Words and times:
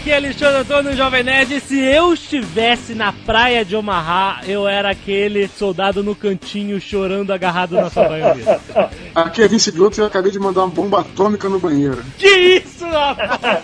Aqui 0.00 0.12
é 0.12 0.16
Alexandre 0.16 0.60
Antônio, 0.62 0.96
Jovem 0.96 1.22
Nerd. 1.22 1.60
Se 1.60 1.78
eu 1.78 2.14
estivesse 2.14 2.94
na 2.94 3.12
praia 3.12 3.62
de 3.66 3.76
Omaha, 3.76 4.40
eu 4.48 4.66
era 4.66 4.88
aquele 4.88 5.46
soldado 5.46 6.02
no 6.02 6.14
cantinho 6.14 6.80
chorando 6.80 7.34
agarrado 7.34 7.74
na 7.74 7.90
sua 7.90 8.08
banheira. 8.08 8.58
Aqui 9.14 9.42
é 9.42 9.48
Vince 9.48 9.70
Gluto 9.70 10.00
e 10.00 10.00
eu 10.00 10.06
acabei 10.06 10.32
de 10.32 10.38
mandar 10.38 10.62
uma 10.62 10.70
bomba 10.70 11.00
atômica 11.02 11.50
no 11.50 11.60
banheiro. 11.60 12.02
Que 12.16 12.26
isso, 12.28 12.86
rapaz? 12.86 13.62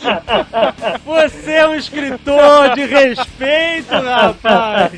Você 1.07 1.53
é 1.53 1.69
um 1.69 1.75
escritor 1.75 2.75
de 2.75 2.85
respeito, 2.85 3.95
rapaz! 3.95 4.93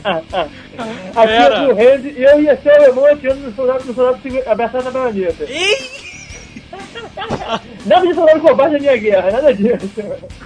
Aqui 1.14 1.32
é 1.32 1.50
do 1.50 1.72
Randy 1.72 2.14
e 2.18 2.24
eu 2.24 2.42
ia 2.42 2.60
ser 2.60 2.70
o 2.70 2.82
alemão 2.82 3.06
atirando 3.06 3.40
no 3.42 3.54
soldado, 3.54 3.84
no 3.84 3.94
soldado 3.94 4.18
abraçado 4.44 4.84
na 4.86 4.90
baioneta. 4.90 5.44
Ih! 5.44 6.07
Nada 7.86 8.06
de 8.06 8.14
soldado 8.14 8.40
combate 8.40 8.72
na 8.72 8.78
minha 8.78 8.96
guerra, 8.96 9.30
nada 9.30 9.54
disso. 9.54 9.88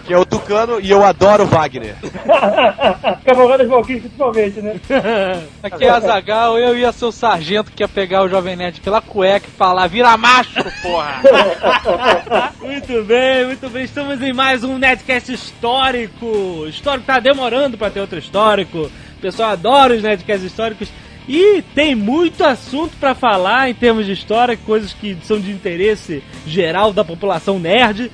Que 0.04 0.12
é 0.12 0.18
o 0.18 0.24
Tucano 0.24 0.80
e 0.80 0.90
eu 0.90 1.04
adoro 1.04 1.46
Wagner. 1.46 1.96
Cavalgadas 3.24 3.68
Valkyries 3.68 4.02
principalmente, 4.02 4.60
né? 4.60 4.80
Aqui 5.62 5.84
é 5.84 5.90
Azagal, 5.90 6.58
eu 6.58 6.78
ia 6.78 6.92
ser 6.92 7.04
o 7.06 7.12
sargento 7.12 7.72
que 7.72 7.82
ia 7.82 7.88
pegar 7.88 8.22
o 8.22 8.28
Jovem 8.28 8.56
Nerd 8.56 8.80
pela 8.80 9.00
cueca 9.00 9.46
e 9.48 9.56
falar, 9.56 9.86
vira 9.86 10.16
macho, 10.16 10.62
porra! 10.82 11.22
Muito 12.60 13.04
bem, 13.04 13.46
muito 13.46 13.68
bem. 13.68 13.84
Estamos 13.84 14.23
em 14.23 14.32
mais 14.32 14.64
um 14.64 14.79
Netcast 14.79 15.32
histórico. 15.32 16.64
Histórico 16.66 17.07
tá 17.07 17.20
demorando 17.20 17.76
pra 17.76 17.90
ter 17.90 18.01
outro 18.01 18.18
histórico. 18.18 18.90
O 19.18 19.20
pessoal 19.20 19.51
adora 19.51 19.95
os 19.95 20.02
Netcasts 20.02 20.45
históricos. 20.45 20.88
E 21.28 21.62
tem 21.74 21.95
muito 21.95 22.45
assunto 22.45 22.96
pra 22.98 23.15
falar 23.15 23.70
em 23.70 23.74
termos 23.74 24.06
de 24.06 24.12
história, 24.12 24.56
coisas 24.56 24.92
que 24.92 25.16
são 25.23 25.38
de 25.40 25.51
interesse 25.51 26.23
geral 26.46 26.92
da 26.92 27.04
população 27.04 27.59
nerd. 27.59 28.10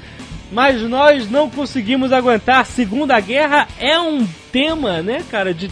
Mas 0.51 0.81
nós 0.83 1.31
não 1.31 1.49
conseguimos 1.51 2.13
aguentar. 2.13 2.65
Segunda 2.67 3.19
Guerra 3.21 3.69
é 3.79 3.99
um 3.99 4.27
tema, 4.51 5.03
né, 5.03 5.23
cara, 5.31 5.53
de 5.53 5.71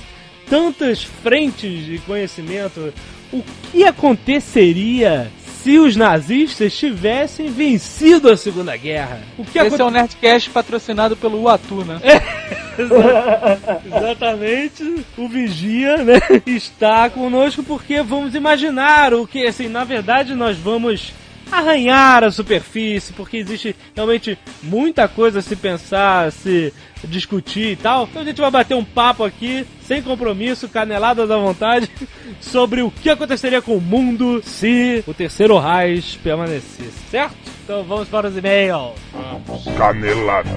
tantas 0.49 1.03
frentes 1.03 1.85
de 1.85 1.99
conhecimento. 1.99 2.93
O 3.33 3.43
que 3.71 3.85
aconteceria 3.85 5.31
se 5.67 5.81
os 5.81 5.97
nazistas 5.97 6.77
tivessem 6.79 7.51
vencido 7.51 8.31
a 8.31 8.37
Segunda 8.37 8.77
Guerra? 8.77 9.19
O 9.37 9.43
que 9.45 9.59
Esse 9.59 9.59
é 9.59 9.63
aconte- 9.67 9.83
o 9.83 9.91
Nerdcast 9.91 10.51
patrocinado 10.51 11.17
pelo 11.17 11.43
Uatu, 11.43 11.85
né? 11.85 11.99
Exatamente, 13.85 15.05
o 15.19 15.27
Vigia, 15.29 15.97
né, 16.05 16.21
está 16.47 17.11
conosco 17.11 17.65
porque 17.65 18.01
vamos 18.01 18.37
imaginar 18.37 19.13
o 19.13 19.27
que, 19.27 19.45
assim, 19.45 19.67
na 19.67 19.83
verdade 19.83 20.37
nós 20.37 20.57
vamos 20.57 21.13
arranhar 21.51 22.25
a 22.25 22.31
superfície, 22.31 23.13
porque 23.13 23.37
existe 23.37 23.75
realmente 23.95 24.39
muita 24.63 25.09
coisa 25.09 25.39
a 25.39 25.43
se 25.43 25.57
pensar, 25.57 26.27
a 26.27 26.31
se 26.31 26.73
discutir 27.05 27.73
e 27.73 27.77
tal. 27.77 28.05
Então 28.05 28.23
a 28.23 28.25
gente 28.25 28.41
vai 28.41 28.51
bater 28.51 28.75
um 28.75 28.85
papo 28.85 29.25
aqui, 29.25 29.67
sem 29.83 30.03
compromisso, 30.03 30.69
caneladas 30.69 31.31
à 31.31 31.37
vontade, 31.37 31.91
sobre 32.41 32.83
o 32.83 32.91
que 32.91 33.11
aconteceria 33.11 33.63
com 33.63 33.77
o 33.77 33.81
mundo 33.81 34.43
se 34.43 35.03
o 35.07 35.15
terceiro 35.15 35.59
Reich 35.59 36.19
permanecesse, 36.19 36.93
certo? 37.11 37.37
Então 37.65 37.83
vamos 37.85 38.09
para 38.09 38.29
os 38.29 38.37
e-mails. 38.37 38.93
Canelada. 39.77 40.51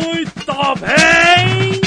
Muito 0.00 0.80
bem! 0.80 1.80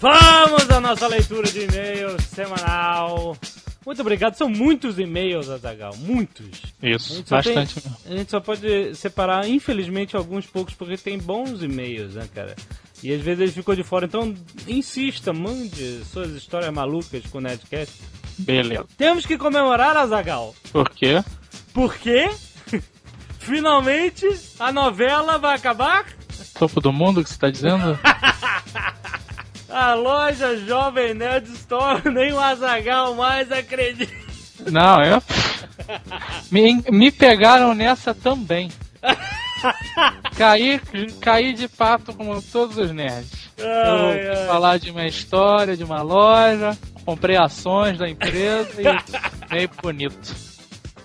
Vamos 0.00 0.70
à 0.70 0.80
nossa 0.80 1.08
leitura 1.08 1.50
de 1.50 1.64
e-mails 1.64 2.22
semanal. 2.24 3.36
Muito 3.84 4.00
obrigado, 4.02 4.34
são 4.36 4.48
muitos 4.48 4.98
e-mails, 4.98 5.48
Azagal, 5.48 5.96
muitos. 5.96 6.46
A 6.82 6.88
Isso, 6.88 7.22
só 7.26 7.36
bastante. 7.36 7.80
tem- 7.80 7.92
a 8.06 8.16
gente 8.18 8.30
só 8.30 8.38
pode 8.38 8.94
separar, 8.94 9.48
infelizmente, 9.48 10.14
alguns 10.14 10.46
poucos, 10.46 10.74
porque 10.74 10.96
tem 10.96 11.18
bons 11.18 11.62
e-mails, 11.62 12.14
né, 12.14 12.28
cara? 12.34 12.54
E 13.02 13.12
às 13.12 13.20
vezes 13.22 13.40
ele 13.40 13.52
ficou 13.52 13.74
de 13.74 13.82
fora, 13.82 14.04
então 14.06 14.34
insista, 14.66 15.32
mande 15.32 16.04
suas 16.04 16.30
histórias 16.32 16.72
malucas 16.72 17.24
com 17.26 17.38
o 17.38 17.40
Nerdcast. 17.40 17.94
Beleza. 18.38 18.84
Temos 18.96 19.24
que 19.26 19.36
comemorar, 19.38 19.96
Azagal, 19.96 20.54
Por 20.72 20.90
quê? 20.90 21.24
porque 21.72 22.28
finalmente 23.40 24.26
a 24.60 24.70
novela 24.70 25.38
vai 25.38 25.56
acabar. 25.56 26.04
Topo 26.58 26.80
do 26.80 26.92
mundo 26.92 27.22
que 27.22 27.30
você 27.30 27.38
tá 27.38 27.50
dizendo? 27.50 27.98
A 29.70 29.94
loja 29.94 30.56
Jovem 30.66 31.14
Nerd 31.14 31.46
Store, 31.52 32.08
nem 32.10 32.32
o 32.32 32.40
Azagal 32.40 33.14
mais 33.14 33.52
acredita. 33.52 34.12
Não, 34.70 35.02
eu. 35.04 35.22
Me, 36.50 36.82
me 36.90 37.12
pegaram 37.12 37.74
nessa 37.74 38.12
também. 38.14 38.70
Caí, 40.36 40.80
caí 41.20 41.52
de 41.52 41.68
pato 41.68 42.12
como 42.12 42.40
todos 42.42 42.76
os 42.78 42.90
nerds. 42.92 43.50
Eu 43.56 43.66
Ai, 43.68 44.02
ouvi 44.06 44.38
ai. 44.40 44.46
falar 44.46 44.78
de 44.78 44.90
uma 44.90 45.06
história, 45.06 45.76
de 45.76 45.84
uma 45.84 46.00
loja, 46.02 46.76
comprei 47.04 47.36
ações 47.36 47.98
da 47.98 48.08
empresa 48.08 48.70
e 48.80 48.84
meio 49.54 49.70
bonito. 49.82 50.34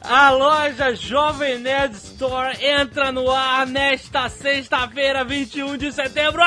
A 0.03 0.31
loja 0.31 0.93
Jovem 0.93 1.59
Nerd 1.59 1.95
Store 1.95 2.57
entra 2.61 3.09
no 3.09 3.31
ar 3.31 3.65
nesta 3.65 4.27
sexta-feira, 4.27 5.23
21 5.23 5.77
de 5.77 5.93
setembro. 5.93 6.41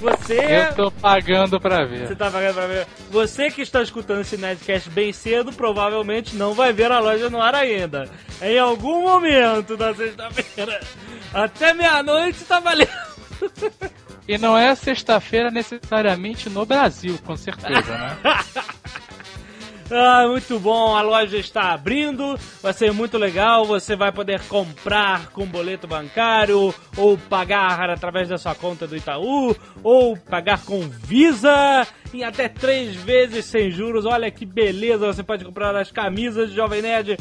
Você. 0.00 0.38
Eu 0.38 0.74
tô 0.74 0.90
pagando 0.92 1.60
pra 1.60 1.84
ver. 1.84 2.06
Você 2.06 2.14
tá 2.14 2.30
pagando 2.30 2.54
pra 2.54 2.66
ver? 2.68 2.86
Você 3.10 3.50
que 3.50 3.62
está 3.62 3.82
escutando 3.82 4.20
esse 4.20 4.36
Nerdcast 4.36 4.88
bem 4.90 5.12
cedo, 5.12 5.52
provavelmente 5.52 6.36
não 6.36 6.54
vai 6.54 6.72
ver 6.72 6.92
a 6.92 7.00
loja 7.00 7.28
no 7.28 7.42
ar 7.42 7.54
ainda. 7.54 8.08
Em 8.40 8.58
algum 8.58 9.02
momento 9.02 9.76
da 9.76 9.92
sexta-feira. 9.92 10.80
Até 11.32 11.74
meia-noite 11.74 12.44
tá 12.44 12.60
valendo. 12.60 12.90
E 14.26 14.38
não 14.38 14.56
é 14.56 14.74
sexta-feira 14.74 15.50
necessariamente 15.50 16.48
no 16.48 16.64
Brasil, 16.64 17.18
com 17.24 17.36
certeza, 17.36 17.98
né? 17.98 18.18
Ah, 19.90 20.26
muito 20.26 20.58
bom, 20.58 20.96
a 20.96 21.02
loja 21.02 21.36
está 21.36 21.72
abrindo, 21.72 22.38
vai 22.62 22.72
ser 22.72 22.90
muito 22.90 23.18
legal, 23.18 23.66
você 23.66 23.94
vai 23.94 24.10
poder 24.10 24.40
comprar 24.48 25.28
com 25.30 25.44
boleto 25.44 25.86
bancário, 25.86 26.74
ou 26.96 27.18
pagar 27.18 27.90
através 27.90 28.28
da 28.28 28.38
sua 28.38 28.54
conta 28.54 28.86
do 28.86 28.96
Itaú, 28.96 29.54
ou 29.82 30.16
pagar 30.16 30.64
com 30.64 30.80
Visa, 30.88 31.86
em 32.14 32.24
até 32.24 32.48
três 32.48 32.96
vezes 32.96 33.44
sem 33.44 33.70
juros, 33.70 34.06
olha 34.06 34.30
que 34.30 34.46
beleza, 34.46 35.06
você 35.06 35.22
pode 35.22 35.44
comprar 35.44 35.76
as 35.76 35.92
camisas 35.92 36.48
de 36.48 36.56
Jovem 36.56 36.80
Nerd, 36.80 37.18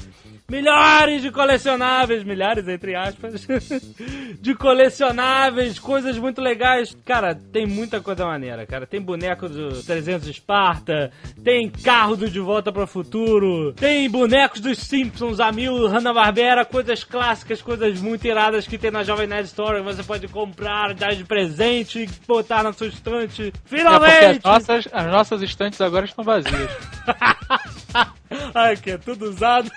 milhares 0.53 1.23
de 1.23 1.31
colecionáveis, 1.31 2.23
milhares 2.23 2.67
entre 2.67 2.95
aspas, 2.95 3.47
de 4.39 4.53
colecionáveis, 4.53 5.79
coisas 5.79 6.15
muito 6.19 6.39
legais. 6.39 6.95
Cara, 7.03 7.33
tem 7.33 7.65
muita 7.65 7.99
coisa 7.99 8.23
maneira, 8.23 8.63
cara. 8.67 8.85
Tem 8.85 9.01
boneco 9.01 9.49
do 9.49 9.81
300 9.81 10.27
Esparta, 10.27 11.11
tem 11.43 11.71
carro 11.71 12.15
do 12.15 12.29
De 12.29 12.39
Volta 12.39 12.71
para 12.71 12.83
o 12.83 12.87
Futuro, 12.87 13.73
tem 13.73 14.07
bonecos 14.07 14.61
dos 14.61 14.77
Simpsons, 14.77 15.39
a 15.39 15.51
mil, 15.51 15.87
Hanna-Barbera, 15.87 16.63
coisas 16.63 17.03
clássicas, 17.03 17.59
coisas 17.59 17.99
muito 17.99 18.27
iradas 18.27 18.67
que 18.67 18.77
tem 18.77 18.91
na 18.91 19.03
Jovem 19.03 19.25
Nerd 19.25 19.47
Store. 19.47 19.79
que 19.79 19.83
Você 19.83 20.03
pode 20.03 20.27
comprar, 20.27 20.93
dar 20.93 21.15
de 21.15 21.23
presente 21.23 22.03
e 22.03 22.09
botar 22.27 22.61
na 22.61 22.71
sua 22.73 22.87
estante. 22.87 23.47
É 23.47 23.51
Finalmente! 23.65 24.37
as 24.37 24.43
nossas, 24.43 24.87
as 24.91 25.07
nossas 25.07 25.41
estantes 25.41 25.81
agora 25.81 26.05
estão 26.05 26.23
vazias. 26.23 26.69
Ai, 28.53 28.77
que 28.77 28.91
é 28.91 28.97
tudo 28.99 29.29
usado. 29.29 29.71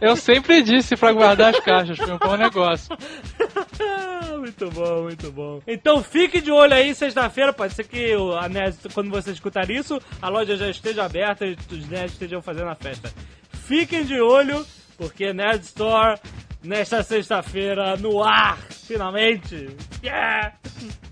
Eu 0.00 0.16
sempre 0.16 0.62
disse 0.62 0.96
pra 0.96 1.12
guardar 1.12 1.54
as 1.54 1.60
caixas, 1.60 1.96
foi 1.98 2.12
um 2.12 2.18
bom 2.18 2.36
negócio. 2.36 2.96
muito 4.38 4.70
bom, 4.70 5.02
muito 5.02 5.30
bom. 5.32 5.60
Então 5.66 6.02
fique 6.02 6.40
de 6.40 6.50
olho 6.50 6.74
aí, 6.74 6.94
sexta-feira. 6.94 7.52
Pode 7.52 7.74
ser 7.74 7.84
que 7.84 8.14
o- 8.16 8.32
a 8.36 8.48
Nerd, 8.48 8.76
quando 8.92 9.10
você 9.10 9.30
escutar 9.30 9.70
isso, 9.70 10.00
a 10.20 10.28
loja 10.28 10.56
já 10.56 10.68
esteja 10.68 11.04
aberta 11.04 11.46
e 11.46 11.56
os 11.70 11.88
nerds 11.88 12.12
estejam 12.12 12.42
fazendo 12.42 12.68
a 12.70 12.74
festa. 12.74 13.12
Fiquem 13.66 14.04
de 14.04 14.20
olho, 14.20 14.66
porque 14.98 15.32
Nerd 15.32 15.62
Store, 15.64 16.18
nesta 16.62 17.02
sexta-feira, 17.02 17.96
no 17.96 18.22
ar, 18.22 18.58
finalmente. 18.70 19.68
Yeah! 20.02 20.52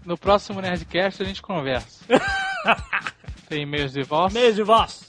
No 0.04 0.16
próximo 0.18 0.60
Nerdcast 0.60 1.22
a 1.22 1.26
gente 1.26 1.40
conversa. 1.42 2.04
Tem 3.48 3.62
e-mails 3.62 3.92
de 3.92 4.02
voz? 4.02 4.32
Beijo 4.32 4.56
de 4.56 4.62
voz. 4.62 5.08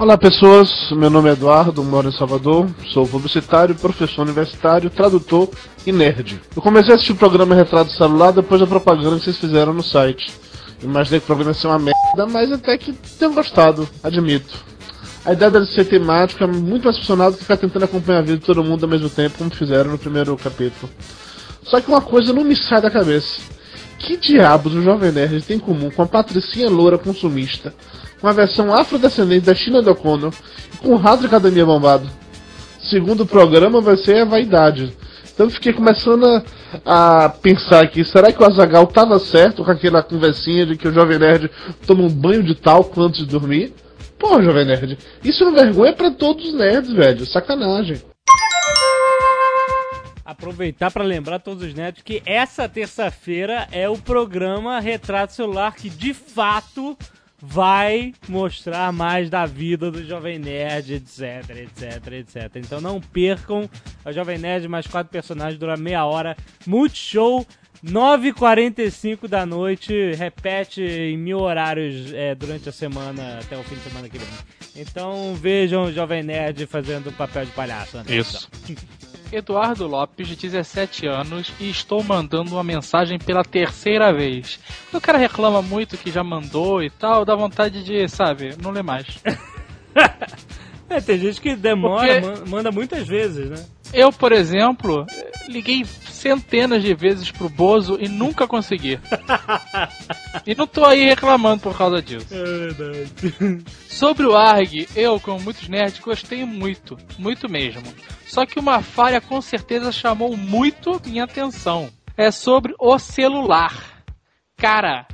Olá 0.00 0.16
pessoas, 0.16 0.70
meu 0.92 1.10
nome 1.10 1.28
é 1.28 1.32
Eduardo, 1.32 1.84
moro 1.84 2.08
em 2.08 2.12
Salvador, 2.12 2.66
sou 2.90 3.06
publicitário, 3.06 3.74
professor 3.74 4.22
universitário, 4.22 4.88
tradutor 4.88 5.50
e 5.86 5.92
nerd. 5.92 6.40
Eu 6.56 6.62
comecei 6.62 6.92
a 6.92 6.94
assistir 6.94 7.12
o 7.12 7.16
programa 7.16 7.54
Retrato 7.54 7.92
Celular 7.92 8.32
depois 8.32 8.62
da 8.62 8.66
propaganda 8.66 9.18
que 9.18 9.24
vocês 9.24 9.36
fizeram 9.36 9.74
no 9.74 9.82
site. 9.82 10.32
Imaginei 10.82 11.20
que 11.20 11.24
o 11.24 11.26
programa 11.26 11.50
ia 11.50 11.54
ser 11.54 11.66
uma 11.66 11.78
merda, 11.78 12.26
mas 12.32 12.50
até 12.50 12.78
que 12.78 12.94
tenho 12.94 13.34
gostado, 13.34 13.86
admito. 14.02 14.64
A 15.22 15.34
ideia 15.34 15.50
dele 15.50 15.66
ser 15.66 15.84
temático 15.84 16.42
é 16.42 16.46
muito 16.46 16.84
mais 16.84 16.96
funcional 16.96 17.30
do 17.30 17.36
que 17.36 17.42
ficar 17.42 17.58
tentando 17.58 17.84
acompanhar 17.84 18.20
a 18.20 18.22
vida 18.22 18.38
de 18.38 18.46
todo 18.46 18.64
mundo 18.64 18.82
ao 18.84 18.88
mesmo 18.88 19.10
tempo, 19.10 19.36
como 19.36 19.50
fizeram 19.50 19.90
no 19.90 19.98
primeiro 19.98 20.34
capítulo. 20.38 20.90
Só 21.64 21.78
que 21.78 21.88
uma 21.88 22.00
coisa 22.00 22.32
não 22.32 22.42
me 22.42 22.56
sai 22.56 22.80
da 22.80 22.90
cabeça. 22.90 23.42
Que 23.98 24.16
diabos 24.16 24.72
o 24.72 24.80
Jovem 24.80 25.12
Nerd 25.12 25.42
tem 25.42 25.58
em 25.58 25.60
comum 25.60 25.90
com 25.90 26.00
a 26.00 26.06
patricinha 26.06 26.70
loura 26.70 26.96
consumista, 26.96 27.74
com 28.20 28.28
a 28.28 28.32
versão 28.32 28.72
afrodescendente 28.72 29.46
da 29.46 29.54
China 29.54 29.80
do 29.80 29.90
e 29.90 30.76
com 30.78 30.94
o 30.94 31.16
de 31.16 31.26
academia 31.26 31.64
bombado? 31.64 32.08
Segundo 32.90 33.22
o 33.22 33.26
programa, 33.26 33.80
vai 33.80 33.96
ser 33.96 34.22
a 34.22 34.24
vaidade. 34.24 34.92
Então 35.32 35.46
eu 35.46 35.50
fiquei 35.50 35.72
começando 35.72 36.26
a, 36.84 37.24
a 37.24 37.28
pensar 37.28 37.82
aqui, 37.82 38.04
será 38.04 38.30
que 38.30 38.42
o 38.42 38.46
Azagal 38.46 38.86
tava 38.86 39.18
certo 39.18 39.64
com 39.64 39.70
aquela 39.70 40.02
conversinha 40.02 40.66
de 40.66 40.76
que 40.76 40.86
o 40.86 40.92
Jovem 40.92 41.18
Nerd 41.18 41.50
toma 41.86 42.02
um 42.02 42.10
banho 42.10 42.42
de 42.42 42.54
talco 42.54 43.00
antes 43.00 43.20
de 43.20 43.26
dormir? 43.26 43.72
Pô, 44.18 44.42
Jovem 44.42 44.66
Nerd, 44.66 44.98
isso 45.24 45.42
é 45.42 45.48
uma 45.48 45.58
vergonha 45.58 45.94
pra 45.94 46.10
todos 46.10 46.44
os 46.46 46.54
nerds, 46.54 46.92
velho. 46.92 47.24
Sacanagem. 47.24 48.02
Aproveitar 50.22 50.90
para 50.90 51.02
lembrar 51.02 51.38
todos 51.38 51.64
os 51.64 51.74
netos 51.74 52.02
que 52.02 52.22
essa 52.24 52.68
terça-feira 52.68 53.66
é 53.72 53.88
o 53.88 53.96
programa 53.96 54.78
Retrato 54.78 55.32
Celular 55.32 55.74
que 55.74 55.88
de 55.88 56.14
fato 56.14 56.96
vai 57.40 58.12
mostrar 58.28 58.92
mais 58.92 59.30
da 59.30 59.46
vida 59.46 59.90
do 59.90 60.04
Jovem 60.04 60.38
Nerd, 60.38 60.94
etc, 60.94 61.50
etc, 61.50 62.12
etc. 62.12 62.56
Então 62.56 62.80
não 62.80 63.00
percam 63.00 63.68
o 64.04 64.12
Jovem 64.12 64.38
Nerd 64.38 64.68
mais 64.68 64.86
quatro 64.86 65.10
personagens 65.10 65.58
dura 65.58 65.76
meia 65.76 66.04
hora. 66.04 66.36
Multishow 66.66 67.46
9h45 67.84 69.26
da 69.26 69.46
noite, 69.46 70.12
repete 70.12 70.82
em 70.82 71.16
mil 71.16 71.38
horários 71.38 72.12
é, 72.12 72.34
durante 72.34 72.68
a 72.68 72.72
semana, 72.72 73.38
até 73.38 73.56
o 73.56 73.62
fim 73.62 73.76
de 73.76 73.82
semana 73.82 74.08
que 74.08 74.18
vem. 74.18 74.28
Então 74.76 75.34
vejam 75.34 75.84
o 75.84 75.92
Jovem 75.92 76.22
Nerd 76.22 76.66
fazendo 76.66 77.10
papel 77.12 77.46
de 77.46 77.52
palhaço. 77.52 77.96
Né? 77.96 78.04
Isso. 78.08 78.48
Eduardo 79.32 79.86
Lopes, 79.86 80.26
de 80.28 80.36
17 80.36 81.06
anos, 81.06 81.52
e 81.60 81.70
estou 81.70 82.02
mandando 82.02 82.52
uma 82.52 82.64
mensagem 82.64 83.18
pela 83.18 83.44
terceira 83.44 84.12
vez. 84.12 84.58
O 84.92 85.00
cara 85.00 85.18
reclama 85.18 85.62
muito 85.62 85.96
que 85.96 86.10
já 86.10 86.22
mandou 86.24 86.82
e 86.82 86.90
tal, 86.90 87.24
dá 87.24 87.34
vontade 87.34 87.82
de, 87.84 88.08
sabe, 88.08 88.54
não 88.62 88.70
ler 88.70 88.82
mais. 88.82 89.06
É, 90.88 91.00
tem 91.00 91.16
gente 91.20 91.40
que 91.40 91.54
demora, 91.54 92.20
Porque- 92.20 92.40
man- 92.40 92.50
manda 92.50 92.72
muitas 92.72 93.06
vezes, 93.06 93.48
né? 93.48 93.64
Eu, 93.92 94.12
por 94.12 94.32
exemplo, 94.32 95.04
liguei 95.48 95.84
centenas 95.84 96.82
de 96.82 96.94
vezes 96.94 97.30
pro 97.30 97.48
Bozo 97.48 97.98
e 98.00 98.08
nunca 98.08 98.46
consegui. 98.46 99.00
e 100.46 100.54
não 100.54 100.66
tô 100.66 100.84
aí 100.84 101.04
reclamando 101.04 101.62
por 101.62 101.76
causa 101.76 102.00
disso. 102.00 102.32
É 102.32 102.44
verdade. 102.44 103.64
Sobre 103.88 104.26
o 104.26 104.36
ARG, 104.36 104.88
eu, 104.94 105.18
como 105.18 105.40
muitos 105.40 105.68
nerds, 105.68 105.98
gostei 105.98 106.44
muito, 106.44 106.96
muito 107.18 107.50
mesmo. 107.50 107.82
Só 108.26 108.46
que 108.46 108.60
uma 108.60 108.82
falha 108.82 109.20
com 109.20 109.40
certeza 109.40 109.90
chamou 109.90 110.36
muito 110.36 111.00
minha 111.04 111.24
atenção. 111.24 111.90
É 112.16 112.30
sobre 112.30 112.74
o 112.78 112.98
celular. 112.98 114.04
Cara, 114.56 115.06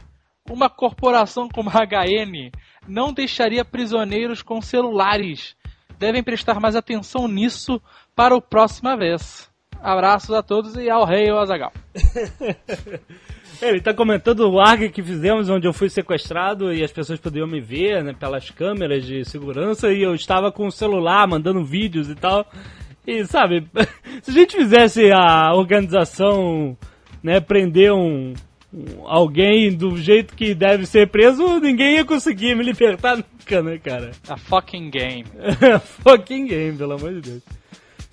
uma 0.51 0.69
corporação 0.69 1.49
como 1.49 1.71
a 1.71 1.85
HN 1.85 2.51
não 2.87 3.13
deixaria 3.13 3.65
prisioneiros 3.65 4.43
com 4.43 4.61
celulares. 4.61 5.57
Devem 5.99 6.23
prestar 6.23 6.61
mais 6.61 6.77
atenção 6.77 7.27
nisso 7.27 7.81
para 8.17 8.35
o 8.35 8.41
próxima 8.41 8.97
vez. 8.97 9.49
Abraços 9.81 10.35
a 10.35 10.43
todos 10.43 10.75
e 10.75 10.89
ao 10.89 11.05
rei 11.05 11.29
Azagal. 11.31 11.71
Ele 13.63 13.81
tá 13.81 13.95
comentando 13.95 14.41
o 14.51 14.61
ARG 14.61 14.91
que 14.91 15.03
fizemos, 15.03 15.49
onde 15.49 15.67
eu 15.67 15.73
fui 15.73 15.89
sequestrado 15.89 16.73
e 16.73 16.83
as 16.83 16.93
pessoas 16.93 17.19
podiam 17.21 17.47
me 17.47 17.61
ver, 17.61 18.03
né, 18.03 18.13
pelas 18.19 18.51
câmeras 18.51 19.05
de 19.05 19.25
segurança, 19.25 19.93
e 19.93 20.03
eu 20.03 20.15
estava 20.15 20.51
com 20.53 20.67
o 20.67 20.73
celular 20.73 21.27
mandando 21.27 21.65
vídeos 21.65 22.11
e 22.11 22.15
tal. 22.15 22.47
E 23.07 23.25
sabe, 23.25 23.67
se 24.23 24.31
a 24.31 24.35
gente 24.35 24.57
fizesse 24.57 25.11
a 25.13 25.55
organização, 25.55 26.77
né, 27.23 27.41
prender 27.41 27.93
um, 27.93 28.35
um- 28.75 29.07
alguém 29.07 29.75
do 29.75 29.97
jeito 29.97 30.35
que 30.35 30.55
deve 30.55 30.85
ser 30.85 31.09
preso, 31.09 31.59
ninguém 31.61 31.95
ia 31.97 32.05
conseguir 32.05 32.55
me 32.55 32.63
libertar 32.65 33.17
nunca, 33.41 33.63
né, 33.63 33.79
cara? 33.79 34.11
A 34.29 34.37
fucking 34.37 34.91
game. 34.91 35.25
Fucking 36.03 36.47
game, 36.47 36.77
pelo 36.77 36.93
amor 36.95 37.15
de 37.15 37.21
Deus. 37.31 37.43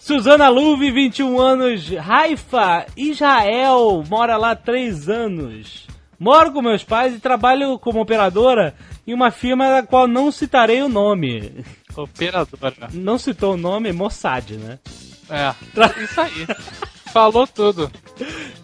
Suzana 0.03 0.49
Luve, 0.49 0.91
21 0.91 1.39
anos, 1.39 1.89
Haifa, 1.97 2.85
Israel, 2.97 4.03
mora 4.09 4.35
lá 4.35 4.51
há 4.51 4.55
3 4.55 5.07
anos. 5.07 5.87
Moro 6.19 6.51
com 6.51 6.61
meus 6.61 6.83
pais 6.83 7.15
e 7.15 7.21
trabalho 7.21 7.79
como 7.79 8.01
operadora 8.01 8.75
em 9.07 9.13
uma 9.13 9.31
firma 9.31 9.69
da 9.69 9.81
qual 9.81 10.05
não 10.05 10.29
citarei 10.29 10.81
o 10.81 10.89
nome. 10.89 11.63
Operadora. 11.95 12.89
Não 12.91 13.17
citou 13.17 13.53
o 13.53 13.57
nome, 13.57 13.93
Mossad, 13.93 14.51
né? 14.57 14.77
É, 15.29 15.53
isso 16.03 16.19
aí. 16.19 16.47
Falou 17.13 17.47
tudo. 17.47 17.89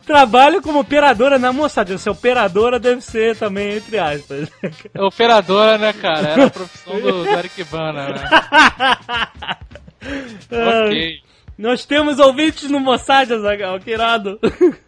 Trabalho 0.05 0.61
como 0.61 0.79
operadora 0.79 1.39
na 1.39 1.53
Mossad. 1.53 1.89
Essa 1.89 2.11
operadora 2.11 2.77
deve 2.77 2.99
ser 2.99 3.37
também, 3.37 3.77
entre 3.77 3.97
aspas. 3.97 4.49
Operadora, 4.93 5.77
né, 5.77 5.93
cara? 5.93 6.27
Era 6.27 6.45
a 6.47 6.49
profissão 6.49 6.99
do, 6.99 7.23
do 7.23 7.29
Eric 7.31 7.63
Bana, 7.63 8.09
né? 8.09 8.29
ok. 10.83 11.28
Nós 11.59 11.83
temos 11.83 12.19
ouvintes 12.19 12.69
no 12.69 12.79
Mossad, 12.79 13.29
Azaghal, 13.33 13.81
que 13.81 13.91
irado. 13.91 14.39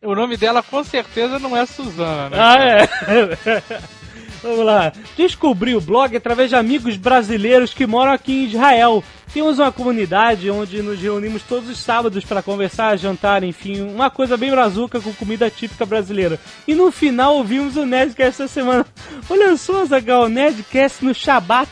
O 0.00 0.14
nome 0.14 0.36
dela 0.36 0.62
com 0.62 0.82
certeza 0.82 1.38
não 1.38 1.54
é 1.54 1.66
Suzana, 1.66 2.30
né? 2.30 2.36
Ah, 2.38 2.56
é. 2.58 3.62
Vamos 4.42 4.64
lá. 4.64 4.92
Descobri 5.16 5.74
o 5.74 5.80
blog 5.80 6.16
através 6.16 6.48
de 6.48 6.56
amigos 6.56 6.96
brasileiros 6.96 7.74
que 7.74 7.86
moram 7.86 8.12
aqui 8.12 8.32
em 8.32 8.44
Israel. 8.46 9.04
Temos 9.34 9.58
uma 9.58 9.70
comunidade 9.70 10.50
onde 10.50 10.80
nos 10.80 10.98
reunimos 10.98 11.42
todos 11.42 11.68
os 11.68 11.78
sábados 11.78 12.24
para 12.24 12.40
conversar, 12.40 12.96
jantar, 12.96 13.44
enfim, 13.44 13.82
uma 13.82 14.08
coisa 14.08 14.36
bem 14.36 14.50
brazuca 14.50 15.00
com 15.00 15.12
comida 15.12 15.50
típica 15.50 15.84
brasileira. 15.84 16.40
E 16.66 16.74
no 16.74 16.90
final 16.90 17.36
ouvimos 17.36 17.76
o 17.76 17.84
Nerdcast 17.84 18.42
essa 18.42 18.48
semana. 18.48 18.86
Olha 19.28 19.56
só, 19.56 19.84
Zagal, 19.84 20.24
o 20.24 20.28
Nerdcast 20.28 21.04
no 21.04 21.12
Shabat. 21.14 21.70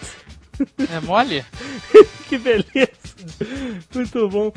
É 0.91 1.01
mole? 1.01 1.45
que 2.29 2.39
beleza. 2.39 2.91
Muito 3.95 4.29
bom. 4.29 4.53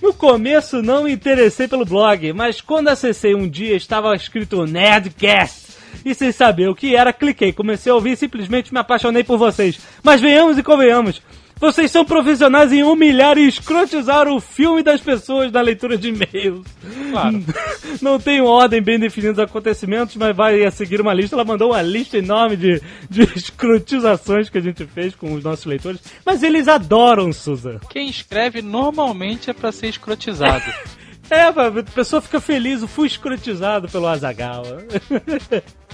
No 0.00 0.14
começo 0.14 0.80
não 0.80 1.04
me 1.04 1.12
interessei 1.12 1.66
pelo 1.66 1.84
blog, 1.84 2.32
mas 2.32 2.60
quando 2.60 2.88
acessei 2.88 3.34
um 3.34 3.48
dia 3.48 3.76
estava 3.76 4.14
escrito 4.14 4.64
Nerdcast. 4.64 5.68
E 6.04 6.14
sem 6.14 6.30
saber 6.30 6.68
o 6.68 6.74
que 6.74 6.94
era, 6.94 7.12
cliquei, 7.12 7.52
comecei 7.52 7.90
a 7.90 7.94
ouvir 7.94 8.12
e 8.12 8.16
simplesmente 8.16 8.72
me 8.72 8.78
apaixonei 8.78 9.24
por 9.24 9.36
vocês. 9.36 9.80
Mas 10.02 10.20
venhamos 10.20 10.56
e 10.56 10.62
convenhamos. 10.62 11.20
Vocês 11.60 11.90
são 11.90 12.04
profissionais 12.04 12.72
em 12.72 12.84
humilhar 12.84 13.36
e 13.36 13.48
escrotizar 13.48 14.28
o 14.28 14.40
filme 14.40 14.82
das 14.82 15.00
pessoas 15.00 15.50
na 15.50 15.60
leitura 15.60 15.98
de 15.98 16.08
e-mails. 16.08 16.66
Claro. 17.10 17.44
Não 18.00 18.18
tem 18.18 18.40
ordem 18.40 18.80
bem 18.80 18.98
definida 18.98 19.32
dos 19.32 19.44
acontecimentos, 19.44 20.14
mas 20.16 20.36
vai 20.36 20.64
a 20.64 20.70
seguir 20.70 21.00
uma 21.00 21.12
lista. 21.12 21.34
Ela 21.34 21.44
mandou 21.44 21.70
uma 21.70 21.82
lista 21.82 22.16
enorme 22.16 22.56
de, 22.56 22.80
de 23.10 23.22
escrotizações 23.36 24.48
que 24.48 24.58
a 24.58 24.60
gente 24.60 24.86
fez 24.86 25.14
com 25.14 25.32
os 25.34 25.42
nossos 25.42 25.66
leitores. 25.66 26.00
Mas 26.24 26.42
eles 26.42 26.68
adoram, 26.68 27.32
Susan. 27.32 27.80
Quem 27.90 28.08
escreve 28.08 28.62
normalmente 28.62 29.50
é 29.50 29.52
pra 29.52 29.72
ser 29.72 29.88
escrotizado. 29.88 30.64
É, 31.30 31.42
a 31.42 31.52
pessoa 31.94 32.22
fica 32.22 32.40
feliz, 32.40 32.80
eu 32.80 32.88
fui 32.88 33.06
escrotizado 33.06 33.86
pelo 33.86 34.06
Azagal. 34.06 34.62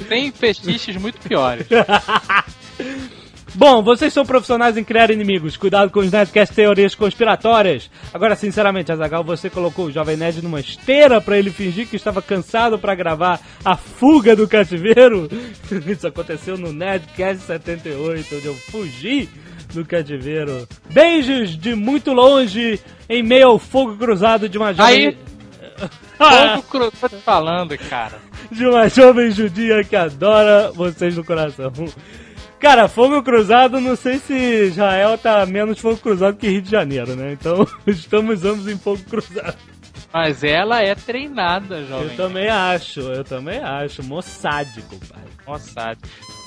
Tem 0.08 0.30
fetiches 0.30 0.96
muito 0.96 1.18
piores. 1.18 1.66
Bom, 3.56 3.82
vocês 3.82 4.12
são 4.12 4.26
profissionais 4.26 4.76
em 4.76 4.82
criar 4.82 5.10
inimigos. 5.12 5.56
Cuidado 5.56 5.90
com 5.90 6.00
os 6.00 6.10
Nerdcast 6.10 6.52
teorias 6.54 6.94
conspiratórias. 6.94 7.88
Agora, 8.12 8.34
sinceramente, 8.34 8.90
Azagal, 8.90 9.22
você 9.22 9.48
colocou 9.48 9.86
o 9.86 9.92
Jovem 9.92 10.16
Nerd 10.16 10.42
numa 10.42 10.58
esteira 10.58 11.20
pra 11.20 11.38
ele 11.38 11.50
fingir 11.50 11.86
que 11.88 11.94
estava 11.94 12.20
cansado 12.20 12.78
pra 12.78 12.96
gravar 12.96 13.40
a 13.64 13.76
fuga 13.76 14.34
do 14.34 14.48
cativeiro. 14.48 15.28
Isso 15.86 16.06
aconteceu 16.06 16.58
no 16.58 16.72
Nerdcast 16.72 17.44
78, 17.44 18.34
onde 18.36 18.46
eu 18.46 18.54
fugi 18.54 19.28
do 19.72 19.84
cativeiro. 19.84 20.66
Beijos 20.90 21.56
de 21.56 21.76
muito 21.76 22.12
longe 22.12 22.80
em 23.08 23.22
meio 23.22 23.46
ao 23.48 23.58
fogo 23.58 23.96
cruzado 23.96 24.48
de 24.48 24.58
uma 24.58 24.72
jovem... 24.74 25.08
Aí- 25.08 25.18
Fogo 26.16 26.62
cru, 26.70 26.92
tô 26.92 27.08
te 27.08 27.16
falando, 27.16 27.76
cara. 27.76 28.18
de 28.50 28.64
uma 28.64 28.88
jovem 28.88 29.32
judia 29.32 29.82
que 29.82 29.96
adora 29.96 30.70
vocês 30.72 31.16
no 31.16 31.24
coração. 31.24 31.72
Cara, 32.64 32.88
fogo 32.88 33.22
cruzado, 33.22 33.78
não 33.78 33.94
sei 33.94 34.18
se 34.18 34.32
Israel 34.32 35.18
tá 35.18 35.44
menos 35.44 35.78
fogo 35.78 35.98
cruzado 35.98 36.38
que 36.38 36.48
Rio 36.48 36.62
de 36.62 36.70
Janeiro, 36.70 37.14
né? 37.14 37.32
Então, 37.32 37.68
estamos 37.86 38.42
ambos 38.42 38.66
em 38.66 38.78
fogo 38.78 39.02
cruzado. 39.04 39.54
Mas 40.10 40.42
ela 40.42 40.80
é 40.80 40.94
treinada, 40.94 41.84
jovem. 41.84 42.08
Eu 42.08 42.16
também 42.16 42.48
acho, 42.48 43.00
eu 43.00 43.22
também 43.22 43.58
acho. 43.58 44.02
Mossad, 44.02 44.66
compadre. 44.88 45.28
Mossad. 45.46 45.98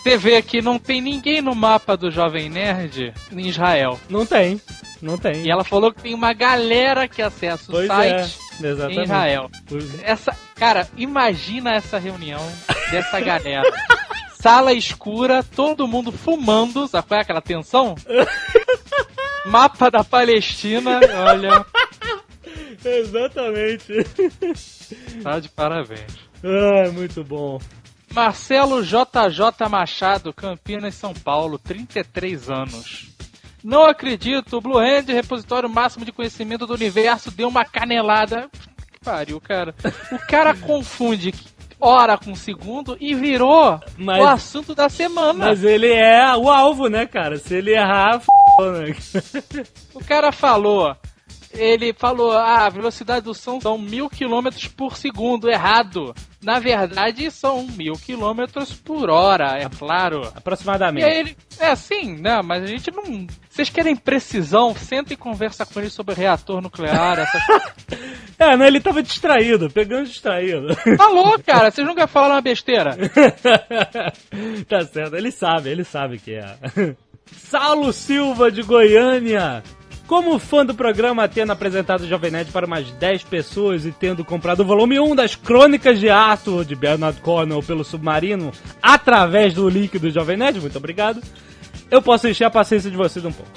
Você 0.01 0.17
vê 0.17 0.41
que 0.41 0.59
não 0.59 0.79
tem 0.79 1.01
ninguém 1.01 1.39
no 1.39 1.53
mapa 1.53 1.95
do 1.95 2.09
Jovem 2.09 2.49
Nerd 2.49 3.13
em 3.31 3.47
Israel. 3.47 3.99
Não 4.09 4.25
tem. 4.25 4.59
Não 4.99 5.19
tem. 5.19 5.43
E 5.45 5.51
ela 5.51 5.63
falou 5.63 5.93
que 5.93 6.01
tem 6.01 6.15
uma 6.15 6.33
galera 6.33 7.07
que 7.07 7.21
acessa 7.21 7.69
o 7.71 7.75
Pois 7.75 7.87
site 7.87 8.39
é, 8.63 8.67
exatamente. 8.67 8.99
em 8.99 9.03
Israel. 9.03 9.51
Pois- 9.69 10.03
Essa, 10.03 10.35
cara, 10.55 10.87
imagina 10.97 11.75
essa 11.75 11.99
reunião 11.99 12.41
dessa 12.89 13.19
galera. 13.19 13.69
Sala 14.39 14.71
escura, 14.73 15.43
todo 15.43 15.87
mundo 15.87 16.11
fumando, 16.11 16.87
sabe 16.87 17.07
qual 17.07 17.19
é 17.19 17.23
aquela 17.23 17.41
tensão? 17.41 17.95
Mapa 19.47 19.89
da 19.89 20.03
Palestina, 20.03 20.99
olha, 21.25 21.65
Exatamente. 22.83 23.93
tá 25.23 25.39
de 25.39 25.49
parabéns. 25.49 26.05
Ai, 26.43 26.91
muito 26.91 27.23
bom. 27.23 27.59
Marcelo 28.13 28.83
JJ 28.83 29.67
Machado, 29.69 30.33
Campinas, 30.33 30.95
São 30.95 31.13
Paulo, 31.13 31.57
33 31.57 32.49
anos. 32.49 33.07
Não 33.63 33.85
acredito, 33.85 34.61
Blue 34.61 34.77
Hand, 34.77 35.07
repositório 35.07 35.69
máximo 35.69 36.05
de 36.05 36.11
conhecimento 36.11 36.65
do 36.65 36.73
universo, 36.73 37.31
deu 37.31 37.47
uma 37.47 37.65
canelada. 37.65 38.49
Que 38.93 38.99
pariu, 39.03 39.41
cara. 39.41 39.75
O 40.11 40.19
cara 40.27 40.53
confunde 40.61 41.33
hora 41.79 42.17
com 42.17 42.35
segundo 42.35 42.97
e 42.99 43.13
virou 43.13 43.79
Mas- 43.97 44.21
o 44.21 44.27
assunto 44.27 44.75
da 44.75 44.89
semana. 44.89 45.45
Mas 45.47 45.63
ele 45.63 45.91
é 45.91 46.35
o 46.35 46.49
alvo, 46.49 46.87
né, 46.87 47.05
cara? 47.05 47.37
Se 47.37 47.55
ele 47.55 47.71
errar, 47.71 48.15
f... 48.19 48.25
né? 48.71 48.95
O 49.93 50.03
cara 50.03 50.31
falou. 50.31 50.95
Ele 51.51 51.93
falou, 51.93 52.31
ah, 52.31 52.65
a 52.65 52.69
velocidade 52.69 53.25
do 53.25 53.33
som 53.33 53.59
são 53.59 53.77
mil 53.77 54.09
quilômetros 54.09 54.67
por 54.67 54.97
segundo, 54.97 55.49
errado. 55.49 56.13
Na 56.41 56.59
verdade, 56.59 57.31
são 57.31 57.63
mil 57.63 57.93
quilômetros 57.93 58.73
por 58.73 59.09
hora, 59.09 59.57
é 59.57 59.67
claro. 59.67 60.31
Aproximadamente. 60.35 61.07
ele, 61.07 61.37
é 61.59 61.67
assim, 61.67 62.15
né? 62.17 62.41
Mas 62.43 62.63
a 62.63 62.67
gente 62.67 62.91
não. 62.91 63.25
Vocês 63.49 63.69
querem 63.69 63.95
precisão? 63.95 64.75
Senta 64.75 65.13
e 65.13 65.17
conversa 65.17 65.65
com 65.65 65.79
ele 65.79 65.89
sobre 65.89 66.13
reator 66.13 66.61
nuclear, 66.61 67.19
essas 67.19 67.41
É, 68.39 68.55
não, 68.55 68.65
ele 68.65 68.79
tava 68.79 69.01
distraído, 69.01 69.67
pegando 69.67 70.05
distraído. 70.05 70.67
Falou, 70.95 71.39
cara, 71.39 71.71
vocês 71.71 71.87
nunca 71.87 72.05
falaram 72.05 72.35
uma 72.35 72.41
besteira. 72.41 72.95
tá 74.69 74.85
certo, 74.85 75.15
ele 75.15 75.31
sabe, 75.31 75.69
ele 75.71 75.83
sabe 75.83 76.19
que 76.19 76.35
é. 76.35 76.55
Saulo 77.35 77.91
Silva 77.91 78.51
de 78.51 78.61
Goiânia. 78.61 79.63
Como 80.07 80.39
fã 80.39 80.65
do 80.65 80.73
programa, 80.73 81.27
tendo 81.27 81.51
apresentado 81.51 82.01
o 82.01 82.07
Jovem 82.07 82.31
Nerd 82.31 82.49
para 82.49 82.65
umas 82.65 82.89
10 82.91 83.23
pessoas 83.25 83.85
e 83.85 83.91
tendo 83.91 84.23
comprado 84.23 84.61
o 84.61 84.65
volume 84.65 84.97
1 84.97 85.13
das 85.13 85.35
Crônicas 85.35 85.99
de 85.99 86.09
Arthur 86.09 86.63
de 86.63 86.75
Bernard 86.75 87.19
Cornwell 87.19 87.61
pelo 87.61 87.83
Submarino 87.83 88.53
através 88.81 89.53
do 89.53 89.67
link 89.67 89.99
do 89.99 90.09
Jovem 90.09 90.37
Nerd, 90.37 90.61
muito 90.61 90.77
obrigado, 90.77 91.21
eu 91.91 92.01
posso 92.01 92.25
encher 92.25 92.45
a 92.45 92.49
paciência 92.49 92.89
de 92.89 92.95
vocês 92.95 93.25
um 93.25 93.33
pouco. 93.33 93.51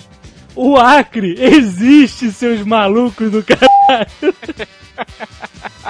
O 0.57 0.77
Acre 0.77 1.37
existe, 1.39 2.33
seus 2.33 2.63
malucos 2.65 3.31
do 3.31 3.45
caralho. 3.45 4.35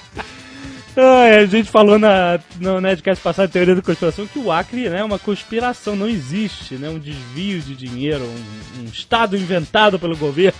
A 1.00 1.46
gente 1.46 1.70
falou 1.70 1.98
na, 1.98 2.38
no 2.60 2.80
Nerdcast 2.80 3.22
passado, 3.22 3.50
teoria 3.50 3.74
da 3.74 3.82
conspiração, 3.82 4.26
que 4.26 4.38
o 4.38 4.52
Acre 4.52 4.88
né, 4.88 5.00
é 5.00 5.04
uma 5.04 5.18
conspiração, 5.18 5.96
não 5.96 6.08
existe, 6.08 6.74
né? 6.74 6.88
Um 6.88 6.98
desvio 6.98 7.60
de 7.60 7.74
dinheiro, 7.74 8.24
um, 8.24 8.82
um 8.82 8.84
estado 8.84 9.36
inventado 9.36 9.98
pelo 9.98 10.16
governo. 10.16 10.58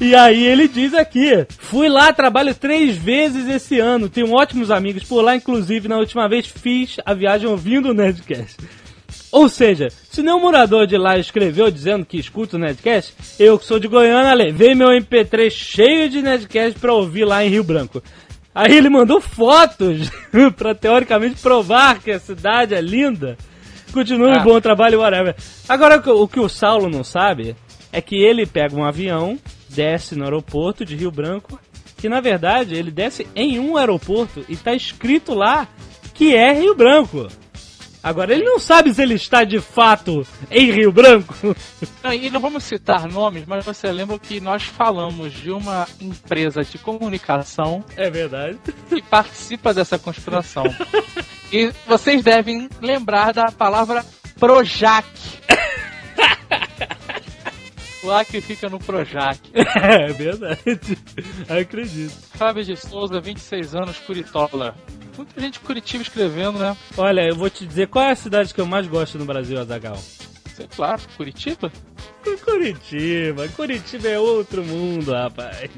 E 0.00 0.12
aí 0.14 0.44
ele 0.44 0.66
diz 0.66 0.92
aqui, 0.92 1.46
fui 1.56 1.88
lá, 1.88 2.12
trabalho 2.12 2.52
três 2.52 2.96
vezes 2.96 3.48
esse 3.48 3.78
ano, 3.78 4.08
tenho 4.08 4.32
ótimos 4.32 4.70
amigos 4.70 5.04
por 5.04 5.22
lá, 5.22 5.36
inclusive 5.36 5.86
na 5.88 5.98
última 5.98 6.28
vez 6.28 6.46
fiz 6.46 6.96
a 7.06 7.14
viagem 7.14 7.48
ouvindo 7.48 7.90
o 7.90 7.94
Nerdcast. 7.94 8.56
Ou 9.30 9.48
seja, 9.48 9.88
se 10.10 10.22
nenhum 10.22 10.40
morador 10.40 10.86
de 10.86 10.96
lá 10.96 11.18
escreveu 11.18 11.70
dizendo 11.70 12.04
que 12.04 12.18
escuta 12.18 12.56
o 12.56 12.58
Nerdcast, 12.58 13.14
eu 13.38 13.58
que 13.58 13.64
sou 13.64 13.78
de 13.78 13.88
Goiânia 13.88 14.34
levei 14.34 14.74
meu 14.74 14.88
MP3 14.88 15.50
cheio 15.50 16.08
de 16.08 16.22
Nerdcast 16.22 16.78
pra 16.78 16.92
ouvir 16.92 17.24
lá 17.24 17.44
em 17.44 17.48
Rio 17.48 17.64
Branco. 17.64 18.02
Aí 18.54 18.76
ele 18.76 18.88
mandou 18.88 19.20
fotos 19.20 20.10
pra 20.56 20.74
teoricamente 20.74 21.40
provar 21.42 21.98
que 21.98 22.10
a 22.12 22.20
cidade 22.20 22.74
é 22.74 22.80
linda. 22.80 23.36
Continue 23.92 24.32
Ah. 24.32 24.40
bom 24.40 24.60
trabalho, 24.60 25.00
whatever. 25.00 25.34
Agora, 25.68 25.96
o 26.12 26.28
que 26.28 26.38
o 26.40 26.48
Saulo 26.48 26.88
não 26.88 27.02
sabe 27.04 27.56
é 27.92 28.00
que 28.00 28.16
ele 28.16 28.46
pega 28.46 28.74
um 28.76 28.84
avião, 28.84 29.38
desce 29.68 30.14
no 30.16 30.24
aeroporto 30.24 30.84
de 30.84 30.96
Rio 30.96 31.10
Branco, 31.10 31.58
que 31.96 32.08
na 32.08 32.20
verdade 32.20 32.74
ele 32.74 32.90
desce 32.90 33.26
em 33.34 33.58
um 33.58 33.76
aeroporto 33.76 34.44
e 34.48 34.56
tá 34.56 34.74
escrito 34.74 35.32
lá 35.34 35.66
que 36.12 36.34
é 36.34 36.52
Rio 36.52 36.74
Branco. 36.74 37.28
Agora 38.04 38.34
ele 38.34 38.44
não 38.44 38.58
sabe 38.60 38.92
se 38.92 39.00
ele 39.02 39.14
está 39.14 39.44
de 39.44 39.58
fato 39.60 40.26
em 40.50 40.70
Rio 40.70 40.92
Branco. 40.92 41.34
Não, 42.02 42.12
e 42.12 42.28
não 42.28 42.38
vamos 42.38 42.62
citar 42.64 43.08
nomes, 43.08 43.44
mas 43.46 43.64
você 43.64 43.90
lembra 43.90 44.18
que 44.18 44.40
nós 44.40 44.62
falamos 44.64 45.32
de 45.32 45.50
uma 45.50 45.88
empresa 45.98 46.62
de 46.62 46.76
comunicação 46.76 47.82
É 47.96 48.10
verdade. 48.10 48.58
que 48.90 49.00
participa 49.00 49.72
dessa 49.72 49.98
conspiração. 49.98 50.64
E 51.50 51.72
vocês 51.86 52.22
devem 52.22 52.68
lembrar 52.82 53.32
da 53.32 53.50
palavra 53.50 54.04
Projac. 54.38 55.06
O 58.04 58.10
Acre 58.10 58.40
fica 58.42 58.68
no 58.68 58.78
Projac. 58.78 59.40
É 59.54 60.12
verdade. 60.12 60.60
Acredito. 61.48 62.12
Fábio 62.36 62.62
de 62.62 62.76
Souza, 62.76 63.18
26 63.20 63.74
anos, 63.74 63.98
Curitola. 63.98 64.74
Muita 65.16 65.40
gente 65.40 65.54
de 65.54 65.60
Curitiba 65.60 66.02
escrevendo, 66.02 66.58
né? 66.58 66.76
Olha, 66.96 67.22
eu 67.26 67.34
vou 67.34 67.48
te 67.48 67.66
dizer 67.66 67.88
qual 67.88 68.04
é 68.04 68.10
a 68.12 68.16
cidade 68.16 68.52
que 68.52 68.60
eu 68.60 68.66
mais 68.66 68.86
gosto 68.86 69.16
no 69.18 69.24
Brasil, 69.24 69.58
Azagal. 69.58 69.96
Sei 69.96 70.68
lá, 70.76 70.98
Curitiba? 71.16 71.72
Curitiba. 72.44 73.48
Curitiba 73.48 74.08
é 74.08 74.18
outro 74.18 74.62
mundo, 74.64 75.12
rapaz. 75.12 75.70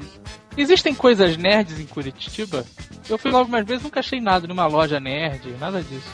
Existem 0.57 0.93
coisas 0.93 1.37
nerds 1.37 1.79
em 1.79 1.85
Curitiba? 1.85 2.65
Eu 3.09 3.17
fui 3.17 3.31
lá 3.31 3.39
algumas 3.39 3.65
vezes 3.65 3.83
nunca 3.83 3.99
achei 3.99 4.19
nada 4.19 4.47
numa 4.47 4.65
loja 4.67 4.99
nerd, 4.99 5.55
nada 5.59 5.81
disso. 5.81 6.09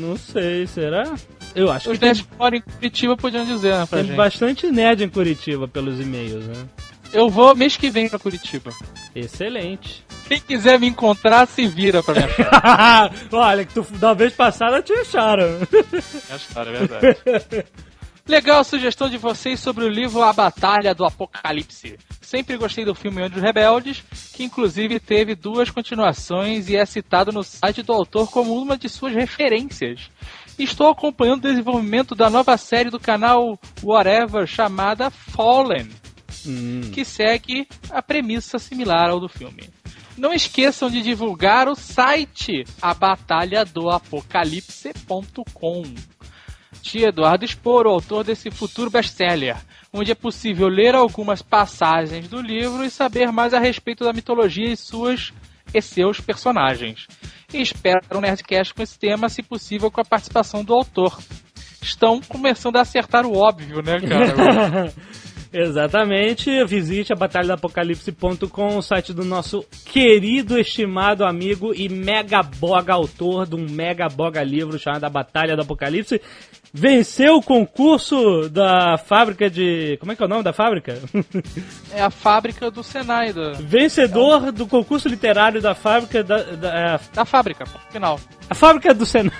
Não 0.00 0.16
sei, 0.16 0.66
será? 0.66 1.14
Eu 1.54 1.70
acho 1.70 1.90
Os 1.90 1.94
que 1.94 2.00
tem, 2.00 2.08
nerds 2.08 2.26
moram 2.38 2.56
em 2.58 2.60
Curitiba 2.60 3.16
podiam 3.16 3.44
dizer, 3.44 3.74
né, 3.74 3.86
pra 3.86 3.98
tem 3.98 4.08
gente. 4.08 4.16
bastante 4.16 4.66
nerd 4.70 5.02
em 5.02 5.08
Curitiba 5.08 5.66
pelos 5.66 5.98
e-mails, 5.98 6.44
né? 6.44 6.66
Eu 7.12 7.30
vou 7.30 7.56
mês 7.56 7.76
que 7.76 7.88
vem 7.88 8.08
pra 8.08 8.18
Curitiba. 8.18 8.70
Excelente. 9.14 10.04
Quem 10.28 10.38
quiser 10.38 10.78
me 10.78 10.86
encontrar, 10.86 11.48
se 11.48 11.66
vira 11.66 12.02
pra 12.02 12.14
me 12.14 12.22
achar. 12.24 13.10
Olha, 13.32 13.64
que 13.64 13.72
tu 13.72 13.82
da 13.96 14.12
vez 14.12 14.34
passada 14.34 14.82
te 14.82 14.92
acharam. 14.92 15.44
É 16.28 16.32
a 16.34 16.36
história, 16.36 16.70
é 16.70 16.72
verdade. 16.86 17.64
Legal 18.28 18.60
a 18.60 18.64
sugestão 18.64 19.08
de 19.08 19.16
vocês 19.16 19.58
sobre 19.58 19.84
o 19.84 19.88
livro 19.88 20.22
A 20.22 20.34
Batalha 20.34 20.94
do 20.94 21.06
Apocalipse. 21.06 21.96
Sempre 22.20 22.58
gostei 22.58 22.84
do 22.84 22.94
filme 22.94 23.22
Anjos 23.22 23.40
Rebeldes, 23.40 24.04
que 24.34 24.44
inclusive 24.44 25.00
teve 25.00 25.34
duas 25.34 25.70
continuações 25.70 26.68
e 26.68 26.76
é 26.76 26.84
citado 26.84 27.32
no 27.32 27.42
site 27.42 27.82
do 27.82 27.90
autor 27.90 28.30
como 28.30 28.54
uma 28.54 28.76
de 28.76 28.86
suas 28.86 29.14
referências. 29.14 30.10
Estou 30.58 30.90
acompanhando 30.90 31.38
o 31.38 31.48
desenvolvimento 31.48 32.14
da 32.14 32.28
nova 32.28 32.58
série 32.58 32.90
do 32.90 33.00
canal 33.00 33.58
Whatever 33.82 34.46
chamada 34.46 35.08
Fallen, 35.10 35.88
Hum. 36.46 36.90
que 36.92 37.06
segue 37.06 37.66
a 37.90 38.02
premissa 38.02 38.58
similar 38.58 39.08
ao 39.08 39.18
do 39.18 39.28
filme. 39.28 39.70
Não 40.18 40.34
esqueçam 40.34 40.90
de 40.90 41.00
divulgar 41.00 41.66
o 41.66 41.74
site 41.74 42.66
abatalhadoapocalipse.com 42.82 45.82
de 46.82 47.04
Eduardo 47.04 47.46
Spor, 47.46 47.86
o 47.86 47.90
autor 47.90 48.24
desse 48.24 48.50
futuro 48.50 48.90
best-seller, 48.90 49.56
onde 49.92 50.12
é 50.12 50.14
possível 50.14 50.68
ler 50.68 50.94
algumas 50.94 51.42
passagens 51.42 52.28
do 52.28 52.40
livro 52.40 52.84
e 52.84 52.90
saber 52.90 53.32
mais 53.32 53.54
a 53.54 53.58
respeito 53.58 54.04
da 54.04 54.12
mitologia 54.12 54.72
e 54.72 54.76
suas 54.76 55.32
e 55.72 55.82
seus 55.82 56.20
personagens. 56.20 57.06
E 57.52 57.60
espero 57.60 58.00
um 58.14 58.20
Nerdcast 58.20 58.74
com 58.74 58.82
esse 58.82 58.98
tema, 58.98 59.28
se 59.28 59.42
possível, 59.42 59.90
com 59.90 60.00
a 60.00 60.04
participação 60.04 60.64
do 60.64 60.74
autor. 60.74 61.18
Estão 61.80 62.20
começando 62.20 62.76
a 62.76 62.82
acertar 62.82 63.26
o 63.26 63.36
óbvio, 63.36 63.82
né, 63.82 64.00
cara? 64.00 64.92
Exatamente. 65.52 66.64
Visite 66.64 67.12
a 67.12 67.16
batalhadapocalipse.com, 67.16 68.76
o 68.76 68.82
site 68.82 69.12
do 69.12 69.24
nosso 69.24 69.64
querido, 69.84 70.58
estimado 70.58 71.24
amigo 71.24 71.72
e 71.74 71.88
mega 71.88 72.42
boga 72.42 72.92
autor 72.92 73.46
de 73.46 73.54
um 73.54 73.66
mega 73.68 74.08
boga 74.08 74.42
livro 74.42 74.78
chamado 74.78 75.04
A 75.04 75.10
Batalha 75.10 75.56
do 75.56 75.62
Apocalipse. 75.62 76.20
Venceu 76.72 77.36
o 77.36 77.42
concurso 77.42 78.48
da 78.50 78.98
fábrica 78.98 79.48
de. 79.48 79.96
Como 79.98 80.12
é 80.12 80.16
que 80.16 80.22
é 80.22 80.26
o 80.26 80.28
nome 80.28 80.42
da 80.42 80.52
fábrica? 80.52 80.98
é 81.92 82.02
a 82.02 82.10
fábrica 82.10 82.70
do 82.70 82.82
Senai, 82.82 83.32
da, 83.32 83.52
Vencedor 83.52 84.52
do 84.52 84.66
concurso 84.66 85.08
literário 85.08 85.62
da 85.62 85.74
fábrica 85.74 86.22
da. 86.22 86.42
da- 86.42 86.78
é, 86.78 87.00
da 87.14 87.24
fábrica, 87.24 87.64
final. 87.90 88.20
a 88.50 88.54
fábrica 88.54 88.92
do 88.92 89.06
Senai. 89.06 89.32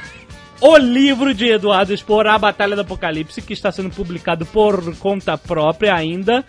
O 0.61 0.77
livro 0.77 1.33
de 1.33 1.49
Eduardo 1.49 1.97
Spor, 1.97 2.27
A 2.27 2.37
Batalha 2.37 2.75
do 2.75 2.83
Apocalipse, 2.83 3.41
que 3.41 3.53
está 3.53 3.71
sendo 3.71 3.91
publicado 3.91 4.45
por 4.45 4.97
conta 4.97 5.39
própria 5.39 5.95
ainda. 5.95 6.45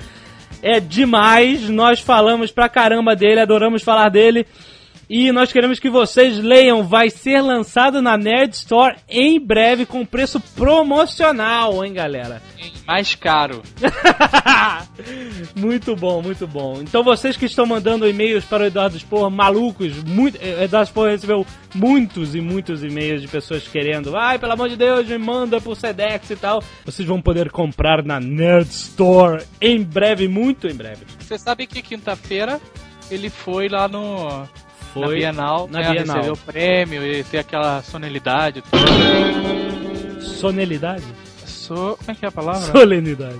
É 0.64 0.80
demais, 0.80 1.70
nós 1.70 2.00
falamos 2.00 2.52
pra 2.52 2.68
caramba 2.68 3.16
dele, 3.16 3.40
adoramos 3.40 3.84
falar 3.84 4.10
dele. 4.10 4.48
E 5.10 5.32
nós 5.32 5.52
queremos 5.52 5.80
que 5.80 5.90
vocês 5.90 6.38
leiam. 6.38 6.84
Vai 6.84 7.10
ser 7.10 7.42
lançado 7.42 8.00
na 8.00 8.16
Nerd 8.16 8.54
Store 8.54 8.96
em 9.10 9.40
breve 9.40 9.84
com 9.84 10.06
preço 10.06 10.40
promocional, 10.40 11.84
hein, 11.84 11.94
galera? 11.94 12.44
Mais 12.86 13.16
caro. 13.16 13.64
muito 15.58 15.96
bom, 15.96 16.22
muito 16.22 16.46
bom. 16.46 16.80
Então 16.82 17.04
vocês 17.04 17.36
que 17.36 17.46
estão 17.46 17.66
mandando 17.66 18.08
e-mails 18.08 18.46
para 18.46 18.64
o 18.64 18.66
Eduardo 18.68 19.00
Spor, 19.00 19.32
malucos, 19.32 20.04
muito, 20.04 20.38
eh, 20.40 20.66
Eduardo 20.66 20.90
Spor 20.90 21.10
recebeu 21.10 21.44
muitos 21.74 22.36
e 22.36 22.42
muitos 22.42 22.84
e-mails 22.84 23.24
de 23.24 23.28
pessoas 23.28 23.68
querendo, 23.68 24.16
ai, 24.16 24.38
pelo 24.38 24.54
amor 24.54 24.70
de 24.70 24.76
Deus, 24.76 25.08
me 25.08 25.18
manda 25.18 25.60
pro 25.60 25.76
Sedex 25.76 26.30
e 26.30 26.36
tal. 26.36 26.64
Vocês 26.86 27.08
vão 27.08 27.20
poder 27.20 27.50
comprar 27.50 28.04
na 28.04 28.20
Nerd 28.20 28.70
Store 28.70 29.44
em 29.60 29.82
breve, 29.82 30.28
muito 30.28 30.68
em 30.68 30.76
breve. 30.76 31.04
Você 31.20 31.40
sabe 31.40 31.66
que 31.66 31.82
quinta-feira 31.82 32.62
ele 33.10 33.30
foi 33.32 33.68
lá 33.68 33.88
no 33.88 34.48
Foi 34.94 35.02
na 35.02 35.14
Bienal, 35.16 35.68
na 35.72 35.80
né, 35.80 35.92
Bienal. 35.92 36.16
recebeu 36.18 36.34
o 36.34 36.38
prêmio 36.38 37.06
e 37.06 37.24
ter 37.24 37.40
aquela 37.40 37.82
sonelidade. 37.84 38.64
Sonelidade? 40.22 41.04
So... 41.46 41.98
Como 42.00 42.12
é 42.12 42.16
que 42.16 42.26
é 42.26 42.28
a 42.28 42.32
palavra? 42.32 42.72
Solenidade. 42.72 43.40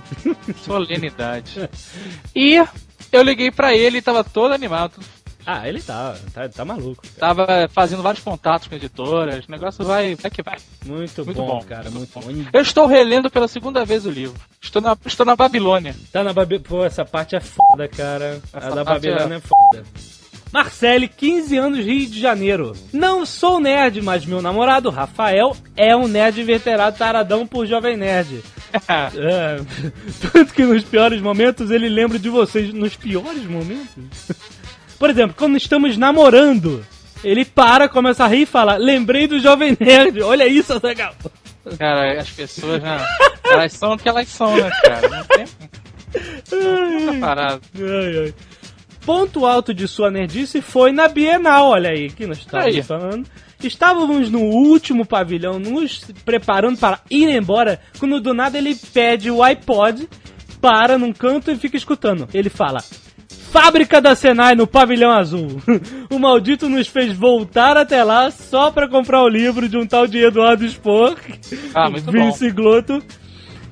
Solenidade. 0.64 1.68
E 2.34 2.64
eu 3.12 3.22
liguei 3.22 3.50
pra 3.50 3.74
ele 3.74 3.98
e 3.98 4.02
tava 4.02 4.22
todo 4.22 4.52
animado. 4.54 5.00
Ah, 5.44 5.66
ele 5.68 5.80
tá, 5.82 6.14
tá, 6.32 6.48
tá 6.48 6.64
maluco. 6.64 7.02
Tava 7.18 7.68
fazendo 7.72 8.02
vários 8.02 8.22
contatos 8.22 8.68
com 8.68 8.74
editoras. 8.74 9.46
O 9.46 9.50
negócio 9.50 9.84
vai, 9.84 10.14
vai 10.14 10.30
que 10.30 10.42
vai. 10.42 10.58
Muito, 10.84 11.24
Muito 11.24 11.36
bom, 11.36 11.46
bom, 11.58 11.64
cara, 11.64 11.90
muito 11.90 12.12
bom. 12.14 12.22
Eu 12.52 12.60
estou 12.62 12.86
relendo 12.86 13.30
pela 13.30 13.48
segunda 13.48 13.84
vez 13.84 14.06
o 14.06 14.10
livro. 14.10 14.38
Estou 14.60 14.80
na, 14.80 14.96
estou 15.04 15.26
na 15.26 15.34
Babilônia. 15.34 15.96
Tá 16.12 16.22
na 16.22 16.32
Babilônia. 16.32 16.68
Pô, 16.68 16.84
essa 16.84 17.04
parte 17.04 17.34
é 17.34 17.40
foda, 17.40 17.88
cara. 17.88 18.40
a 18.52 18.58
Essa 18.58 18.70
da 18.76 18.84
parte 18.84 19.08
Babilônia 19.08 19.34
é- 19.34 19.38
é 19.38 19.40
foda. 19.40 19.84
Marcele, 20.52 21.06
15 21.08 21.56
anos, 21.56 21.84
Rio 21.84 22.06
de 22.08 22.20
Janeiro. 22.20 22.72
Não 22.92 23.24
sou 23.24 23.60
nerd, 23.60 24.02
mas 24.02 24.26
meu 24.26 24.42
namorado, 24.42 24.90
Rafael, 24.90 25.56
é 25.76 25.94
um 25.94 26.08
nerd 26.08 26.40
inveterado 26.40 26.98
taradão 26.98 27.46
por 27.46 27.66
Jovem 27.66 27.96
Nerd. 27.96 28.42
É, 29.16 29.60
tanto 30.30 30.54
que 30.54 30.62
nos 30.62 30.84
piores 30.84 31.20
momentos 31.20 31.72
ele 31.72 31.88
lembra 31.88 32.20
de 32.20 32.28
vocês. 32.28 32.72
Nos 32.72 32.94
piores 32.94 33.44
momentos? 33.44 33.88
Por 34.96 35.10
exemplo, 35.10 35.34
quando 35.36 35.56
estamos 35.56 35.96
namorando, 35.96 36.86
ele 37.24 37.44
para, 37.44 37.88
começa 37.88 38.24
a 38.24 38.28
rir 38.28 38.42
e 38.42 38.46
fala: 38.46 38.76
Lembrei 38.76 39.26
do 39.26 39.40
Jovem 39.40 39.76
Nerd. 39.78 40.22
Olha 40.22 40.46
isso, 40.46 40.80
legal. 40.84 41.12
Cara, 41.78 42.20
as 42.20 42.30
pessoas, 42.30 42.80
né? 42.80 43.04
Elas 43.44 43.72
são 43.72 43.94
o 43.94 43.98
que 43.98 44.08
elas 44.08 44.28
são, 44.28 44.54
né, 44.56 44.70
cara? 44.84 45.08
Não 45.08 45.24
tem 45.24 45.44
outra 46.52 47.20
parada. 47.20 47.60
Ai, 47.76 48.18
ai. 48.24 48.34
Ponto 49.04 49.46
alto 49.46 49.72
de 49.72 49.88
sua 49.88 50.10
nerdice 50.10 50.60
foi 50.60 50.92
na 50.92 51.08
Bienal, 51.08 51.68
olha 51.68 51.90
aí, 51.90 52.10
que 52.10 52.26
nós 52.26 52.38
estávamos 52.38 52.76
Aí. 52.76 52.82
falando. 52.82 53.26
Estávamos 53.62 54.30
no 54.30 54.40
último 54.40 55.04
pavilhão, 55.04 55.58
nos 55.58 56.04
preparando 56.24 56.78
para 56.78 57.00
ir 57.10 57.28
embora, 57.28 57.80
quando 57.98 58.20
do 58.20 58.32
nada 58.32 58.56
ele 58.56 58.74
pede 58.74 59.30
o 59.30 59.42
iPod, 59.42 60.08
para 60.60 60.96
num 60.98 61.12
canto 61.12 61.50
e 61.50 61.56
fica 61.56 61.76
escutando. 61.76 62.28
Ele 62.32 62.48
fala: 62.48 62.82
Fábrica 63.50 64.00
da 64.00 64.14
Senai 64.14 64.54
no 64.54 64.66
pavilhão 64.66 65.10
azul. 65.10 65.60
o 66.10 66.18
maldito 66.18 66.68
nos 66.68 66.86
fez 66.88 67.12
voltar 67.12 67.76
até 67.76 68.02
lá 68.04 68.30
só 68.30 68.70
para 68.70 68.88
comprar 68.88 69.22
o 69.22 69.28
livro 69.28 69.68
de 69.68 69.76
um 69.76 69.86
tal 69.86 70.06
de 70.06 70.18
Eduardo 70.18 70.66
Spor, 70.68 71.16
Ah. 71.74 71.88
Vince 71.90 72.50
Glotto. 72.50 73.02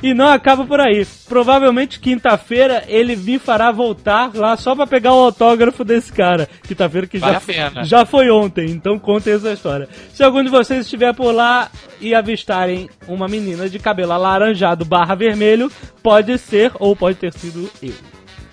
E 0.02 0.14
não 0.14 0.28
acaba 0.28 0.64
por 0.64 0.80
aí. 0.80 1.06
Provavelmente 1.28 1.98
quinta-feira 1.98 2.84
ele 2.86 3.16
me 3.16 3.38
fará 3.38 3.70
voltar 3.72 4.30
lá 4.34 4.56
só 4.56 4.74
pra 4.74 4.86
pegar 4.86 5.12
o 5.12 5.24
autógrafo 5.24 5.84
desse 5.84 6.12
cara. 6.12 6.48
Quinta-feira 6.62 7.06
que 7.06 7.18
Vale 7.18 7.38
já, 7.48 7.82
já 7.82 8.06
foi 8.06 8.30
ontem, 8.30 8.70
então 8.70 8.98
contem 8.98 9.34
essa 9.34 9.52
história. 9.52 9.88
Se 10.12 10.22
algum 10.22 10.42
de 10.42 10.50
vocês 10.50 10.84
estiver 10.84 11.14
por 11.14 11.32
lá 11.32 11.70
e 12.00 12.14
avistarem 12.14 12.88
uma 13.08 13.26
menina 13.26 13.68
de 13.68 13.78
cabelo 13.78 14.12
alaranjado 14.12 14.84
barra 14.84 15.14
vermelho, 15.14 15.70
pode 16.02 16.38
ser 16.38 16.70
ou 16.78 16.94
pode 16.94 17.16
ter 17.16 17.32
sido 17.32 17.68
eu. 17.82 17.94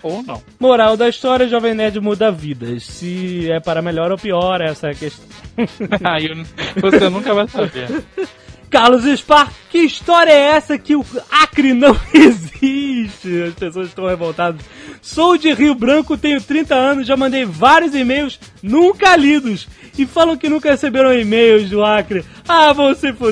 Ou 0.01 0.21
não. 0.21 0.41
Moral 0.59 0.95
da 0.95 1.09
história, 1.09 1.47
Jovem 1.47 1.73
Nerd 1.73 1.99
muda 1.99 2.31
vidas. 2.31 2.83
Se 2.83 3.51
é 3.51 3.59
para 3.59 3.81
melhor 3.81 4.11
ou 4.11 4.17
pior, 4.17 4.61
essa 4.61 4.87
é 4.87 4.91
a 4.91 4.95
questão. 4.95 5.25
Você 6.79 7.09
nunca 7.09 7.33
vai 7.33 7.47
saber. 7.47 8.03
Carlos 8.69 9.05
Spar, 9.05 9.51
que 9.69 9.79
história 9.79 10.31
é 10.31 10.55
essa 10.55 10.77
que 10.77 10.95
o 10.95 11.05
Acre 11.31 11.73
não 11.73 11.97
existe? 12.13 13.43
As 13.43 13.53
pessoas 13.53 13.87
estão 13.87 14.07
revoltadas. 14.07 14.61
Sou 15.01 15.37
de 15.37 15.53
Rio 15.53 15.75
Branco, 15.75 16.17
tenho 16.17 16.41
30 16.41 16.75
anos, 16.75 17.07
já 17.07 17.15
mandei 17.15 17.45
vários 17.45 17.93
e-mails, 17.95 18.39
nunca 18.61 19.15
lidos. 19.15 19.67
E 19.97 20.05
falam 20.05 20.35
que 20.35 20.49
nunca 20.49 20.71
receberam 20.71 21.13
e-mails 21.17 21.69
do 21.69 21.83
Acre. 21.83 22.25
Ah, 22.47 22.73
vão 22.73 22.93
se 22.93 23.13
fuder. 23.13 23.31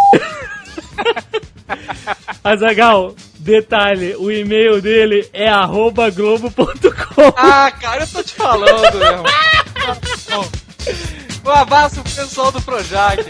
Azagal, 2.44 3.16
detalhe, 3.40 4.16
o 4.18 4.32
e-mail 4.32 4.82
dele 4.82 5.28
é 5.34 5.48
arroba 5.48 6.10
globo.com. 6.10 7.34
Ah, 7.36 7.72
cara, 7.72 8.04
eu 8.04 8.08
tô 8.08 8.24
te 8.24 8.34
falando, 8.34 8.98
meu 8.98 9.08
irmão. 9.08 9.26
Um 11.46 11.50
abraço 11.52 12.02
pro 12.02 12.12
pessoal 12.14 12.52
do 12.54 12.62
Projac. 12.62 13.22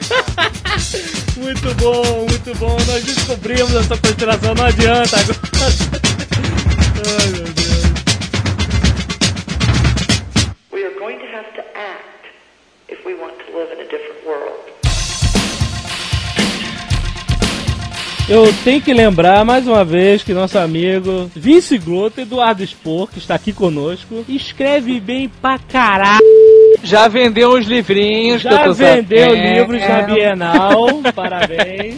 Muito 1.36 1.74
bom, 1.76 2.28
muito 2.30 2.56
bom. 2.60 2.78
Nós 2.86 3.04
descobrimos 3.04 3.74
essa 3.74 3.98
conspiração, 3.98 4.54
não 4.54 4.66
adianta 4.66 5.18
agora. 5.20 5.40
Ai, 7.20 7.30
meu 7.32 7.44
Deus. 7.44 7.84
We 10.72 10.86
are 10.86 10.94
going 11.00 11.18
to 11.18 11.26
have 11.26 11.52
to 11.56 11.62
act 11.76 12.28
if 12.88 13.04
we 13.04 13.16
want 13.16 13.34
to 13.40 13.58
live 13.58 13.74
in 13.74 13.82
a 13.82 13.90
different 13.90 14.24
world. 14.26 14.64
Eu 18.30 18.54
tenho 18.64 18.82
que 18.82 18.94
lembrar 18.94 19.44
mais 19.44 19.68
uma 19.68 19.84
vez 19.84 20.24
que 20.24 20.34
nosso 20.34 20.58
amigo 20.60 21.30
Vince 21.36 21.78
Glotto, 21.80 22.22
Eduardo 22.22 22.64
Spor, 22.64 23.08
que 23.08 23.18
está 23.18 23.36
aqui 23.36 23.52
conosco, 23.52 24.24
escreve 24.30 25.00
bem 25.00 25.28
pra 25.28 25.58
caralho. 25.58 26.24
Já 26.84 27.08
vendeu 27.08 27.56
uns 27.56 27.66
livrinhos 27.66 28.42
que 28.42 28.48
eu 28.48 28.52
Já 28.52 28.72
vendeu 28.72 29.30
sabendo. 29.30 29.54
livros 29.74 29.82
na 29.88 30.02
Bienal, 30.02 30.88
parabéns. 31.16 31.96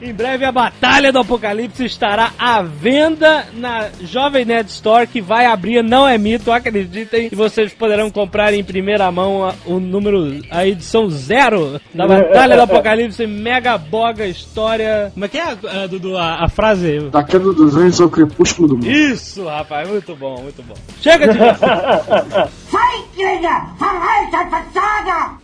em 0.00 0.12
breve 0.12 0.44
a 0.44 0.52
Batalha 0.52 1.12
do 1.12 1.18
Apocalipse 1.18 1.84
estará 1.84 2.30
à 2.38 2.62
venda 2.62 3.44
na 3.54 3.88
Jovem 4.02 4.44
Nerd 4.44 4.68
Store, 4.70 5.06
que 5.06 5.20
vai 5.20 5.44
abrir, 5.46 5.82
não 5.82 6.06
é 6.08 6.16
mito, 6.16 6.50
acreditem. 6.50 7.28
E 7.30 7.34
vocês 7.34 7.72
poderão 7.74 8.10
comprar 8.10 8.54
em 8.54 8.64
primeira 8.64 9.10
mão 9.12 9.44
a- 9.46 9.54
o 9.66 9.78
número, 9.78 10.40
a 10.50 10.66
edição 10.66 11.08
zero 11.10 11.80
da 11.94 12.06
Batalha 12.06 12.56
do 12.56 12.62
Apocalipse, 12.62 13.26
Mega 13.26 13.76
Boga 13.76 14.26
História. 14.26 15.10
Como 15.12 15.24
é 15.24 15.28
que 15.28 15.38
é, 15.38 15.56
eh, 15.64 15.88
Dudu, 15.88 16.16
a, 16.16 16.44
a 16.44 16.48
frase? 16.48 17.00
Da 17.10 17.22
queda 17.22 17.52
dos 17.52 17.76
anjos 17.76 18.00
ao 18.00 18.08
crepúsculo 18.08 18.68
do 18.68 18.74
mundo. 18.76 18.90
Isso, 18.90 19.44
rapaz, 19.46 19.88
muito 19.88 20.14
bom, 20.16 20.40
muito 20.42 20.62
bom. 20.62 20.74
Chega 21.02 21.28
de 21.28 21.38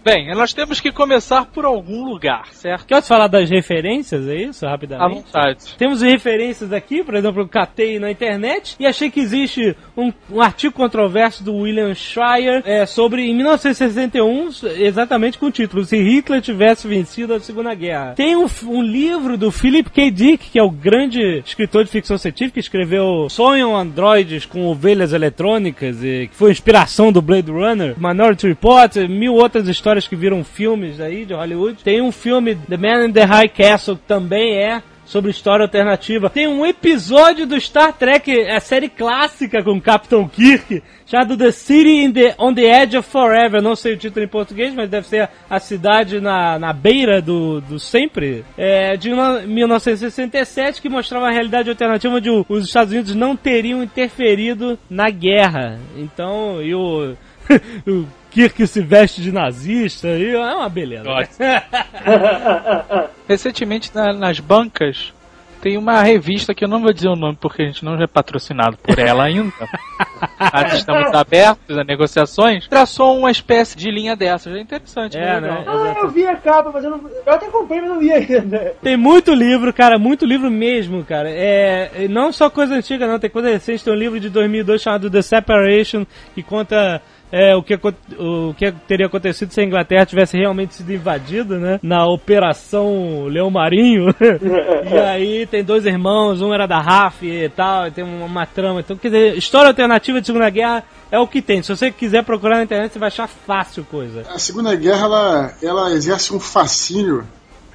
Bem, 0.02 0.34
nós 0.34 0.52
temos 0.52 0.80
que 0.80 0.90
começar 0.90 1.44
por 1.46 1.64
algum 1.64 2.04
lugar, 2.04 2.46
certo? 2.52 2.86
Quer 2.86 3.02
falar 3.02 3.28
das 3.28 3.48
referências, 3.50 4.26
é 4.26 4.34
isso, 4.34 4.66
À 4.66 4.70
rapidamente? 4.70 5.24
vontade. 5.26 5.76
Temos 5.76 6.02
referências 6.02 6.72
aqui, 6.72 7.04
por 7.04 7.14
exemplo, 7.14 7.42
eu 7.42 7.48
catei 7.48 7.98
na 7.98 8.10
internet 8.10 8.76
e 8.80 8.86
achei 8.86 9.10
que 9.10 9.20
existe 9.20 9.76
um, 9.96 10.12
um 10.30 10.40
artigo 10.40 10.74
controverso 10.74 11.44
do 11.44 11.54
William 11.54 11.94
Shire 11.94 12.62
é, 12.64 12.86
sobre, 12.86 13.22
em 13.22 13.34
1961, 13.34 14.50
exatamente 14.78 15.38
com 15.38 15.46
o 15.46 15.50
título, 15.50 15.84
se 15.84 15.96
Hitler 15.96 16.40
tivesse 16.40 16.88
vencido 16.88 17.34
a 17.34 17.40
Segunda 17.40 17.74
Guerra. 17.74 18.14
Tem 18.16 18.36
um, 18.36 18.46
um 18.66 18.82
livro 18.82 19.36
do 19.36 19.50
Philip 19.52 19.90
K. 19.90 20.10
Dick, 20.10 20.50
que 20.50 20.58
é 20.58 20.62
o 20.62 20.70
grande 20.70 21.42
escritor 21.46 21.84
de 21.84 21.90
ficção 21.90 22.18
científica, 22.18 22.54
que 22.54 22.60
escreveu 22.60 23.28
Sonham 23.28 23.76
Androides 23.76 24.46
com 24.46 24.66
Ovelhas 24.66 25.12
Eletrônicas, 25.12 26.02
e, 26.02 26.28
que 26.28 26.34
foi 26.34 26.50
inspiração 26.50 27.12
do 27.12 27.19
Blade 27.22 27.50
Runner, 27.50 27.94
Minority 27.98 28.48
Report, 28.48 28.96
mil 29.08 29.34
outras 29.34 29.68
histórias 29.68 30.06
que 30.06 30.16
viram 30.16 30.42
filmes 30.44 31.00
aí 31.00 31.24
de 31.24 31.34
Hollywood. 31.34 31.82
Tem 31.82 32.00
um 32.00 32.12
filme, 32.12 32.54
The 32.54 32.76
Man 32.76 33.06
in 33.06 33.12
the 33.12 33.24
High 33.24 33.48
Castle, 33.48 33.96
que 33.96 34.06
também 34.06 34.56
é 34.56 34.82
sobre 35.10 35.32
história 35.32 35.64
alternativa. 35.64 36.30
Tem 36.30 36.46
um 36.46 36.64
episódio 36.64 37.44
do 37.44 37.60
Star 37.60 37.92
Trek, 37.92 38.30
a 38.48 38.60
série 38.60 38.88
clássica 38.88 39.60
com 39.60 39.80
Capitão 39.80 40.28
Kirk, 40.28 40.80
chamado 41.04 41.36
The 41.36 41.50
City 41.50 42.12
the, 42.12 42.36
on 42.38 42.54
the 42.54 42.82
Edge 42.82 42.96
of 42.96 43.10
Forever. 43.10 43.60
Não 43.60 43.74
sei 43.74 43.94
o 43.94 43.96
título 43.96 44.24
em 44.24 44.28
português, 44.28 44.72
mas 44.72 44.88
deve 44.88 45.08
ser 45.08 45.28
a 45.50 45.58
cidade 45.58 46.20
na, 46.20 46.60
na 46.60 46.72
beira 46.72 47.20
do, 47.20 47.60
do 47.60 47.80
sempre. 47.80 48.44
É 48.56 48.96
de 48.96 49.10
no- 49.10 49.42
1967, 49.48 50.80
que 50.80 50.88
mostrava 50.88 51.26
a 51.26 51.32
realidade 51.32 51.68
alternativa 51.68 52.14
onde 52.14 52.30
os 52.48 52.64
Estados 52.64 52.92
Unidos 52.92 53.12
não 53.12 53.34
teriam 53.34 53.82
interferido 53.82 54.78
na 54.88 55.10
guerra. 55.10 55.80
Então, 55.96 56.62
e 56.62 56.72
o 56.72 57.16
Kirk 58.30 58.66
se 58.66 58.80
veste 58.80 59.20
de 59.20 59.32
nazista, 59.32 60.08
e 60.08 60.34
é 60.34 60.38
uma 60.54 60.68
beleza. 60.68 61.02
né? 61.38 61.62
Recentemente 63.28 63.90
na- 63.94 64.12
nas 64.12 64.40
bancas 64.40 65.12
Tem 65.60 65.76
uma 65.76 66.00
revista 66.02 66.54
que 66.54 66.64
eu 66.64 66.68
não 66.68 66.80
vou 66.80 66.90
dizer 66.90 67.08
o 67.08 67.14
nome 67.16 67.36
porque 67.38 67.60
a 67.60 67.66
gente 67.66 67.84
não 67.84 67.94
é 68.02 68.06
patrocinado 68.06 68.78
por 68.78 68.98
ela 68.98 69.24
ainda. 69.24 69.52
Mas 70.54 70.72
estamos 70.72 71.12
abertos 71.14 71.76
a 71.76 71.84
negociações. 71.84 72.66
Traçou 72.66 73.18
uma 73.18 73.30
espécie 73.30 73.76
de 73.76 73.90
linha 73.90 74.16
dessas. 74.16 74.54
É 74.56 74.58
interessante, 74.60 75.18
É, 75.18 75.38
né? 75.38 75.40
né? 75.42 75.64
Ah, 75.66 75.94
eu 75.98 76.08
vi 76.08 76.26
a 76.26 76.34
capa, 76.36 76.70
mas 76.72 76.82
eu 76.82 76.90
não. 76.90 77.00
Eu 77.26 77.32
até 77.34 77.46
comprei, 77.48 77.78
mas 77.82 77.90
não 77.90 77.98
vi 77.98 78.10
ainda. 78.10 78.74
Tem 78.82 78.96
muito 78.96 79.34
livro, 79.34 79.70
cara, 79.70 79.98
muito 79.98 80.24
livro 80.24 80.50
mesmo, 80.50 81.04
cara. 81.04 81.28
É, 81.30 82.06
não 82.08 82.32
só 82.32 82.48
coisa 82.48 82.74
antiga, 82.74 83.06
não, 83.06 83.18
tem 83.18 83.28
coisa 83.28 83.50
recente. 83.50 83.84
Tem 83.84 83.92
um 83.92 83.96
livro 83.96 84.18
de 84.18 84.30
2002 84.30 84.80
chamado 84.80 85.10
The 85.10 85.20
Separation, 85.20 86.06
que 86.34 86.42
conta 86.42 87.02
é, 87.32 87.54
o, 87.54 87.62
que, 87.62 87.74
o 87.74 88.54
que 88.54 88.72
teria 88.86 89.06
acontecido 89.06 89.52
se 89.52 89.60
a 89.60 89.64
Inglaterra 89.64 90.06
tivesse 90.06 90.36
realmente 90.36 90.74
sido 90.74 90.92
invadida, 90.92 91.58
né? 91.58 91.78
Na 91.82 92.06
Operação 92.06 93.26
Leão 93.26 93.50
Marinho. 93.50 94.14
e 94.90 94.98
aí 94.98 95.46
tem 95.46 95.62
dois 95.62 95.86
irmãos, 95.86 96.42
um 96.42 96.52
era 96.52 96.66
da 96.66 96.80
RAF 96.80 97.24
e 97.24 97.48
tal, 97.48 97.86
e 97.86 97.90
tem 97.90 98.04
uma, 98.04 98.26
uma 98.26 98.46
trama. 98.46 98.80
Então, 98.80 98.96
quer 98.96 99.08
dizer, 99.08 99.38
história 99.38 99.68
alternativa 99.68 100.20
de 100.20 100.26
Segunda 100.26 100.50
Guerra 100.50 100.84
é 101.10 101.18
o 101.18 101.26
que 101.26 101.40
tem. 101.40 101.62
Se 101.62 101.74
você 101.74 101.90
quiser 101.90 102.24
procurar 102.24 102.56
na 102.56 102.64
internet, 102.64 102.92
você 102.92 102.98
vai 102.98 103.08
achar 103.08 103.28
fácil 103.28 103.84
coisa. 103.84 104.22
A 104.28 104.38
Segunda 104.38 104.74
Guerra 104.74 105.04
ela, 105.04 105.52
ela 105.62 105.92
exerce 105.92 106.34
um 106.34 106.40
fascínio 106.40 107.24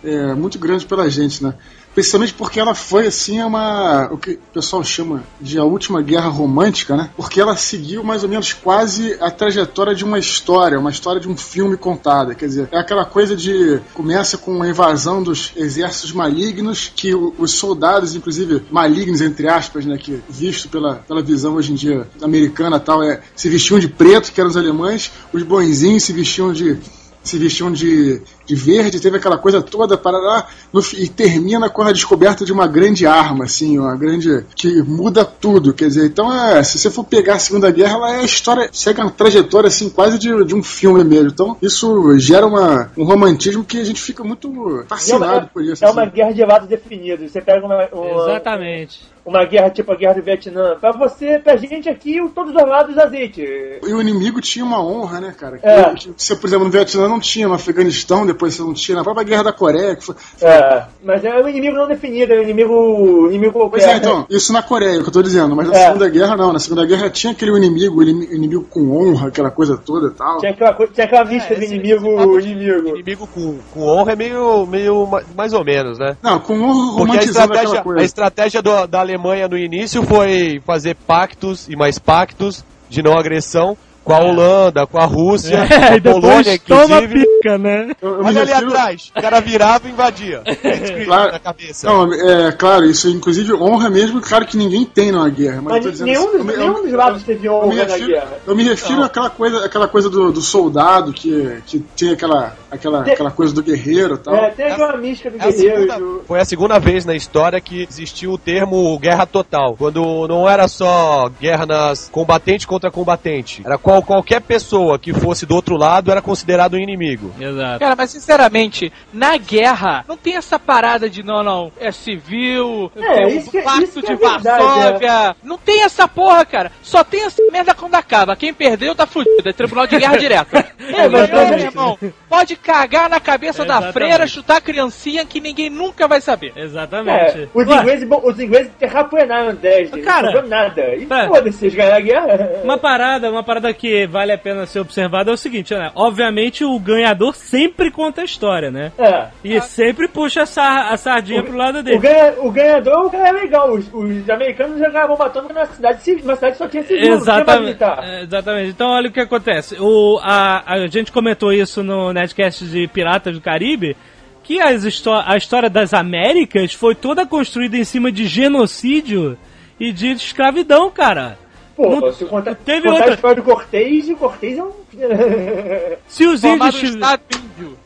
é, 0.04 0.34
muito 0.34 0.60
grande 0.60 0.86
pela 0.86 1.10
gente, 1.10 1.44
né? 1.44 1.54
Principalmente 1.96 2.34
porque 2.34 2.60
ela 2.60 2.76
foi 2.76 3.08
assim 3.08 3.42
uma 3.42 4.10
o 4.12 4.18
que 4.18 4.32
o 4.32 4.40
pessoal 4.54 4.84
chama 4.84 5.24
de 5.40 5.58
a 5.58 5.64
última 5.64 6.02
guerra 6.02 6.28
romântica, 6.28 6.96
né? 6.96 7.10
Porque 7.16 7.40
ela 7.40 7.56
seguiu 7.56 8.04
mais 8.04 8.22
ou 8.22 8.28
menos 8.28 8.52
quase 8.52 9.18
a 9.22 9.32
trajetória 9.32 9.96
de 9.96 10.04
uma 10.04 10.20
história, 10.20 10.78
uma 10.78 10.90
história 10.92 11.22
de 11.22 11.30
um 11.30 11.38
filme 11.38 11.78
contada. 11.78 12.36
Quer 12.36 12.48
dizer, 12.48 12.70
é 12.70 12.78
aquela 12.78 13.06
coisa 13.06 13.34
de 13.34 13.80
começa 13.94 14.38
com 14.38 14.62
a 14.62 14.68
invasão 14.68 15.24
dos 15.24 15.54
exércitos 15.56 16.12
malignos 16.12 16.92
que 16.94 17.16
os 17.16 17.52
soldados, 17.52 18.14
inclusive 18.14 18.64
malignos 18.70 19.22
entre 19.22 19.48
aspas, 19.48 19.86
né, 19.86 19.98
que 19.98 20.22
visto 20.30 20.68
pela, 20.68 20.96
pela 20.96 21.24
visão 21.24 21.56
hoje 21.56 21.72
em 21.72 21.76
dia 21.76 22.06
americana 22.22 22.78
tal, 22.78 23.02
é 23.02 23.22
se 23.34 23.48
vestiam 23.48 23.80
de 23.80 23.88
preto, 23.88 24.34
que 24.34 24.42
eram 24.42 24.50
os 24.50 24.58
alemães, 24.58 25.14
os 25.32 25.44
bonzinhos 25.44 26.04
se 26.04 26.12
vestiam 26.12 26.52
de 26.52 26.78
se 27.26 27.38
vestiam 27.38 27.72
de, 27.72 28.22
de 28.46 28.56
verde, 28.56 29.00
teve 29.00 29.18
aquela 29.18 29.38
coisa 29.38 29.62
toda 29.62 29.98
para 29.98 30.18
lá, 30.18 30.48
no 30.72 30.82
e 30.94 31.10
termina 31.10 31.70
com 31.70 31.82
a 31.82 31.92
descoberta 31.92 32.46
de 32.46 32.54
uma 32.54 32.68
grande 32.68 33.06
arma, 33.06 33.46
assim, 33.46 33.78
uma 33.80 33.96
grande. 33.96 34.46
que 34.56 34.82
muda 34.84 35.26
tudo. 35.26 35.74
Quer 35.74 35.88
dizer, 35.88 36.06
então 36.06 36.32
é, 36.32 36.64
se 36.64 36.78
você 36.78 36.90
for 36.90 37.04
pegar 37.04 37.36
a 37.36 37.40
Segunda 37.40 37.72
Guerra, 37.72 37.96
ela 37.96 38.16
é 38.16 38.20
a 38.20 38.24
história, 38.24 38.70
segue 38.72 39.02
uma 39.02 39.12
trajetória 39.12 39.68
assim, 39.68 39.90
quase 39.90 40.18
de, 40.20 40.44
de 40.46 40.56
um 40.56 40.64
filme 40.64 41.04
mesmo. 41.04 41.30
Então, 41.30 41.58
isso 41.62 42.18
gera 42.20 42.46
uma, 42.46 42.92
um 42.98 43.04
romantismo 43.04 43.64
que 43.64 43.80
a 43.80 43.84
gente 43.84 44.02
fica 44.02 44.24
muito 44.24 44.86
fascinado 44.88 45.50
por 45.54 45.64
isso. 45.64 45.84
É 45.84 45.90
uma 45.90 46.04
assim. 46.04 46.12
guerra 46.12 46.32
de 46.32 46.46
lados 46.46 46.68
definidos. 46.68 47.32
Você 47.32 47.42
pega 47.42 47.66
uma, 47.66 47.88
uma, 47.92 48.30
Exatamente. 48.30 49.15
Uma 49.26 49.44
guerra 49.46 49.70
tipo 49.70 49.92
a 49.92 49.96
guerra 49.96 50.14
do 50.16 50.22
Vietnã. 50.22 50.76
Pra 50.80 50.92
você, 50.92 51.40
pra 51.40 51.56
gente 51.58 51.90
aqui, 51.90 52.18
todos 52.34 52.54
os 52.56 52.62
lados 52.62 52.98
azeite. 52.98 53.42
E 53.42 53.94
o 53.94 54.00
inimigo 54.02 54.40
tinha 54.40 54.64
uma 54.64 54.84
honra, 54.84 55.20
né, 55.20 55.34
cara? 55.38 55.58
Que, 55.58 55.68
É. 55.68 55.94
que 55.96 56.14
você, 56.16 56.36
por 56.36 56.48
exemplo, 56.48 56.66
no 56.66 56.72
Vietnã 56.72 57.08
não 57.08 57.20
tinha, 57.20 57.48
no 57.48 57.54
Afeganistão 57.56 58.26
depois 58.26 58.54
você 58.54 58.62
não 58.62 58.74
tinha, 58.74 58.98
na 58.98 59.04
própria 59.04 59.24
Guerra 59.26 59.44
da 59.44 59.54
Coreia, 59.54 59.96
que 59.96 60.04
foi, 60.06 60.16
É, 60.42 60.84
mas 61.04 61.24
é 61.26 61.36
um 61.42 61.50
inimigo 61.50 61.76
não 61.76 61.88
definido, 61.88 62.34
é 62.34 62.40
um 62.40 62.44
inimigo, 62.44 63.28
inimigo 63.30 63.54
qualquer. 63.54 63.80
Pois 63.80 63.84
é, 63.92 63.98
então, 63.98 64.26
isso 64.30 64.54
na 64.54 64.62
Coreia, 64.62 64.98
é 64.98 65.00
o 65.00 65.02
que 65.04 65.10
eu 65.10 65.14
tô 65.14 65.22
dizendo, 65.24 65.56
mas 65.56 65.68
na 65.68 65.76
É. 65.76 65.88
Segunda 65.88 66.08
Guerra 66.10 66.38
não, 66.38 66.54
na 66.54 66.60
Segunda 66.60 66.86
Guerra 66.86 67.10
tinha 67.10 67.34
aquele 67.34 67.52
inimigo, 67.58 68.04
inimi- 68.04 68.28
inimigo 68.32 68.64
com 68.70 68.92
honra, 68.92 69.30
aquela 69.30 69.50
coisa 69.50 69.76
toda 69.78 70.08
e 70.08 70.12
tal. 70.12 70.38
Tinha 70.40 70.52
aquela, 70.52 70.74
tinha 70.88 71.06
aquela 71.06 71.26
mística 71.26 71.54
É, 71.56 71.58
do 71.58 71.64
inimigo, 71.64 72.38
esse 72.40 72.48
inimigo. 72.50 72.90
Inimigo 72.90 73.28
com, 73.28 73.58
com 73.74 73.82
honra 73.88 74.12
é 74.14 74.16
meio, 74.16 74.66
meio 74.68 75.06
ma- 75.08 75.24
mais 75.36 75.52
ou 75.54 75.64
menos, 75.66 75.98
né? 75.98 76.16
Não, 76.22 76.40
com 76.40 76.54
honra 76.62 76.76
Porque 76.98 77.02
a 77.02 77.06
romantizando 77.06 77.46
aquela 77.46 77.64
estratégia, 77.64 77.84
coisa. 77.84 78.02
a 78.02 78.04
estratégia 78.06 78.62
do- 78.62 78.88
da 78.88 79.00
Alemanha 79.00 79.15
no 79.18 79.58
início 79.58 80.04
foi 80.04 80.62
fazer 80.66 80.96
pactos 80.96 81.68
e 81.70 81.76
mais 81.76 82.00
pactos 82.00 82.64
de 82.90 83.02
não 83.02 83.18
agressão 83.18 83.78
com 84.04 84.14
a 84.14 84.20
Holanda, 84.20 84.86
com 84.86 85.00
a 85.00 85.06
Rússia, 85.06 85.58
É, 85.58 86.00
com 86.00 86.10
a 86.10 86.14
Polônia, 86.14 86.56
inclusive. 86.56 87.26
Né? 87.58 87.96
Eu, 88.02 88.10
eu 88.20 88.26
Olha 88.26 88.42
ali 88.42 88.52
refiro- 88.52 88.68
atrás, 88.72 89.12
o 89.16 89.22
cara 89.22 89.40
virava 89.40 89.88
e 89.88 89.92
invadia. 89.92 90.42
Escrito 90.46 91.06
Claro. 91.06 91.32
na 91.32 91.40
cabeça. 91.40 91.88
Não, 91.88 92.14
é 92.14 92.52
claro, 92.52 92.86
isso 92.86 93.10
inclusive 93.10 93.54
honra 93.54 93.90
mesmo, 93.90 94.20
claro 94.22 94.46
que 94.46 94.58
ninguém 94.58 94.84
tem 94.86 95.12
numa 95.12 95.30
guerra. 95.30 95.62
Mas, 95.62 95.86
Mas 95.86 96.00
nenhum, 96.02 96.28
assim, 96.30 96.38
dos, 96.46 96.58
eu 96.58 96.74
dos 96.84 96.92
lados 96.94 97.24
teve 97.24 97.48
honra 97.50 97.68
na 97.76 97.84
refiro, 97.84 98.08
guerra. 98.08 98.34
eu 98.48 98.56
me 98.56 98.64
refiro 98.64 99.04
àquela 99.04 99.30
coisa, 99.30 99.66
àquela 99.66 99.88
coisa 99.88 100.10
do, 100.10 100.32
do 100.32 100.42
soldado 100.42 101.14
que, 101.14 101.60
que 101.66 101.80
tem 101.80 102.12
aquela, 102.12 102.56
aquela, 102.72 103.04
Tem- 103.04 103.14
aquela 103.14 103.32
coisa 103.32 103.54
do 103.54 103.62
guerreiro 103.64 104.16
e 104.16 104.18
tal. 104.18 104.36
É, 104.36 104.50
tem 104.52 104.66
aquela 104.66 104.98
mística 104.98 105.30
do 105.30 105.38
É 105.38 105.52
guerreiro. 105.52 105.76
segunda- 105.82 106.00
do- 106.00 106.24
foi 106.28 106.40
a 106.40 106.46
segunda 106.46 106.80
vez 106.80 107.06
na 107.06 107.16
história 107.16 107.62
que 107.62 107.84
existiu 107.90 108.32
o 108.34 108.38
termo 108.38 108.98
guerra 109.00 109.26
total. 109.26 109.76
Quando 109.78 110.28
não 110.28 110.50
era 110.50 110.68
só 110.68 111.30
guerra 111.40 111.66
nas 111.66 112.10
combatente 112.10 112.66
contra 112.68 112.90
combatente. 112.92 113.62
Era 113.66 113.78
qual, 113.78 114.02
qualquer 114.02 114.42
pessoa 114.42 114.98
que 114.98 115.14
fosse 115.14 115.46
do 115.46 115.56
outro 115.56 115.76
lado 115.78 116.12
era 116.12 116.22
considerado 116.22 116.76
um 116.76 116.80
inimigo. 116.80 117.32
Exato. 117.40 117.80
Cara, 117.80 117.96
mas 117.96 118.10
sinceramente, 118.12 118.92
na 119.14 119.38
guerra, 119.38 120.04
não 120.08 120.18
tem 120.18 120.36
essa 120.36 120.58
parada 120.60 121.10
de 121.10 121.24
não, 121.24 121.44
não, 121.44 121.72
é 121.80 121.92
civil, 121.92 122.92
É, 122.96 123.26
o 123.28 123.44
que- 123.50 123.62
pacto 123.62 123.84
isso 123.84 124.02
que 124.02 124.08
de 124.08 124.14
é 124.14 124.16
verdade, 124.16 124.64
Varsóvia. 124.64 125.36
Não 125.44 125.58
tem 125.58 125.84
essa 125.84 126.08
porra, 126.08 126.46
cara. 126.46 126.72
Só 126.82 127.04
tem 127.04 127.24
essa 127.26 127.42
merda 127.52 127.74
quando 127.74 127.96
acaba. 127.96 128.36
Quem 128.36 128.54
perdeu 128.54 128.96
tá 128.96 129.06
fudido. 129.06 129.48
É 129.48 129.54
tribunal 129.54 129.88
de 129.88 129.98
guerra 129.98 130.18
direto. 130.18 130.50
Mas 130.52 130.66
é 131.30 131.50
meu 131.50 131.60
irmão, 131.60 131.98
pode 132.30 132.56
cagar 132.56 133.10
na 133.10 133.20
cabeça 133.20 133.66
da 133.66 133.92
freira, 133.92 134.28
chutar 134.28 134.58
a 134.58 134.62
criancinha 134.62 135.26
que 135.26 135.40
ninguém 135.40 135.70
nunca 135.70 136.08
vai 136.08 136.22
saber. 136.22 136.54
Exatamente. 136.56 137.40
É, 137.42 137.48
os 137.54 137.68
Ué, 137.68 137.78
ingleses, 137.80 138.08
os 138.24 138.40
ingleses 138.40 138.72
terraplanearam 138.80 139.56
10, 139.56 139.90
Cara, 140.04 140.32
não 140.32 140.48
nada. 140.48 140.96
E 140.96 141.06
tá. 141.06 141.28
foda-se, 141.28 141.66
eles 141.66 141.76
ganharam 141.76 141.98
a 141.98 142.00
guerra. 142.00 142.50
Uma 142.64 142.78
parada, 142.78 143.30
uma 143.32 143.44
parada 143.44 143.74
que 143.74 144.06
vale 144.08 144.32
a 144.32 144.38
pena 144.38 144.66
ser 144.66 144.80
observada 144.80 145.32
é 145.32 145.34
o 145.34 145.38
seguinte, 145.38 145.74
né? 145.74 145.92
Obviamente 145.96 146.64
o 146.64 146.78
ganhador 146.80 147.25
sempre 147.34 147.92
conta 147.92 148.22
a 148.22 148.24
história, 148.26 148.70
né? 148.72 148.92
É. 148.98 149.28
E 149.44 149.60
sempre 149.62 150.08
puxa 150.08 150.44
a, 150.44 150.46
sar- 150.46 150.92
a 150.94 150.98
sardinha 150.98 151.44
pro 151.44 151.56
lado 151.58 151.80
O, 151.80 151.84
dele. 151.84 152.00
ganha, 152.00 152.34
o 152.40 152.52
ganhador, 152.52 153.06
o 153.06 153.10
cara 153.10 153.30
é 153.30 153.32
legal. 153.32 153.72
Os, 153.74 153.86
os 153.94 154.30
americanos 154.30 154.80
jogaram 154.80 155.10
bomba 155.10 155.26
atômica 155.28 155.54
na 155.54 155.66
cidade, 155.66 156.24
na 156.24 156.36
cidade 156.36 156.58
só 156.58 156.68
tinha 156.68 156.84
civil, 156.84 157.10
mais 157.10 157.22
Exatamente, 157.22 157.84
é, 157.84 158.24
exatamente. 158.24 158.70
Então 158.70 158.90
olha 158.90 159.10
o 159.10 159.12
que 159.12 159.20
acontece. 159.20 159.76
O, 159.80 160.20
a, 160.24 160.74
a 160.74 160.88
gente 160.88 161.12
comentou 161.12 161.52
isso 161.54 161.84
no 161.84 162.12
Netcast 162.14 162.66
de 162.66 162.88
Piratas 162.88 163.34
do 163.36 163.42
Caribe, 163.42 163.96
que 164.44 164.60
a 164.62 165.36
história 165.36 165.70
das 165.70 165.94
Américas 165.94 166.74
foi 166.74 166.94
toda 166.94 167.26
construída 167.26 167.78
em 167.78 167.84
cima 167.84 168.12
de 168.12 168.26
genocídio 168.28 169.38
e 169.80 169.92
de 169.92 170.12
escravidão, 170.12 170.90
cara. 170.92 171.38
Pô, 171.76 171.90
Não- 172.00 172.14
se 172.14 172.24
contar, 172.26 172.56
teve 172.56 172.84
contar 172.84 172.94
outra- 172.96 173.12
a 173.12 173.16
história 173.16 173.36
do 173.36 173.44
Cortez, 173.44 174.10
o 174.10 174.16
Cortez 174.16 174.58
é 174.58 174.64
um... 174.64 174.72
Se 176.08 176.26
os 176.26 176.40
Formado 176.42 176.78
índios 176.78 176.94
estado 176.94 177.22
índio. 177.34 177.78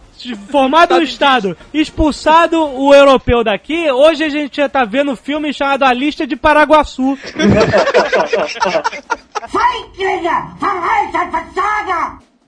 formado 0.52 0.95
um 0.95 1.02
estado, 1.02 1.58
expulsado 1.73 2.62
o 2.62 2.93
europeu 2.93 3.43
daqui, 3.43 3.89
hoje 3.89 4.23
a 4.23 4.30
gente 4.30 4.58
já 4.58 4.67
tá 4.69 4.84
vendo 4.86 5.12
um 5.12 5.15
filme 5.15 5.52
chamado 5.54 5.84
A 5.84 5.93
Lista 5.93 6.28
de 6.28 6.36
Paraguaçu. 6.36 7.17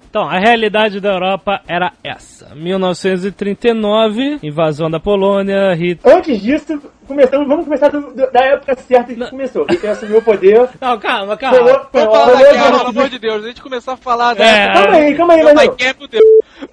Então, 0.10 0.24
a 0.24 0.38
realidade 0.40 1.00
da 1.00 1.14
Europa 1.14 1.62
era 1.68 1.94
essa. 2.04 2.54
1939, 2.54 4.40
invasão 4.44 4.90
da 4.92 5.00
Polônia, 5.00 5.74
Hitler... 5.74 6.18
Antes 6.18 6.42
disso, 6.42 6.82
começamos, 7.12 7.48
vamos 7.48 7.66
começar 7.66 7.90
do- 7.90 8.02
do- 8.14 8.32
da 8.32 8.40
época 8.42 8.76
certa 8.88 9.14
que 9.14 9.30
começou. 9.30 9.66
Hitler 9.70 9.92
assumiu 9.92 10.18
o 10.18 10.22
poder. 10.22 10.68
Não, 10.82 10.98
calma, 11.00 11.38
calma. 11.38 11.58
Falar 11.92 12.26
da 12.26 12.36
guerra, 12.38 12.52
guerra 12.54 12.78
pelo 12.80 12.90
amor 12.90 13.10
de 13.10 13.20
Deus. 13.20 13.44
A 13.44 13.48
gente 13.48 13.62
começar 13.62 13.94
a 13.94 13.98
falar 13.98 14.34
da 14.34 14.44
É. 14.46 14.74
Calma 14.74 14.96
aí, 14.96 15.16
calma 15.16 15.34
aí, 15.34 15.44
Não. 15.44 15.78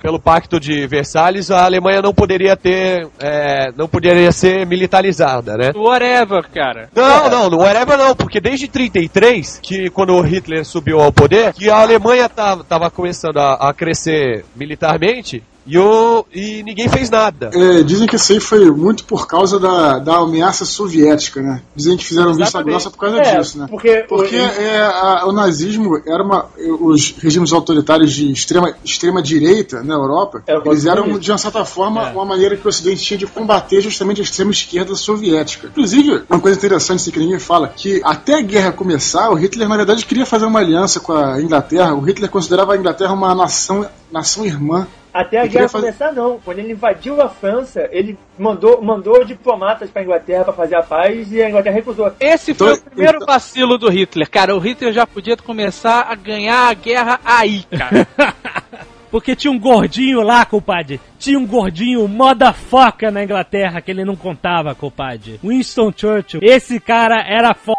Pelo 0.00 0.20
pacto 0.20 0.60
de 0.60 0.86
Versalhes, 0.86 1.50
a 1.50 1.64
Alemanha 1.64 2.02
não 2.02 2.12
poderia 2.14 2.56
ter. 2.56 3.08
é, 3.20 3.70
não 3.76 3.88
poderia 3.88 4.30
ser 4.32 4.66
militarizada, 4.66 5.56
né? 5.56 5.72
Whatever, 5.74 6.48
cara. 6.52 6.88
Não, 6.94 7.28
não, 7.30 7.50
no 7.50 7.58
whatever 7.62 7.96
não, 7.98 8.14
porque 8.14 8.40
desde 8.40 8.68
33, 8.68 9.58
que 9.62 9.90
quando 9.90 10.14
o 10.14 10.20
Hitler 10.20 10.64
subiu 10.64 11.00
ao 11.00 11.12
poder, 11.12 11.52
que 11.52 11.70
a 11.70 11.76
Alemanha 11.80 12.28
tava, 12.28 12.62
tava 12.64 12.90
começando 12.90 13.38
a, 13.38 13.54
a 13.54 13.74
crescer 13.74 14.44
militarmente 14.54 15.42
e, 15.68 15.78
o, 15.78 16.24
e 16.34 16.62
ninguém 16.62 16.88
fez 16.88 17.10
nada. 17.10 17.50
É, 17.52 17.82
dizem 17.82 18.06
que 18.06 18.16
isso 18.16 18.32
aí 18.32 18.40
foi 18.40 18.70
muito 18.70 19.04
por 19.04 19.26
causa 19.26 19.60
da, 19.60 19.98
da 19.98 20.16
ameaça 20.16 20.64
soviética, 20.64 21.40
né? 21.42 21.60
Dizem 21.76 21.96
que 21.96 22.04
fizeram 22.04 22.32
vista 22.34 22.62
grossa 22.62 22.90
por 22.90 22.98
causa 22.98 23.18
É, 23.18 23.36
disso, 23.38 23.58
né? 23.58 23.66
porque, 23.70 24.04
Porque 24.08 24.36
o- 24.36 24.38
é, 24.40 24.80
a- 24.86 25.24
o 25.26 25.32
nazismo 25.32 26.00
era 26.06 26.22
uma. 26.22 26.46
Os 26.80 27.14
regimes 27.18 27.52
autoritários 27.52 28.12
de 28.12 28.32
extrema, 28.32 28.74
extrema 28.84 29.22
direita 29.22 29.82
na 29.82 29.94
Europa, 29.94 30.42
eles 30.64 30.86
eram, 30.86 31.18
de 31.18 31.30
uma 31.30 31.38
certa 31.38 31.64
forma, 31.64 32.10
uma 32.10 32.24
maneira 32.24 32.56
que 32.56 32.64
o 32.66 32.68
Ocidente 32.68 33.02
tinha 33.02 33.18
de 33.18 33.26
combater 33.26 33.80
justamente 33.80 34.20
a 34.20 34.24
extrema 34.24 34.50
esquerda 34.50 34.94
soviética. 34.94 35.68
Inclusive, 35.68 36.22
uma 36.30 36.40
coisa 36.40 36.56
interessante 36.56 37.00
assim, 37.00 37.10
que 37.10 37.18
ninguém 37.18 37.38
fala, 37.38 37.68
que 37.68 38.00
até 38.04 38.34
a 38.38 38.42
guerra 38.42 38.72
começar, 38.72 39.30
o 39.30 39.34
Hitler, 39.34 39.68
na 39.68 39.76
verdade, 39.76 40.04
queria 40.06 40.24
fazer 40.26 40.46
uma 40.46 40.60
aliança 40.60 41.00
com 41.00 41.12
a 41.12 41.40
Inglaterra. 41.40 41.94
O 41.94 42.00
Hitler 42.00 42.30
considerava 42.30 42.74
a 42.74 42.76
Inglaterra 42.76 43.12
uma 43.12 43.34
nação, 43.34 43.86
nação 44.10 44.44
irmã 44.46 44.86
Até 45.12 45.38
a 45.40 45.44
Eu 45.46 45.48
guerra 45.50 45.68
fazer- 45.68 45.86
começar, 45.86 46.12
não. 46.12 46.38
Quando 46.44 46.58
ele 46.58 46.72
invadiu 46.72 47.20
a 47.20 47.28
França, 47.28 47.88
ele 47.90 48.18
mandou, 48.38 48.80
mandou 48.82 49.24
diplomatas 49.24 49.90
pra 49.90 50.02
Inglaterra 50.02 50.44
pra 50.44 50.52
fazer 50.52 50.76
a 50.76 50.82
paz 50.82 51.32
e 51.32 51.42
a 51.42 51.48
Inglaterra 51.48 51.74
recusou. 51.76 52.12
Esse 52.20 52.52
foi 52.54 52.72
Então- 52.74 52.78
o 52.86 52.90
primeiro 52.90 53.16
então- 53.16 53.26
vacilo 53.26 53.78
do 53.78 53.88
Hitler, 53.88 54.28
cara. 54.30 54.54
O 54.54 54.58
Hitler 54.58 54.92
já 54.92 55.06
podia 55.06 55.36
começar 55.36 56.06
a 56.10 56.14
ganhar 56.14 56.68
a 56.68 56.74
guerra 56.74 57.20
aí, 57.24 57.64
cara. 57.64 58.06
Porque 59.10 59.34
tinha 59.34 59.50
um 59.50 59.58
gordinho 59.58 60.20
lá, 60.22 60.44
compadre. 60.44 61.00
Tinha 61.18 61.38
um 61.38 61.46
gordinho 61.46 62.06
motherfucker 62.08 63.10
na 63.10 63.24
Inglaterra 63.24 63.80
que 63.80 63.90
ele 63.90 64.04
não 64.04 64.14
contava, 64.16 64.74
compadre. 64.74 65.40
Winston 65.42 65.92
Churchill. 65.96 66.40
Esse 66.42 66.78
cara 66.78 67.22
era 67.26 67.54
foda. 67.54 67.78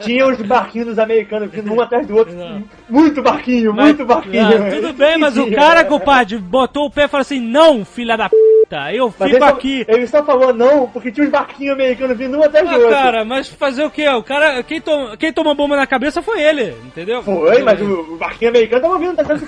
Tinha 0.00 0.26
os 0.26 0.40
barquinhos 0.40 0.88
dos 0.88 0.98
americanos 0.98 1.50
vindo 1.50 1.70
um 1.74 1.80
atrás 1.82 2.06
do 2.06 2.16
outro. 2.16 2.34
Não. 2.34 2.64
Muito 2.88 3.20
barquinho, 3.22 3.74
Mas- 3.74 3.86
muito 3.86 4.06
barquinho. 4.06 4.42
Ah, 4.46 4.70
tudo 4.70 4.92
bem, 4.94 5.18
mas 5.18 5.36
o 5.36 5.50
cara, 5.50 5.84
compadre, 5.84 6.38
botou 6.38 6.86
o 6.86 6.90
pé 6.90 7.04
e 7.04 7.08
falou 7.08 7.20
assim: 7.22 7.40
Não, 7.40 7.84
filha 7.84 8.16
da 8.16 8.30
puta, 8.70 8.92
eu 8.94 9.06
Mas 9.18 9.30
fico 9.30 9.36
ele 9.36 9.38
só- 9.38 9.44
aqui. 9.56 9.84
Ele 9.88 10.06
só 10.06 10.24
falou 10.24 10.54
não, 10.54 10.86
porque 10.88 11.10
tinha 11.10 11.24
os 11.24 11.30
barquinhos 11.30 11.74
americanos 11.74 12.16
vindo 12.16 12.38
um 12.38 12.42
atrás 12.42 12.68
do 12.68 12.74
Ah, 12.74 12.78
outro. 12.78 12.90
cara, 12.90 13.24
mas 13.24 13.48
fazer 13.48 13.84
o 13.84 13.90
quê? 13.90 14.08
O 14.08 14.22
cara, 14.22 14.62
quem, 14.62 14.80
to 14.80 15.16
quem 15.18 15.32
tomou 15.32 15.54
bomba 15.54 15.76
na 15.76 15.86
cabeça 15.86 16.22
foi 16.22 16.40
ele, 16.40 16.74
entendeu? 16.84 17.22
Foi, 17.22 17.62
mas 17.62 17.80
o, 17.80 18.14
o 18.14 18.16
barquinho 18.16 18.50
americano 18.50 18.82
tava 18.82 18.98
vindo, 18.98 19.16
tá 19.16 19.24
sendo 19.24 19.46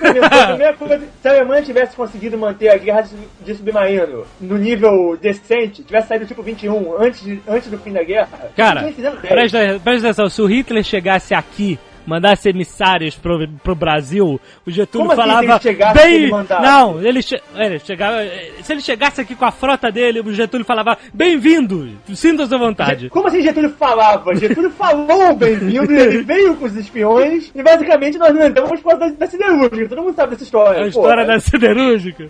coisa. 0.79 1.03
Se 1.23 1.29
a 1.29 1.31
Alemanha 1.31 1.63
tivesse 1.63 1.97
conseguido 1.97 2.37
manter 2.37 2.69
a 2.69 2.77
guerra 2.77 3.03
de, 3.45 3.55
submarino 3.55 4.25
no 4.41 4.57
nível 4.59 5.17
decente, 5.21 5.83
tivesse 5.83 6.09
saído 6.09 6.27
tipo 6.27 6.43
21 6.43 6.97
antes, 7.01 7.23
de- 7.23 7.41
antes 7.47 7.69
do 7.71 7.79
fim 7.79 7.93
da 7.93 8.03
guerra, 8.03 8.29
Cara, 8.57 8.81
tinha 8.81 8.93
fizeram 8.93 9.17
10. 9.17 9.29
presta, 9.35 9.81
presta 9.83 10.07
atenção, 10.09 10.29
se 10.29 10.43
o 10.43 10.47
Hitler 10.47 10.83
chegasse 10.83 11.35
aqui, 11.35 11.79
mandasse 12.07 12.49
emissários 12.49 13.15
pro, 13.17 13.47
pro 13.63 13.75
Brasil, 13.75 14.41
o 14.67 14.71
Getúlio 14.71 15.09
Como 15.09 15.13
assim, 15.21 15.31
falava 15.31 15.61
se 15.61 15.69
ele 15.69 15.77
chegasse, 15.77 15.99
bem. 16.03 16.15
ele 16.25 16.31
não, 16.63 17.03
ele, 17.03 17.23
che- 17.23 17.43
ele 17.57 17.79
chegava. 17.79 18.17
Se 18.63 18.73
ele 18.73 18.81
chegasse 18.81 19.21
aqui 19.21 19.35
com 19.35 19.45
a 19.45 19.51
frota 19.51 19.91
dele, 19.91 20.21
o 20.21 20.33
Getúlio 20.33 20.65
falava: 20.67 20.97
Bem-vindo, 21.15 21.89
sinta-se 22.15 22.55
à 22.55 22.59
vontade. 22.59 23.09
Como 23.09 23.29
assim 23.29 23.43
Getúlio 23.43 23.71
falava? 23.79 24.35
Getúlio 24.35 24.71
falou 24.71 25.35
bem-vindo, 25.35 25.93
ele 25.93 26.23
veio 26.23 26.57
com 26.57 26.65
os 26.67 26.77
espiões 26.77 27.51
e 27.55 27.63
basicamente 27.63 28.19
nós 28.19 28.35
não 28.35 28.47
entramos 28.47 28.81
por 28.81 28.91
causa 28.91 29.11
da, 29.11 29.19
da 29.19 29.27
siderúrgica. 29.27 29.89
Todo 29.89 30.03
mundo 30.03 30.15
sabe 30.15 30.31
dessa 30.33 30.45
história. 30.45 30.85
A 30.85 30.89
história 30.89 31.25
Pô, 31.25 31.33
da 31.33 31.41
siderúrgica. 31.41 32.29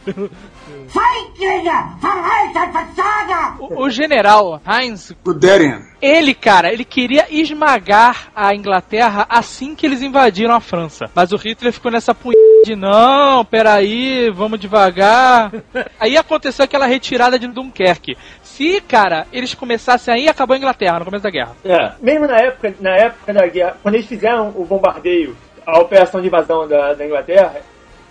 O, 3.59 3.83
o 3.85 3.91
general 3.91 4.61
Heinz, 4.67 5.15
O 5.25 5.33
Darien. 5.33 5.81
ele, 6.01 6.35
cara, 6.35 6.73
ele 6.73 6.85
queria 6.85 7.27
esmagar 7.31 8.29
a 8.35 8.55
Inglaterra 8.55 9.27
assim 9.29 9.62
que 9.75 9.87
eles 9.87 10.03
invadiram 10.03 10.55
a 10.55 10.61
França. 10.61 11.11
Mas 11.15 11.33
o 11.33 11.37
Hitler 11.37 11.73
ficou 11.73 11.91
nessa 11.91 12.15
punha 12.15 12.37
de 12.65 12.75
não, 12.77 13.45
peraí, 13.45 14.31
vamos 14.31 14.59
devagar. 14.59 15.53
Aí 15.99 16.17
aconteceu 16.17 16.65
aquela 16.65 16.87
retirada 16.87 17.39
de 17.39 17.47
Dunkerque. 17.47 18.17
Se, 18.43 18.81
cara, 18.81 19.27
eles 19.33 19.55
começassem 19.55 20.13
aí, 20.13 20.29
acabou 20.29 20.55
a 20.55 20.59
Inglaterra 20.59 20.99
no 20.99 21.05
começo 21.05 21.23
da 21.23 21.31
guerra. 21.31 21.57
É, 21.65 21.93
mesmo 22.01 22.27
na 22.27 22.39
época, 22.39 22.75
na 22.81 22.91
época 22.91 23.33
da 23.33 23.47
guerra, 23.47 23.77
quando 23.83 23.95
eles 23.95 24.07
fizeram 24.07 24.53
o 24.57 24.65
bombardeio, 24.65 25.37
a 25.65 25.79
operação 25.79 26.21
de 26.21 26.27
invasão 26.27 26.67
da, 26.67 26.95
da 26.95 27.07
Inglaterra, 27.07 27.61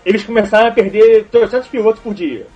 eles 0.05 0.23
começaram 0.23 0.69
a 0.69 0.71
perder 0.71 1.25
300 1.25 1.67
pilotos 1.67 2.01
por 2.01 2.13
dia. 2.13 2.47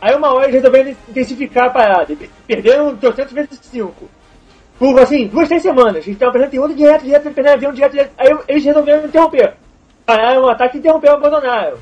Aí 0.00 0.14
uma 0.14 0.32
hora 0.32 0.44
eles 0.44 0.56
resolveram 0.56 0.90
intensificar 1.08 1.66
a 1.66 1.70
parada. 1.70 2.14
Perderam 2.46 2.96
300 2.96 3.32
vezes 3.32 3.58
5. 3.62 4.08
Por 4.78 4.98
assim, 5.00 5.26
duas, 5.26 5.48
três 5.48 5.62
semanas. 5.62 6.04
Eles 6.04 6.08
estavam 6.08 6.32
perdendo 6.32 6.50
piloto 6.50 6.74
direto, 6.74 7.04
direto, 7.04 7.22
perdendo 7.22 7.54
avião 7.54 7.72
direto, 7.72 7.92
direto. 7.92 8.12
Aí 8.18 8.36
eles 8.48 8.64
resolveram 8.64 9.06
interromper. 9.06 9.54
Pararam 10.04 10.44
o 10.44 10.48
ataque, 10.48 10.78
interromperam 10.78 11.16
abandonaram. 11.16 11.76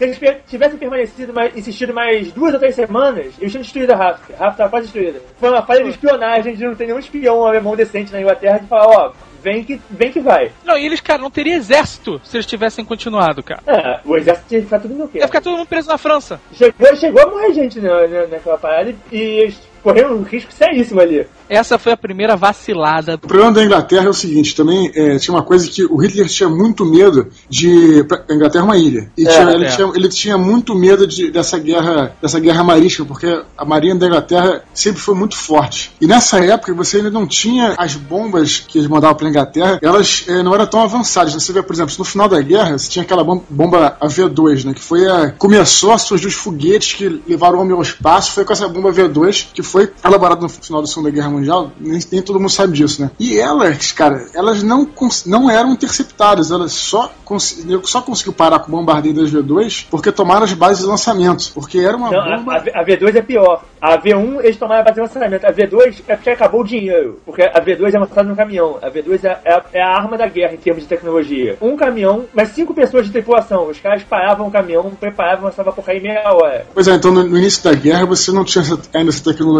Se 0.00 0.04
eles 0.04 0.18
tivessem 0.48 0.78
permanecido 0.78 1.30
mais, 1.30 1.54
insistido 1.54 1.92
mais 1.92 2.32
duas 2.32 2.54
ou 2.54 2.58
três 2.58 2.74
semanas, 2.74 3.34
eles 3.38 3.52
tinham 3.52 3.62
destruído 3.62 3.92
a 3.92 3.96
Rafta. 3.96 4.32
A 4.32 4.38
Rafta 4.38 4.52
estava 4.52 4.70
quase 4.70 4.86
destruída. 4.86 5.20
Foi 5.38 5.50
uma 5.50 5.62
falha 5.62 5.84
de 5.84 5.90
espionagem 5.90 6.54
de 6.54 6.64
não 6.64 6.74
ter 6.74 6.86
nenhum 6.86 6.98
espião 6.98 7.46
alemão 7.46 7.76
decente 7.76 8.10
na 8.10 8.20
Inglaterra 8.22 8.58
de 8.58 8.66
falar, 8.66 8.86
ó, 8.86 9.12
vem 9.42 9.62
que, 9.62 9.78
vem 9.90 10.10
que 10.10 10.20
vai. 10.20 10.52
Não, 10.64 10.78
e 10.78 10.86
eles, 10.86 11.02
cara, 11.02 11.20
não 11.20 11.30
teriam 11.30 11.58
exército 11.58 12.18
se 12.24 12.34
eles 12.34 12.46
tivessem 12.46 12.82
continuado, 12.82 13.42
cara. 13.42 13.60
É, 13.66 14.00
o 14.02 14.16
exército 14.16 14.48
tinha 14.48 14.60
que 14.60 14.66
ficar 14.66 14.80
tudo 14.80 14.94
no 14.94 15.06
quê? 15.06 15.18
Ia 15.18 15.26
ficar 15.26 15.42
todo 15.42 15.58
mundo 15.58 15.68
preso 15.68 15.88
na 15.88 15.98
França. 15.98 16.40
Chegou, 16.54 16.96
chegou 16.96 17.22
a 17.22 17.26
morrer 17.26 17.52
gente 17.52 17.78
na, 17.78 18.06
na, 18.06 18.26
naquela 18.26 18.56
parada 18.56 18.94
e 19.12 19.18
eles 19.18 19.60
correram 19.82 20.16
um 20.16 20.22
risco 20.22 20.52
seríssimo 20.52 21.00
ali. 21.00 21.26
Essa 21.48 21.78
foi 21.78 21.92
a 21.92 21.96
primeira 21.96 22.36
vacilada 22.36 23.14
O 23.16 23.26
problema 23.26 23.52
da 23.52 23.64
Inglaterra 23.64 24.06
é 24.06 24.08
o 24.08 24.12
seguinte, 24.14 24.54
também 24.54 24.90
é, 24.94 25.18
tinha 25.18 25.34
uma 25.34 25.42
coisa 25.42 25.68
que 25.68 25.84
o 25.84 25.96
Hitler 25.96 26.28
tinha 26.28 26.48
muito 26.48 26.84
medo 26.84 27.26
de. 27.48 28.04
A 28.28 28.34
Inglaterra 28.34 28.62
é 28.62 28.66
uma 28.66 28.78
ilha. 28.78 29.10
E 29.16 29.26
É, 29.26 29.30
tinha- 29.32 29.50
ele, 29.52 29.64
é. 29.64 29.68
tinha, 29.68 29.92
ele 29.94 30.08
tinha 30.08 30.38
muito 30.38 30.74
medo 30.74 31.06
de- 31.06 31.30
dessa 31.30 31.58
guerra 31.58 32.14
dessa 32.22 32.38
guerra 32.38 32.62
marítima, 32.62 33.06
porque 33.06 33.42
a 33.56 33.64
marinha 33.64 33.94
da 33.96 34.06
Inglaterra 34.06 34.62
sempre 34.72 35.00
foi 35.00 35.14
muito 35.14 35.36
forte. 35.36 35.92
E 36.00 36.06
nessa 36.06 36.38
época 36.38 36.72
você 36.74 36.98
ainda 36.98 37.10
não 37.10 37.26
tinha 37.26 37.74
as 37.78 37.94
bombas 37.94 38.58
que 38.60 38.78
eles 38.78 38.88
mandavam 38.88 39.16
para 39.16 39.26
a 39.26 39.30
Inglaterra, 39.30 39.78
elas 39.82 40.24
eh, 40.28 40.42
não 40.42 40.54
eram 40.54 40.66
tão 40.66 40.80
avançadas. 40.82 41.34
Você 41.34 41.52
vê, 41.52 41.62
por 41.62 41.72
exemplo, 41.74 41.94
no 41.98 42.04
final 42.04 42.28
da 42.28 42.40
guerra, 42.40 42.78
você 42.78 42.88
tinha 42.88 43.02
aquela 43.02 43.24
bom- 43.24 43.42
bomba 43.50 43.96
a 44.00 44.06
V2, 44.06 44.64
né? 44.64 44.72
Que 44.74 44.80
foi 44.80 45.06
a. 45.08 45.30
Começou 45.32 45.92
a 45.92 45.98
surgir 45.98 46.28
os 46.28 46.34
foguetes 46.34 46.94
que 46.94 47.20
levaram 47.26 47.58
o 47.58 47.62
homem 47.62 47.74
ao 47.74 47.82
espaço, 47.82 48.32
foi 48.32 48.44
com 48.44 48.52
essa 48.52 48.68
bomba 48.68 48.92
V2, 48.92 49.48
que 49.52 49.62
foi 49.70 49.90
elaborada 50.04 50.40
no 50.40 50.48
final 50.48 50.80
da 50.80 50.86
Segunda 50.88 51.10
Guerra 51.10 51.30
Mundial, 51.30 51.70
nem, 51.78 52.00
nem 52.10 52.22
todo 52.22 52.38
mundo 52.40 52.50
sabe 52.50 52.72
disso, 52.74 53.02
né? 53.02 53.10
E 53.18 53.38
elas, 53.38 53.92
cara, 53.92 54.26
elas 54.34 54.62
não, 54.62 54.88
não 55.26 55.50
eram 55.50 55.72
interceptadas, 55.72 56.50
elas 56.50 56.72
só, 56.72 57.10
cons- 57.24 57.64
só 57.84 58.00
conseguiu 58.02 58.32
parar 58.32 58.60
com 58.60 58.68
o 58.68 58.76
bombardeio 58.76 59.14
das 59.14 59.30
V2 59.32 59.86
porque 59.90 60.10
tomaram 60.12 60.44
as 60.44 60.52
bases 60.52 60.82
de 60.82 60.88
lançamento, 60.88 61.50
porque 61.54 61.78
era 61.78 61.96
uma 61.96 62.10
Não, 62.10 62.20
a, 62.20 62.36
bomba... 62.38 62.54
a 62.74 62.80
a 62.80 62.84
V2 62.84 63.14
é 63.16 63.22
pior. 63.22 63.62
A 63.80 63.98
V1 63.98 64.40
eles 64.44 64.56
tomaram 64.56 64.80
a 64.80 64.84
base 64.84 64.94
de 64.96 65.00
lançamento. 65.00 65.44
A 65.44 65.52
V2 65.52 66.02
é 66.08 66.16
porque 66.16 66.30
acabou 66.30 66.60
o 66.62 66.64
dinheiro. 66.64 67.20
Porque 67.24 67.42
a 67.42 67.60
V2 67.60 67.94
é 67.94 67.98
lançada 67.98 68.22
no 68.24 68.36
caminhão. 68.36 68.78
A 68.82 68.90
V2 68.90 69.24
é, 69.24 69.38
é 69.44 69.52
a, 69.52 69.64
é 69.74 69.82
a 69.82 69.88
arma 69.96 70.16
da 70.18 70.26
guerra 70.26 70.54
em 70.54 70.58
termos 70.58 70.82
de 70.82 70.88
tecnologia. 70.88 71.56
Um 71.60 71.76
caminhão, 71.76 72.24
mas 72.34 72.50
cinco 72.50 72.74
pessoas 72.74 73.06
de 73.06 73.12
tripulação. 73.12 73.68
Os 73.68 73.78
caras 73.80 74.02
paravam 74.02 74.48
o 74.48 74.50
caminhão, 74.50 74.90
preparavam, 74.98 75.44
lançavam 75.46 75.72
por 75.72 75.88
em 75.90 76.00
meia 76.00 76.22
hora. 76.32 76.66
Pois 76.74 76.86
é, 76.88 76.94
então 76.94 77.10
no, 77.10 77.22
no 77.24 77.36
início 77.38 77.62
da 77.64 77.72
guerra 77.74 78.04
você 78.06 78.30
não 78.32 78.44
tinha 78.44 78.62
essa- 78.62 78.78
ainda 78.94 79.10
essa 79.10 79.24
tecnologia 79.24 79.59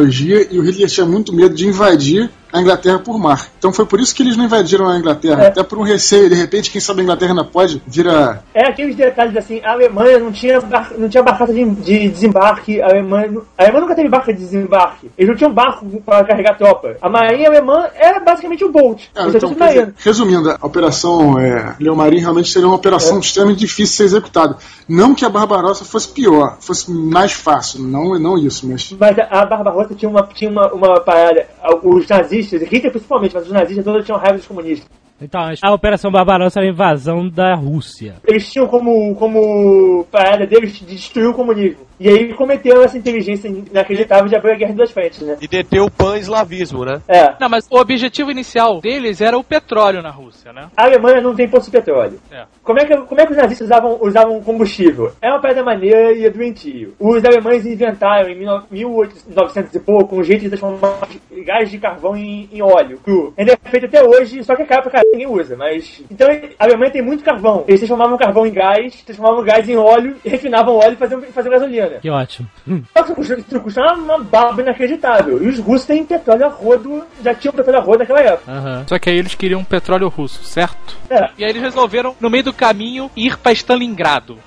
e 0.51 0.59
o 0.59 0.63
Hitler 0.63 0.89
tinha 0.89 1.07
muito 1.07 1.33
medo 1.33 1.55
de 1.55 1.67
invadir 1.67 2.31
a 2.53 2.61
Inglaterra 2.61 2.99
por 2.99 3.19
mar. 3.19 3.47
Então 3.59 3.73
foi 3.73 3.85
por 3.87 4.01
isso 4.01 4.15
que 4.15 4.23
eles 4.23 4.37
não 4.37 4.45
invadiram 4.45 4.89
a 4.89 4.99
Inglaterra, 4.99 5.45
É. 5.45 5.47
até 5.49 5.63
por 5.63 5.79
um 5.79 5.83
receio, 5.83 6.29
de 6.29 6.35
repente, 6.35 6.71
quem 6.71 6.81
sabe 6.81 7.01
a 7.01 7.05
Inglaterra 7.05 7.31
ainda 7.33 7.45
pode 7.45 7.83
vir 7.87 8.09
a... 8.09 8.41
É 8.55 8.67
aqueles 8.69 8.95
detalhes 8.97 9.37
assim, 9.37 9.61
a 9.65 9.73
Alemanha 9.73 10.19
não 10.19 10.33
tinha, 10.33 10.61
bar- 10.61 10.93
não 10.97 11.09
tinha 11.09 11.23
barcaça 11.23 11.53
de, 11.53 11.65
de 11.65 12.09
desembarque, 12.09 12.81
a 12.81 12.87
Alemanha, 12.87 13.39
a 13.57 13.63
Alemanha 13.63 13.81
nunca 13.83 13.95
teve 13.95 14.09
barca 14.09 14.33
de 14.33 14.41
desembarque. 14.41 15.11
Eles 15.17 15.29
não 15.31 15.37
tinham 15.37 15.53
barco 15.53 15.87
para 16.05 16.25
carregar 16.25 16.57
tropa. 16.57 16.97
A 17.01 17.09
marinha 17.09 17.49
alemã 17.49 17.87
era 17.95 18.21
basicamente 18.21 18.65
o 18.65 18.71
Bolt. 18.73 19.03
Ah, 19.15 19.23
Eles 19.23 19.35
então, 19.37 19.51
dizer, 19.53 19.95
resumindo, 19.99 20.51
a 20.51 20.67
operação 20.67 21.39
é, 21.39 21.75
Leão 21.81 21.95
Marinho 21.97 22.23
realmente 22.23 22.51
seria 22.51 22.67
uma 22.69 22.77
operação 22.77 23.19
extremamente 23.21 23.59
difícil 23.61 23.85
de 23.93 23.97
ser 23.97 24.05
executada. 24.05 24.57
Não 24.89 25.15
que 25.15 25.25
a 25.25 25.29
Barbarossa 25.29 25.85
fosse 25.85 26.09
pior, 26.09 26.57
fosse 26.61 26.91
mais 26.91 27.33
fácil, 27.33 27.81
não, 27.83 28.19
não 28.19 28.37
isso, 28.39 28.67
mas 28.69 28.95
Mas 28.99 29.19
a, 29.19 29.45
Barbarossa 29.47 29.95
tinha 29.95 30.09
uma, 30.09 30.23
tinha 30.35 30.51
uma, 30.51 30.73
uma 30.73 31.01
parada. 31.01 31.47
Os 31.83 32.07
nazistas, 32.41 32.63
Hitler 32.63 32.91
principalmente, 32.91 33.35
mas 33.35 33.47
os 33.47 33.53
nazistas 33.53 33.85
todos 33.85 34.05
tinham 34.05 34.19
raiva 34.19 34.39
dos 34.39 34.47
comunistas. 34.47 34.89
Então, 35.21 35.41
a 35.63 35.75
Operação 35.75 36.11
Barbarossa 36.11 36.61
era 36.61 36.69
a 36.69 36.73
invasão 36.73 37.29
da 37.29 37.55
Rússia. 37.55 38.17
Eles 38.27 38.51
tinham 38.51 38.67
como, 38.67 39.15
como 39.17 40.05
parada 40.11 40.47
deles 40.47 40.79
de 40.79 40.87
destruir 40.87 41.29
o 41.29 41.35
comunismo. 41.35 41.90
E 42.01 42.09
aí 42.09 42.33
cometeram 42.33 42.83
essa 42.83 42.97
inteligência 42.97 43.47
inacreditável 43.47 44.27
de 44.27 44.35
abrir 44.35 44.53
a 44.53 44.57
guerra 44.57 44.73
em 44.73 44.75
duas 44.75 44.91
frentes, 44.91 45.21
né? 45.21 45.37
E 45.39 45.47
deter 45.47 45.83
o 45.83 45.91
pan-eslavismo, 45.91 46.83
né? 46.83 47.03
É. 47.07 47.35
Não, 47.39 47.47
mas 47.47 47.69
o 47.71 47.79
objetivo 47.79 48.31
inicial 48.31 48.81
deles 48.81 49.21
era 49.21 49.37
o 49.37 49.45
petróleo 49.45 50.01
na 50.01 50.11
Rússia, 50.11 50.51
né? 50.51 50.69
A 50.75 50.85
Alemanha 50.85 51.21
não 51.21 51.35
tem 51.35 51.47
poço 51.47 51.67
de 51.67 51.77
petróleo. 51.77 52.19
É. 52.33 52.45
Como 52.65 52.79
é, 52.79 52.87
que, 52.87 52.97
como 52.97 53.21
é 53.21 53.27
que 53.27 53.33
os 53.33 53.37
nazistas 53.37 53.67
usavam, 53.67 53.99
usavam 54.01 54.41
combustível? 54.43 55.13
É 55.21 55.29
uma 55.29 55.43
parada 55.43 55.63
maneira 55.63 56.13
e 56.13 56.25
é 56.25 56.31
doentio. 56.31 56.95
Os 56.99 57.23
alemães 57.23 57.67
inventaram 57.67 58.31
em 58.31 58.39
19- 58.39 58.63
1800 58.71 59.75
e 59.75 59.81
pouco 59.81 60.17
um 60.17 60.23
jeito 60.23 60.41
de 60.41 60.49
transformar 60.49 61.07
gás 61.45 61.71
de 61.71 61.79
carvão 61.79 62.17
em, 62.17 62.49
em 62.51 62.63
óleo 62.63 62.99
cru. 63.05 63.35
Ainda 63.37 63.53
é 63.53 63.69
feito 63.69 63.85
até 63.85 64.03
hoje, 64.03 64.43
só 64.43 64.57
que 64.57 64.63
é 64.63 64.65
caro 64.65 64.83
pra 64.83 64.93
caralho, 64.93 65.11
ninguém 65.13 65.29
usa. 65.29 65.55
Mas... 65.55 66.03
Então 66.11 66.27
a 66.59 66.65
Alemanha 66.65 66.93
tem 66.93 67.03
muito 67.03 67.23
carvão. 67.23 67.65
Eles 67.69 67.81
transformavam 67.81 68.17
carvão 68.17 68.47
em 68.47 68.53
gás, 68.53 69.03
transformavam 69.03 69.45
gás 69.45 69.69
em 69.69 69.77
óleo, 69.77 70.17
e 70.25 70.29
refinavam 70.31 70.77
óleo 70.77 70.95
e 70.95 70.97
faziam, 70.97 71.21
faziam 71.23 71.53
gasolina. 71.53 71.90
Que 71.99 72.11
ótimo. 72.11 72.49
Só 72.97 73.03
que 73.03 73.15
custa, 73.15 73.35
isso 73.35 73.61
custa 73.61 73.81
uma, 73.95 74.19
barba 74.19 74.63
inacreditável. 74.63 75.43
E 75.43 75.49
os 75.49 75.59
russos 75.59 75.87
têm 75.87 76.05
petróleo 76.05 76.47
a 76.47 76.49
rodo, 76.49 77.05
já 77.23 77.35
tinham 77.35 77.53
petróleo 77.53 77.79
a 77.81 77.83
rodo 77.83 77.99
naquela 77.99 78.21
época. 78.21 78.51
Aham. 78.51 78.85
Só 78.87 78.99
que 78.99 79.11
aí 79.11 79.17
eles 79.17 79.35
queriam 79.35 79.65
petróleo 79.65 80.09
russo, 80.09 80.45
certo? 80.45 80.97
É. 81.09 81.31
E 81.39 81.45
aí 81.45 81.51
eles 81.51 81.63
resolveram, 81.63 82.15
no 82.21 82.31
meio 82.31 82.45
do 82.45 82.53
caminho, 82.53 83.11
ir 83.17 83.37
pra 83.39 83.53
Stalingrado. 83.53 84.39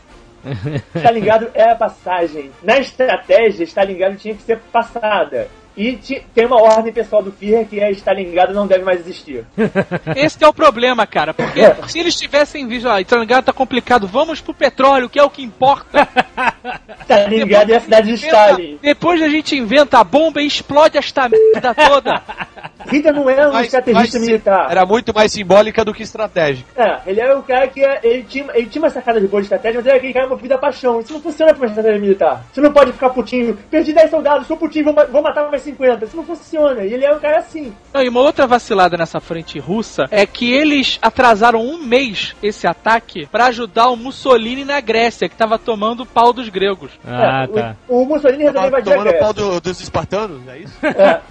Stalingrado 0.95 1.49
é 1.53 1.71
a 1.71 1.75
passagem. 1.75 2.51
Na 2.61 2.77
estratégia, 2.77 3.63
Stalingrado 3.63 4.15
tinha 4.15 4.35
que 4.35 4.43
ser 4.43 4.59
passada. 4.71 5.47
E 5.75 5.93
ti- 5.97 6.23
tem 6.35 6.45
uma 6.45 6.61
ordem 6.61 6.93
pessoal 6.93 7.23
do 7.23 7.31
Führer 7.31 7.65
que 7.67 7.79
é 7.79 7.89
Stalingrado 7.91 8.53
não 8.53 8.67
deve 8.67 8.83
mais 8.83 8.99
existir. 8.99 9.43
Esse 10.15 10.43
é 10.43 10.47
o 10.47 10.53
problema, 10.53 11.05
cara. 11.07 11.33
Porque 11.33 11.61
se 11.87 11.99
eles 11.99 12.15
tivessem 12.15 12.67
visto, 12.67 12.87
ah, 12.87 13.01
Stalingrado 13.01 13.45
tá 13.47 13.53
complicado, 13.53 14.07
vamos 14.07 14.39
pro 14.41 14.53
petróleo, 14.53 15.09
que 15.09 15.19
é 15.19 15.23
o 15.23 15.29
que 15.29 15.41
importa. 15.43 16.07
Stalingrado 17.03 17.73
é 17.73 17.75
a 17.77 17.79
cidade 17.81 18.07
de 18.07 18.13
Stalin. 18.25 18.79
depois 18.81 19.21
a 19.21 19.27
gente 19.27 19.55
inventa 19.57 19.99
a 19.99 20.03
bomba 20.03 20.41
e 20.41 20.47
explode 20.47 20.97
esta 20.97 21.27
merda 21.29 21.73
toda. 21.73 22.21
Hitler 22.91 23.13
não 23.13 23.29
é 23.29 23.47
um 23.47 23.53
Mas- 23.53 23.65
estrategista 23.65 24.17
mas 24.19 24.27
militar. 24.27 24.67
Era 24.69 24.85
muito 24.85 25.13
mais 25.13 25.31
simbólica 25.31 25.83
do 25.85 25.93
que 25.93 26.03
estratégica. 26.03 26.69
É, 26.75 27.09
ele 27.11 27.21
é 27.21 27.33
o 27.33 27.41
cara 27.41 27.67
que 27.67 27.83
é- 27.83 27.99
ele, 28.03 28.23
tinha, 28.23 28.45
ele 28.53 28.67
tinha 28.67 28.81
uma 28.81 28.89
sacada 28.89 29.19
de 29.21 29.27
boa 29.27 29.41
de 29.41 29.45
estratégia, 29.45 29.77
mas 29.79 29.85
ele 29.85 29.95
é 29.95 29.97
aquele 29.97 30.13
cara 30.13 30.27
movido 30.27 30.53
a 30.53 30.57
paixão. 30.57 30.99
Isso 30.99 31.13
não 31.13 31.21
funciona 31.21 31.53
pra 31.53 31.61
uma 31.63 31.67
estratégia 31.69 31.99
militar. 31.99 32.43
Você 32.51 32.61
não 32.61 32.71
pode 32.73 32.91
ficar 32.91 33.09
putinho. 33.09 33.57
Perdi 33.71 33.93
10 33.93 34.09
soldados, 34.09 34.47
sou 34.47 34.57
putinho, 34.57 34.85
vou, 34.85 34.95
vou 35.09 35.21
matar 35.21 35.49
mais 35.49 35.62
50. 35.63 36.05
Isso 36.05 36.15
não 36.17 36.23
funciona. 36.25 36.83
E 36.83 36.93
ele 36.93 37.05
é 37.05 37.13
um 37.13 37.19
cara 37.19 37.39
assim. 37.39 37.73
Não, 37.93 38.01
e 38.03 38.09
uma 38.09 38.19
outra 38.21 38.45
vacilada 38.45 38.97
nessa 38.97 39.19
frente 39.19 39.57
russa 39.59 40.05
é 40.11 40.25
que 40.25 40.51
eles 40.51 40.99
atrasaram 41.01 41.61
um 41.61 41.77
mês 41.77 42.35
esse 42.43 42.67
ataque 42.67 43.25
pra 43.27 43.45
ajudar 43.45 43.89
o 43.89 43.95
Mussolini 43.95 44.63
na 44.65 44.79
Grécia, 44.81 45.27
que 45.29 45.35
tava 45.35 45.57
tomando 45.57 46.03
o 46.03 46.05
pau 46.05 46.31
dos 46.33 46.49
gregos. 46.49 46.91
Ah, 47.05 47.43
É, 47.43 47.47
tá. 47.47 47.75
o, 47.87 48.01
o 48.01 48.05
Mussolini 48.05 48.43
resolveu 48.43 48.67
invadir 48.69 48.93
a 48.93 48.95
tomando 48.97 49.15
o 49.15 49.19
pau 49.19 49.33
Grécia. 49.33 49.51
do- 49.51 49.61
dos 49.61 49.81
espartanos, 49.81 50.47
é 50.47 50.57
isso? 50.59 50.73
É. 50.85 51.21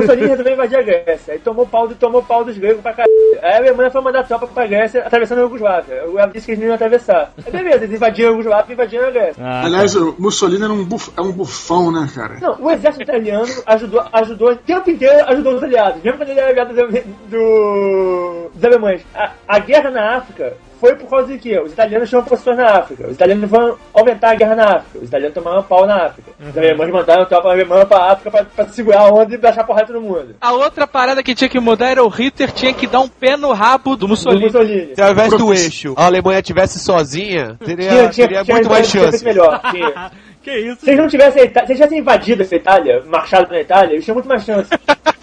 Mussolini 0.00 0.26
resolveu 0.28 0.52
invadir 0.54 0.78
a 0.78 0.82
Grécia. 0.82 1.32
Aí 1.34 1.38
tomou 1.38 1.66
pau, 1.66 1.88
tomou 1.88 2.22
pau 2.22 2.44
dos 2.44 2.56
gregos 2.58 2.82
pra 2.82 2.92
caralho. 2.92 3.12
Aí 3.42 3.52
a 3.52 3.56
Alemanha 3.58 3.90
foi 3.90 4.00
mandar 4.00 4.22
tropa 4.24 4.46
pra 4.46 4.66
Grécia 4.66 5.02
atravessando 5.06 5.38
a 5.38 5.42
Yugoslávia. 5.42 6.04
O 6.08 6.18
Ela 6.18 6.28
disse 6.32 6.46
que 6.46 6.52
eles 6.52 6.60
não 6.60 6.66
iam 6.68 6.74
atravessar. 6.74 7.32
Aí 7.44 7.52
beleza, 7.52 7.84
eles 7.84 7.96
invadiram 7.96 8.28
a 8.28 8.32
Yugoslávia 8.32 8.66
e 8.68 8.72
invadiram 8.72 9.06
a 9.06 9.10
Grécia. 9.10 9.44
Ah, 9.44 9.64
Aliás, 9.64 9.94
o 9.96 10.14
Mussolini 10.18 10.64
era 10.64 10.72
um, 10.72 10.84
buf, 10.84 11.10
é 11.16 11.20
um 11.20 11.32
bufão, 11.32 11.90
né, 11.92 12.08
cara? 12.14 12.38
Não, 12.40 12.56
o 12.60 12.70
exército 12.70 13.02
italiano 13.02 13.46
ajudou, 13.66 14.04
ajudou 14.12 14.50
o 14.52 14.56
tempo 14.56 14.90
inteiro 14.90 15.24
ajudou 15.28 15.54
os 15.54 15.62
aliados, 15.62 16.02
mesmo 16.02 16.18
quando 16.18 16.30
ele 16.30 16.40
era 16.40 16.50
aliado 16.50 16.74
do, 16.74 16.86
do- 17.28 18.50
dos 18.54 18.64
alemães. 18.64 19.02
A, 19.14 19.30
a 19.48 19.58
guerra 19.58 19.90
na 19.90 20.16
África 20.18 20.54
foi 20.80 20.94
por 20.94 21.08
causa 21.08 21.32
de 21.32 21.38
quê? 21.38 21.58
Os 21.60 21.72
italianos 21.72 22.08
tinham 22.08 22.22
posições 22.24 22.56
na 22.56 22.66
África. 22.78 23.06
Os 23.06 23.14
italianos 23.14 23.48
vão 23.50 23.76
aumentar 23.94 24.30
a 24.32 24.34
guerra 24.34 24.54
na 24.54 24.64
África. 24.76 24.98
Os 24.98 25.08
italianos 25.08 25.34
tomaram 25.34 25.62
pau 25.62 25.86
na 25.86 26.06
África. 26.06 26.30
Os 26.40 26.56
alemães 26.56 26.92
mandaram 26.92 27.24
tropa 27.24 27.48
alemã 27.50 27.84
pra 27.86 28.12
África 28.12 28.30
pra, 28.30 28.44
pra 28.44 28.68
segurar 28.68 29.00
a 29.00 29.08
onda 29.08 29.34
e 29.34 29.38
baixar 29.38 29.64
porrada 29.64 29.92
no 29.92 30.00
mundo. 30.00 30.36
A 30.40 30.52
outra 30.52 30.86
parada 30.86 31.22
que 31.22 31.34
tinha 31.34 31.48
que 31.48 31.58
mudar 31.60 31.90
era 31.90 32.04
o 32.04 32.08
Hitler 32.08 32.50
tinha 32.52 32.72
que 32.74 32.86
dar 32.86 33.00
um 33.00 33.08
pé 33.08 33.36
no 33.36 33.52
rabo 33.52 33.90
do 33.96 34.00
Do 34.00 34.08
Mussolini. 34.08 34.44
Mussolini. 34.44 34.94
Se 34.94 35.02
ao 35.02 35.12
invés 35.12 35.30
do 35.32 35.52
eixo 35.54 35.94
a 35.96 36.06
Alemanha 36.06 36.42
tivesse 36.42 36.78
sozinha, 36.78 37.56
teria, 37.64 37.88
Tinha, 37.88 38.08
tinha, 38.10 38.28
teria 38.28 38.44
tinha 38.44 38.54
muito 38.56 38.68
mais 38.70 38.86
chance. 38.86 39.24
melhor. 39.24 39.60
Tinha. 39.70 40.10
que 40.42 40.56
isso? 40.58 40.80
Se 40.82 40.90
eles 40.90 41.00
não 41.00 41.08
tivessem, 41.08 41.42
se 41.42 41.58
eles 41.58 41.66
tivessem 41.76 41.98
invadido 41.98 42.42
essa 42.42 42.54
Itália, 42.54 43.02
marchado 43.06 43.46
pra 43.48 43.60
Itália, 43.60 43.94
eles 43.94 44.04
tinham 44.04 44.14
muito 44.14 44.28
mais 44.28 44.44
chance. 44.44 44.70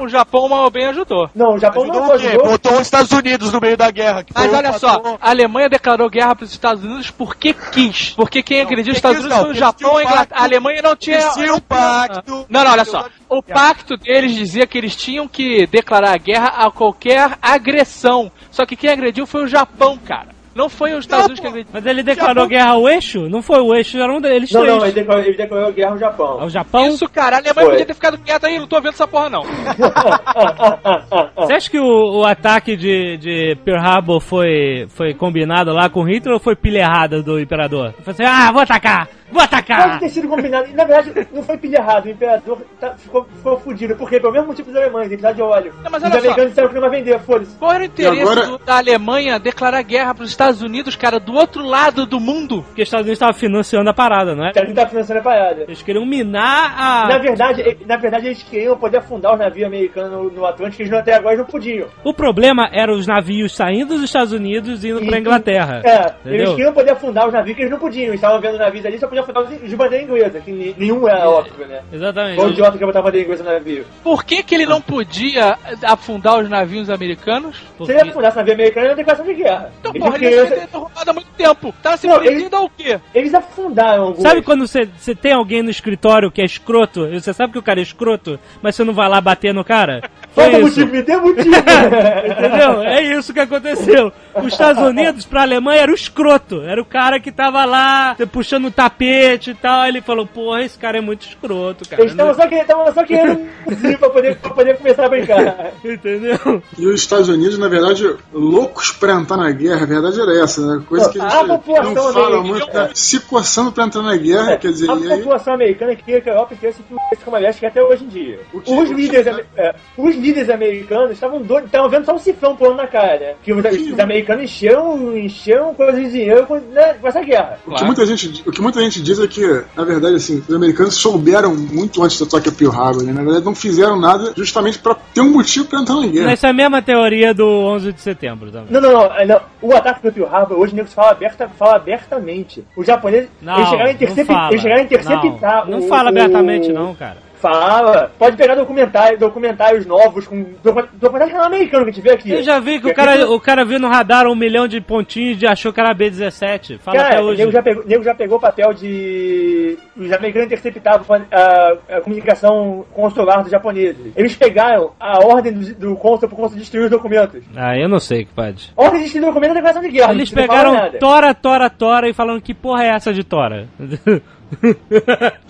O 0.00 0.08
Japão 0.08 0.48
mal 0.48 0.70
bem 0.70 0.86
ajudou. 0.86 1.30
Não, 1.34 1.54
o 1.54 1.58
Japão 1.58 1.84
não 1.84 1.92
Ajudou 1.94 2.08
só 2.08 2.16
o 2.16 2.18
quê? 2.20 2.26
ajudou. 2.28 2.50
Botou 2.50 2.72
os 2.74 2.80
Estados 2.80 3.12
Unidos 3.12 3.52
no 3.52 3.60
meio 3.60 3.76
da 3.76 3.90
guerra. 3.90 4.24
que 4.24 4.32
Mas 4.34 4.52
olha 4.52 4.72
patrão- 4.72 5.02
só, 5.04 5.18
a 5.20 5.30
Alemanha 5.30 5.68
declarou 5.68 6.08
guerra 6.10 6.34
para 6.34 6.44
os 6.44 6.52
Estados 6.52 6.84
Unidos 6.84 7.10
porque 7.10 7.52
quis. 7.54 8.10
Porque 8.10 8.42
quem 8.42 8.60
agrediu 8.60 8.92
os 8.92 8.98
Estados 8.98 9.18
quis 9.18 9.26
Unidos 9.26 9.38
não, 9.38 9.44
foi 9.46 9.54
o 9.54 9.58
Japão, 9.58 9.90
tinha 9.90 10.00
a 10.00 10.02
Inglaterra. 10.04 10.40
A 10.40 10.44
Alemanha 10.44 10.82
não 10.82 10.96
tinha. 10.96 11.18
Um 11.52 11.60
pacto. 11.60 12.46
Não, 12.48 12.64
não, 12.64 12.72
olha 12.72 12.84
só. 12.84 13.06
O 13.28 13.42
pacto 13.42 13.96
deles 13.96 14.34
dizia 14.34 14.66
que 14.66 14.76
eles 14.78 14.94
tinham 14.96 15.26
que 15.28 15.66
declarar 15.66 16.18
guerra 16.18 16.48
a 16.66 16.70
qualquer 16.70 17.38
agressão. 17.40 18.30
Só 18.50 18.66
que 18.66 18.76
quem 18.76 18.90
agrediu 18.90 19.26
foi 19.26 19.44
o 19.44 19.48
Japão, 19.48 19.98
cara. 19.98 20.31
Não 20.54 20.68
foi 20.68 20.92
os 20.92 21.00
Estados 21.00 21.26
Unidos 21.26 21.40
que 21.40 21.46
agrediu. 21.46 21.70
Mas 21.72 21.86
ele 21.86 22.02
declarou 22.02 22.46
guerra 22.46 22.70
ao 22.72 22.88
eixo? 22.88 23.28
Não 23.28 23.40
foi 23.42 23.60
o 23.60 23.74
eixo, 23.74 23.98
era 23.98 24.12
um 24.12 24.20
deles 24.20 24.50
Não, 24.52 24.60
três. 24.60 24.76
não, 24.76 24.84
ele 24.84 24.92
declarou, 24.92 25.24
ele 25.24 25.36
declarou 25.36 25.72
guerra 25.72 25.90
ao 25.92 25.98
Japão. 25.98 26.40
Ao 26.40 26.48
Japão? 26.50 26.88
Isso, 26.88 27.08
cara, 27.08 27.36
a 27.36 27.38
Alemanha 27.38 27.54
Foi. 27.54 27.70
podia 27.70 27.86
ter 27.86 27.94
ficado 27.94 28.18
quieta 28.18 28.46
aí, 28.46 28.58
não 28.58 28.66
tô 28.66 28.76
vendo 28.80 28.92
essa 28.92 29.08
porra 29.08 29.30
não. 29.30 29.42
Você 31.36 31.52
acha 31.52 31.70
que 31.70 31.78
o, 31.78 32.20
o 32.20 32.24
ataque 32.24 32.76
de, 32.76 33.16
de 33.16 33.56
Pearl 33.64 33.80
Harbor 33.84 34.20
foi, 34.20 34.86
foi 34.88 35.14
combinado 35.14 35.72
lá 35.72 35.88
com 35.88 36.02
Hitler 36.04 36.34
ou 36.34 36.40
foi 36.40 36.54
pilha 36.54 36.80
errada 36.80 37.22
do 37.22 37.40
imperador? 37.40 37.86
Ele 37.86 38.04
falou 38.04 38.10
assim, 38.12 38.24
ah, 38.24 38.52
vou 38.52 38.62
atacar, 38.62 39.08
vou 39.32 39.42
Pode 39.42 39.54
atacar. 39.54 39.98
ter 39.98 40.08
sido 40.08 40.28
combinado. 40.28 40.68
E, 40.68 40.72
na 40.74 40.84
verdade, 40.84 41.26
não 41.32 41.42
foi 41.42 41.56
pilha 41.58 41.78
errado. 41.78 42.06
O 42.06 42.10
imperador 42.10 42.58
tá- 42.80 42.94
ficou, 42.96 43.24
ficou 43.24 43.58
fudido. 43.60 43.96
Por 43.96 44.08
quê? 44.08 44.20
Pelo 44.20 44.32
mesmo 44.32 44.48
motivo 44.48 44.68
dos 44.70 44.76
alemães, 44.76 45.06
ele 45.06 45.16
precisava 45.16 45.34
de 45.34 45.42
óleo. 45.42 45.72
Não, 45.82 45.90
mas 45.90 46.02
Os 46.02 46.10
americanos 46.10 46.48
disseram 46.50 46.68
que 46.68 46.74
não 46.74 46.80
vai 46.82 46.90
vender, 46.90 47.18
foda-se. 47.20 47.56
Qual 47.56 47.72
era 47.72 47.82
o 47.82 47.86
interesse 47.86 48.20
agora- 48.22 48.46
do- 48.46 48.58
da 48.58 48.76
Alemanha 48.78 49.38
declarar 49.38 49.82
guerra 49.82 50.14
pros 50.14 50.30
Estados 50.30 50.62
Unidos, 50.62 50.94
cara, 50.96 51.18
do 51.18 51.32
outro 51.34 51.62
lado 51.64 52.06
do 52.06 52.20
mundo? 52.20 52.62
Porque 52.62 52.82
os 52.82 52.86
Estados 52.88 53.04
Unidos 53.06 53.16
estavam 53.16 53.34
financiando 53.34 53.88
a 53.90 53.94
parada, 53.94 54.34
não 54.34 54.44
é? 54.44 54.50
Os 54.50 54.56
Estados 54.56 54.68
Unidos 54.68 54.82
tá 54.84 54.88
financiando 54.90 55.20
a 55.20 55.24
parada. 55.24 55.62
Eles 55.62 55.82
queriam 55.82 56.06
minar 56.06 56.74
a... 56.78 57.08
Na 57.08 57.18
verdade, 57.18 57.76
na 57.86 57.96
verdade, 57.96 58.26
eles 58.26 58.42
queriam 58.42 58.76
poder 58.76 58.98
afundar 58.98 59.32
os 59.32 59.38
navios 59.38 59.66
americanos 59.66 60.10
no, 60.12 60.30
no 60.30 60.46
Atlântico, 60.46 60.82
eles 60.82 60.90
não, 60.92 60.98
até 60.98 61.14
agora 61.14 61.36
não 61.36 61.44
podiam. 61.44 61.88
O 62.04 62.12
problema 62.12 62.68
era 62.72 62.92
os 62.92 63.06
navios 63.06 63.54
saindo 63.54 63.94
dos 63.94 64.02
Estados 64.02 64.32
Unidos 64.32 64.84
e 64.84 64.88
indo 64.90 65.04
pra 65.06 65.16
E- 65.16 65.20
Inglaterra. 65.20 65.80
É, 65.84 66.06
Entendeu? 66.20 66.40
eles 66.40 66.50
queriam 66.54 66.72
poder 66.72 66.90
afundar 66.92 67.26
os 67.26 67.32
navios 67.32 67.56
que 67.56 67.62
eles 67.62 67.70
não 67.72 67.78
podiam. 67.78 68.04
Eles 68.08 68.16
estavam 68.16 68.40
vendo 68.40 68.58
navios 68.58 68.84
ali, 68.86 68.98
só 68.98 69.06
podiam 69.06 69.21
afundar 69.22 69.42
os 69.44 69.68
de 69.68 69.76
bandeira 69.76 70.04
inglesa, 70.04 70.40
que 70.40 70.50
ni- 70.52 70.74
nenhum 70.78 71.08
era 71.08 71.28
óbvio, 71.28 71.66
né? 71.66 71.80
Exatamente. 71.92 72.36
Qual 72.36 72.48
idiota 72.50 72.72
que 72.76 72.82
ia 72.82 72.86
botar 72.86 73.02
bandeira 73.02 73.24
inglesa 73.26 73.44
no 73.44 73.50
navio? 73.52 73.84
Por 74.02 74.24
que, 74.24 74.42
que 74.42 74.54
ele 74.54 74.66
não 74.66 74.80
podia 74.80 75.56
afundar 75.82 76.38
os 76.38 76.48
navios 76.48 76.90
americanos? 76.90 77.56
Se 77.56 77.62
Porque- 77.78 77.92
ele 77.92 78.10
afundasse 78.10 78.36
navio 78.36 78.54
americano, 78.54 78.86
era 78.86 78.94
declaração 78.96 79.26
de 79.26 79.34
guerra. 79.34 79.72
Então, 79.80 79.92
Eles 79.94 80.04
porra, 80.04 80.16
ele 80.16 80.30
deveria 80.36 80.66
ter 80.66 80.76
roubado 80.76 81.10
há 81.10 81.14
muito 81.14 81.28
tempo. 81.36 81.74
Tava 81.82 81.96
se 81.96 82.06
Não, 82.06 82.18
prendendo 82.18 82.56
ao 82.56 82.68
quê? 82.68 83.00
Eles 83.14 83.34
afundaram 83.34 84.04
alguns. 84.04 84.22
Sabe 84.22 84.42
quando 84.42 84.66
você, 84.66 84.88
você 84.96 85.14
tem 85.14 85.32
alguém 85.32 85.62
no 85.62 85.70
escritório 85.70 86.30
que 86.30 86.40
é 86.42 86.44
escroto? 86.44 87.08
Você 87.10 87.32
sabe 87.32 87.52
que 87.52 87.58
o 87.58 87.62
cara 87.62 87.80
é 87.80 87.82
escroto, 87.82 88.38
mas 88.60 88.74
você 88.74 88.84
não 88.84 88.92
vai 88.94 89.08
lá 89.08 89.20
bater 89.20 89.52
no 89.54 89.64
cara? 89.64 90.02
Foi 90.34 90.44
Falta 90.50 90.58
isso. 90.58 90.80
motivo, 90.80 90.92
me 90.92 91.02
dê 91.02 91.16
motivo. 91.16 91.54
Entendeu? 92.32 92.82
É 92.82 93.02
isso 93.02 93.32
que 93.32 93.40
aconteceu. 93.40 94.12
Os 94.34 94.46
Estados 94.46 94.82
Unidos, 94.82 95.24
pra 95.26 95.42
Alemanha, 95.42 95.82
era 95.82 95.92
o 95.92 95.94
escroto. 95.94 96.62
Era 96.62 96.80
o 96.80 96.84
cara 96.84 97.20
que 97.20 97.30
tava 97.30 97.64
lá 97.64 98.16
puxando 98.32 98.66
o 98.66 98.70
tapete 98.70 99.01
e 99.04 99.54
tal. 99.54 99.80
Aí 99.82 99.90
ele 99.90 100.00
falou: 100.00 100.26
Porra, 100.26 100.62
esse 100.62 100.78
cara 100.78 100.98
é 100.98 101.00
muito 101.00 101.26
escroto, 101.26 101.88
cara. 101.88 102.02
Eles 102.02 102.12
estavam 102.12 102.34
só, 102.34 102.42
querendo- 102.46 102.62
estavam 102.62 102.94
só 102.94 103.04
querendo 103.04 103.32
um 103.40 103.96
pra 103.98 104.10
poder, 104.10 104.36
pra 104.36 104.50
poder 104.50 104.76
começar 104.78 105.04
a 105.04 105.08
brincar. 105.08 105.72
Entendeu? 105.84 106.62
E 106.78 106.86
os 106.86 107.00
Estados 107.00 107.28
Unidos, 107.28 107.58
na 107.58 107.68
verdade, 107.68 108.14
loucos 108.32 108.92
pra 108.92 109.14
entrar 109.14 109.36
na 109.36 109.50
guerra, 109.50 109.82
a 109.82 109.86
verdade 109.86 110.20
era 110.20 110.42
essa, 110.42 110.60
né? 110.76 110.82
Coisa 110.88 111.10
que 111.10 111.20
a 111.20 111.44
população 111.44 111.94
não 111.94 112.12
fala 112.12 112.42
muito, 112.42 112.66
né? 112.72 112.90
se 112.94 113.20
coçando 113.20 113.72
pra 113.72 113.84
entrar 113.84 114.02
na 114.02 114.16
guerra, 114.16 114.56
quer 114.56 114.72
dizer, 114.72 114.90
a 114.90 114.94
e 114.94 115.12
aí, 115.12 115.18
população 115.18 115.54
americana 115.54 115.94
queria 115.96 116.20
que 116.20 116.28
a 116.30 116.32
Europa 116.32 116.54
inteira 116.54 116.74
se 116.76 116.82
fizesse 116.82 117.24
como 117.24 117.36
aliás 117.36 117.58
que 117.58 117.64
é 117.64 117.68
até 117.68 117.82
hoje 117.82 118.04
em 118.04 118.08
dia. 118.08 118.40
Que- 118.64 118.72
Os 118.72 118.90
líderes, 118.90 119.36
que- 119.36 119.44
é, 119.56 119.74
os 119.96 120.14
líderes 120.16 120.50
americanos 120.50 121.10
estavam 121.12 121.40
doidos, 121.42 121.66
estavam 121.66 121.88
vendo 121.88 122.04
só 122.04 122.14
um 122.14 122.18
cifrão 122.18 122.56
pulando 122.56 122.76
na 122.76 122.86
cara, 122.86 123.18
né? 123.18 123.34
Que 123.42 123.52
os, 123.52 123.64
os 123.64 123.98
americanos 123.98 124.44
encheram, 124.44 125.16
encheram 125.16 125.74
coisas 125.74 125.96
de 125.96 126.10
dinheiro 126.10 126.46
com, 126.46 126.56
né, 126.56 126.94
com 127.00 127.08
essa 127.08 127.22
guerra. 127.22 127.58
o 127.66 127.74
que, 127.74 127.84
muita 127.84 128.06
gente, 128.06 128.42
o 128.46 128.50
que 128.50 128.60
muita 128.62 128.80
gente 128.80 128.91
diz 129.00 129.18
é 129.20 129.26
que, 129.28 129.62
na 129.76 129.84
verdade, 129.84 130.16
assim, 130.16 130.42
os 130.46 130.54
americanos 130.54 130.94
souberam 130.96 131.54
muito 131.54 132.02
antes 132.02 132.18
do 132.18 132.24
ataque 132.24 132.48
a 132.48 132.52
Pearl 132.52 132.72
Harbor, 132.72 133.02
né? 133.04 133.12
Na 133.12 133.22
verdade, 133.22 133.44
não 133.44 133.54
fizeram 133.54 133.98
nada 133.98 134.32
justamente 134.36 134.78
pra 134.78 134.94
ter 135.14 135.20
um 135.20 135.30
motivo 135.30 135.66
pra 135.66 135.80
entrar 135.80 135.94
na 135.96 136.06
guerra. 136.06 136.32
Essa 136.32 136.48
é 136.48 136.50
a 136.50 136.52
mesma 136.52 136.82
teoria 136.82 137.32
do 137.32 137.46
11 137.46 137.92
de 137.92 138.00
setembro 138.00 138.50
também. 138.50 138.66
Não, 138.70 138.80
não, 138.80 138.92
não, 138.92 139.26
não. 139.26 139.40
O 139.62 139.74
ataque 139.74 140.02
do 140.02 140.12
Pearl 140.12 140.28
Harbor, 140.34 140.58
hoje 140.58 140.72
o 140.72 140.76
nego 140.76 140.88
fala, 140.88 141.12
aberta, 141.12 141.48
fala 141.58 141.76
abertamente. 141.76 142.64
Os 142.76 142.86
japoneses, 142.86 143.28
Não, 143.40 143.54
eles 143.56 143.68
chegaram 143.68 143.84
a 143.84 143.86
não 143.88 143.92
interceptar. 143.94 144.48
Eles 144.50 144.60
chegaram 144.62 144.80
a 144.80 144.84
interceptar. 144.84 145.64
Não, 145.68 145.78
não 145.78 145.86
o- 145.86 145.88
fala 145.88 146.04
o- 146.04 146.08
abertamente, 146.08 146.72
não, 146.72 146.94
cara. 146.94 147.16
Fala. 147.42 148.12
Pode 148.18 148.36
pegar 148.36 148.54
documentários, 148.54 149.18
documentários 149.18 149.84
novos, 149.84 150.26
com 150.28 150.44
docu- 150.62 150.88
documentários 150.94 151.32
canal 151.32 151.46
americano 151.48 151.84
que 151.84 151.90
a 151.90 151.92
gente 151.92 152.02
vê 152.02 152.10
aqui. 152.12 152.30
Eu 152.30 152.42
já 152.42 152.60
vi 152.60 152.80
que 152.80 152.86
o 152.86 152.94
cara, 152.94 153.28
o 153.28 153.40
cara 153.40 153.64
viu 153.64 153.80
no 153.80 153.88
radar 153.88 154.28
um 154.28 154.34
milhão 154.36 154.68
de 154.68 154.80
pontinhos 154.80 155.42
e 155.42 155.46
achou 155.46 155.72
que 155.72 155.80
era 155.80 155.92
B-17. 155.92 156.78
Fala 156.78 157.00
até 157.00 157.10
Cara, 157.10 157.22
o 157.22 157.26
hoje. 157.26 157.38
nego 157.40 157.50
já, 157.52 157.62
pegou, 157.62 157.84
nego 157.84 158.04
já 158.04 158.14
pegou 158.14 158.38
papel 158.38 158.72
de. 158.72 159.76
Os 159.96 160.12
americanos 160.12 160.46
interceptavam 160.46 161.22
a, 161.32 161.96
a 161.96 162.00
comunicação 162.00 162.84
consular 162.92 163.42
dos 163.42 163.50
japoneses. 163.50 164.12
Eles 164.16 164.36
pegaram 164.36 164.92
a 165.00 165.18
ordem 165.26 165.52
do, 165.52 165.74
do 165.74 165.96
cônsul 165.96 166.28
pro 166.28 166.36
cônsul 166.36 166.58
destruir 166.58 166.84
os 166.84 166.90
documentos. 166.90 167.42
Ah, 167.56 167.76
eu 167.76 167.88
não 167.88 167.98
sei 167.98 168.24
que 168.24 168.32
pode. 168.32 168.72
Ordem 168.76 168.98
de 168.98 169.04
destruir 169.04 169.24
o 169.24 169.26
documento 169.28 169.50
é 169.50 169.54
declaração 169.54 169.82
de 169.82 169.88
guerra. 169.90 170.12
Eles 170.12 170.30
pegaram. 170.30 170.90
Tora, 171.00 171.34
Tora, 171.34 171.68
Tora 171.68 172.08
e 172.08 172.12
falaram 172.12 172.40
que 172.40 172.54
porra 172.54 172.84
é 172.84 172.88
essa 172.90 173.12
de 173.12 173.24
Tora? 173.24 173.66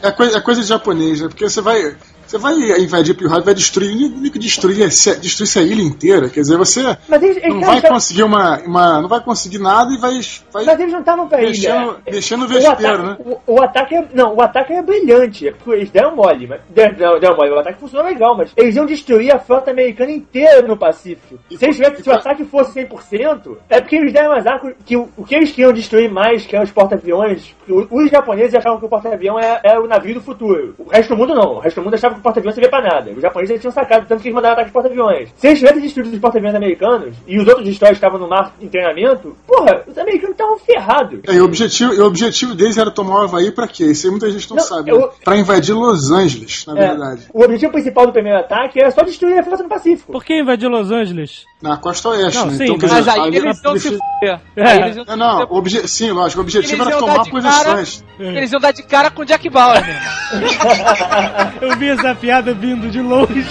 É 0.02 0.10
coisa, 0.10 0.38
é 0.38 0.40
coisa 0.40 0.60
de 0.60 0.66
japonês, 0.66 1.20
né? 1.20 1.28
Porque 1.28 1.48
você 1.48 1.60
vai. 1.60 1.96
Você 2.32 2.38
vai 2.38 2.54
invadir 2.80 3.14
Pearl 3.14 3.30
Harbor, 3.30 3.44
vai 3.44 3.54
destruir, 3.54 3.94
nem 3.94 4.30
que 4.30 4.38
destruir, 4.38 4.88
destruir 4.88 5.58
a 5.58 5.60
ilha 5.60 5.82
inteira. 5.82 6.30
Quer 6.30 6.40
dizer, 6.40 6.56
você 6.56 6.80
eles, 6.80 7.42
não 7.46 7.60
vai 7.60 7.82
conseguir 7.82 8.22
uma, 8.22 8.58
uma. 8.60 9.02
Não 9.02 9.08
vai 9.08 9.20
conseguir 9.20 9.58
nada 9.58 9.92
e 9.92 9.98
vai. 9.98 10.18
vai 10.50 10.64
Mas 10.64 10.80
eles 10.80 10.92
não 10.94 11.00
estavam 11.00 11.28
pra 11.28 11.38
mexendo, 11.42 11.98
ilha. 12.06 12.36
no 12.38 12.44
O 12.44 12.48
vespeiro, 12.48 13.02
né? 13.02 13.16
o, 13.46 13.54
o 13.56 13.62
ataque 13.62 13.96
é, 13.96 14.08
não, 14.14 14.34
o 14.34 14.40
ataque 14.40 14.72
é 14.72 14.80
brilhante. 14.80 15.48
É 15.48 15.52
porque 15.52 15.72
eles 15.72 15.90
deram 15.90 16.16
mole, 16.16 16.46
mas 16.46 16.60
deram, 16.70 17.20
deram, 17.20 17.36
mole. 17.36 17.50
O 17.50 17.58
ataque 17.58 17.80
funcionou 17.80 18.06
legal, 18.06 18.34
mas 18.34 18.50
eles 18.56 18.76
iam 18.76 18.86
destruir 18.86 19.34
a 19.34 19.38
frota 19.38 19.70
americana 19.70 20.12
inteira 20.12 20.66
no 20.66 20.74
Pacífico. 20.74 21.38
E 21.50 21.58
se, 21.58 21.66
eles 21.66 21.76
tivessem- 21.76 22.02
se 22.02 22.08
o 22.08 22.14
ataque 22.14 22.44
fosse 22.46 22.72
100%, 22.72 23.58
é 23.68 23.78
porque 23.78 23.96
eles 23.96 24.10
deram 24.10 24.32
azar 24.32 24.58
que 24.86 24.96
o, 24.96 25.06
o 25.18 25.24
que 25.24 25.34
eles 25.34 25.50
queriam 25.50 25.72
destruir 25.74 26.10
mais, 26.10 26.46
que 26.46 26.56
eram 26.56 26.64
os 26.64 26.72
porta-aviões, 26.72 27.54
os 27.68 28.10
japoneses 28.10 28.54
achavam 28.54 28.78
que 28.78 28.86
o 28.86 28.88
porta-avião 28.88 29.38
é, 29.38 29.60
é 29.62 29.78
o 29.78 29.86
navio 29.86 30.14
do 30.14 30.22
futuro. 30.22 30.74
O 30.78 30.88
resto 30.88 31.10
do 31.10 31.18
mundo 31.18 31.34
não. 31.34 31.56
O 31.56 31.58
resto 31.58 31.78
do 31.78 31.84
mundo 31.84 31.94
achava 31.94 32.14
que 32.14 32.21
o 32.22 32.24
porta-avião 32.24 32.52
servia 32.54 32.70
pra 32.70 32.80
nada. 32.82 33.10
Os 33.10 33.20
japoneses 33.20 33.60
tinham 33.60 33.72
sacado, 33.72 34.06
tanto 34.08 34.22
que 34.22 34.28
eles 34.28 34.34
mandaram 34.34 34.54
ataque 34.54 34.68
de 34.68 34.72
porta-aviões. 34.72 35.28
Se 35.36 35.46
eles 35.48 35.58
tivessem 35.58 35.82
destruído 35.82 36.14
os 36.14 36.18
porta-aviões 36.20 36.54
americanos 36.54 37.16
e 37.26 37.38
os 37.38 37.46
outros 37.46 37.66
destroyers 37.66 37.96
estavam 37.98 38.18
no 38.18 38.28
mar 38.28 38.54
em 38.60 38.68
treinamento, 38.68 39.36
porra, 39.46 39.82
os 39.86 39.98
americanos 39.98 40.32
estavam 40.32 40.58
ferrados. 40.58 41.20
É, 41.26 41.34
e 41.34 41.40
o 41.40 41.44
objetivo, 41.44 41.92
o 41.92 42.06
objetivo 42.06 42.54
deles 42.54 42.78
era 42.78 42.90
tomar 42.90 43.20
o 43.20 43.22
Havaí 43.24 43.50
pra 43.50 43.66
quê? 43.68 43.84
Isso 43.86 44.06
aí 44.06 44.10
muita 44.10 44.30
gente 44.30 44.48
não, 44.48 44.56
Não, 44.56 44.64
sabe. 44.64 44.90
eu- 44.90 45.00
né? 45.00 45.08
Pra 45.24 45.36
invadir 45.36 45.74
Los 45.74 46.10
Angeles, 46.10 46.64
na 46.66 46.74
É, 46.78 46.88
verdade. 46.88 47.22
o 47.32 47.42
objetivo 47.44 47.72
principal 47.72 48.06
do 48.06 48.12
primeiro 48.12 48.38
ataque 48.38 48.80
era 48.80 48.90
só 48.90 49.02
destruir 49.02 49.38
a 49.38 49.42
frota 49.42 49.62
no 49.62 49.68
Pacífico. 49.68 50.12
Por 50.12 50.24
que 50.24 50.38
invadir 50.40 50.68
Los 50.68 50.90
Angeles? 50.90 51.44
Na 51.60 51.76
costa 51.76 52.08
oeste, 52.08 52.38
Não, 52.38 52.46
né? 52.46 52.56
sim, 52.56 52.64
então, 52.64 52.76
mas 52.82 52.90
dizer, 52.92 53.10
aí 53.10 53.20
ali 53.20 53.36
eles 53.36 53.58
era 53.60 53.68
iam 53.68 53.78
se 53.78 53.88
fuder. 53.90 54.40
É. 54.56 54.62
Aí 54.64 54.80
eles 54.82 54.96
iam 54.96 55.04
Não, 55.04 55.16
não, 55.16 55.46
obje... 55.50 55.86
sim, 55.88 56.10
lógico, 56.10 56.40
o 56.40 56.42
objetivo 56.42 56.74
Eles 56.74 56.86
era 56.88 56.98
tomar 56.98 57.22
de 57.22 57.30
cara- 57.30 57.52
posições. 57.76 58.04
Eles 58.18 58.52
iam 58.52 58.60
dar 58.60 58.72
de 58.72 58.82
cara 58.82 59.10
com 59.10 59.22
o 59.22 59.24
Jack 59.24 59.48
Bauer, 59.48 59.78
irmão. 59.78 60.42
Eu 61.62 61.76
vi 61.76 61.88
essa 61.90 62.11
piada 62.14 62.52
vindo 62.54 62.90
de 62.90 63.00
longe. 63.00 63.44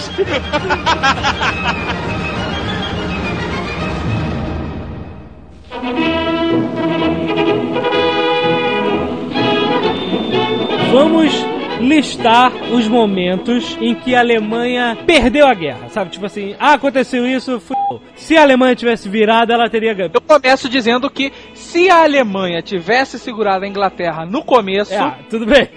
Vamos 10.90 11.32
listar 11.80 12.52
os 12.72 12.86
momentos 12.86 13.76
em 13.80 13.94
que 13.94 14.14
a 14.14 14.20
Alemanha 14.20 14.96
perdeu 15.06 15.46
a 15.46 15.54
guerra, 15.54 15.88
sabe? 15.88 16.10
Tipo 16.10 16.26
assim, 16.26 16.54
ah, 16.60 16.74
aconteceu 16.74 17.26
isso, 17.26 17.58
fui. 17.58 17.76
Se 18.14 18.36
a 18.36 18.42
Alemanha 18.42 18.76
tivesse 18.76 19.08
virado, 19.08 19.52
ela 19.52 19.68
teria 19.68 19.92
ganho. 19.94 20.10
Eu 20.12 20.20
começo 20.20 20.68
dizendo 20.68 21.10
que 21.10 21.32
se 21.54 21.90
a 21.90 22.02
Alemanha 22.04 22.62
tivesse 22.62 23.18
segurado 23.18 23.64
a 23.64 23.68
Inglaterra 23.68 24.24
no 24.24 24.44
começo, 24.44 24.94
É, 24.94 25.14
tudo 25.28 25.46
bem. 25.46 25.68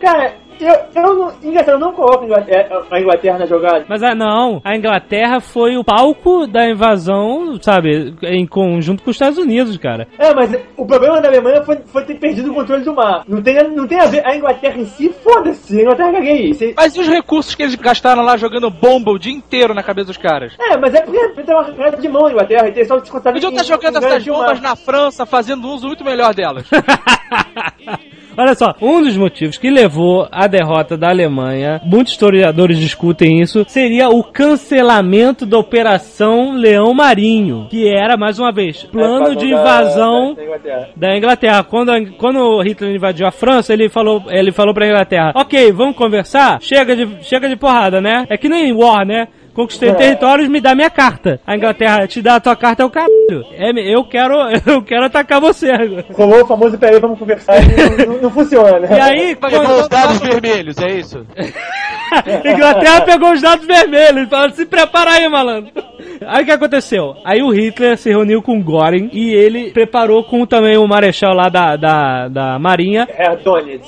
Cara, 0.00 0.34
eu, 0.60 1.02
eu 1.02 1.14
não. 1.14 1.32
Engraçado, 1.42 1.74
eu 1.74 1.78
não 1.78 1.92
coloco 1.92 2.22
a 2.22 2.26
Inglaterra, 2.26 2.82
a 2.90 3.00
Inglaterra 3.00 3.38
na 3.38 3.46
jogada. 3.46 3.84
Mas 3.88 4.02
ah, 4.02 4.14
não, 4.14 4.60
a 4.64 4.76
Inglaterra 4.76 5.40
foi 5.40 5.76
o 5.76 5.84
palco 5.84 6.46
da 6.46 6.68
invasão, 6.68 7.58
sabe, 7.60 8.14
em 8.22 8.46
conjunto 8.46 9.02
com 9.02 9.10
os 9.10 9.16
Estados 9.16 9.38
Unidos, 9.38 9.76
cara. 9.76 10.06
É, 10.18 10.34
mas 10.34 10.54
o 10.76 10.86
problema 10.86 11.20
da 11.20 11.28
Alemanha 11.28 11.62
foi, 11.62 11.78
foi 11.86 12.04
ter 12.04 12.14
perdido 12.14 12.50
o 12.50 12.54
controle 12.54 12.84
do 12.84 12.94
mar. 12.94 13.24
Não 13.28 13.42
tem, 13.42 13.62
não 13.70 13.86
tem 13.86 14.00
a 14.00 14.06
ver. 14.06 14.26
A 14.26 14.36
Inglaterra 14.36 14.78
em 14.78 14.86
si, 14.86 15.14
foda-se. 15.22 15.78
A 15.78 15.82
Inglaterra 15.82 16.12
caguei. 16.12 16.50
Isso- 16.50 16.74
Mas 16.76 16.94
e 16.96 17.00
os 17.00 17.08
recursos 17.08 17.54
que 17.54 17.62
eles 17.62 17.74
gastaram 17.74 18.22
lá 18.22 18.36
jogando 18.36 18.70
bomba 18.70 19.10
o 19.10 19.18
dia 19.18 19.32
inteiro 19.32 19.74
na 19.74 19.82
cabeça 19.82 20.08
dos 20.08 20.16
caras? 20.16 20.54
É, 20.60 20.76
mas 20.76 20.94
é 20.94 21.00
porque 21.02 21.42
tem 21.42 21.54
uma 21.54 21.64
cara 21.72 21.96
de 21.96 22.08
mão 22.08 22.26
a 22.26 22.30
Inglaterra. 22.30 22.68
E 22.68 22.72
tem 22.72 22.84
só 22.84 22.98
descontado 22.98 23.34
Podiam 23.34 23.50
estar 23.52 23.64
jogando 23.64 24.02
em 24.02 24.06
essas 24.06 24.24
bombas 24.24 24.60
na 24.60 24.76
França, 24.76 25.26
fazendo 25.26 25.68
uso 25.68 25.86
muito 25.86 26.04
melhor 26.04 26.34
delas. 26.34 26.66
Olha 28.36 28.54
só, 28.56 28.74
um 28.80 29.00
dos 29.00 29.16
motivos 29.16 29.56
que 29.56 29.70
levou 29.70 30.26
à 30.44 30.46
derrota 30.46 30.96
da 30.96 31.08
Alemanha, 31.08 31.80
muitos 31.84 32.12
historiadores 32.12 32.78
discutem 32.78 33.40
isso, 33.40 33.64
seria 33.68 34.08
o 34.08 34.22
cancelamento 34.22 35.44
da 35.46 35.58
Operação 35.58 36.52
Leão 36.52 36.92
Marinho, 36.94 37.66
que 37.70 37.88
era, 37.88 38.16
mais 38.16 38.38
uma 38.38 38.50
vez, 38.52 38.82
plano 38.84 39.32
É, 39.32 39.34
de 39.34 39.50
da- 39.50 39.60
invasão 39.60 40.34
da- 40.34 40.34
da 40.34 40.44
Inglaterra. 40.44 40.88
da 40.96 41.16
Inglaterra. 41.16 41.64
Quando, 41.64 41.90
a- 41.90 42.00
quando 42.18 42.60
Hitler 42.62 42.94
invadiu 42.94 43.26
a 43.26 43.30
França, 43.30 43.72
ele 43.72 43.88
falou, 43.88 44.22
ele 44.28 44.52
falou 44.52 44.74
pra 44.74 44.86
Inglaterra, 44.86 45.32
ok, 45.34 45.72
vamos 45.72 45.96
conversar? 45.96 46.58
Chega 46.60 46.94
de, 46.96 47.08
chega 47.22 47.48
de 47.48 47.56
porrada, 47.56 48.00
né? 48.00 48.24
É 48.28 48.36
que 48.36 48.48
nem 48.48 48.72
War, 48.72 49.06
né? 49.06 49.28
Conquistei 49.54 49.90
É. 49.90 49.94
territórios, 49.94 50.48
me 50.48 50.60
dá 50.60 50.74
minha 50.74 50.90
carta. 50.90 51.40
A 51.46 51.56
Inglaterra 51.56 52.06
te 52.06 52.20
dá 52.20 52.36
a 52.36 52.40
tua 52.40 52.56
carta 52.56 52.82
é 52.82 52.86
o 52.86 52.90
caralho. 52.90 53.14
É, 53.52 53.70
eu 53.94 54.04
quero, 54.04 54.34
eu 54.66 54.82
quero 54.82 55.04
atacar 55.06 55.40
você 55.40 55.70
agora. 55.70 56.04
Rolou 56.12 56.42
o 56.42 56.46
famoso 56.46 56.76
peraí, 56.78 56.98
vamos 57.00 57.18
conversar 57.18 57.56
e 57.62 58.06
não, 58.06 58.14
não- 58.14 58.22
não 58.22 58.30
funciona, 58.30 58.80
né? 58.80 58.88
E 58.90 59.00
aí, 59.00 59.36
Pegou 59.36 59.60
quando, 59.60 59.80
os 59.80 59.88
dados 59.88 60.18
vermelhos, 60.20 60.76
é 60.78 60.90
isso? 60.90 61.24
Inglaterra 62.44 63.00
pegou 63.02 63.32
os 63.32 63.40
dados 63.42 63.66
vermelhos, 63.66 64.28
falou, 64.28 64.50
se 64.50 64.64
prepara 64.66 65.12
aí, 65.12 65.28
malandro. 65.28 65.72
Aí 66.26 66.42
o 66.42 66.46
que 66.46 66.52
aconteceu? 66.52 67.16
Aí 67.24 67.42
o 67.42 67.50
Hitler 67.50 67.96
se 67.98 68.08
reuniu 68.08 68.40
com 68.40 68.62
Göring 68.62 69.10
e 69.12 69.32
ele 69.34 69.70
preparou 69.72 70.22
com 70.24 70.46
também 70.46 70.76
o 70.76 70.86
marechal 70.86 71.34
lá 71.34 71.48
da, 71.48 71.76
da, 71.76 72.28
da 72.28 72.58
marinha 72.58 73.06
É, 73.18 73.30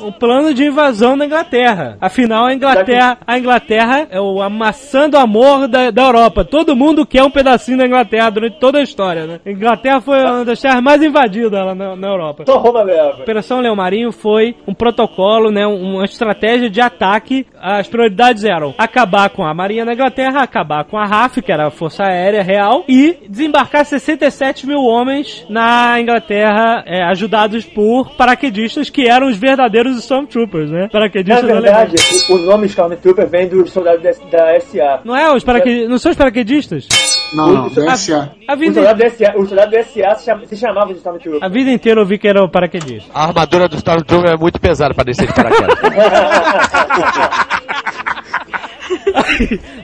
um 0.05 0.11
plano 0.13 0.53
de 0.53 0.65
invasão 0.65 1.17
da 1.17 1.25
Inglaterra. 1.25 1.97
Afinal, 2.01 2.47
a 2.47 2.55
Inglaterra, 2.55 3.19
a 3.27 3.39
Inglaterra 3.39 4.07
é 4.11 4.21
o 4.21 4.43
amassando 4.43 5.17
amor 5.17 5.56
da, 5.69 5.91
da 5.91 6.03
Europa. 6.03 6.45
Todo 6.45 6.77
mundo 6.77 7.07
quer 7.07 7.23
um 7.23 7.31
pedacinho 7.31 7.79
da 7.79 7.87
Inglaterra 7.87 8.31
durante 8.31 8.59
toda 8.59 8.79
a 8.79 8.83
história, 8.83 9.27
né? 9.27 9.41
A 9.45 9.51
Inglaterra 9.51 10.01
foi 10.01 10.21
uma 10.23 10.45
das 10.45 10.61
terras 10.61 10.83
mais 10.83 11.03
invadidas 11.03 11.53
lá 11.53 11.75
na, 11.75 11.97
na 11.97 12.09
Europa. 12.09 12.45
Roma 12.67 12.83
leva. 12.83 13.23
Operação 13.23 13.61
Leão 13.61 13.77
Marinho 13.77 14.13
foi 14.13 14.57
um 14.67 14.75
protocolo, 14.75 15.51
né, 15.51 15.67
uma 15.67 16.05
estratégia 16.05 16.69
de 16.69 16.81
ataque. 16.81 17.47
As 17.61 17.87
prioridades 17.87 18.45
eram 18.45 18.75
acabar 18.77 19.31
com 19.31 19.45
a 19.45 19.55
Marinha 19.55 19.85
da 19.85 19.93
Inglaterra, 19.93 20.43
acabar 20.43 20.85
com 20.85 20.99
a 20.99 21.05
RAF, 21.05 21.41
que 21.41 21.53
era 21.53 21.67
a 21.67 21.71
Força 21.71 22.05
Aérea 22.05 22.43
Real, 22.43 22.85
e 22.89 23.17
desembarcar 23.29 23.85
67 23.85 24.67
mil 24.67 24.81
homens 24.81 25.47
na 25.49 26.01
Inglaterra, 26.01 26.83
é, 26.87 27.03
ajudados 27.05 27.65
por 27.65 28.11
paraquedistas 28.17 28.91
que 28.91 29.07
eram 29.09 29.29
os 29.29 29.37
verdadeiros 29.37 29.97
Stormtroopers, 29.99 30.71
né? 30.71 30.83
Na 30.83 30.89
Paraquedistas 30.89 31.45
verdade, 31.45 31.97
o, 32.31 32.35
o 32.35 32.39
nome 32.39 32.67
Stormtrooper 32.67 33.27
vem 33.29 33.49
dos 33.49 33.71
soldados 33.73 34.03
da, 34.03 34.11
da 34.53 34.61
SA. 34.61 35.01
Não 35.05 35.17
é 35.17 35.33
os 35.33 35.45
paraquedistas, 35.47 35.89
não 35.91 35.99
são 35.99 36.11
os 36.13 36.17
paraquedistas? 36.19 36.89
Não, 37.35 37.53
não, 37.53 37.69
da 37.71 37.97
SA. 37.97 38.31
A 38.47 38.53
Os 38.55 38.61
vida, 38.61 38.75
soldados 38.75 39.03
da 39.03 39.11
SA, 39.11 39.39
os 39.39 39.49
soldados 39.49 39.73
da 39.73 39.83
SA 39.83 40.15
se, 40.17 40.25
cham, 40.27 40.41
se 40.47 40.57
chamavam 40.57 40.89
de 40.93 40.99
Stormtrooper. 40.99 41.43
a 41.45 41.49
vida 41.49 41.71
inteira 41.71 42.01
eu 42.01 42.07
vi 42.07 42.19
que 42.19 42.29
era 42.29 42.45
o 42.45 42.49
paraquedista. 42.49 43.11
A 43.15 43.25
armadura 43.29 43.69
do 43.69 43.77
Stormtrooper 43.77 44.31
é 44.33 44.37
muito 44.37 44.61
pesada 44.61 44.93
pra 44.95 45.05
descer 45.05 45.27
de 45.27 45.33
paraquedas. 45.35 45.79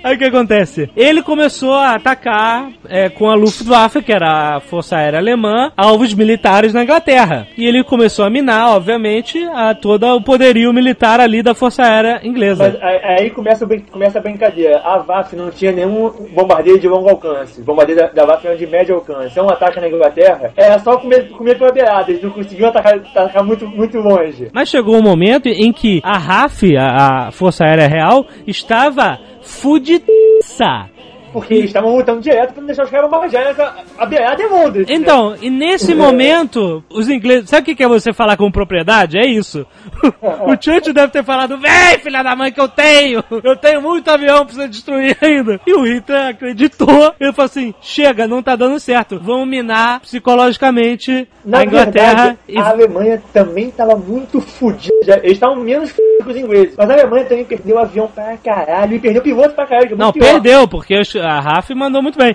Aí 0.03 0.15
o 0.15 0.19
que 0.19 0.25
acontece? 0.25 0.91
Ele 0.97 1.23
começou 1.23 1.75
a 1.75 1.95
atacar 1.95 2.71
é, 2.89 3.09
com 3.09 3.29
a 3.29 3.35
Luftwaffe, 3.35 4.03
que 4.03 4.13
era 4.13 4.57
a 4.57 4.61
Força 4.61 4.97
Aérea 4.97 5.19
Alemã, 5.19 5.73
alvos 5.77 6.13
militares 6.15 6.75
na 6.75 6.83
Inglaterra. 6.83 7.47
E 7.57 7.67
ele 7.67 7.83
começou 7.85 8.25
a 8.25 8.31
minar, 8.31 8.71
obviamente, 8.71 9.43
a 9.55 9.75
todo 9.75 10.07
o 10.07 10.23
poderio 10.23 10.73
militar 10.73 11.21
ali 11.21 11.43
da 11.43 11.55
Força 11.55 11.83
Aérea 11.83 12.21
Inglesa. 12.23 12.79
Mas 12.81 13.03
aí 13.05 13.31
começa, 13.31 13.67
começa 13.91 14.19
a 14.19 14.23
brincadeira. 14.23 14.81
A 14.81 14.97
WAF 14.99 15.35
não 15.37 15.51
tinha 15.51 15.73
nenhum 15.73 16.11
bombardeio 16.35 16.79
de 16.79 16.89
longo 16.89 17.09
alcance. 17.09 17.61
O 17.61 17.65
bombardeio 17.65 17.99
da, 17.99 18.07
da 18.09 18.25
WAF 18.25 18.47
era 18.47 18.57
de 18.57 18.67
médio 18.67 18.97
alcance. 18.97 19.39
É 19.39 19.43
um 19.43 19.51
ataque 19.51 19.81
na 19.81 19.89
Inglaterra. 19.89 20.53
Era 20.57 20.79
só 20.79 20.97
comer, 20.97 21.29
comer 21.31 21.59
pela 21.59 21.73
beirada. 21.73 22.11
Eles 22.11 22.23
não 22.23 22.31
conseguiam 22.31 22.69
atacar, 22.69 22.95
atacar 22.95 23.45
muito, 23.45 23.67
muito 23.67 23.99
longe. 23.99 24.49
Mas 24.53 24.69
chegou 24.69 24.97
um 24.97 25.03
momento 25.03 25.49
em 25.49 25.73
que 25.73 26.01
a 26.03 26.19
RAF, 26.19 26.77
a, 26.77 27.29
a 27.29 27.31
Força 27.31 27.65
Aérea 27.65 27.89
Real, 27.89 28.27
estava 28.47 29.22
fudiça. 29.43 30.91
Porque 31.33 31.55
eles 31.55 31.67
estavam 31.67 31.97
lutando 31.97 32.21
direto 32.21 32.53
pra 32.53 32.61
não 32.61 32.67
deixar 32.67 32.85
os 32.85 32.91
caras 32.91 33.11
bombardearem 33.11 33.55
a, 33.99 34.07
beirada 34.07 34.43
é 34.43 34.47
Londres. 34.47 34.87
Então, 34.89 35.35
e 35.41 35.49
nesse 35.51 35.95
momento, 35.95 36.85
os 36.91 37.09
ingleses. 37.09 37.49
Sabe 37.49 37.73
o 37.73 37.77
que 37.77 37.83
é 37.83 37.89
você 37.89 38.13
falar 38.13 38.37
com 38.37 38.51
propriedade? 38.51 39.19
É 39.19 39.27
isso. 39.27 39.67
o 40.21 40.51
Churchill 40.61 40.93
deve 40.93 41.09
ter 41.13 41.25
falado: 41.25 41.57
Vem, 41.59 41.99
filha 42.01 42.23
da 42.23 42.37
mãe, 42.37 42.53
que 42.53 42.61
eu 42.61 42.69
tenho! 42.69 43.23
Eu 43.43 43.57
tenho 43.57 43.81
muito 43.81 44.09
avião 44.11 44.45
pra 44.45 44.55
você 44.55 44.69
destruir 44.69 45.17
ainda. 45.21 45.61
E 45.67 45.73
o 45.75 45.83
Hitler 45.85 46.29
acreditou. 46.29 47.15
Ele 47.19 47.33
falou 47.33 47.47
assim: 47.47 47.75
Chega, 47.81 48.27
não 48.29 48.43
tá 48.43 48.55
dando 48.57 48.79
certo. 48.79 49.19
Vamos 49.19 49.49
minar 49.49 50.01
psicologicamente 50.01 51.27
Na 51.45 51.59
a 51.59 51.65
Inglaterra. 51.65 52.07
verdade, 52.25 52.39
e... 52.49 52.59
a 52.59 52.69
Alemanha 52.69 53.23
também 53.33 53.69
estava 53.69 53.97
muito 53.97 54.41
fodida. 54.41 55.19
Eles 55.23 55.33
estavam 55.33 55.57
menos 55.57 55.91
fodidos 55.91 56.25
que 56.25 56.31
os 56.31 56.37
ingleses. 56.37 56.75
Mas 56.77 56.91
a 56.91 56.93
Alemanha 56.95 57.25
também 57.25 57.45
perdeu 57.45 57.79
avião 57.79 58.09
pra 58.09 58.37
caralho. 58.37 58.95
E 58.95 58.99
perdeu 58.99 59.23
piloto 59.23 59.55
pra 59.55 59.67
caralho. 59.67 59.93
é 59.93 59.97
Não, 59.97 60.13
pior. 60.13 60.25
perdeu, 60.25 60.69
porque 60.69 60.99
os- 60.99 61.17
a 61.23 61.41
RAF 61.41 61.75
mandou 61.75 62.03
muito 62.03 62.19
bem. 62.19 62.35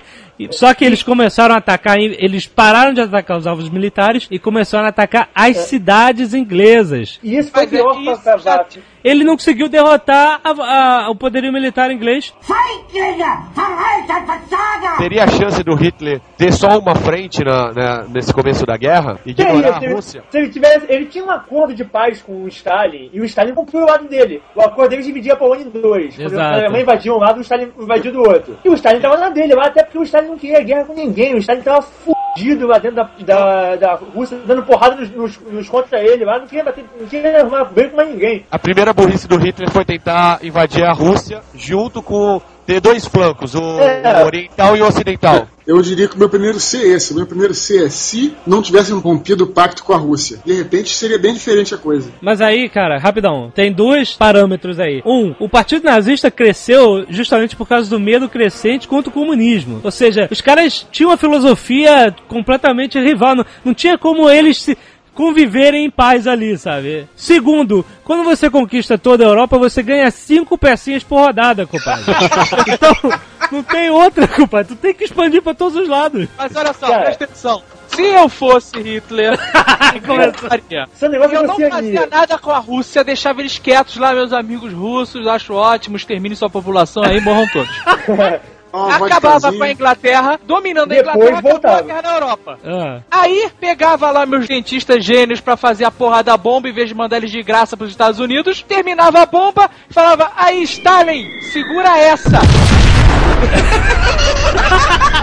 Só 0.51 0.73
que 0.73 0.85
eles 0.85 1.01
começaram 1.03 1.55
a 1.55 1.57
atacar, 1.57 1.97
eles 1.99 2.45
pararam 2.45 2.93
de 2.93 3.01
atacar 3.01 3.38
os 3.38 3.47
alvos 3.47 3.69
militares 3.69 4.27
e 4.29 4.38
começaram 4.39 4.85
a 4.85 4.89
atacar 4.89 5.29
as 5.33 5.57
cidades 5.57 6.33
inglesas. 6.33 7.19
E 7.23 7.38
isso 7.38 7.51
foi 7.51 7.63
Mas 7.63 7.73
é 7.73 7.77
pior 7.77 7.93
pra, 8.03 8.11
isso 8.13 8.43
já- 8.43 8.65
ele 9.03 9.23
não 9.23 9.35
conseguiu 9.35 9.67
derrotar 9.69 10.39
a- 10.43 10.49
a- 11.05 11.09
o 11.09 11.15
poderio 11.15 11.51
militar 11.51 11.89
inglês. 11.91 12.33
Teria 14.97 15.23
a 15.23 15.27
chance 15.27 15.63
do 15.63 15.75
Hitler 15.75 16.19
ter 16.38 16.51
só 16.51 16.77
uma 16.79 16.95
frente 16.95 17.43
na- 17.43 17.71
na- 17.73 18.03
nesse 18.07 18.33
começo 18.33 18.65
da 18.65 18.75
guerra 18.77 19.19
e 19.25 19.33
Teria, 19.33 19.53
ignorar 19.53 19.79
se 19.79 19.85
a 19.85 19.89
Rússia? 19.93 20.23
Se 20.29 20.38
ele 20.38 20.49
tivesse, 20.49 20.85
ele 20.89 21.05
tinha 21.05 21.23
um 21.23 21.31
acordo 21.31 21.73
de 21.73 21.83
paz 21.85 22.21
com 22.21 22.43
o 22.43 22.47
Stalin 22.47 23.09
e 23.13 23.21
o 23.21 23.25
Stalin 23.25 23.53
cumpriu 23.53 23.81
o 23.83 23.85
lado 23.85 24.07
dele. 24.07 24.41
O 24.55 24.61
acordo 24.61 24.89
deles 24.89 25.05
dividia 25.05 25.33
a 25.33 25.35
Polônia 25.38 25.63
em 25.65 25.69
dois. 25.69 26.15
Quando 26.15 26.31
Exato. 26.33 26.41
a 26.41 26.53
Alemanha 26.59 26.83
invadia 26.83 27.13
um 27.13 27.17
lado, 27.17 27.38
o 27.38 27.41
Stalin 27.41 27.69
invadiu 27.79 28.11
do 28.11 28.19
outro. 28.19 28.57
E 28.63 28.69
o 28.69 28.73
Stalin 28.73 28.99
tava 28.99 29.17
na 29.17 29.29
dele, 29.29 29.53
lá, 29.55 29.67
até 29.67 29.83
porque 29.83 29.97
o 29.99 30.03
Stalin 30.03 30.26
não 30.28 30.38
queria 30.38 30.63
guerra 30.63 30.86
com 30.86 30.93
ninguém. 30.93 31.36
O 31.36 31.38
Stalin 31.39 31.61
tava 31.61 31.82
fudido 31.82 32.67
lá 32.67 32.78
dentro 32.78 32.97
da, 32.97 33.09
da, 33.25 33.75
da 33.75 33.95
Rússia, 33.95 34.38
dando 34.45 34.63
porrada 34.63 34.95
nos, 34.95 35.09
nos, 35.11 35.39
nos 35.39 35.69
contra 35.69 36.01
ele 36.01 36.23
lá, 36.23 36.39
não 36.39 36.47
queria 36.47 36.63
bater, 36.63 36.86
não 36.99 37.07
queria 37.07 37.41
arrumar 37.41 37.65
bem 37.65 37.89
com 37.89 37.97
mais 37.97 38.09
ninguém. 38.09 38.45
A 38.51 38.59
primeira 38.59 38.93
burrice 38.93 39.28
do 39.28 39.38
Hitler 39.38 39.71
foi 39.71 39.86
tentar 39.86 40.39
invadir 40.43 40.84
a 40.84 40.93
Rússia 40.93 41.41
junto 41.55 42.01
com 42.01 42.41
ter 42.68 42.82
dois 42.82 43.05
flancos, 43.05 43.55
o 43.55 43.80
É. 43.80 44.24
oriental 44.26 44.76
e 44.76 44.82
o 44.82 44.86
ocidental. 44.86 45.47
Eu 45.65 45.82
diria 45.82 46.07
que 46.07 46.15
o 46.15 46.20
meu 46.20 46.30
primeiro 46.30 46.59
C 46.59 46.78
é 46.78 46.88
esse. 46.95 47.11
O 47.11 47.15
meu 47.15 47.26
primeiro 47.26 47.53
C 47.53 47.86
é 47.86 47.89
se 47.89 48.34
não 48.45 48.61
tivessem 48.61 48.95
rompido 48.97 49.43
o 49.43 49.47
pacto 49.47 49.84
com 49.84 49.93
a 49.93 49.97
Rússia. 49.97 50.39
De 50.45 50.53
repente 50.53 50.89
seria 50.95 51.18
bem 51.18 51.34
diferente 51.34 51.74
a 51.74 51.78
coisa. 51.78 52.09
Mas 52.22 52.39
aí, 52.39 52.70
cara, 52.70 52.97
rapidão, 52.97 53.51
tem 53.53 53.72
dois 53.72 54.13
parâmetros 54.13 54.80
aí. 54.80 55.01
Um, 55.05 55.34
o 55.39 55.49
Partido 55.49 55.84
Nazista 55.84 56.32
cresceu 56.32 57.05
justamente 57.09 57.55
por 57.55 57.68
causa 57.68 57.89
do 57.89 57.99
medo 57.99 58.30
crescente 58.30 58.88
contra 58.88 59.09
o 59.09 59.13
comunismo. 59.13 59.82
Ou 59.84 59.91
seja, 59.91 60.28
os 60.32 60.39
caras 60.39 60.88
tinham 60.91 61.09
uma 61.09 61.18
filosofia 61.18 62.15
completamente 62.30 62.97
rival, 62.99 63.36
não, 63.36 63.45
não 63.65 63.74
tinha 63.74 63.97
como 63.97 64.30
eles 64.30 64.61
se 64.61 64.78
conviverem 65.18 65.86
em 65.86 65.89
paz 65.89 66.28
ali, 66.28 66.55
sabe? 66.59 67.09
Segundo, 67.15 67.84
quando 68.03 68.24
você 68.24 68.51
conquista 68.51 68.99
toda 68.99 69.26
a 69.26 69.28
Europa, 69.28 69.57
você 69.57 69.82
ganha 69.82 70.11
cinco 70.11 70.59
pecinhas 70.59 71.03
por 71.03 71.18
rodada, 71.18 71.65
compadre. 71.65 72.05
então, 72.72 73.20
não 73.51 73.63
tem 73.63 73.89
outra, 73.89 74.28
compadre. 74.28 74.76
Tu 74.76 74.80
tem 74.80 74.93
que 74.93 75.05
expandir 75.05 75.41
pra 75.41 75.55
todos 75.55 75.76
os 75.76 75.89
lados. 75.89 76.28
Mas 76.38 76.55
olha 76.55 76.72
só, 76.72 76.88
Cara. 76.88 77.01
presta 77.05 77.24
atenção. 77.24 77.63
Se 77.88 78.03
eu 78.03 78.30
fosse 78.30 78.80
Hitler, 78.80 79.39
negócio 81.09 81.36
Eu 81.36 81.43
é 81.43 81.47
não 81.47 81.70
fazia 81.72 82.05
nada 82.05 82.38
com 82.38 82.51
a 82.51 82.59
Rússia, 82.59 83.03
deixava 83.03 83.41
eles 83.41 83.57
quietos 83.57 83.97
lá, 83.97 84.13
meus 84.13 84.32
amigos 84.32 84.72
russos, 84.72 85.26
acho 85.26 85.53
ótimo, 85.53 85.97
extermine 85.97 86.36
sua 86.36 86.49
população 86.49 87.03
aí, 87.03 87.20
morram 87.20 87.47
todos. 87.47 87.72
Uma 88.74 89.05
Acabava 89.07 89.51
com 89.53 89.63
a 89.63 89.72
Inglaterra, 89.72 90.39
dominando 90.45 90.91
a 90.91 90.95
Depois 90.95 91.15
Inglaterra, 91.15 91.30
acabou 91.39 91.49
a 91.49 91.53
voltava. 91.53 91.82
guerra 91.82 92.01
na 92.01 92.13
Europa. 92.13 92.59
Ah. 92.65 92.99
Aí 93.09 93.49
pegava 93.59 94.11
lá 94.11 94.26
meus 94.26 94.47
dentistas 94.47 95.03
gênios 95.03 95.39
pra 95.41 95.55
fazer 95.57 95.86
a 95.86 95.91
porra 95.91 96.22
da 96.24 96.36
bomba 96.38 96.68
em 96.70 96.74
vez 96.74 96.89
de 96.89 96.95
mandar 96.95 97.18
eles 97.18 97.32
de 97.32 97.41
graça 97.41 97.76
pros 97.78 97.89
Estados 97.91 98.20
Unidos, 98.20 98.61
terminava 98.61 99.22
a 99.22 99.26
bomba 99.26 99.70
e 99.89 99.93
falava: 99.93 100.32
Aí, 100.36 100.61
Stalin, 100.63 101.26
segura 101.51 101.97
essa! 101.97 102.38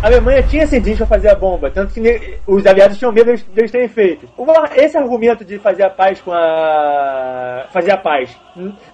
A 0.00 0.06
Alemanha 0.06 0.42
tinha 0.44 0.64
cientistas 0.64 0.98
pra 1.08 1.16
fazer 1.16 1.28
a 1.28 1.34
bomba, 1.34 1.70
tanto 1.72 1.92
que 1.92 2.38
os 2.46 2.64
aliados 2.64 2.96
tinham 2.96 3.10
medo 3.12 3.34
deles, 3.52 3.70
terem 3.72 3.88
feito. 3.88 4.28
Esse 4.76 4.96
argumento 4.96 5.44
de 5.44 5.58
fazer 5.58 5.82
a 5.82 5.90
paz 5.90 6.20
com 6.20 6.30
a. 6.32 7.66
fazer 7.72 7.90
a 7.90 7.96
paz, 7.96 8.30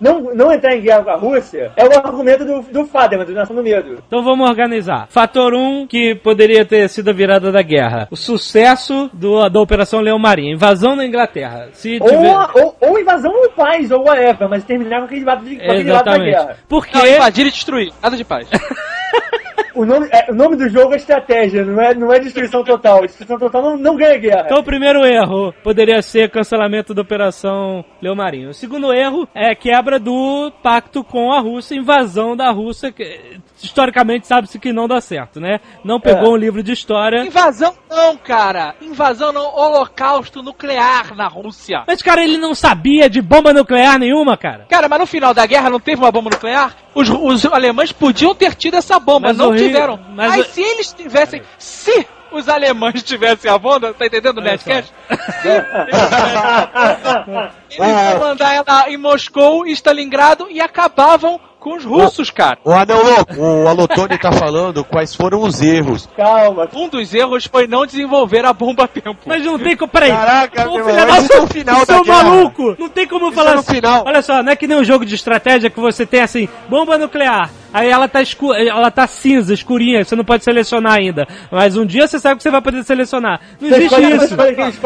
não, 0.00 0.34
não 0.34 0.50
entrar 0.50 0.74
em 0.74 0.80
guerra 0.80 1.04
com 1.04 1.10
a 1.10 1.16
Rússia, 1.16 1.72
é 1.76 1.84
o 1.84 1.92
argumento 1.98 2.44
do, 2.46 2.62
do 2.62 2.86
Faderman, 2.86 3.26
do 3.26 3.34
Nação 3.34 3.54
do 3.54 3.62
Medo. 3.62 3.98
Então 4.06 4.24
vamos 4.24 4.48
organizar. 4.48 5.06
Fator 5.10 5.52
1, 5.52 5.86
que 5.88 6.14
poderia 6.14 6.64
ter 6.64 6.88
sido 6.88 7.10
a 7.10 7.12
virada 7.12 7.52
da 7.52 7.60
guerra. 7.60 8.08
O 8.10 8.16
sucesso 8.16 9.10
do- 9.12 9.46
da 9.50 9.60
Operação 9.60 10.00
Leão 10.00 10.18
Marinho. 10.18 10.54
Invasão 10.54 10.96
na 10.96 11.04
Inglaterra. 11.04 11.68
Se 11.72 11.98
Ou, 12.00 12.08
tiver... 12.08 12.30
a- 12.34 12.50
ou, 12.54 12.76
ou 12.80 12.98
invasão 12.98 13.30
ou 13.30 13.50
paz, 13.50 13.90
ou 13.90 14.04
whatever, 14.06 14.48
mas 14.48 14.64
terminar 14.64 15.00
com 15.00 15.04
aquele 15.04 15.24
lado, 15.24 15.44
de, 15.44 15.56
com 15.56 15.70
aquele 15.70 15.92
lado 15.92 16.04
da 16.06 16.18
guerra. 16.18 16.56
Porque... 16.66 16.96
Não, 16.96 17.06
invadir 17.06 17.46
e 17.46 17.50
destruir, 17.50 17.92
nada 18.02 18.16
de 18.16 18.24
paz. 18.24 18.48
O 19.74 19.84
nome, 19.84 20.08
é, 20.12 20.30
o 20.30 20.34
nome 20.34 20.56
do 20.56 20.68
jogo 20.68 20.92
é 20.94 20.96
estratégia, 20.96 21.64
não 21.64 21.80
é, 21.82 21.94
não 21.94 22.12
é 22.12 22.18
destruição 22.20 22.62
total. 22.62 23.02
Destruição 23.02 23.38
total 23.38 23.62
não, 23.62 23.76
não 23.76 23.96
ganha 23.96 24.16
guerra. 24.18 24.42
Então 24.46 24.58
o 24.60 24.64
primeiro 24.64 25.04
erro 25.04 25.52
poderia 25.62 26.00
ser 26.02 26.30
cancelamento 26.30 26.94
da 26.94 27.02
Operação 27.02 27.84
Leão 28.00 28.14
Marinho. 28.14 28.50
O 28.50 28.54
segundo 28.54 28.92
erro 28.92 29.28
é 29.34 29.54
quebra 29.54 29.98
do 29.98 30.52
pacto 30.62 31.02
com 31.02 31.32
a 31.32 31.40
Rússia, 31.40 31.74
invasão 31.74 32.36
da 32.36 32.50
Rússia, 32.50 32.92
que 32.92 33.38
historicamente 33.62 34.26
sabe-se 34.26 34.58
que 34.58 34.72
não 34.72 34.86
dá 34.86 35.00
certo, 35.00 35.40
né? 35.40 35.58
Não 35.84 35.98
pegou 36.00 36.28
É. 36.28 36.30
um 36.30 36.36
livro 36.36 36.62
de 36.62 36.72
história. 36.72 37.24
Invasão 37.24 37.74
não, 37.90 38.16
cara. 38.16 38.74
Invasão 38.80 39.32
não, 39.32 39.46
holocausto 39.56 40.42
nuclear 40.42 41.16
na 41.16 41.26
Rússia. 41.28 41.82
Mas, 41.86 42.02
cara, 42.02 42.22
ele 42.22 42.36
não 42.38 42.54
sabia 42.54 43.08
de 43.08 43.20
bomba 43.22 43.52
nuclear 43.52 43.98
nenhuma, 43.98 44.36
cara. 44.36 44.66
Cara, 44.68 44.88
mas 44.88 45.00
no 45.00 45.06
final 45.06 45.32
da 45.34 45.46
guerra 45.46 45.70
não 45.70 45.80
teve 45.80 46.00
uma 46.00 46.12
bomba 46.12 46.30
nuclear? 46.30 46.76
Os, 46.94 47.08
os 47.10 47.44
alemães 47.46 47.90
podiam 47.92 48.34
ter 48.34 48.54
tido 48.54 48.76
essa 48.76 48.98
bomba, 49.00 49.28
Mas 49.28 49.36
não 49.36 49.48
o 49.48 49.52
Ri- 49.52 49.66
tiveram. 49.66 49.98
mas 50.14 50.32
Aí 50.32 50.40
o- 50.40 50.44
se 50.44 50.60
eles 50.62 50.92
tivessem. 50.92 51.42
Se 51.58 52.06
os 52.30 52.48
alemães 52.48 53.02
tivessem 53.04 53.50
a 53.50 53.58
bomba, 53.58 53.92
tá 53.94 54.06
entendendo, 54.06 54.40
Nerdcast? 54.40 54.92
Se 57.70 57.80
eles 57.82 58.10
iam 58.10 58.20
mandar 58.20 58.54
ela 58.54 58.88
em 58.90 58.96
Moscou 58.96 59.66
Stalingrado 59.66 60.46
e 60.50 60.60
acabavam 60.60 61.40
com 61.64 61.76
os 61.76 61.84
russos, 61.84 62.30
cara. 62.30 62.58
O 62.62 62.70
Anão 62.70 63.02
Louco, 63.02 63.40
o 63.40 63.66
Alotone 63.66 64.18
tá 64.18 64.30
falando 64.30 64.84
quais 64.84 65.14
foram 65.14 65.40
os 65.40 65.62
erros. 65.62 66.06
Calma. 66.14 66.68
Um 66.74 66.90
dos 66.90 67.14
erros 67.14 67.46
foi 67.46 67.66
não 67.66 67.86
desenvolver 67.86 68.44
a 68.44 68.52
bomba 68.52 68.84
a 68.84 68.88
tempo. 68.88 69.16
Mas 69.24 69.42
não 69.42 69.58
tem 69.58 69.74
como. 69.74 69.90
Peraí. 69.90 70.10
Caraca, 70.10 70.68
Ô, 70.68 70.74
meu 70.74 70.84
filho 70.84 71.14
isso 71.22 71.32
é 71.32 71.40
o 71.40 71.46
final 71.46 71.86
seu 71.86 71.86
da 71.86 72.02
guerra. 72.02 72.24
maluco! 72.24 72.76
Não 72.78 72.88
tem 72.90 73.08
como 73.08 73.32
falar 73.32 73.52
é 73.52 73.54
no 73.54 73.60
assim. 73.60 73.76
final. 73.76 74.04
Olha 74.06 74.20
só, 74.20 74.42
não 74.42 74.52
é 74.52 74.56
que 74.56 74.66
nem 74.66 74.76
um 74.76 74.84
jogo 74.84 75.06
de 75.06 75.14
estratégia 75.14 75.70
que 75.70 75.80
você 75.80 76.04
tem 76.04 76.20
assim, 76.20 76.46
bomba 76.68 76.98
nuclear. 76.98 77.50
Aí 77.74 77.90
ela 77.90 78.06
tá 78.06 78.22
escu 78.22 78.54
ela 78.54 78.88
tá 78.88 79.04
cinza, 79.08 79.52
escurinha, 79.52 80.04
você 80.04 80.14
não 80.14 80.24
pode 80.24 80.44
selecionar 80.44 80.92
ainda. 80.92 81.26
Mas 81.50 81.76
um 81.76 81.84
dia 81.84 82.06
você 82.06 82.20
sabe 82.20 82.36
que 82.36 82.44
você 82.44 82.50
vai 82.50 82.62
poder 82.62 82.84
selecionar. 82.84 83.40
Não 83.60 83.68
Você 83.68 83.74
existe 83.74 84.00
isso. 84.00 84.36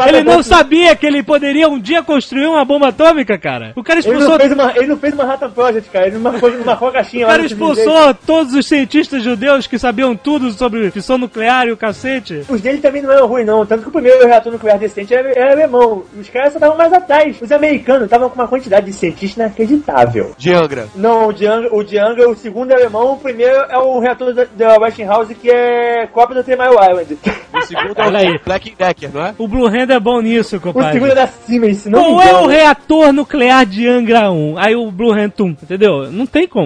Ele 0.09 0.25
não 0.25 0.43
sabia 0.43 0.97
que 0.97 1.05
ele 1.05 1.23
poderia 1.23 1.69
um 1.69 1.79
dia 1.79 2.03
construir 2.03 2.47
uma 2.47 2.65
bomba 2.65 2.89
atômica, 2.89 3.37
cara. 3.37 3.75
O 3.77 3.83
cara 3.85 4.01
Ele 4.01 4.09
não, 4.09 4.15
expulsou 4.15 4.41
fez 4.41 4.53
uma, 4.53 4.73
ele 4.75 4.87
não 4.87 4.97
fez 4.97 5.13
uma 5.13 5.25
Manhattan 5.25 5.51
Project, 5.51 5.91
cara. 5.91 6.07
Ele 6.07 6.15
não 6.15 6.23
marcou, 6.23 6.51
não 6.51 6.65
marcou 6.69 6.89
a 6.89 6.93
caixinha 6.93 7.27
o 7.27 7.29
cara 7.29 7.45
expulsou 7.45 8.15
todos 8.27 8.55
os 8.55 8.67
cientistas 8.67 9.23
judeus 9.23 9.67
que 9.67 9.79
sabiam 9.79 10.15
tudo 10.17 10.51
sobre 10.53 10.91
fissão 10.91 11.19
nuclear 11.19 11.67
e 11.67 11.73
o 11.73 11.77
cacete. 11.77 12.43
Os 12.49 12.61
dele 12.61 12.79
também 12.79 13.03
não 13.03 13.13
eram 13.13 13.27
ruins, 13.27 13.47
não. 13.47 13.67
Tanto 13.67 13.83
que 13.83 13.89
o 13.89 13.93
primeiro 13.93 14.27
reator 14.27 14.53
nuclear 14.53 14.79
decente 14.79 15.15
era, 15.15 15.31
era 15.31 15.53
alemão. 15.53 16.05
Os 16.19 16.29
caras 16.29 16.53
só 16.53 16.59
estavam 16.59 16.77
mais 16.77 16.93
atrás. 16.93 17.37
Os 17.41 17.53
americanos 17.53 18.05
estavam 18.05 18.29
com 18.29 18.35
uma 18.35 18.49
quantidade 18.49 18.87
de 18.87 18.93
cientistas 18.93 19.37
inacreditável. 19.37 20.35
De 20.37 20.53
Angra. 20.53 20.89
Não, 20.95 21.29
o 21.29 21.33
de 21.33 21.47
Angra, 21.47 21.75
o, 21.75 21.83
de 21.83 21.99
Angra, 21.99 22.29
o 22.29 22.35
segundo 22.37 22.71
é 22.73 22.75
alemão, 22.75 23.13
o 23.15 23.19
primeiro 23.19 23.57
é 23.69 23.79
o 23.79 23.99
reator 23.99 24.33
da, 24.33 24.45
da 24.57 24.79
Westinghouse, 24.79 25.35
que 25.35 25.51
é 25.51 26.07
cópia 26.07 26.37
do 26.37 26.45
Three 26.45 26.57
Mile 26.57 26.75
Island. 26.75 27.19
O 27.53 27.63
segundo 27.63 27.99
é 27.99 28.07
Olha 28.07 28.19
aí. 28.21 28.37
o 28.37 28.41
Black 28.45 28.75
Decker, 28.77 29.11
não 29.13 29.25
é? 29.27 29.35
O 29.39 29.49
Blue 29.49 29.67
Hand 29.67 29.91
é 29.91 30.01
bom 30.01 30.21
nisso, 30.21 30.57
O 30.57 30.61
compadre. 30.61 30.93
segundo 30.93 31.13
é 31.13 31.15
da 31.15 31.27
Siemens, 31.27 31.87
não 31.87 32.15
Qual 32.15 32.23
é 32.23 32.35
o 32.35 32.47
reator 32.47 33.13
nuclear 33.13 33.65
de 33.67 33.87
Angra 33.89 34.31
1? 34.31 34.59
Aí 34.59 34.75
o 34.77 34.91
Blue 34.91 35.13
Hand 35.13 35.31
Tum, 35.31 35.49
entendeu? 35.51 36.11
Não 36.11 36.27
tem 36.27 36.47
como. 36.47 36.58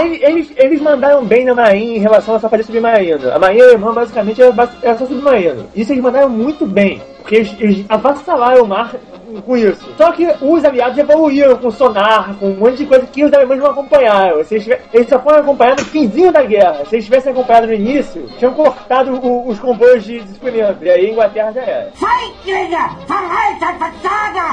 Eles, 0.00 0.22
eles, 0.22 0.52
eles 0.56 0.80
mandaram 0.80 1.24
bem 1.24 1.44
na 1.44 1.54
Marinha 1.54 1.96
em 1.96 2.00
relação 2.00 2.34
a 2.34 2.40
só 2.40 2.48
fazer 2.48 2.62
submarino. 2.64 3.30
A 3.32 3.38
Marinha 3.38 3.64
alemã 3.64 3.92
basicamente 3.92 4.40
era, 4.42 4.52
bas- 4.52 4.76
era 4.82 4.96
só 4.96 5.06
submarino. 5.06 5.66
Isso 5.74 5.92
eles 5.92 6.02
mandaram 6.02 6.28
muito 6.28 6.66
bem, 6.66 7.02
porque 7.20 7.36
eles, 7.36 7.54
eles 7.60 7.86
avassalaram 7.88 8.64
o 8.64 8.68
mar 8.68 8.94
com 9.40 9.56
isso. 9.56 9.88
Só 9.96 10.12
que 10.12 10.26
os 10.40 10.64
aliados 10.64 10.98
evoluíram 10.98 11.56
com 11.56 11.70
sonar, 11.70 12.34
com 12.38 12.50
um 12.50 12.56
monte 12.56 12.76
de 12.78 12.86
coisa 12.86 13.06
que 13.06 13.24
os 13.24 13.32
alemães 13.32 13.60
não 13.60 13.70
acompanharam. 13.70 14.44
Se 14.44 14.54
eles, 14.54 14.64
tive- 14.64 14.78
eles 14.92 15.08
só 15.08 15.18
foram 15.18 15.38
acompanhar 15.38 15.76
no 15.76 15.84
finzinho 15.84 16.30
da 16.32 16.42
guerra. 16.42 16.84
Se 16.86 16.96
eles 16.96 17.04
tivessem 17.04 17.32
acompanhado 17.32 17.66
no 17.68 17.72
início, 17.74 18.28
tinham 18.38 18.52
cortado 18.54 19.14
o- 19.14 19.48
os 19.48 19.58
comboios 19.58 20.04
de 20.04 20.20
de 20.20 20.28
suprimento. 20.34 20.84
E 20.84 20.90
aí 20.90 21.06
a 21.06 21.10
Inglaterra 21.10 21.52
já 21.52 21.62
era. 21.62 21.90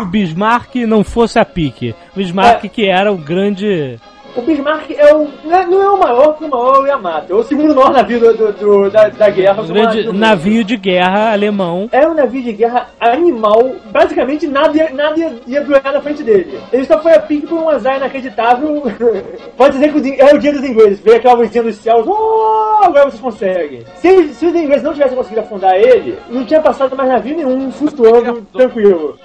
O 0.01 0.05
Bismarck 0.05 0.75
não 0.87 1.03
fosse 1.03 1.37
a 1.39 1.45
pique. 1.45 1.93
O 2.13 2.17
Bismarck 2.17 2.63
É. 2.65 2.67
que 2.69 2.87
era 2.89 3.11
o 3.11 3.17
grande... 3.17 3.99
O 4.35 4.41
Bismarck 4.41 4.91
é 4.91 5.13
o, 5.13 5.27
não 5.43 5.55
é- 5.57 5.65
não 5.65 5.81
é 5.81 5.89
o 5.89 5.99
maior, 5.99 6.27
porque 6.33 6.45
o 6.45 6.49
maior 6.49 6.75
é 6.75 6.79
o 6.79 6.85
Yamato. 6.87 7.33
É 7.33 7.35
o 7.35 7.43
segundo 7.43 7.75
maior 7.75 7.91
navio 7.91 8.19
do, 8.19 8.33
do- 8.37 8.51
do- 8.53 8.89
da, 8.89 9.09
da 9.09 9.29
guerra. 9.29 9.61
o 9.61 9.65
grande 9.73 10.03
do- 10.03 10.13
navio 10.13 10.63
de 10.63 10.77
guerra 10.77 11.31
alemão. 11.33 11.89
Era 11.91 12.09
um 12.09 12.13
navio 12.13 12.41
de 12.43 12.53
guerra 12.53 12.87
animal, 12.99 13.71
basicamente 13.91 14.47
nada, 14.47 14.77
ia- 14.77 14.91
nada 14.91 15.19
ia, 15.19 15.35
ia 15.47 15.61
durar 15.63 15.83
na 15.91 16.01
frente 16.01 16.23
dele. 16.23 16.59
Ele 16.71 16.85
só 16.85 16.99
foi 17.01 17.13
a 17.13 17.19
pique 17.19 17.47
por 17.47 17.59
um 17.59 17.69
azar 17.69 17.97
inacreditável. 17.97 18.83
Pode 19.57 19.77
dizer 19.77 19.91
que 19.93 20.21
é 20.21 20.33
o 20.33 20.37
dia 20.39 20.51
dos 20.53 20.63
ingleses, 20.63 20.99
veio 20.99 21.17
aquela 21.17 21.33
luzinha 21.35 21.63
dos 21.63 21.75
céus, 21.75 22.05
oh, 22.07 22.79
agora 22.83 23.05
vocês 23.09 23.21
conseguem. 23.21 23.83
Se, 23.97 24.33
se 24.33 24.45
os 24.45 24.55
ingleses 24.55 24.83
não 24.83 24.93
tivessem 24.93 25.17
conseguido 25.17 25.41
afundar 25.41 25.75
ele, 25.75 26.17
não 26.29 26.45
tinha 26.45 26.61
passado 26.61 26.95
mais 26.95 27.09
navio 27.09 27.35
nenhum 27.35 27.71
flutuando 27.71 28.41
tranquilo. 28.53 29.17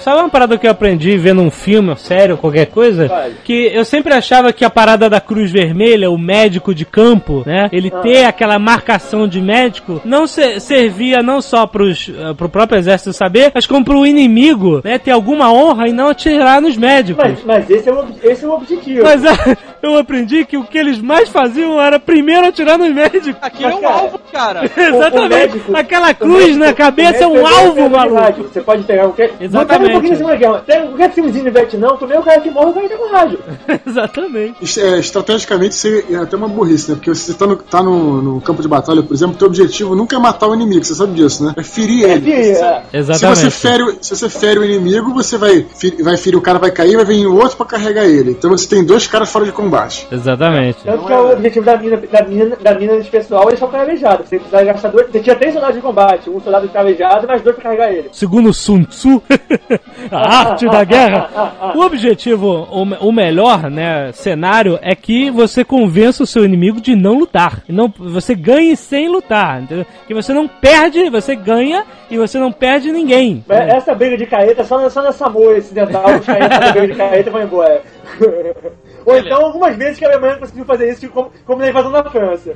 Sabe 0.00 0.20
uma 0.20 0.28
parada 0.28 0.56
que 0.58 0.66
eu 0.66 0.70
aprendi 0.70 1.16
vendo 1.16 1.40
um 1.42 1.50
filme, 1.50 1.94
sério, 1.96 2.36
qualquer 2.36 2.66
coisa? 2.66 3.06
Vai. 3.08 3.32
Que 3.44 3.70
eu 3.72 3.84
sempre 3.84 4.12
achava 4.14 4.52
que 4.52 4.64
a 4.64 4.70
parada 4.70 5.08
da 5.08 5.20
Cruz 5.20 5.50
Vermelha, 5.50 6.10
o 6.10 6.18
médico 6.18 6.74
de 6.74 6.84
campo, 6.84 7.42
né? 7.46 7.68
Ele 7.72 7.90
Ah. 7.94 8.00
ter 8.00 8.24
aquela 8.24 8.58
marcação 8.58 9.26
de 9.28 9.40
médico, 9.40 10.00
não 10.04 10.26
se- 10.26 10.60
servia 10.60 11.22
não 11.22 11.40
só 11.40 11.66
pros, 11.66 12.10
eh, 12.14 12.34
pro 12.34 12.48
próprio 12.48 12.78
exército 12.78 13.12
saber, 13.12 13.50
mas 13.54 13.66
como 13.66 13.84
pro 13.84 14.06
inimigo, 14.06 14.80
né? 14.84 14.98
Ter 14.98 15.10
alguma 15.12 15.52
honra 15.52 15.88
e 15.88 15.92
não 15.92 16.08
atirar 16.08 16.60
nos 16.60 16.76
médicos. 16.76 17.24
Mas, 17.24 17.44
mas 17.44 17.70
esse, 17.70 17.88
é 17.88 17.92
o, 17.92 18.04
esse 18.22 18.44
é 18.44 18.48
o 18.48 18.52
objetivo. 18.52 19.02
Mas 19.04 19.24
ah, 19.24 19.56
eu 19.82 19.96
aprendi 19.96 20.44
que 20.44 20.56
o 20.56 20.64
que 20.64 20.76
eles 20.78 20.98
mais 21.00 21.28
faziam 21.28 21.80
era 21.80 21.98
primeiro 21.98 22.46
atirar 22.46 22.78
nos 22.78 22.92
médicos. 22.92 23.34
Aquilo 23.40 23.70
é 23.70 23.74
um 23.76 23.88
alvo, 23.88 24.18
cara. 24.32 24.64
Exatamente. 24.76 25.28
médico- 25.28 25.76
Aquela 25.76 26.14
cruz 26.14 26.38
médico- 26.44 26.58
na 26.58 26.72
cabeça 26.72 27.24
é 27.24 27.26
o 27.26 27.32
um 27.40 27.46
alvo, 27.46 27.82
de 27.82 27.88
maluco. 27.88 28.14
rádio. 28.20 28.44
Você 28.52 28.60
pode 28.60 28.82
pegar 28.84 29.02
qualquer. 29.04 29.32
Exatamente. 29.40 29.90
Um 29.90 29.92
pouquinho 30.00 30.16
de 30.16 30.36
Guerra. 30.38 30.62
Pega 30.66 30.86
qualquer 30.86 31.12
filmezinho 31.12 31.44
no 31.44 31.50
Vietnã, 31.52 31.88
tu 31.98 32.06
vê 32.06 32.16
o 32.16 32.22
cara 32.22 32.40
que 32.40 32.50
morre, 32.50 32.70
o 32.70 32.74
cara 32.74 32.88
tá 32.88 32.96
com 32.96 33.08
rádio. 33.08 33.38
Exatamente. 33.86 34.80
É, 34.80 34.98
estrategicamente, 34.98 35.74
isso 35.74 35.88
é 35.88 36.16
até 36.16 36.36
uma 36.36 36.48
burrice, 36.48 36.90
né? 36.90 36.96
Porque 36.96 37.10
você 37.14 37.34
tá, 37.34 37.46
no, 37.46 37.56
tá 37.56 37.82
no, 37.82 38.22
no 38.22 38.40
campo 38.40 38.62
de 38.62 38.68
batalha, 38.68 39.02
por 39.02 39.14
exemplo, 39.14 39.36
teu 39.36 39.46
objetivo 39.48 39.94
nunca 39.94 40.16
é 40.16 40.18
matar 40.18 40.48
o 40.48 40.54
inimigo, 40.54 40.84
você 40.84 40.94
sabe 40.94 41.14
disso, 41.14 41.44
né? 41.44 41.54
É 41.56 41.62
ferir 41.62 42.04
É, 42.04 42.12
ele. 42.12 42.30
Se- 42.54 42.62
é, 42.62 42.82
Se 42.90 42.96
Exatamente. 42.96 43.40
você, 43.40 43.50
fere, 43.50 43.98
se 44.00 44.16
você 44.16 44.28
fere 44.28 44.58
o 44.60 44.64
inimigo, 44.64 45.12
você 45.14 45.36
vai, 45.36 45.66
vai 46.02 46.16
ferir 46.16 46.36
o 46.36 46.40
cara, 46.40 46.58
vai 46.58 46.70
cair, 46.70 46.96
vai 46.96 47.04
vir 47.04 47.26
o 47.26 47.36
outro 47.36 47.56
pra 47.56 47.66
carregar 47.66 48.04
ele. 48.06 48.32
Então 48.32 48.50
você 48.50 48.68
tem 48.68 48.84
dois 48.84 49.06
caras 49.06 49.30
fora 49.30 49.44
de 49.44 49.52
combate. 49.52 49.67
Exatamente. 50.10 50.78
Tanto 50.84 51.04
que 51.06 51.12
é 51.12 51.18
o 51.18 51.32
objetivo 51.32 51.64
da 51.64 51.76
mina, 51.76 51.96
da 51.96 52.22
mina, 52.24 52.56
da 52.56 52.74
mina 52.74 53.00
de 53.00 53.08
pessoal, 53.08 53.48
eles 53.48 53.58
são 53.58 53.68
cravejados. 53.68 54.28
Você 54.28 54.36
precisava 54.36 54.64
gastar 54.64 54.88
dois. 54.88 55.06
Você 55.10 55.20
tinha 55.20 55.36
três 55.36 55.52
soldados 55.52 55.76
de 55.76 55.82
combate, 55.82 56.30
um 56.30 56.40
soldado 56.40 56.68
cravejado 56.68 57.24
e 57.24 57.28
mais 57.28 57.42
dois 57.42 57.56
pra 57.56 57.64
carregar 57.64 57.92
ele. 57.92 58.08
Segundo 58.12 58.52
Sun 58.52 58.84
Tzu, 58.84 59.22
a 60.10 60.38
arte 60.50 60.66
da 60.66 60.84
guerra. 60.84 61.28
O 61.74 61.80
objetivo, 61.80 62.68
o, 62.70 63.08
o 63.08 63.12
melhor, 63.12 63.70
né, 63.70 64.10
cenário 64.12 64.78
é 64.82 64.94
que 64.94 65.30
você 65.30 65.64
convença 65.64 66.22
o 66.22 66.26
seu 66.26 66.44
inimigo 66.44 66.80
de 66.80 66.94
não 66.96 67.18
lutar. 67.18 67.62
Não, 67.68 67.92
você 67.96 68.34
ganhe 68.34 68.76
sem 68.76 69.08
lutar, 69.08 69.62
entendeu? 69.62 69.86
Que 70.06 70.14
você 70.14 70.32
não 70.32 70.48
perde, 70.48 71.10
você 71.10 71.34
ganha 71.34 71.84
e 72.10 72.16
você 72.16 72.38
não 72.38 72.50
perde 72.52 72.90
ninguém. 72.92 73.44
Mas 73.46 73.68
Essa 73.68 73.94
briga 73.94 74.16
de 74.16 74.26
carreta 74.26 74.64
só, 74.64 74.88
só 74.88 75.02
na 75.02 75.12
Samoa 75.12 75.56
ocidental, 75.56 76.16
os 76.16 76.26
caretas 76.26 76.58
da 76.58 76.72
briga 76.72 76.88
de 76.88 76.94
carreta 76.94 77.30
vão 77.30 77.42
embora. 77.42 77.82
Ou 79.08 79.18
então 79.18 79.44
algumas 79.44 79.76
vezes 79.76 79.98
que 79.98 80.04
a 80.04 80.08
Alemanha 80.08 80.36
conseguiu 80.36 80.64
fazer 80.64 80.90
isso, 80.90 81.00
tipo, 81.00 81.14
como, 81.14 81.30
como 81.46 81.60
na 81.60 81.68
invasão 81.68 81.90
da 81.90 82.04
França. 82.04 82.54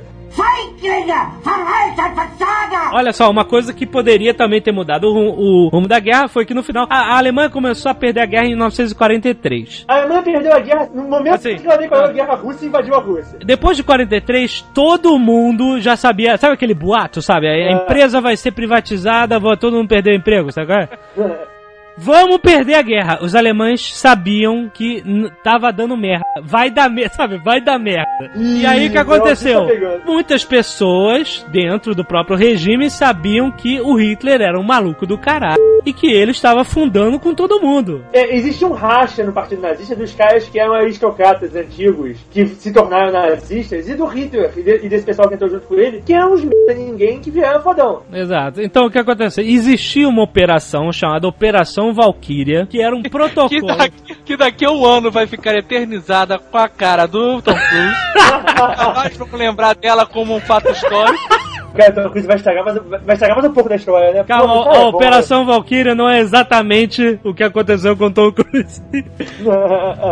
Olha 2.93 3.13
só, 3.13 3.29
uma 3.29 3.45
coisa 3.45 3.73
que 3.73 3.85
poderia 3.85 4.33
também 4.33 4.61
ter 4.61 4.71
mudado 4.71 5.05
o, 5.05 5.65
o 5.65 5.69
rumo 5.69 5.87
da 5.87 5.99
guerra 5.99 6.27
foi 6.27 6.45
que 6.45 6.53
no 6.53 6.63
final 6.63 6.87
a, 6.89 7.13
a 7.13 7.17
Alemanha 7.17 7.49
começou 7.49 7.91
a 7.91 7.95
perder 7.95 8.21
a 8.21 8.25
guerra 8.25 8.45
em 8.45 8.49
1943. 8.49 9.85
A 9.87 9.97
Alemanha 9.97 10.21
perdeu 10.21 10.53
a 10.53 10.59
guerra 10.59 10.89
no 10.93 11.03
momento 11.03 11.35
Assim, 11.35 11.55
que 11.55 11.67
ela 11.67 11.77
declarou 11.77 12.07
ah. 12.07 12.09
a 12.09 12.13
guerra 12.13 12.35
russa 12.35 12.65
e 12.65 12.67
invadiu 12.67 12.95
a 12.95 12.99
Rússia. 12.99 13.39
Depois 13.45 13.77
de 13.77 13.83
43, 13.83 14.61
todo 14.73 15.17
mundo 15.19 15.79
já 15.79 15.95
sabia. 15.95 16.37
Sabe 16.37 16.53
aquele 16.53 16.73
boato, 16.73 17.21
sabe? 17.21 17.47
A 17.47 17.51
a 17.51 17.55
É. 17.55 17.71
empresa 17.71 18.19
vai 18.19 18.35
ser 18.35 18.51
privatizada, 18.51 19.39
vai 19.39 19.55
todo 19.57 19.75
mundo 19.77 19.87
perder 19.87 20.11
o 20.11 20.15
emprego, 20.17 20.51
sabe? 20.51 20.67
qual 20.67 20.79
é? 20.79 21.52
Vamos 21.97 22.37
perder 22.39 22.75
a 22.75 22.81
guerra. 22.81 23.19
Os 23.21 23.35
alemães 23.35 23.93
sabiam 23.95 24.69
que 24.73 25.03
tava 25.43 25.71
dando 25.71 25.95
merda. 25.95 26.23
Vai 26.41 26.69
dar 26.71 26.89
merda, 26.89 27.13
sabe? 27.15 27.37
Vai 27.37 27.61
dar 27.61 27.77
merda. 27.79 28.31
e 28.35 28.65
aí 28.65 28.87
o 28.87 28.91
que 28.91 28.97
aconteceu? 28.97 29.65
tá. 29.67 29.99
Muitas 30.05 30.43
pessoas 30.43 31.45
dentro 31.51 31.93
do 31.95 32.03
próprio 32.03 32.35
regime 32.37 32.89
sabiam 32.89 33.51
que 33.51 33.79
o 33.81 33.95
Hitler 33.95 34.41
era 34.41 34.59
um 34.59 34.63
maluco 34.63 35.05
do 35.05 35.17
caralho 35.17 35.61
e 35.85 35.91
que 35.93 36.07
ele 36.07 36.31
estava 36.31 36.63
fundando 36.63 37.19
com 37.19 37.33
todo 37.33 37.59
mundo. 37.61 38.03
É, 38.13 38.35
existe 38.35 38.63
um 38.63 38.71
racha 38.71 39.23
no 39.23 39.33
Partido 39.33 39.61
Nazista 39.61 39.95
dos 39.95 40.13
caras 40.13 40.47
que 40.47 40.57
eram 40.59 40.73
aristocratas 40.73 41.53
antigos, 41.55 42.17
que 42.31 42.45
se 42.47 42.71
tornaram 42.71 43.11
nazistas, 43.11 43.89
e 43.89 43.93
do 43.95 44.05
Hitler, 44.05 44.51
e, 44.55 44.61
de- 44.63 44.85
e 44.85 44.89
desse 44.89 45.05
pessoal 45.05 45.27
que 45.27 45.35
entrou 45.35 45.49
junto 45.49 45.67
com 45.67 45.75
ele, 45.75 46.01
que 46.05 46.13
eram 46.13 46.33
uns 46.33 46.43
merda 46.43 46.73
ninguém 46.73 47.19
que 47.19 47.29
vieram 47.29 47.61
fodão. 47.61 48.01
Exato. 48.13 48.61
Então 48.61 48.85
o 48.85 48.89
que 48.91 48.97
aconteceu? 48.99 49.43
Existia 49.43 50.07
uma 50.07 50.23
operação 50.23 50.91
chamada 50.91 51.27
Operação 51.27 51.82
Valkyria, 51.91 52.67
que 52.67 52.79
era 52.79 52.95
um 52.95 53.01
Que 53.03 53.09
protocolo. 53.09 53.75
daqui, 53.75 54.15
que 54.23 54.37
daqui 54.37 54.65
a 54.65 54.71
um 54.71 54.85
ano 54.85 55.09
vai 55.11 55.25
ficar 55.25 55.55
eternizada 55.55 56.37
com 56.37 56.57
a 56.57 56.69
cara 56.69 57.07
do 57.07 57.41
Tom 57.41 57.53
Cruise. 57.53 57.95
Nós 58.95 59.17
vamos 59.17 59.33
lembrar 59.39 59.73
dela 59.75 60.05
como 60.05 60.35
um 60.35 60.39
fato 60.39 60.69
histórico. 60.69 61.43
Cara, 61.75 61.89
então 61.89 62.11
coisa 62.11 62.27
vai 62.27 62.35
estragar, 62.35 62.63
mais, 62.63 62.77
vai 63.03 63.13
estragar 63.15 63.35
mais 63.35 63.49
um 63.49 63.53
pouco 63.53 63.67
da 63.67 63.75
história, 63.75 64.11
né? 64.13 64.23
Calma, 64.25 64.63
Pô, 64.63 64.69
a, 64.69 64.75
é 64.75 64.79
Operação 64.85 65.43
Valkyria 65.43 65.95
não 65.95 66.07
é 66.07 66.19
exatamente 66.19 67.19
o 67.23 67.33
que 67.33 67.43
aconteceu 67.43 67.97
com 67.97 68.11
Tom 68.11 68.31
Cruise. 68.31 68.79
né? 68.91 69.03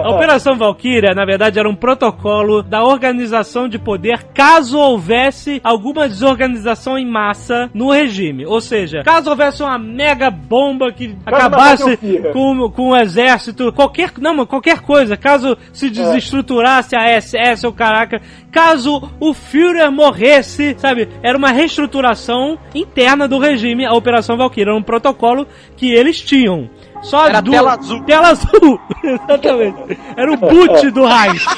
A 0.04 0.10
Operação 0.10 0.56
Valkyria, 0.58 1.14
na 1.14 1.24
verdade, 1.24 1.60
era 1.60 1.70
um 1.70 1.76
protocolo 1.76 2.64
da 2.64 2.84
organização 2.84 3.68
de 3.70 3.78
poder 3.78 4.24
caso 4.34 4.80
houvesse 4.80 5.62
alguma 5.64 6.08
desorganização 6.08 6.98
em 6.98 7.06
massa 7.06 7.70
no 7.76 7.92
regime. 7.92 8.44
Ou 8.44 8.60
seja, 8.60 9.04
caso 9.04 9.30
houvesse 9.30 9.62
uma 9.62 9.78
mega 9.78 10.32
bomba 10.32 10.92
que 10.92 11.16
acabasse 11.62 11.98
com, 12.34 12.70
com 12.70 12.90
o 12.90 12.98
exército, 12.98 13.72
qualquer, 13.72 14.12
não, 14.20 14.46
qualquer 14.46 14.82
coisa, 14.82 15.16
caso 15.16 15.58
se 15.72 15.90
desestruturasse 15.90 16.96
a 16.96 17.22
SS 17.22 17.66
ou 17.66 17.74
caraca, 17.74 18.22
caso 18.52 19.10
o 19.20 19.34
Führer 19.34 19.92
morresse, 19.92 20.76
sabe? 20.78 21.08
Era 21.24 21.38
uma 21.38 21.52
reestruturação 21.52 22.58
interna 22.74 23.28
do 23.28 23.40
regime, 23.40 23.86
a 23.86 23.94
Operação 23.94 24.38
Valkyria, 24.38 24.72
era 24.72 24.76
um 24.76 24.84
protocolo 24.84 25.48
que 25.76 25.92
eles 25.92 26.22
tinham. 26.22 26.70
Só 27.02 27.28
Era 27.28 27.42
do... 27.42 27.52
tela 27.52 27.74
azul. 27.74 28.04
Tela 28.04 28.28
azul, 28.30 28.80
exatamente. 29.04 30.00
Era 30.16 30.32
o 30.32 30.38
boot 30.38 30.90
do 30.92 31.06
Reich. 31.06 31.46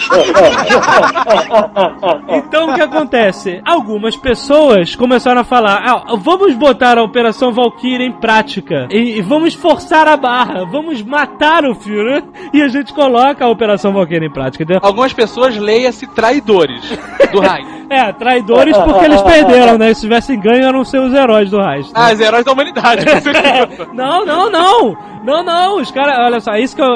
Então 2.30 2.70
o 2.70 2.74
que 2.76 2.82
acontece? 2.82 3.62
Algumas 3.66 4.16
pessoas 4.16 4.96
começaram 4.96 5.42
a 5.42 5.44
falar: 5.44 5.82
ah, 5.86 6.16
vamos 6.18 6.54
botar 6.56 6.98
a 6.98 7.04
Operação 7.04 7.52
Valkyria 7.52 8.06
em 8.06 8.12
prática 8.12 8.88
e, 8.90 9.18
e 9.18 9.22
vamos 9.22 9.54
forçar 9.54 10.08
a 10.08 10.16
barra, 10.18 10.66
vamos 10.66 11.02
matar 11.02 11.66
o 11.66 11.76
Führer 11.76 12.24
e 12.54 12.62
a 12.62 12.68
gente 12.68 12.94
coloca 12.94 13.46
a 13.46 13.50
Operação 13.50 13.94
Valkyria 13.94 14.28
em 14.28 14.32
prática. 14.32 14.64
Entendeu? 14.64 14.82
Algumas 14.84 15.14
pessoas 15.14 15.58
leia-se 15.58 16.08
traidores 16.08 16.82
do 17.32 17.40
Reich. 17.40 17.84
É, 17.90 18.12
traidores 18.14 18.76
porque 18.78 19.06
eles 19.06 19.22
perderam, 19.22 19.78
né? 19.78 19.94
Se 19.94 20.02
tivessem 20.02 20.40
ganho, 20.40 20.64
eram 20.66 20.84
ser 20.84 21.00
os 21.00 21.14
heróis 21.14 21.50
do 21.50 21.60
Reich. 21.62 21.88
né? 21.88 21.94
Ah, 21.96 22.14
os 22.14 22.20
heróis 22.20 22.46
da 22.46 22.52
humanidade. 22.52 23.06
com 23.06 23.22
certeza. 23.22 23.88
Não, 23.94 24.26
não, 24.26 24.50
não! 24.50 24.98
Não, 25.34 25.44
não, 25.44 25.78
os 25.82 25.90
caras, 25.92 26.16
olha 26.20 26.40
só, 26.40 26.56
isso 26.56 26.76
que 26.76 26.82
eu, 26.82 26.94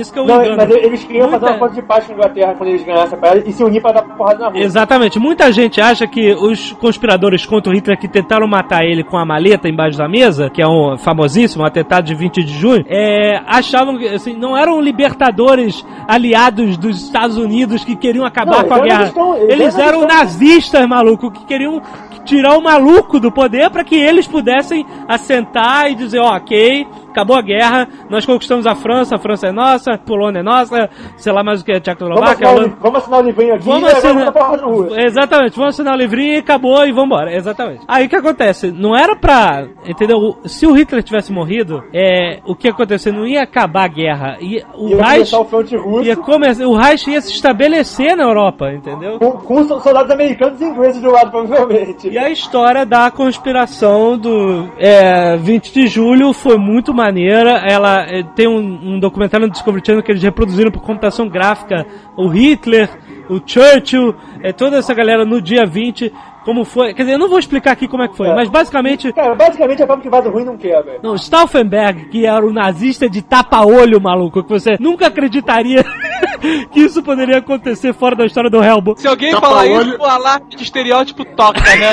isso 0.00 0.12
que 0.12 0.18
eu 0.18 0.24
Não, 0.26 0.36
engano. 0.42 0.56
mas 0.58 0.70
eles 0.70 1.02
queriam 1.04 1.28
fazer 1.28 1.46
Muita- 1.46 1.52
uma 1.52 1.58
conta 1.68 1.74
de 1.80 1.82
paz 1.86 2.04
com 2.06 2.12
a 2.12 2.14
Inglaterra 2.14 2.54
quando 2.56 2.68
eles 2.70 2.82
ganhassem 2.84 3.18
a 3.18 3.20
parada 3.20 3.42
e 3.48 3.52
se 3.52 3.64
unir 3.64 3.80
pra 3.82 3.92
dar 3.92 4.02
porrada 4.02 4.38
na 4.38 4.48
rua. 4.48 4.58
Exatamente. 4.60 5.18
Muita 5.18 5.50
gente 5.52 5.80
acha 5.80 6.06
que 6.06 6.32
os 6.32 6.72
conspiradores 6.72 7.44
contra 7.44 7.72
o 7.72 7.74
Hitler 7.74 7.98
que 7.98 8.06
tentaram 8.08 8.46
matar 8.46 8.84
ele 8.84 9.02
com 9.02 9.16
a 9.16 9.24
maleta 9.24 9.68
embaixo 9.68 9.98
da 9.98 10.08
mesa, 10.08 10.48
que 10.50 10.62
é 10.62 10.66
um 10.68 10.96
famosíssimo 10.98 11.64
atentado 11.64 12.04
de 12.04 12.14
20 12.14 12.42
de 12.44 12.52
junho, 12.52 12.84
é, 12.88 13.40
achavam 13.46 13.98
que 13.98 14.06
assim, 14.06 14.34
não 14.34 14.56
eram 14.56 14.80
libertadores 14.80 15.84
aliados 16.06 16.76
dos 16.76 17.02
Estados 17.04 17.36
Unidos 17.36 17.84
que 17.84 17.96
queriam 17.96 18.24
acabar 18.24 18.62
Não, 18.62 18.68
com 18.68 18.74
a 18.74 18.78
eles 18.78 18.88
guerra. 18.88 19.04
estão- 19.04 19.36
eles 19.36 19.50
eles 19.60 19.78
eram- 19.78 19.88
eram 20.02 20.06
nazistas, 20.06 20.86
maluco, 20.88 21.30
que 21.30 21.44
queriam 21.44 21.80
tirar 22.24 22.56
o 22.56 22.62
maluco 22.62 23.18
do 23.18 23.32
poder 23.32 23.70
para 23.70 23.82
que 23.82 23.96
eles 23.96 24.26
pudessem 24.28 24.84
assentar 25.08 25.90
e 25.90 25.94
dizer, 25.94 26.20
ok, 26.20 26.86
acabou 27.10 27.36
a 27.36 27.42
guerra, 27.42 27.88
nós 28.08 28.24
conquistamos 28.24 28.66
a 28.66 28.74
França, 28.74 29.16
a 29.16 29.18
França 29.18 29.48
é 29.48 29.52
nossa, 29.52 29.92
a 29.92 29.98
Polônia 29.98 30.40
é 30.40 30.42
nossa, 30.42 30.88
sei 31.16 31.32
lá 31.32 31.42
mais 31.42 31.60
o 31.60 31.64
que, 31.64 31.72
Vamos 31.72 31.84
Tchecoslováquia, 31.84 32.48
o, 32.48 32.52
Holanda- 32.52 32.76
vamos 32.80 32.98
assinar 33.00 33.20
o 33.20 33.22
livrinho 33.26 33.54
aqui 33.54 33.64
Vamos 33.64 33.90
e 33.90 33.92
assinar. 33.96 34.32
vamos. 34.32 34.96
Exatamente, 34.98 35.56
vamos 35.56 35.74
assinar 35.74 35.94
o 35.94 35.98
livrinho 35.98 36.34
e 36.34 36.38
acabou 36.38 36.84
e 36.86 36.92
vambora. 36.92 37.34
Exatamente. 37.34 37.80
Aí 37.88 38.06
o 38.06 38.08
que 38.08 38.16
acontece? 38.16 38.70
Não 38.70 38.96
era 38.96 39.14
pra. 39.16 39.66
Entendeu? 39.86 40.36
Se 40.44 40.66
o 40.66 40.72
Hitler 40.72 41.02
tivesse 41.02 41.32
morrido, 41.32 41.82
é, 41.92 42.38
o 42.46 42.54
que 42.54 42.66
ia 42.68 42.72
acontecer? 42.72 43.12
Não 43.12 43.26
ia 43.26 43.42
acabar 43.42 43.84
a 43.84 43.88
guerra. 43.88 44.36
Ia, 44.40 44.64
o 44.74 44.88
Ia 44.90 45.04
Reich. 45.04 45.34
o 45.34 45.44
fronte 45.44 45.76
russo 45.76 46.04
Ia 46.04 46.16
começar, 46.16 46.64
o 46.66 46.74
Reich 46.76 47.10
ia 47.10 47.20
se 47.20 47.32
estabelecer 47.32 48.16
na 48.16 48.24
Europa, 48.24 48.70
entendeu? 48.72 49.18
com, 49.18 49.32
com 49.32 49.64
so- 49.66 49.80
soldados 49.80 50.10
americanos 50.10 50.60
e 50.60 50.64
ingleses 50.64 51.00
do 51.02 51.10
lado, 51.10 51.30
provavelmente. 51.30 52.08
E 52.08 52.18
a 52.18 52.30
história 52.30 52.84
da 52.86 53.10
conspiração 53.10 54.16
do 54.18 54.68
é, 54.78 55.36
20 55.36 55.72
de 55.72 55.86
julho 55.86 56.32
foi 56.32 56.56
muito 56.56 56.92
maneira. 57.00 57.52
Ela 57.58 58.02
é, 58.02 58.22
tem 58.22 58.46
um, 58.46 58.94
um 58.94 58.98
documentário 58.98 59.46
no 59.46 59.52
Discovery 59.52 59.84
Channel 59.84 60.02
que 60.02 60.12
eles 60.12 60.22
reproduziram 60.22 60.70
por 60.70 60.82
computação 60.82 61.28
gráfica 61.28 61.86
o 62.16 62.28
Hitler, 62.28 62.88
o 63.28 63.40
Churchill, 63.44 64.14
é, 64.42 64.52
toda 64.52 64.76
essa 64.76 64.92
galera 64.92 65.24
no 65.24 65.40
dia 65.40 65.64
20, 65.64 66.12
como 66.44 66.64
foi. 66.64 66.94
Quer 66.94 67.02
dizer, 67.02 67.14
eu 67.14 67.18
não 67.18 67.28
vou 67.28 67.38
explicar 67.38 67.72
aqui 67.72 67.86
como 67.88 68.02
é 68.02 68.08
que 68.08 68.16
foi, 68.16 68.28
É. 68.28 68.34
mas 68.34 68.48
basicamente. 68.48 69.12
Cara, 69.12 69.34
basicamente 69.34 69.82
a 69.82 69.86
forma 69.86 70.02
que 70.02 70.08
vaso 70.08 70.30
ruim 70.30 70.44
não 70.44 70.56
quebra. 70.56 70.98
Não, 71.02 71.14
Stauffenberg, 71.16 72.06
que 72.08 72.24
era 72.26 72.44
o 72.44 72.52
nazista 72.52 73.08
de 73.08 73.22
tapa-olho, 73.22 74.00
maluco, 74.00 74.42
que 74.42 74.48
você 74.50 74.76
nunca 74.80 75.06
acreditaria 75.08 75.84
que 76.72 76.80
isso 76.80 77.02
poderia 77.02 77.38
acontecer 77.38 77.92
fora 77.92 78.16
da 78.16 78.24
história 78.26 78.48
do 78.50 78.62
Hellboy. 78.62 78.94
Se 78.98 79.06
alguém 79.08 79.32
Tapa 79.32 79.46
falar 79.46 79.64
olho. 79.66 79.90
isso, 79.94 79.98
o 80.00 80.04
alarme 80.06 80.46
de 80.48 80.62
estereótipo 80.62 81.24
toca, 81.24 81.60
né? 81.60 81.92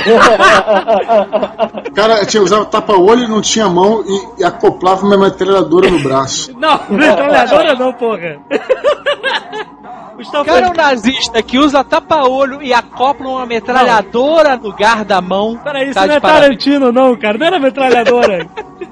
O 1.87 1.91
cara 1.93 2.25
tinha, 2.25 2.41
usava 2.43 2.65
tapa-olho 2.65 3.23
e 3.23 3.27
não 3.27 3.41
tinha 3.41 3.67
mão 3.67 4.03
e, 4.05 4.41
e 4.41 4.43
acoplava 4.43 5.05
uma 5.05 5.17
metralhadora 5.17 5.89
no 5.89 5.99
braço. 5.99 6.53
Não, 6.57 6.79
metralhadora 6.89 7.75
não, 7.75 7.93
porra. 7.93 8.37
O 10.17 10.45
cara 10.45 10.65
é 10.65 10.69
um 10.69 10.73
nazista 10.73 11.41
que 11.43 11.59
usa 11.59 11.83
tapa-olho 11.83 12.61
e 12.61 12.73
acopla 12.73 13.27
uma 13.27 13.45
metralhadora 13.45 14.57
no 14.57 14.63
lugar 14.63 15.05
da 15.05 15.21
mão. 15.21 15.59
Peraí, 15.63 15.89
isso 15.89 15.93
Tá 15.93 16.07
não 16.07 16.15
é. 16.15 16.19
Tarantino 16.19 16.91
não, 16.91 17.15
cara. 17.15 17.37
Não 17.37 17.45
era 17.45 17.59
metralhadora. 17.59 18.47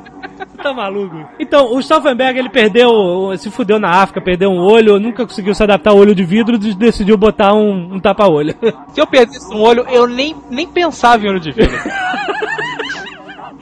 tá 0.61 0.73
maluco. 0.73 1.27
Então, 1.39 1.73
o 1.73 1.79
Stauffenberg, 1.81 2.37
ele 2.37 2.49
perdeu, 2.49 2.91
se 3.37 3.49
fudeu 3.49 3.79
na 3.79 3.89
África, 3.89 4.21
perdeu 4.21 4.49
um 4.49 4.59
olho, 4.59 4.99
nunca 4.99 5.25
conseguiu 5.25 5.53
se 5.53 5.63
adaptar 5.63 5.91
ao 5.91 5.97
olho 5.97 6.15
de 6.15 6.23
vidro 6.23 6.55
e 6.55 6.73
decidiu 6.73 7.17
botar 7.17 7.53
um, 7.53 7.95
um 7.95 7.99
tapa-olho. 7.99 8.55
Se 8.89 8.99
eu 8.99 9.07
perdesse 9.07 9.53
um 9.53 9.61
olho, 9.61 9.85
eu 9.89 10.07
nem, 10.07 10.35
nem 10.49 10.67
pensava 10.67 11.25
em 11.25 11.29
olho 11.29 11.39
de 11.39 11.51
vidro. 11.51 11.75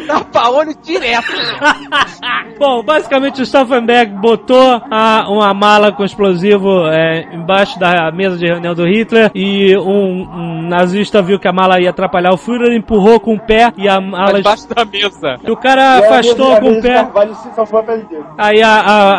Tapa-olho 0.07 0.73
direto. 0.81 1.31
Bom, 2.59 2.83
basicamente 2.83 3.41
o 3.41 3.45
Stauffenberg 3.45 4.13
botou 4.13 4.81
a- 4.89 5.25
uma 5.29 5.53
mala 5.53 5.91
com 5.91 6.03
explosivo 6.03 6.87
é, 6.87 7.27
embaixo 7.33 7.79
da 7.79 8.11
mesa 8.11 8.37
de 8.37 8.45
reunião 8.45 8.73
do 8.75 8.85
Hitler 8.85 9.31
e 9.33 9.75
um, 9.77 10.23
um 10.23 10.61
nazista 10.67 11.21
viu 11.21 11.39
que 11.39 11.47
a 11.47 11.53
mala 11.53 11.79
ia 11.81 11.89
atrapalhar 11.89 12.31
o 12.33 12.37
Führer, 12.37 12.73
empurrou 12.73 13.19
com 13.19 13.35
o 13.35 13.39
pé 13.39 13.71
e 13.77 13.87
a 13.87 13.99
mala... 13.99 14.33
Debaixo 14.37 14.67
da 14.69 14.85
mesa. 14.85 15.37
E 15.43 15.51
o 15.51 15.57
cara 15.57 15.97
afastou 15.99 16.57
com 16.59 16.71
o 16.71 16.81
pé... 16.81 17.05
Aí 18.37 18.61
a, 18.61 18.69
a, 18.69 19.13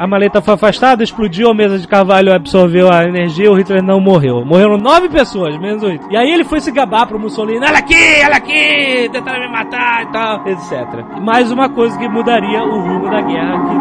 a, 0.00 0.04
a 0.04 0.06
maleta 0.06 0.40
foi 0.40 0.54
afastada, 0.54 1.02
explodiu, 1.02 1.50
a 1.50 1.54
mesa 1.54 1.78
de 1.78 1.86
carvalho 1.86 2.34
absorveu 2.34 2.90
a 2.92 3.04
energia, 3.04 3.50
o 3.50 3.54
Hitler 3.54 3.82
não 3.82 4.00
morreu. 4.00 4.44
Morreram 4.44 4.76
nove 4.76 5.08
pessoas, 5.08 5.56
menos 5.58 5.82
oito. 5.82 6.06
E 6.10 6.16
aí 6.16 6.30
ele 6.30 6.44
foi 6.44 6.60
se 6.60 6.70
gabar 6.70 7.06
pro 7.06 7.18
Mussolini, 7.18 7.58
olha 7.64 7.78
aqui, 7.78 7.94
olha 8.24 8.36
aqui, 8.36 9.08
tentaram 9.12 9.40
me 9.40 9.48
matar 9.52 10.02
e 10.02 10.12
tal, 10.12 10.27
etc. 10.46 11.20
Mais 11.20 11.50
uma 11.50 11.68
coisa 11.68 11.98
que 11.98 12.08
mudaria 12.08 12.62
o 12.62 12.80
rumo 12.80 13.10
da 13.10 13.20
guerra 13.20 13.54
aqui. 13.56 13.78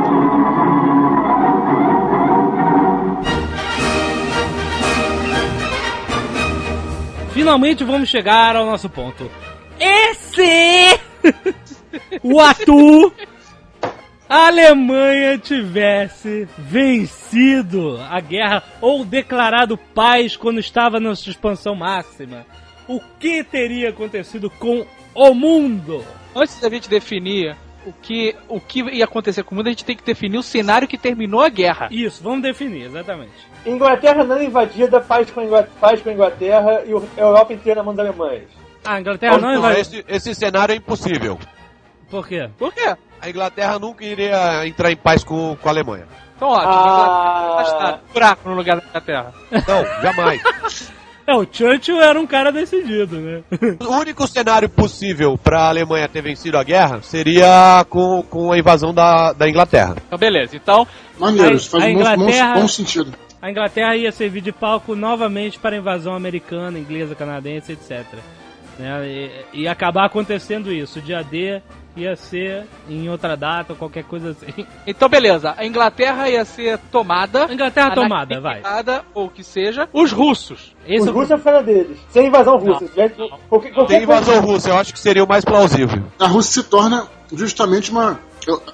Finalmente 7.33 7.83
vamos 7.83 8.09
chegar 8.09 8.55
ao 8.55 8.65
nosso 8.65 8.89
ponto. 8.89 9.29
Esse 9.79 10.99
o 12.23 12.39
Atu 12.39 13.13
a 14.29 14.47
Alemanha 14.47 15.37
tivesse 15.37 16.47
vencido 16.57 17.97
a 18.09 18.19
guerra 18.19 18.61
ou 18.81 19.05
declarado 19.05 19.77
paz 19.77 20.35
quando 20.35 20.59
estava 20.59 20.99
na 20.99 21.15
sua 21.15 21.31
expansão 21.31 21.73
máxima, 21.73 22.45
o 22.89 22.99
que 23.19 23.41
teria 23.41 23.89
acontecido 23.89 24.49
com 24.49 24.85
o 25.15 25.33
mundo? 25.33 26.03
Antes 26.37 26.59
da 26.59 26.69
gente 26.69 26.89
definir 26.89 27.55
o 27.85 27.91
que, 27.93 28.35
o 28.49 28.59
que 28.59 28.81
ia 28.81 29.05
acontecer 29.05 29.43
com 29.43 29.55
o 29.55 29.57
mundo, 29.57 29.67
a 29.67 29.69
gente 29.71 29.85
tem 29.85 29.95
que 29.95 30.03
definir 30.03 30.37
o 30.37 30.43
cenário 30.43 30.87
que 30.87 30.97
terminou 30.97 31.41
a 31.41 31.49
guerra. 31.49 31.87
Isso, 31.91 32.21
vamos 32.23 32.41
definir, 32.41 32.85
exatamente. 32.85 33.31
Inglaterra 33.65 34.23
não 34.23 34.41
invadida, 34.41 34.99
paz 35.01 35.29
com 35.31 35.39
a 35.39 35.43
Inglaterra, 35.45 35.75
paz 35.79 36.01
com 36.01 36.09
a 36.09 36.13
Inglaterra 36.13 36.83
e 36.85 36.93
o- 36.93 37.07
a 37.17 37.21
Europa 37.21 37.53
inteira 37.53 37.79
na 37.79 37.83
mão 37.83 37.93
dos 37.95 38.05
alemães. 38.05 38.43
A 38.85 38.99
Inglaterra 38.99 39.37
não 39.37 39.61
vai. 39.61 39.79
esse, 39.79 40.03
esse 40.07 40.35
cenário 40.35 40.73
é 40.73 40.75
impossível. 40.75 41.39
Por 42.09 42.27
quê? 42.27 42.49
Por 42.57 42.73
quê? 42.73 42.95
A 43.21 43.29
Inglaterra 43.29 43.79
nunca 43.79 44.05
iria 44.05 44.65
entrar 44.67 44.91
em 44.91 44.95
paz 44.95 45.23
com, 45.23 45.57
com 45.61 45.67
a 45.67 45.71
Alemanha. 45.71 46.05
Então, 46.35 46.49
ótimo. 46.49 46.71
Ah. 46.71 47.49
Inglaterra, 47.67 48.01
buraco 48.13 48.49
no 48.49 48.55
lugar 48.55 48.79
da 48.79 48.87
Inglaterra. 48.87 49.33
Não, 49.51 50.01
jamais. 50.01 50.41
É, 51.27 51.35
o 51.35 51.45
Churchill 51.51 52.01
era 52.01 52.17
um 52.17 52.25
cara 52.25 52.51
decidido, 52.51 53.17
né? 53.19 53.43
O 53.85 53.91
único 53.99 54.25
cenário 54.27 54.69
possível 54.69 55.37
para 55.37 55.59
a 55.59 55.67
Alemanha 55.67 56.07
ter 56.07 56.21
vencido 56.21 56.57
a 56.57 56.63
guerra 56.63 57.01
seria 57.01 57.85
com, 57.89 58.23
com 58.23 58.51
a 58.53 58.57
invasão 58.57 58.93
da, 58.93 59.33
da 59.33 59.49
Inglaterra. 59.49 59.97
Então, 60.07 60.17
beleza. 60.17 60.55
Então, 60.55 60.87
Maneiro, 61.19 61.59
faz 61.59 61.73
a 61.73 61.77
um 61.77 61.81
bom, 61.81 61.99
Inglaterra- 61.99 62.53
bom, 62.53 62.61
bom 62.61 62.67
sentido. 62.69 63.13
A 63.41 63.51
Inglaterra 63.51 63.95
ia 63.97 64.11
servir 64.11 64.39
de 64.41 64.53
palco 64.53 64.95
novamente 64.95 65.59
para 65.59 65.75
a 65.75 65.79
invasão 65.79 66.15
americana, 66.15 66.79
inglesa, 66.79 67.13
canadense, 67.13 67.73
etc. 67.73 68.05
Né? 68.79 69.07
E, 69.53 69.61
e 69.63 69.67
acabar 69.67 70.05
acontecendo 70.05 70.71
isso. 70.71 70.99
O 70.99 71.01
dia 71.01 71.21
D 71.23 71.61
ia 71.97 72.15
ser 72.15 72.65
em 72.89 73.09
outra 73.09 73.35
data, 73.35 73.73
ou 73.73 73.77
qualquer 73.77 74.03
coisa 74.03 74.31
assim. 74.31 74.65
então, 74.87 75.09
beleza. 75.09 75.53
A 75.57 75.65
Inglaterra 75.65 76.29
ia 76.29 76.45
ser 76.45 76.77
tomada. 76.91 77.45
A 77.47 77.53
Inglaterra 77.53 77.91
tomada, 77.95 78.39
vai. 78.39 78.61
Ou 79.13 79.25
o 79.25 79.29
que 79.29 79.43
seja. 79.43 79.87
Os 79.91 80.11
russos. 80.11 80.75
Esse 80.85 81.01
Os 81.01 81.07
é 81.07 81.11
o- 81.11 81.13
russos 81.13 81.31
é 81.31 81.37
fora 81.37 81.63
deles. 81.63 81.97
Sem 82.09 82.27
invasão 82.27 82.57
russa. 82.57 82.85
Tivesse 82.87 83.15
qualquer, 83.15 83.71
qualquer 83.71 83.73
coisa- 83.73 83.97
invasão 84.03 84.39
russa, 84.41 84.69
eu 84.69 84.77
acho 84.77 84.93
que 84.93 84.99
seria 84.99 85.23
o 85.23 85.27
mais 85.27 85.43
plausível. 85.43 86.03
A 86.19 86.27
Rússia 86.27 86.61
se 86.63 86.69
torna 86.69 87.07
justamente 87.33 87.91
uma. 87.91 88.19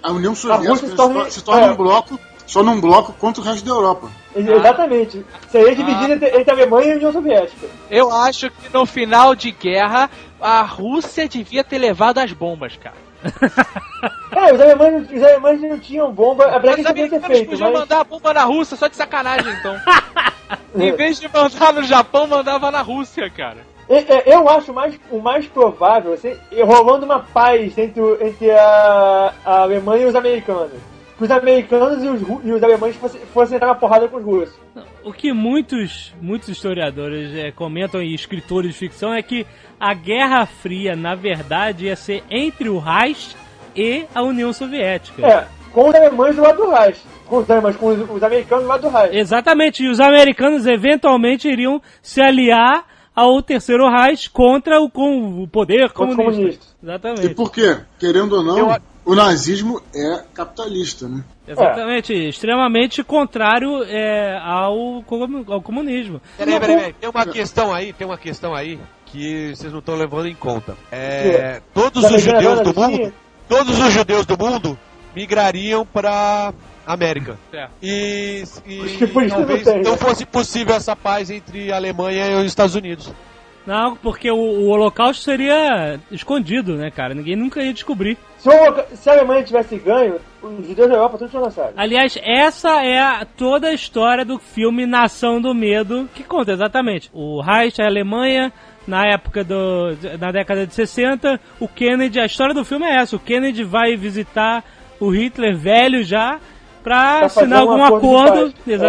A 0.04 0.12
União 0.12 0.36
Soviética 0.36 0.70
Rússia 0.72 0.86
se 0.88 0.92
se 0.92 0.98
torna- 0.98 1.30
se 1.32 1.44
torna 1.44 1.66
é. 1.68 1.72
um 1.72 1.76
bloco, 1.76 2.20
só 2.46 2.62
num 2.62 2.80
bloco 2.80 3.14
contra 3.14 3.42
o 3.42 3.46
resto 3.46 3.66
da 3.66 3.72
Europa. 3.72 4.08
Exatamente. 4.36 5.26
Seria 5.50 5.76
dividido 5.76 6.14
entre, 6.14 6.28
entre 6.38 6.52
a 6.52 6.54
Alemanha 6.54 6.88
e 6.90 6.92
a 6.92 6.96
União 6.98 7.12
Soviética. 7.12 7.68
Eu 7.90 8.12
acho 8.12 8.50
que 8.52 8.72
no 8.74 8.86
final 8.86 9.34
de 9.36 9.52
guerra, 9.52 10.10
a 10.40 10.62
Rússia 10.62 11.28
devia 11.28 11.64
ter 11.64 11.78
levado 11.80 12.20
as 12.20 12.32
bombas, 12.34 12.76
cara. 12.78 12.96
É, 14.36 14.52
os 14.52 14.60
alemães, 14.60 15.08
os 15.12 15.24
alemães 15.24 15.62
não 15.62 15.80
tinham 15.80 16.12
bomba, 16.12 16.46
a 16.48 16.58
verdade 16.58 16.82
Os 16.82 16.88
é 16.88 16.90
americanos 16.90 17.42
podiam 17.42 17.72
mas... 17.72 17.80
mandar 17.82 18.00
a 18.00 18.04
bomba 18.04 18.34
na 18.34 18.44
Rússia 18.44 18.76
só 18.76 18.88
de 18.88 18.96
sacanagem, 18.96 19.54
então. 19.60 19.76
em 20.76 20.92
vez 20.92 21.20
de 21.20 21.30
mandar 21.32 21.72
no 21.72 21.84
Japão, 21.84 22.26
mandava 22.28 22.72
na 22.72 22.82
Rússia, 22.82 23.30
cara. 23.30 23.60
E- 23.88 23.94
e- 24.00 24.24
Eu 24.34 24.50
acho 24.50 24.74
mais, 24.74 25.00
o 25.12 25.20
mais 25.20 25.46
provável, 25.46 26.14
assim, 26.14 26.36
rolando 26.66 27.06
uma 27.06 27.20
paz 27.20 27.78
entre, 27.78 28.02
entre 28.22 28.50
a, 28.52 29.34
a 29.46 29.60
Alemanha 29.62 30.04
e 30.04 30.08
os 30.08 30.16
americanos. 30.16 30.72
Os 31.24 31.32
americanos 31.32 32.04
e 32.04 32.08
os, 32.10 32.22
e 32.44 32.52
os 32.52 32.62
alemães 32.62 32.96
fossem, 32.98 33.22
fossem 33.34 33.56
entrar 33.56 33.68
na 33.70 33.76
porrada 33.76 34.10
com 34.10 34.18
os 34.18 34.24
russos. 34.26 34.56
O 35.06 35.14
que 35.14 35.32
muitos, 35.32 36.14
muitos 36.22 36.50
historiadores 36.50 37.34
eh, 37.34 37.52
comentam 37.52 38.02
e 38.02 38.14
escritores 38.14 38.74
de 38.74 38.78
ficção 38.78 39.14
é 39.14 39.22
que 39.22 39.46
a 39.80 39.94
Guerra 39.94 40.46
Fria, 40.46 40.98
na 40.98 41.16
verdade, 41.16 41.86
ia 41.86 41.96
ser 41.96 42.24
entre 42.30 42.68
o 42.68 42.78
Reich 42.78 43.36
e 43.74 44.06
a 44.14 44.22
União 44.22 44.52
Soviética. 44.52 45.26
É, 45.26 45.48
com 45.72 45.88
os 45.88 45.96
alemães 45.96 46.36
do 46.36 46.42
lado 46.42 46.58
do 46.58 46.70
Reich. 46.70 47.00
Com 47.26 47.38
os 47.38 47.50
alemães, 47.50 47.76
com 47.78 47.88
os, 47.88 48.10
os 48.10 48.22
americanos 48.24 48.64
do 48.66 48.70
lado 48.70 48.82
do 48.82 48.90
Reich. 48.90 49.16
Exatamente, 49.18 49.82
e 49.84 49.88
os 49.90 50.02
americanos 50.02 50.68
eventualmente 50.68 51.48
iriam 51.48 51.82
se 52.02 52.22
aliar 52.22 52.86
ao 53.16 53.42
Terceiro 53.42 53.88
Reich 53.90 54.30
contra 54.30 54.82
o, 54.82 54.90
com, 54.90 55.42
o 55.44 55.48
poder 55.48 55.90
Contra 55.94 56.10
os 56.12 56.16
comunista. 56.18 56.36
comunistas. 56.36 56.76
E 56.82 56.86
Exatamente. 56.86 57.36
por 57.36 57.50
quê? 57.50 57.78
Querendo 57.98 58.34
ou 58.36 58.44
não, 58.44 58.58
Eu- 58.58 58.76
o 59.06 59.16
nazismo 59.16 59.82
é 59.94 60.24
capitalista, 60.34 61.08
né? 61.08 61.24
Exatamente, 61.48 62.14
extremamente 62.14 63.04
contrário 63.04 63.84
é, 63.84 64.38
ao, 64.42 65.04
ao 65.48 65.62
comunismo. 65.62 66.22
Peraí, 66.38 66.60
peraí, 66.60 66.78
peraí. 66.78 66.94
Tem 66.94 67.10
uma 67.10 67.26
questão 67.26 67.74
aí, 67.74 67.92
tem 67.92 68.08
uma 68.08 68.18
questão 68.18 68.54
aí 68.56 68.80
que 69.06 69.54
vocês 69.56 69.72
não 69.72 69.80
estão 69.80 69.96
levando 69.96 70.28
em 70.28 70.36
conta. 70.36 70.76
É, 70.92 71.62
todos 71.74 72.04
os 72.04 72.22
judeus 72.22 72.62
do 72.62 72.74
mundo, 72.74 73.14
todos 73.48 73.80
os 73.80 73.94
judeus 73.94 74.26
do 74.26 74.38
mundo 74.38 74.80
migrariam 75.16 75.86
para 75.86 76.54
América. 76.86 77.38
Certo. 77.52 77.72
E, 77.82 78.44
e 78.66 79.30
talvez 79.30 79.66
não 79.84 79.98
fosse 79.98 80.26
possível 80.26 80.76
essa 80.76 80.96
paz 80.96 81.30
entre 81.30 81.72
a 81.72 81.76
Alemanha 81.76 82.28
e 82.28 82.36
os 82.36 82.46
Estados 82.46 82.76
Unidos. 82.76 83.12
Não, 83.66 83.96
porque 83.96 84.30
o, 84.30 84.36
o 84.36 84.68
Holocausto 84.68 85.24
seria 85.24 86.00
escondido, 86.12 86.76
né, 86.76 86.92
cara? 86.92 87.14
Ninguém 87.14 87.36
nunca 87.36 87.62
ia 87.64 87.74
descobrir. 87.74 88.18
Se, 88.38 88.50
o- 88.50 88.96
se 88.98 89.10
a 89.10 89.14
Alemanha 89.14 89.44
tivesse 89.44 89.78
ganho, 89.78 90.18
os 90.42 90.68
judeus 90.68 90.90
da 90.90 90.96
Europa 90.96 91.18
todos 91.18 91.32
tinham 91.32 91.44
lançado. 91.46 91.74
Aliás, 91.78 92.18
essa 92.22 92.84
é 92.84 93.00
a- 93.00 93.26
toda 93.38 93.68
a 93.70 93.74
história 93.74 94.26
do 94.26 94.38
filme 94.38 94.86
Nação 94.86 95.40
do 95.42 95.54
Medo, 95.54 96.10
que 96.14 96.24
conta 96.24 96.52
exatamente. 96.52 97.10
O 97.14 97.42
Reich, 97.42 97.82
a 97.82 97.86
Alemanha, 97.86 98.52
na 98.86 99.06
época 99.08 99.46
do. 99.46 99.96
na 100.20 100.30
década 100.32 100.68
de 100.68 100.74
60, 100.74 101.40
o 101.58 101.68
Kennedy, 101.68 102.20
a 102.20 102.26
história 102.26 102.54
do 102.54 102.66
filme 102.66 102.86
é 102.86 102.96
essa, 102.98 103.16
o 103.16 103.20
Kennedy 103.20 103.64
vai 103.64 103.96
visitar 103.96 104.62
o 105.00 105.10
Hitler 105.10 105.56
velho 105.56 106.04
já 106.04 106.38
pra 106.84 107.22
assinar 107.26 107.64
um 107.66 107.72
algum 107.72 107.84
acordo 107.86 108.08
acordo, 108.28 108.54
paz. 108.54 108.66
É. 108.82 108.88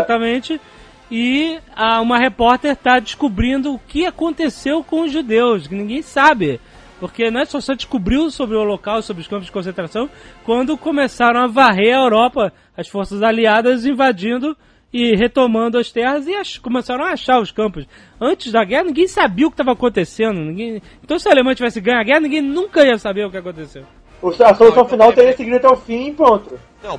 E 1.11 1.59
a, 1.77 2.01
uma 2.01 2.19
repórter 2.19 2.73
está 2.73 2.99
descobrindo 2.99 3.75
o 3.75 3.79
que 3.79 4.07
aconteceu 4.07 4.83
com 4.83 5.03
os 5.03 5.13
judeus, 5.13 5.67
que 5.67 5.75
ninguém 5.75 6.03
sabe. 6.03 6.61
Porque 6.99 7.31
não 7.31 7.41
é 7.41 7.45
só, 7.45 7.61
só 7.61 7.75
descobriu 7.75 8.31
sobre 8.31 8.57
o 8.57 8.61
Holocausto, 8.61 9.09
sobre 9.09 9.21
os 9.21 9.29
campos 9.29 9.47
de 9.47 9.53
concentração, 9.53 10.09
quando 10.45 10.79
começaram 10.79 11.41
a 11.41 11.47
varrer 11.47 11.95
a 11.95 12.03
Europa, 12.03 12.53
as 12.77 12.89
forças 12.89 13.23
aliadas 13.23 13.85
invadindo 13.85 14.57
e 14.93 15.15
retomando 15.17 15.77
as 15.77 15.91
terras 15.91 16.27
e 16.27 16.35
ach- 16.35 16.61
começaram 16.61 17.05
a 17.05 17.11
achar 17.11 17.41
os 17.41 17.51
campos. 17.51 17.85
Antes 18.21 18.53
da 18.53 18.65
guerra, 18.65 18.85
ninguém 18.85 19.09
sabia 19.09 19.47
o 19.47 19.51
que 19.51 19.55
estava 19.55 19.73
acontecendo. 19.73 20.39
Ninguém... 20.41 20.81
Então, 21.03 21.19
se 21.19 21.29
a 21.29 21.33
Alemanha 21.33 21.57
tivesse 21.57 21.81
ganho 21.81 21.99
a 21.99 22.05
guerra, 22.05 22.21
ninguém 22.21 22.41
nunca 22.41 22.87
ia 22.87 22.97
saber 22.97 23.27
o 23.27 23.31
que 23.31 23.37
aconteceu. 23.37 23.85
A 24.29 24.55
solução 24.55 24.69
então 24.69 24.89
final 24.89 25.11
é- 25.11 25.13
teria 25.15 25.37
seguido 25.37 25.57
até 25.57 25.69
o 25.69 25.77
fim 25.77 26.09
e 26.09 26.13
pronto. 26.13 26.59
Não, 26.83 26.99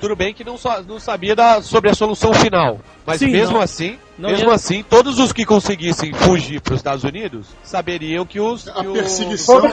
tudo 0.00 0.14
bem 0.14 0.32
que 0.32 0.44
não, 0.44 0.56
só- 0.56 0.80
não 0.82 1.00
sabia 1.00 1.34
da, 1.34 1.60
sobre 1.60 1.90
a 1.90 1.94
solução 1.94 2.32
final. 2.32 2.78
Mas 3.04 3.18
Sim, 3.18 3.28
mesmo 3.32 3.54
não. 3.54 3.60
assim, 3.60 3.98
Não 4.16 4.30
mesmo 4.30 4.48
ia- 4.50 4.54
assim, 4.54 4.84
todos 4.88 5.18
os 5.18 5.32
que 5.32 5.44
conseguissem 5.44 6.12
fugir 6.12 6.60
para 6.60 6.74
os 6.74 6.78
Estados 6.78 7.02
Unidos 7.02 7.48
saberiam 7.64 8.24
que 8.24 8.38
os, 8.38 8.68
A 8.68 8.74
que 8.74 8.92
perseguição. 8.92 9.60
Sim. 9.60 9.68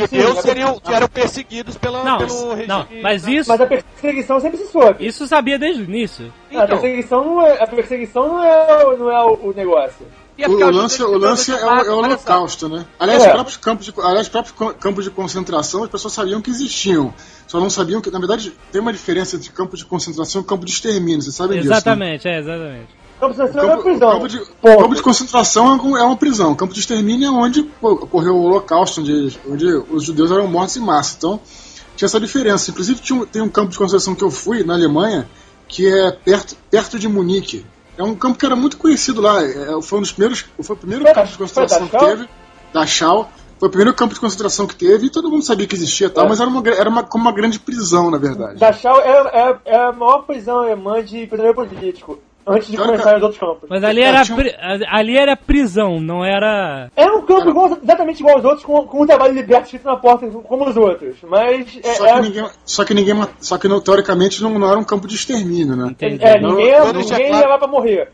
judeus 0.00 0.38
seriam, 0.40 0.80
que 0.80 0.92
eram 0.92 1.06
perseguidos 1.08 1.76
pela, 1.78 2.02
Não, 2.02 2.18
pelo 2.18 2.50
regime. 2.50 2.66
não, 2.66 2.86
mas 3.02 3.24
isso, 3.28 3.48
Mas 3.50 3.60
a 3.60 3.66
perseguição 3.66 4.40
sempre 4.40 4.58
se 4.58 4.66
soube. 4.72 5.06
isso 5.06 5.26
sabia 5.28 5.58
desde 5.60 5.82
o 5.82 5.84
início. 5.84 6.32
a 6.50 6.54
Então, 6.54 6.66
perseguição 6.66 7.24
não 7.24 7.40
é, 7.46 7.62
a 7.62 7.66
perseguição 7.68 8.26
não 8.28 8.42
é, 8.44 8.96
não 8.96 9.10
é 9.10 9.24
o, 9.24 9.48
o 9.50 9.52
negócio. 9.54 10.04
Ia 10.36 10.48
O, 10.48 10.52
ficar 10.54 10.66
o 10.66 10.70
os 10.70 10.76
lance, 10.76 11.02
o 11.02 11.16
lance 11.18 11.52
é, 11.52 11.54
é 11.54 11.64
o 11.64 11.84
só. 11.84 11.96
holocausto, 11.98 12.68
né? 12.68 12.84
Aliás, 12.98 13.22
É. 13.22 13.26
os 13.28 13.32
próprios 13.32 13.56
campos 13.56 13.86
de, 13.86 13.94
aliás, 13.98 14.22
os 14.22 14.28
próprios 14.28 14.74
campos 14.80 15.04
de 15.04 15.10
concentração, 15.10 15.84
as 15.84 15.90
pessoas 15.90 16.12
sabiam 16.12 16.40
que 16.40 16.50
existiam. 16.50 17.14
Só 17.46 17.60
não 17.60 17.70
sabiam 17.70 18.00
que, 18.00 18.10
na 18.10 18.18
verdade, 18.18 18.52
tem 18.72 18.80
uma 18.80 18.92
diferença 18.92 19.36
entre 19.36 19.50
campo 19.50 19.76
de 19.76 19.84
concentração 19.84 20.40
e 20.40 20.44
campo 20.44 20.64
de 20.64 20.72
extermínio, 20.72 21.22
vocês 21.22 21.36
sabem 21.36 21.58
disso. 21.58 21.70
né? 21.70 21.76
Exatamente, 21.76 22.26
é, 22.28 22.38
exatamente. 22.40 22.88
Campo 23.20 23.32
de 23.34 23.40
O 23.42 23.46
Sanção 23.46 23.60
é 23.60 23.64
uma 23.64 23.70
campo, 23.76 23.82
prisão. 23.84 24.08
o 24.08 24.12
campo 24.12 24.28
de, 24.28 24.38
Ponto. 24.60 24.78
campo 24.82 24.94
de 24.96 25.02
concentração 25.02 25.66
é 25.96 26.00
é 26.00 26.02
uma 26.02 26.16
prisão. 26.16 26.50
O 26.52 26.56
campo 26.56 26.74
de 26.74 26.80
extermínio 26.80 27.28
é 27.28 27.30
onde 27.30 27.62
pô, 27.62 27.92
ocorreu 27.92 28.34
o 28.34 28.42
holocausto, 28.42 29.00
onde, 29.02 29.38
onde 29.48 29.66
os 29.66 30.02
judeus 30.02 30.32
eram 30.32 30.48
mortos 30.48 30.76
em 30.76 30.80
massa. 30.80 31.14
Então, 31.16 31.40
tinha 31.96 32.06
essa 32.06 32.18
diferença. 32.18 32.72
Inclusive, 32.72 33.00
tinha 33.00 33.20
um- 33.20 33.24
tem 33.24 33.40
um 33.40 33.48
campo 33.48 33.70
de 33.70 33.78
concentração 33.78 34.16
que 34.16 34.24
eu 34.24 34.32
fui, 34.32 34.64
na 34.64 34.74
Alemanha, 34.74 35.28
que 35.68 35.86
é 35.86 36.10
perto, 36.10 36.56
perto 36.68 36.98
de 36.98 37.06
Munique. 37.06 37.64
É 37.96 38.02
um 38.02 38.14
campo 38.14 38.38
que 38.38 38.44
era 38.44 38.56
muito 38.56 38.76
conhecido 38.76 39.20
lá. 39.20 39.42
É, 39.42 39.80
foi 39.82 39.98
um 39.98 40.02
dos 40.02 40.12
primeiros. 40.12 40.44
Foi 40.60 40.74
o 40.74 40.78
primeiro 40.78 41.04
Foi 41.04 41.14
campo 41.14 41.28
de 41.28 41.38
concentração 41.38 41.88
que 41.88 41.98
teve. 41.98 42.28
Da 42.72 42.86
Schau. 42.86 43.30
Foi 43.58 43.68
o 43.68 43.70
primeiro 43.70 43.94
campo 43.94 44.12
de 44.14 44.20
concentração 44.20 44.66
que 44.66 44.74
teve 44.74 45.06
e 45.06 45.10
todo 45.10 45.30
mundo 45.30 45.44
sabia 45.44 45.66
que 45.66 45.74
existia 45.74 46.08
e 46.08 46.10
tal, 46.10 46.26
É. 46.26 46.28
mas 46.28 46.40
era, 46.40 46.50
uma, 46.50 46.68
era 46.68 46.90
uma, 46.90 47.04
como 47.04 47.24
uma 47.24 47.32
grande 47.32 47.58
prisão, 47.58 48.10
na 48.10 48.18
verdade. 48.18 48.58
Dachau 48.58 49.00
é, 49.00 49.10
é, 49.32 49.58
é 49.64 49.76
a 49.76 49.92
maior 49.92 50.22
prisão 50.22 50.58
alemã 50.58 51.02
de 51.02 51.26
prisioneiro 51.26 51.54
político. 51.54 52.18
Antes 52.46 52.68
de 52.70 52.76
começar 52.76 53.16
os 53.16 53.22
outros 53.22 53.40
campos. 53.40 53.68
Mas 53.70 53.82
ali 53.82 54.02
É, 54.02 54.04
era, 54.04 54.22
pri- 54.26 54.54
ali 54.90 55.16
era 55.16 55.34
prisão, 55.36 55.98
não 56.00 56.22
era. 56.24 56.90
É 56.96 57.06
um 57.10 57.22
campo 57.22 57.48
igual- 57.48 57.78
exatamente 57.82 58.20
igual 58.20 58.36
aos 58.36 58.44
outros, 58.44 58.64
com, 58.64 58.86
com 58.86 59.02
um 59.02 59.06
trabalho 59.06 59.32
liberto 59.32 59.64
escrito 59.64 59.84
na 59.86 59.96
porta, 59.96 60.26
como 60.26 60.68
os 60.68 60.76
outros. 60.76 61.16
Mas 61.26 61.78
é, 61.82 61.94
Só 61.94 62.06
é, 62.06 62.14
que 62.14 62.20
ninguém, 62.20 62.46
só 62.64 62.84
que 62.84 62.94
ninguém, 62.94 63.26
só 63.40 63.56
que 63.58 63.66
não, 63.68 63.80
teoricamente 63.80 64.42
não, 64.42 64.58
não 64.58 64.68
era 64.70 64.78
um 64.78 64.84
campo 64.84 65.08
de 65.08 65.14
extermínio, 65.14 65.74
né? 65.74 65.88
Entendi. 65.90 66.22
é, 66.24 66.38
ninguém, 66.40 66.66
deixar 66.92 66.92
ninguém 66.92 67.28
claro- 67.28 67.44
ia 67.44 67.48
lá 67.48 67.58
pra 67.58 67.68
morrer. 67.68 68.08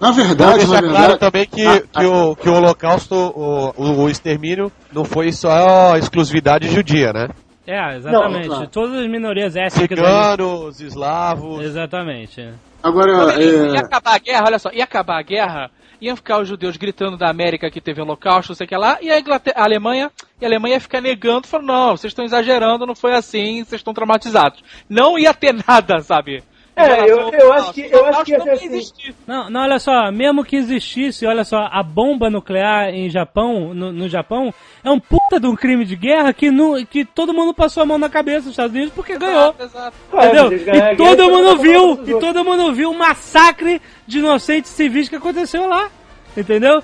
Na 0.00 0.10
verdade, 0.10 0.58
deixar 0.58 0.72
na 0.82 0.88
claro 0.88 0.96
verdade, 0.98 1.18
também 1.20 1.46
que, 1.46 1.64
Ah, 1.66 1.80
que, 2.00 2.04
o, 2.04 2.36
que 2.36 2.48
o 2.50 2.54
Holocausto, 2.54 3.14
o, 3.14 3.72
o, 3.76 4.02
o 4.02 4.10
extermínio, 4.10 4.70
não 4.92 5.04
foi 5.04 5.32
só 5.32 5.96
exclusividade 5.96 6.68
judia, 6.68 7.12
né? 7.12 7.28
É, 7.66 7.96
exatamente. 7.96 8.48
Não, 8.48 8.60
não. 8.60 8.66
Todas 8.66 8.98
as 9.00 9.08
minorias 9.08 9.56
étnicas. 9.56 9.98
Ciganos, 9.98 10.80
eslavos. 10.80 11.64
Exatamente. 11.64 12.48
Agora, 12.88 13.42
Ia 13.42 13.76
é, 13.76 13.78
acabar 13.78 14.14
a 14.14 14.18
guerra, 14.18 14.44
olha 14.46 14.58
só, 14.58 14.70
ia 14.72 14.84
acabar 14.84 15.18
a 15.18 15.22
guerra, 15.22 15.70
iam 16.00 16.16
ficar 16.16 16.40
os 16.40 16.48
judeus 16.48 16.76
gritando 16.76 17.16
da 17.16 17.28
América 17.28 17.70
que 17.70 17.80
teve 17.80 18.00
holocausto, 18.00 18.52
não 18.52 18.56
sei 18.56 18.66
o 18.66 18.68
que 18.68 18.76
lá, 18.76 18.98
e 19.00 19.10
a, 19.10 19.18
Inglaterra, 19.18 19.56
a 19.60 19.64
Alemanha, 19.64 20.10
e 20.40 20.44
a 20.44 20.48
Alemanha 20.48 20.74
ia 20.74 20.80
ficar 20.80 21.00
negando, 21.00 21.46
falando, 21.46 21.66
não, 21.66 21.96
vocês 21.96 22.10
estão 22.10 22.24
exagerando, 22.24 22.86
não 22.86 22.94
foi 22.94 23.14
assim, 23.14 23.64
vocês 23.64 23.80
estão 23.80 23.94
traumatizados. 23.94 24.62
Não 24.88 25.18
ia 25.18 25.32
ter 25.34 25.52
nada, 25.66 26.00
sabe? 26.00 26.42
É, 26.76 27.10
eu- 27.10 27.30
eu 27.32 27.52
acho 27.54 27.72
que- 27.72 27.88
eu 27.90 28.04
acho 28.04 28.22
que 28.24 28.32
ia 28.32 28.38
O 28.38 28.42
ser 28.42 28.50
assim. 28.50 28.92
não. 29.26 29.44
Não, 29.44 29.50
não, 29.50 29.60
olha 29.62 29.78
só, 29.78 30.12
mesmo 30.12 30.44
que 30.44 30.56
existisse, 30.56 31.24
olha 31.24 31.42
só, 31.42 31.68
a 31.72 31.82
bomba 31.82 32.28
nuclear 32.28 32.90
em 32.90 33.08
Japão, 33.08 33.72
no, 33.72 33.90
no 33.90 34.08
Japão, 34.10 34.52
é 34.84 34.90
um 34.90 35.00
puta 35.00 35.40
de 35.40 35.46
um 35.46 35.56
crime 35.56 35.86
de 35.86 35.96
guerra 35.96 36.34
que, 36.34 36.50
nu, 36.50 36.84
que 36.86 37.04
todo 37.04 37.32
mundo 37.32 37.54
passou 37.54 37.82
a 37.82 37.86
mão 37.86 37.96
na 37.96 38.10
cabeça 38.10 38.42
dos 38.42 38.50
Estados 38.50 38.74
Unidos 38.76 38.92
porque 38.94 39.16
ganhou. 39.16 39.54
Exato, 39.58 39.62
exato. 39.64 39.96
Ué, 40.12 40.24
Entendeu? 40.26 40.74
a 40.84 40.92
E 40.92 40.96
todo 40.96 41.30
mundo 41.30 41.58
viu, 41.58 41.92
e 42.06 42.20
todo 42.20 42.44
mundo 42.44 42.74
viu 42.74 42.90
o 42.90 42.98
massacre 42.98 43.80
de 44.06 44.18
inocentes 44.18 44.70
civis 44.70 45.08
que 45.08 45.16
aconteceu 45.16 45.66
lá. 45.66 45.88
Entendeu? 46.36 46.82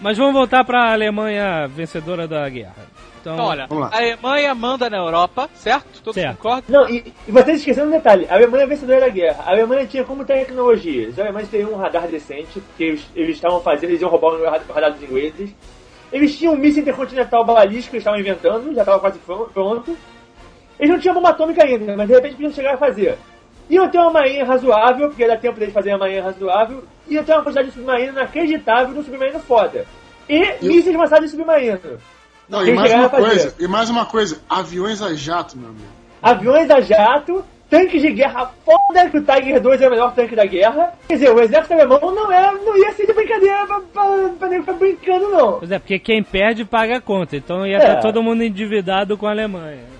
Mas 0.00 0.18
vamos 0.18 0.32
voltar 0.32 0.64
pra 0.64 0.92
Alemanha 0.92 1.68
vencedora 1.68 2.26
da 2.26 2.48
guerra. 2.48 2.74
Então, 3.22 3.34
Então, 3.34 3.44
olha, 3.46 3.66
a 3.92 3.96
Alemanha 3.96 4.54
manda 4.54 4.90
na 4.90 4.96
Europa, 4.98 5.48
certo? 5.54 6.02
Todos 6.02 6.20
Certo. 6.20 6.36
concordam? 6.38 6.64
Não, 6.82 6.90
e, 6.90 7.14
e 7.26 7.30
vocês 7.30 7.58
esqueceram 7.60 7.86
um 7.86 7.92
detalhe: 7.92 8.26
a 8.28 8.34
Alemanha 8.34 8.64
é 8.64 8.66
vencedora 8.66 9.00
da 9.00 9.08
guerra. 9.08 9.44
A 9.46 9.50
Alemanha 9.52 9.86
tinha 9.86 10.02
como 10.04 10.24
tecnologia. 10.24 11.08
Os 11.08 11.18
alemães 11.18 11.48
teriam 11.48 11.70
um 11.72 11.76
radar 11.76 12.08
decente, 12.08 12.58
porque 12.60 12.82
eles 12.84 13.06
eles 13.14 13.36
estavam 13.36 13.60
fazendo, 13.60 13.90
eles 13.90 14.00
iam 14.02 14.10
roubar 14.10 14.34
o 14.34 14.44
radar 14.44 14.60
o 14.68 14.72
radar 14.72 14.92
dos 14.92 15.02
ingleses. 15.02 15.54
Eles 16.12 16.36
tinham 16.36 16.52
um 16.54 16.58
míssil 16.58 16.82
intercontinental 16.82 17.44
balístico 17.44 17.90
que 17.92 17.96
eles 17.96 18.02
estavam 18.02 18.20
inventando, 18.20 18.74
já 18.74 18.82
estava 18.82 18.98
quase 18.98 19.18
pron- 19.20 19.46
pronto. 19.54 19.96
Eles 20.78 20.90
não 20.92 20.98
tinham 21.00 21.14
bomba 21.14 21.30
atômica 21.30 21.64
ainda, 21.64 21.96
mas 21.96 22.08
de 22.08 22.14
repente 22.14 22.32
podiam 22.34 22.52
chegar 22.52 22.74
a 22.74 22.76
fazer. 22.76 23.16
Iam 23.70 23.88
ter 23.88 23.98
uma 23.98 24.10
marinha 24.10 24.44
razoável, 24.44 25.08
porque 25.08 25.22
ia 25.22 25.28
dar 25.28 25.38
tempo 25.38 25.58
deles 25.58 25.72
fazerem 25.72 25.94
uma 25.94 26.00
marinha 26.04 26.22
razoável. 26.24 26.82
Ia 27.08 27.22
ter 27.22 27.32
uma 27.32 27.42
quantidade 27.42 27.68
de 27.68 27.74
submarino 27.74 28.12
inacreditável 28.12 28.92
de 28.92 28.98
um 29.00 29.04
submarino 29.04 29.38
foda. 29.40 29.86
E 30.28 30.40
mísseis 30.66 30.96
lançados 30.96 31.30
de 31.30 31.36
submarino. 31.36 31.78
Não, 32.52 32.66
e 32.66 32.72
mais 32.74 32.92
uma 32.92 33.08
fazer. 33.08 33.22
coisa, 33.26 33.54
e 33.58 33.66
mais 33.66 33.90
uma 33.90 34.06
coisa, 34.06 34.40
aviões 34.48 35.02
a 35.02 35.14
jato, 35.14 35.56
meu 35.58 35.70
amigo. 35.70 35.84
aviões 36.22 36.70
a 36.70 36.80
jato, 36.80 37.44
tanques 37.70 38.00
de 38.02 38.10
guerra 38.12 38.50
foda, 38.64 39.08
que 39.10 39.16
o 39.18 39.24
Tiger 39.24 39.60
2 39.60 39.80
é 39.82 39.86
o 39.88 39.90
melhor 39.90 40.14
tanque 40.14 40.36
da 40.36 40.44
guerra. 40.44 40.92
Quer 41.08 41.14
dizer, 41.14 41.30
o 41.34 41.40
exército 41.40 41.72
alemão 41.74 41.98
não, 42.14 42.30
é, 42.30 42.52
não 42.52 42.76
ia 42.76 42.92
ser 42.92 43.06
de 43.06 43.12
brincadeira 43.14 43.66
pra, 43.66 43.80
pra, 43.80 44.28
pra 44.38 44.48
nego 44.48 44.62
ficar 44.62 44.74
brincando, 44.74 45.28
não. 45.30 45.52
Pois 45.58 45.70
é, 45.72 45.78
porque 45.78 45.98
quem 45.98 46.22
perde 46.22 46.64
paga 46.64 46.98
a 46.98 47.00
conta. 47.00 47.34
Então 47.36 47.66
ia 47.66 47.78
É. 47.78 47.78
estar 47.78 47.96
todo 48.00 48.22
mundo 48.22 48.42
endividado 48.44 49.16
com 49.16 49.26
a 49.26 49.30
Alemanha. 49.30 49.90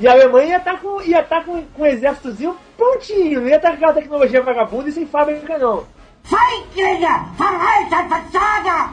E 0.00 0.08
a 0.08 0.12
Alemanha 0.12 0.48
ia 0.48 0.56
estar 0.56 0.80
com, 0.80 1.00
ia 1.02 1.22
tá 1.22 1.42
com, 1.44 1.62
com 1.62 1.82
um 1.82 1.86
exércitozinho 1.86 2.56
prontinho, 2.76 3.40
não 3.42 3.48
ia 3.48 3.54
estar 3.56 3.68
com 3.68 3.74
aquela 3.76 3.92
tecnologia 3.92 4.42
vagabunda 4.42 4.88
e 4.88 4.92
sem 4.92 5.06
fábrica, 5.06 5.56
não. 5.58 5.84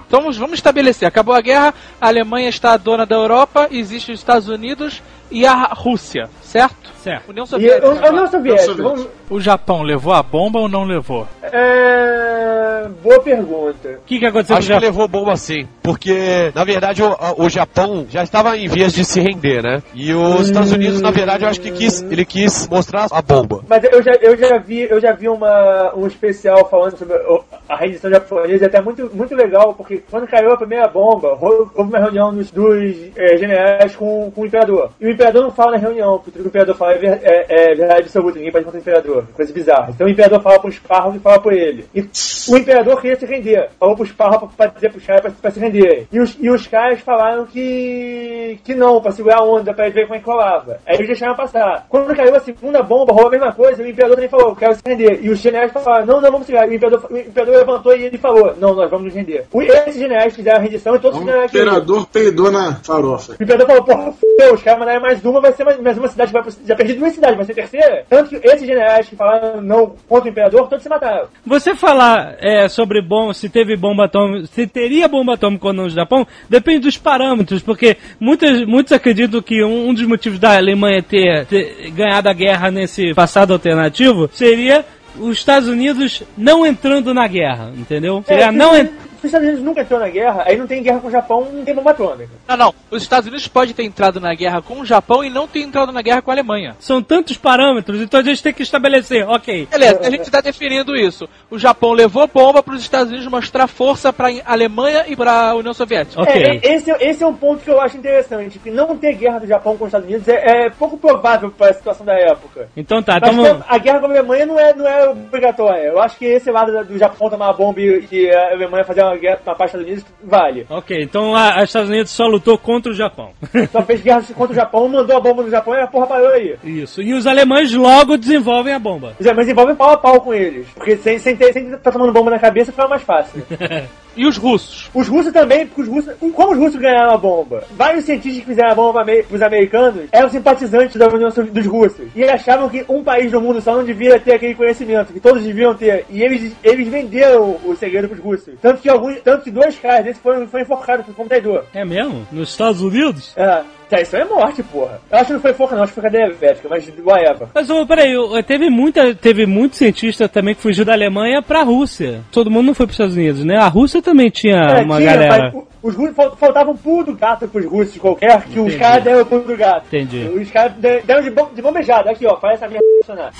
Então 0.08 0.22
vamos, 0.38 0.54
estabelecer, 0.54 1.08
acabou 1.08 1.36
a 1.36 1.42
guerra, 1.42 1.74
a 2.02 2.08
Alemanha 2.08 2.50
está 2.50 2.74
a 2.74 2.78
dona 2.78 3.06
da 3.06 3.16
Europa, 3.16 3.68
existem 3.72 4.14
os 4.14 4.22
Estados 4.22 4.48
Unidos 4.48 5.02
e 5.32 5.46
a 5.46 5.66
Rússia, 5.74 6.30
certo? 6.42 6.90
Certo. 7.00 7.30
União 7.30 7.46
E 7.46 7.48
Soviética. 7.48 7.88
a 7.88 7.90
União 8.10 8.28
Soviética, 8.28 8.66
Soviética. 8.66 8.84
vamos, 8.84 9.08
O 9.30 9.40
Japão 9.40 9.82
levou 9.84 10.12
a 10.14 10.22
bomba 10.22 10.60
ou 10.60 10.68
não 10.68 10.84
levou? 10.84 11.26
é, 11.42 12.88
boa 13.02 13.20
pergunta. 13.22 13.90
O 13.90 14.06
que, 14.06 14.20
que 14.20 14.26
aconteceu 14.26 14.58
Acho 14.58 14.68
com 14.68 14.74
o 14.74 14.80
que 14.80 14.86
levou 14.86 15.08
bomba 15.08 15.36
sim, 15.38 15.68
porque 15.82 16.52
na 16.54 16.64
verdade 16.64 17.02
o, 17.04 17.16
o 17.38 17.50
Japão 17.50 18.06
já 18.10 18.24
estava 18.24 18.58
em 18.58 18.68
vias 18.68 18.92
de 18.94 19.06
se 19.06 19.20
render, 19.22 19.62
né? 19.64 19.82
E 19.94 20.14
os 20.14 20.48
Estados 20.48 20.72
Unidos, 20.72 21.02
na 21.02 21.12
verdade, 21.12 21.44
eu 21.44 21.50
acho 21.50 21.62
que 21.62 21.72
quis, 21.72 22.02
ele 22.02 22.26
quis 22.26 22.68
mostrar 22.68 23.08
a 23.12 23.22
bomba. 23.22 23.62
Mas 23.68 23.84
eu 23.86 24.02
já, 24.04 24.12
eu 24.22 24.38
já 24.38 24.58
vi, 24.58 24.82
eu 24.90 25.00
já 25.00 25.14
vi 25.14 25.30
uma, 25.30 25.94
um 25.96 26.06
especial 26.08 26.68
falando 26.70 26.98
sobre 26.98 27.16
o- 27.16 27.44
a 27.68 27.76
rendição 27.78 28.10
japonesa, 28.10 28.64
e 28.64 28.68
até 28.68 28.82
muito, 28.82 29.10
muito 29.14 29.36
legal, 29.36 29.74
porque 29.76 30.02
quando 30.10 30.28
caiu 30.28 30.52
a 30.52 30.58
primeira 30.58 30.88
bomba, 30.88 31.38
houve 31.40 31.70
uma 31.78 32.00
reunião 32.00 32.34
dos, 32.34 32.50
dos 32.52 32.96
eh, 33.16 33.38
generais 33.38 33.96
com, 33.96 34.32
com 34.32 34.42
o 34.42 34.46
imperador. 34.46 34.90
E 35.00 35.08
o 35.08 35.12
imperador 35.20 35.44
não 35.44 35.52
fala 35.52 35.72
na 35.74 35.78
reunião, 35.78 36.18
porque 36.18 36.32
tudo 36.32 36.42
que 36.44 36.48
o 36.48 36.50
imperador 36.50 36.76
fala 36.76 36.94
é, 36.94 36.98
ver- 36.98 37.20
é- 37.24 37.46
é 37.72 37.76
verdade 37.76 38.02
absoluta, 38.02 38.38
ninguém 38.38 38.52
pode 38.52 38.66
contra 38.66 38.80
o 38.80 38.82
imperador, 38.82 39.26
coisa 39.36 39.54
bizarra. 39.54 39.90
Então 39.90 40.08
o 40.08 40.10
imperador 40.10 40.42
fala 40.42 40.60
pro 40.60 40.72
Sparrow 40.72 41.16
e 41.16 41.20
fala 41.20 41.40
por 41.40 41.54
ele. 41.54 41.86
E 41.94 42.02
o 42.02 42.58
imperador 42.58 43.02
queria 43.02 43.16
se 43.18 43.26
render, 43.26 43.70
falou 43.80 43.96
pro 43.96 44.06
Sparrow 44.06 44.40
pra, 44.40 44.48
pra 44.56 44.68
dizer 44.68 44.92
pros 44.92 45.06
caras 45.06 45.22
pra, 45.22 45.32
pra 45.42 45.52
se 45.52 45.60
render. 45.60 46.08
E 46.12 46.20
os, 46.20 46.38
e 46.40 46.50
os 46.50 46.66
caras 46.68 47.00
falaram 47.02 47.46
que, 47.46 48.60
que 48.64 48.74
não, 48.76 49.02
pra 49.02 49.12
segurar 49.12 49.40
a 49.40 49.44
onda, 49.44 49.74
pra 49.74 49.90
ver 49.90 50.04
como 50.04 50.16
é 50.16 50.20
que 50.20 50.26
rolava. 50.26 50.80
Aí 50.86 50.96
eles 50.96 51.08
deixaram 51.08 51.36
passar. 51.36 51.86
Quando 51.90 52.16
caiu 52.16 52.36
a 52.36 52.40
segunda 52.40 52.82
bomba, 52.82 53.12
rolou 53.14 53.28
a 53.28 53.32
mesma 53.32 53.52
coisa, 53.52 53.84
o 53.84 53.88
imperador 53.88 54.16
também 54.16 54.30
falou, 54.30 54.56
quero 54.56 54.76
se 54.76 54.82
render. 54.86 55.20
E 55.22 55.30
os 55.30 55.40
generais 55.40 55.72
falaram, 55.72 56.06
não, 56.06 56.22
não, 56.22 56.32
vamos 56.32 56.46
segurar. 56.48 56.68
E 56.68 56.72
o 56.72 56.76
imperador, 56.76 57.08
o 57.10 57.18
imperador 57.18 57.56
levantou 57.56 57.96
e 57.96 58.04
ele 58.06 58.18
falou, 58.18 58.54
não, 58.60 58.74
nós 58.74 58.90
vamos 58.90 59.06
nos 59.08 59.14
render. 59.16 59.46
O- 59.52 59.62
Esses 59.62 59.96
generais 59.96 60.36
fizeram 60.36 60.58
a 60.60 60.62
rendição 60.62 60.96
e 60.96 61.00
todos 61.00 61.18
os 61.18 61.24
O 61.24 61.26
generais 61.28 61.52
queriam. 61.52 61.68
imperador 61.68 62.08
peidou 62.08 62.52
na 62.52 62.76
farofa. 62.84 63.34
O 63.40 63.44
imperador 63.44 63.68
falou, 63.68 63.84
porra, 63.84 64.12
fudeu, 64.14 64.54
os 64.54 64.64
caras 64.64 64.80
mandaram 64.80 65.02
mais 65.02 65.09
uma, 65.24 65.42
vai 65.42 65.54
ser 65.54 65.64
mais, 65.64 65.80
mais 65.80 65.98
uma 65.98 66.08
cidade, 66.08 66.32
vai, 66.32 66.44
já 66.66 66.76
perdi 66.76 66.94
duas 66.94 67.14
cidades, 67.14 67.36
vai 67.38 67.46
ser 67.46 67.54
terceira. 67.54 68.04
Tanto 68.10 68.30
que 68.30 68.36
esses 68.48 68.66
generais 68.66 69.08
que 69.08 69.16
falaram 69.16 69.62
não 69.62 69.96
contra 70.08 70.28
o 70.28 70.32
imperador, 70.32 70.68
todos 70.68 70.84
se 70.84 70.90
mataram. 70.90 71.28
Você 71.46 71.76
falar 71.76 72.36
é, 72.40 72.68
sobre 72.68 73.02
bom, 73.02 73.34
se 73.34 73.50
teve 73.50 73.76
bomba 73.76 74.06
atômica, 74.06 74.48
se 74.48 74.68
teria 74.68 75.08
bomba 75.08 75.34
atômica 75.34 75.68
ou 75.68 75.74
não 75.74 75.84
no 75.86 75.90
Japão, 75.90 76.26
depende 76.50 76.80
dos 76.82 76.98
parâmetros, 76.98 77.62
porque 77.62 77.98
muitos, 78.20 78.66
muitos 78.66 78.94
acreditam 78.94 79.42
que 79.42 79.64
um, 79.64 79.90
um 79.90 79.94
dos 79.94 80.04
motivos 80.06 80.40
da 80.40 80.58
Alemanha 80.58 81.02
ter, 81.02 81.46
ter 81.46 81.92
ganhado 81.92 82.30
a 82.30 82.34
guerra 82.34 82.70
nesse 82.72 83.14
passado 83.14 83.54
alternativo 83.54 84.30
seria 84.34 84.86
os 85.20 85.38
Estados 85.38 85.68
Unidos 85.68 86.24
não 86.38 86.66
entrando 86.66 87.14
na 87.14 87.28
guerra, 87.28 87.72
entendeu? 87.76 88.24
Seria 88.26 88.46
É, 88.46 88.52
não, 88.52 88.74
se- 88.74 88.82
en- 88.82 88.90
os 89.28 89.30
Estados 89.34 89.48
Unidos 89.48 89.64
nunca 89.66 89.82
entrou 89.82 90.00
na 90.00 90.10
guerra, 90.10 90.44
aí 90.46 90.58
não 90.58 90.68
tem 90.68 90.82
guerra 90.84 91.00
com 91.00 91.08
o 91.08 91.12
Japão, 91.12 91.48
não 91.52 91.64
tem 91.64 91.74
bomba 91.74 91.92
atômica. 91.92 92.30
Não, 92.48 92.58
não. 92.58 92.74
Os 92.92 93.02
Estados 93.04 93.28
Unidos 93.28 93.48
podem 93.48 93.74
ter 93.74 93.84
entrado 93.84 94.20
na 94.20 94.34
guerra 94.34 94.62
com 94.62 94.80
o 94.80 94.86
Japão 94.86 95.24
e 95.24 95.30
não 95.30 95.48
ter 95.48 95.62
entrado 95.62 95.92
na 95.92 96.02
guerra 96.02 96.22
com 96.22 96.32
a 96.32 96.34
Alemanha. 96.34 96.76
São 96.80 97.02
tantos 97.02 97.38
parâmetros, 97.38 98.02
então 98.02 98.20
a 98.20 98.24
gente 98.24 98.42
tem 98.42 98.54
que 98.54 98.64
estabelecer, 98.64 99.28
ok. 99.28 99.68
Beleza, 99.70 100.00
a 100.02 100.10
gente 100.10 100.22
está 100.22 100.42
definindo 100.42 100.96
isso. 100.96 101.28
O 101.50 101.58
Japão 101.60 101.92
levou 101.94 102.28
bomba 102.28 102.62
para 102.64 102.74
os 102.74 102.82
Estados 102.82 103.10
Unidos 103.10 103.28
mostrar 103.28 103.68
força 103.68 104.12
para 104.12 104.30
a 104.30 104.52
Alemanha 104.54 105.06
e 105.08 105.16
para 105.16 105.50
a 105.50 105.56
União 105.56 105.74
Soviética. 105.74 106.22
Ok. 106.22 106.34
É, 106.42 106.56
é, 106.56 106.76
esse, 106.76 106.92
esse 107.00 107.24
é 107.24 107.28
um 107.28 107.34
ponto 107.36 107.64
que 107.64 107.70
eu 107.70 107.80
acho 107.82 107.98
interessante, 107.98 108.60
que 108.60 108.72
não 108.72 108.98
ter 108.98 109.14
guerra 109.14 109.40
do 109.40 109.48
Japão 109.48 109.78
com 109.78 109.86
os 109.86 109.90
Estados 109.90 110.08
Unidos 110.08 110.28
é, 110.28 110.66
é 110.66 110.70
pouco 110.70 110.98
provável 110.98 111.52
para 111.52 111.72
a 111.72 111.74
situação 111.74 112.06
da 112.06 112.14
época. 112.14 112.70
Então 112.76 113.02
tá, 113.04 113.20
Mas 113.22 113.32
então 113.32 113.44
vamos- 113.44 113.66
a 113.68 113.78
guerra 113.78 114.00
com 114.00 114.06
a 114.06 114.10
Alemanha 114.10 114.46
não 114.46 114.60
é, 114.60 114.74
não 114.74 114.88
é 114.88 115.10
obrigatória. 115.10 115.84
Eu 115.88 116.00
acho 116.02 116.18
que 116.18 116.26
esse 116.26 116.50
lado 116.52 116.84
do 116.86 116.98
Japão 116.98 117.30
tomar 117.30 117.48
uma 117.48 117.54
bomba 117.54 117.80
e, 117.82 118.08
e 118.12 118.30
a 118.36 118.52
Alemanha 118.54 118.84
fazer 118.84 119.04
uma 119.04 119.09
guerra 119.18 119.42
com 119.44 119.52
a 119.52 119.56
parte 119.56 119.78
dos 119.78 119.82
Estados 119.82 120.04
Unidos 120.04 120.06
vale. 120.24 120.66
Ok, 120.70 120.98
então 121.02 121.36
a, 121.36 121.60
a 121.60 121.64
Estados 121.64 121.90
Unidos 121.90 122.12
só 122.12 122.26
lutou 122.26 122.58
contra 122.58 122.92
o 122.92 122.96
Japão. 122.96 123.32
Só 123.72 123.82
fez 123.84 124.02
guerra 124.02 124.24
contra 124.36 124.54
o 124.54 124.56
Japão, 124.56 124.88
mandou 124.88 125.18
a 125.18 125.20
bomba 125.20 125.44
no 125.44 125.50
Japão 125.50 125.74
e 125.76 125.82
a 125.82 125.88
porra 125.88 126.08
parou 126.08 126.30
aí. 126.30 126.56
Isso. 126.64 127.02
E 127.02 127.14
os 127.14 127.28
alemães 127.28 127.72
logo 127.74 128.18
desenvolvem 128.18 128.74
a 128.74 128.80
bomba. 128.80 129.14
Os 129.20 129.26
alemães 129.26 129.50
envolvem 129.50 129.76
pau 129.76 129.92
a 129.92 129.98
pau 129.98 130.22
com 130.22 130.34
eles. 130.34 130.68
Porque 130.74 130.98
sem, 130.98 131.20
sem, 131.20 131.36
ter, 131.36 131.54
sem 131.54 131.72
estar 131.74 131.92
tomando 131.92 132.14
bomba 132.14 132.32
na 132.32 132.40
cabeça 132.40 132.72
fica 132.72 132.88
mais 132.88 133.04
fácil. 133.04 133.44
E 134.20 134.26
os 134.26 134.36
russos? 134.36 134.90
Os 134.94 135.08
russos 135.08 135.32
também, 135.32 135.66
porque 135.66 135.82
os 135.82 135.88
russos. 135.88 136.14
Como 136.20 136.52
os 136.52 136.58
russos 136.58 136.80
ganharam 136.80 137.14
a 137.14 137.18
bomba? 137.18 137.64
Vários 137.72 138.04
cientistas 138.04 138.42
que 138.42 138.50
fizeram 138.50 138.72
a 138.72 138.76
bomba 138.76 139.06
para 139.06 139.24
os 139.32 139.42
americanos 139.42 140.10
eram 140.12 140.30
simpatizantes 140.30 140.98
da 140.98 141.08
União 141.08 141.30
dos 141.30 141.66
russos. 141.66 142.08
E 142.14 142.26
achavam 142.26 142.68
que 142.68 142.84
um 142.90 143.02
país 143.02 143.32
do 143.32 143.40
mundo 143.40 143.62
só 143.62 143.76
não 143.76 143.84
devia 143.84 144.20
ter 144.20 144.34
aquele 144.34 144.56
conhecimento, 144.56 145.14
que 145.14 145.22
todos 145.22 145.42
deviam 145.42 145.74
ter. 145.74 146.06
E 146.10 146.22
eles, 146.22 146.54
eles 146.62 146.88
venderam 146.88 147.58
o 147.64 147.76
segredo 147.76 148.10
pros 148.10 148.20
russos. 148.20 148.56
Tanto 148.62 148.82
que 148.82 148.90
alguns. 149.00 149.22
Tanto 149.22 149.44
que 149.44 149.52
dois 149.52 149.78
caras 149.80 150.04
desses 150.06 150.22
foram, 150.22 150.48
foram 150.48 150.64
enforcados 150.64 151.06
por 151.06 151.16
computador. 151.16 151.66
É 151.74 151.84
mesmo? 151.86 152.28
Nos 152.32 152.50
Estados 152.50 152.82
Unidos? 152.82 153.34
É. 153.36 153.62
Tá, 153.90 154.00
isso 154.00 154.16
é 154.16 154.24
morte, 154.24 154.62
porra. 154.62 155.02
Eu 155.10 155.18
acho 155.18 155.26
que 155.28 155.34
não 155.34 155.40
foi 155.40 155.50
enforca, 155.50 155.76
não, 155.76 155.82
acho 155.82 155.94
que 155.94 156.00
foi 156.00 156.12
cadeia 156.12 156.32
vética, 156.32 156.68
mas 156.70 156.88
whatever. 157.04 157.48
Mas 157.56 157.70
ô, 157.72 157.88
peraí, 157.88 158.16
ô, 158.16 158.44
teve 158.44 158.70
muita, 158.70 159.16
teve 159.16 159.48
muito 159.48 159.76
cientista 159.78 160.30
também 160.30 160.54
que 160.54 160.62
fugiu 160.62 160.86
da 160.86 160.94
Alemanha 160.94 161.42
pra 161.42 161.64
Rússia. 161.64 162.22
Todo 162.32 162.52
mundo 162.52 162.68
não 162.68 162.76
foi 162.76 162.86
pros 162.86 162.94
Estados 162.94 163.16
Unidos, 163.16 163.44
né? 163.44 163.58
A 163.58 163.68
Rússia 163.68 164.00
também 164.00 164.30
tinha 164.30 164.58
É, 164.58 164.84
uma 164.84 164.98
tinha, 164.98 165.12
galera. 165.12 165.52
mas 165.56 165.64
os 165.82 165.96
russos 165.96 166.16
fal- 166.16 166.36
faltava 166.38 166.70
um 166.70 166.78
pulo 166.78 167.06
do 167.06 167.16
gato 167.16 167.48
pros 167.48 167.66
russos 167.66 167.98
qualquer, 167.98 168.44
que 168.44 168.60
os 168.60 168.68
Entendi. 168.68 168.78
caras 168.78 169.04
deram 169.04 169.22
o 169.22 169.26
pulo 169.26 169.42
do 169.42 169.58
gato. 169.58 169.88
Entendi. 169.88 170.20
Os 170.40 170.52
caras 170.52 170.74
de- 170.74 171.02
deram 171.02 171.24
de, 171.24 171.32
bom, 171.32 171.50
de 171.56 171.62
bombejada. 171.64 172.12
Aqui, 172.12 172.28
ó, 172.28 172.38
faz 172.38 172.62
essa 172.62 172.68
merda 172.70 172.86
funcionar. 173.00 173.32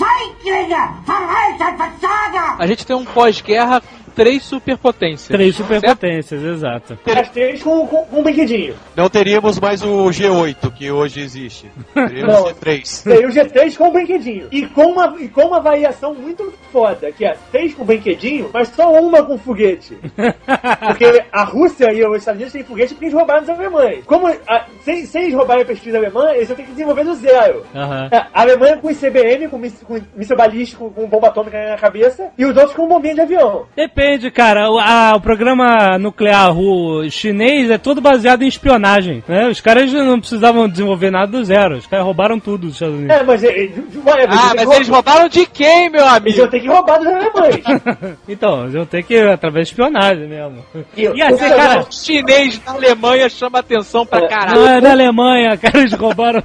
A 2.58 2.66
gente 2.66 2.86
tem 2.88 2.96
um 2.96 3.06
pós-guerra 3.06 3.82
com 3.82 3.88
três 4.20 4.44
superpotências. 4.44 5.28
Três 5.28 5.56
superpotências, 5.56 6.44
exato. 6.44 6.98
As 7.18 7.30
três 7.30 7.64
com, 7.64 7.88
com, 7.88 8.04
com 8.06 8.20
um 8.20 8.24
brinquedinho. 8.24 8.76
Não 8.96 9.10
teríamos 9.10 9.60
mais 9.60 9.82
o 9.84 10.06
G8 10.10 10.72
que 10.74 10.92
hoje 10.92 11.22
existe. 11.22 11.72
Teríamos 11.94 12.34
Não. 12.34 12.44
o 12.48 12.54
G3. 12.54 13.04
Daí 13.06 13.26
o 13.26 13.30
G3 13.30 13.78
com 13.78 13.88
um 13.88 13.92
brinquedinho. 13.92 14.48
E 14.52 14.66
com, 14.68 14.84
uma, 14.92 15.16
e 15.20 15.28
com 15.28 15.44
uma 15.46 15.60
variação 15.60 16.14
muito 16.14 16.54
foda, 16.72 17.12
que 17.12 17.26
é 17.26 17.36
três 17.52 17.74
com 17.74 17.84
brinquedinho, 17.86 18.50
mas 18.54 18.68
só 18.70 18.92
uma 18.94 19.24
com 19.24 19.38
foguete. 19.38 19.98
Porque 20.88 21.24
a 21.32 21.44
Rússia 21.44 21.92
e 21.94 22.06
os 22.06 22.18
Estados 22.18 22.40
Unidos 22.40 22.54
têm 22.54 22.64
foguete 22.64 22.94
porque 22.94 23.06
eles 23.06 23.14
roubaram 23.16 23.42
dos 23.42 23.50
alemães. 23.50 24.04
Como 24.06 24.28
a, 24.28 24.66
sem, 24.84 25.06
sem 25.06 25.24
eles 25.24 25.34
roubarem 25.36 25.64
a 25.64 25.66
pesquisa 25.66 25.98
alemã, 25.98 26.32
eles 26.32 26.48
vão 26.48 26.58
ter 26.58 26.64
que 26.64 26.72
desenvolver 26.72 27.04
do 27.04 27.16
zero. 27.16 27.64
É, 28.12 28.18
A 28.34 28.42
Alemanha 28.42 28.78
com 28.78 28.90
ICBM, 28.90 29.48
com, 29.48 29.58
miss- 29.58 29.84
com 29.84 30.00
míssil 30.16 30.36
balístico, 30.36 30.92
com 30.92 31.08
bomba 31.08 31.28
atômica 31.28 31.58
na 31.70 31.78
cabeça, 31.78 32.30
e 32.38 32.46
os 32.46 32.56
outros 32.56 32.76
com 32.76 32.88
bombinha 32.88 33.16
de 33.16 33.22
avião. 33.22 33.66
Depende, 33.76 34.09
cara. 34.34 34.70
O, 34.72 34.80
a- 34.80 35.14
o 35.16 35.22
programa 35.22 35.98
nuclear 35.98 36.52
ru- 36.54 37.10
chinês 37.10 37.70
é 37.70 37.78
todo 37.78 38.02
baseado 38.02 38.42
em 38.44 38.48
espionagem. 38.48 39.24
Né? 39.28 39.48
Os 39.48 39.62
caras 39.62 39.92
não 39.94 40.20
precisavam 40.20 40.68
desenvolver 40.68 41.12
nada 41.12 41.28
do 41.32 41.44
zero. 41.44 41.78
Os 41.78 41.86
caras 41.88 42.06
roubaram 42.06 42.40
tudo 42.40 42.60
dos 42.68 42.74
Estados 42.74 42.96
Unidos. 42.96 43.16
É, 43.16 43.24
mas, 43.24 43.44
é, 43.44 43.52
de- 43.52 43.68
de- 43.68 43.98
whatever, 44.00 44.30
Ah, 44.32 44.52
eles 44.54 44.66
mas 44.66 44.76
eles 44.76 44.90
roubaram 44.90 45.30
de 45.30 45.46
quem, 45.46 45.90
meu 45.90 46.02
Eles 46.02 46.14
amigo? 46.14 46.38
vão 46.38 46.48
ter 46.50 46.60
que 46.60 46.68
roubar 46.68 46.98
dos 46.98 47.08
alemães. 47.08 47.64
Então, 48.28 48.62
eles 48.62 48.74
vão 48.74 48.86
ter 48.86 49.04
que 49.04 49.14
ir 49.16 49.28
através 49.30 49.68
de 49.68 49.74
espionagem 49.74 50.28
mesmo. 50.28 50.64
E, 50.96 51.02
E 51.04 51.22
assim, 51.22 51.46
o- 51.46 51.56
cara, 51.56 51.80
O 51.82 51.92
chinês 51.92 52.58
da 52.60 52.72
Alemanha 52.74 53.30
chama 53.30 53.60
atenção 53.60 54.06
pra 54.06 54.20
É. 54.20 54.28
caralho. 54.28 54.60
não 54.62 54.68
é 54.70 54.82
da 54.82 54.92
Alemanha, 54.92 55.58
cara, 55.62 55.80
eles 55.80 55.94
roubaram. 55.94 56.44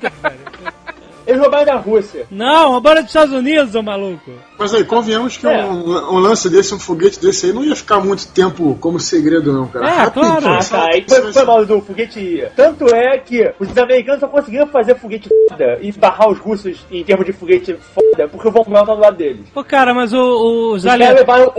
Eles 1.26 1.40
roubaram 1.40 1.64
da 1.66 1.76
Rússia. 1.76 2.26
Não, 2.30 2.70
roubaram 2.72 3.00
dos 3.02 3.10
Estados 3.10 3.34
Unidos, 3.34 3.74
ô 3.74 3.82
maluco. 3.82 4.30
Mas 4.58 4.72
aí, 4.72 4.84
convenhamos 4.84 5.36
que 5.36 5.46
É. 5.46 5.64
um, 5.64 6.14
um 6.14 6.18
lance 6.18 6.48
desse, 6.48 6.74
um 6.74 6.78
foguete 6.78 7.20
desse 7.20 7.46
aí, 7.46 7.52
não 7.52 7.64
ia 7.64 7.74
ficar 7.76 7.98
muito 8.00 8.28
tempo 8.28 8.76
como 8.80 8.98
segredo, 9.00 9.52
não, 9.52 9.66
cara. 9.66 9.86
É, 9.86 9.90
Rapidinho, 9.96 10.36
claro. 10.36 10.58
Ah, 10.58 10.64
tá. 10.64 10.84
Aí 10.92 11.04
foi, 11.08 11.32
foi 11.32 11.44
mal 11.44 11.66
do 11.66 11.80
foguete 11.80 12.20
ia. 12.20 12.52
Tanto 12.54 12.86
é 12.94 13.18
que 13.18 13.52
os 13.58 13.76
americanos 13.76 14.20
só 14.20 14.28
conseguiram 14.28 14.66
fazer 14.68 14.94
foguete 14.96 15.28
foda 15.48 15.78
e 15.82 15.92
barrar 15.92 16.28
os 16.30 16.38
russos 16.38 16.78
em 16.90 17.02
termos 17.04 17.26
de 17.26 17.32
foguete 17.32 17.76
foda 17.94 18.28
porque 18.28 18.48
o 18.48 18.50
Von 18.50 18.64
Braun 18.64 18.84
tá 18.86 18.94
do 18.94 19.00
lado 19.00 19.16
deles. 19.16 19.46
Pô, 19.52 19.62
cara, 19.64 19.92
mas 19.92 20.12
o- 20.12 20.18
o- 20.18 20.74
os 20.74 20.86
aliados. 20.86 21.20
levaram 21.20 21.52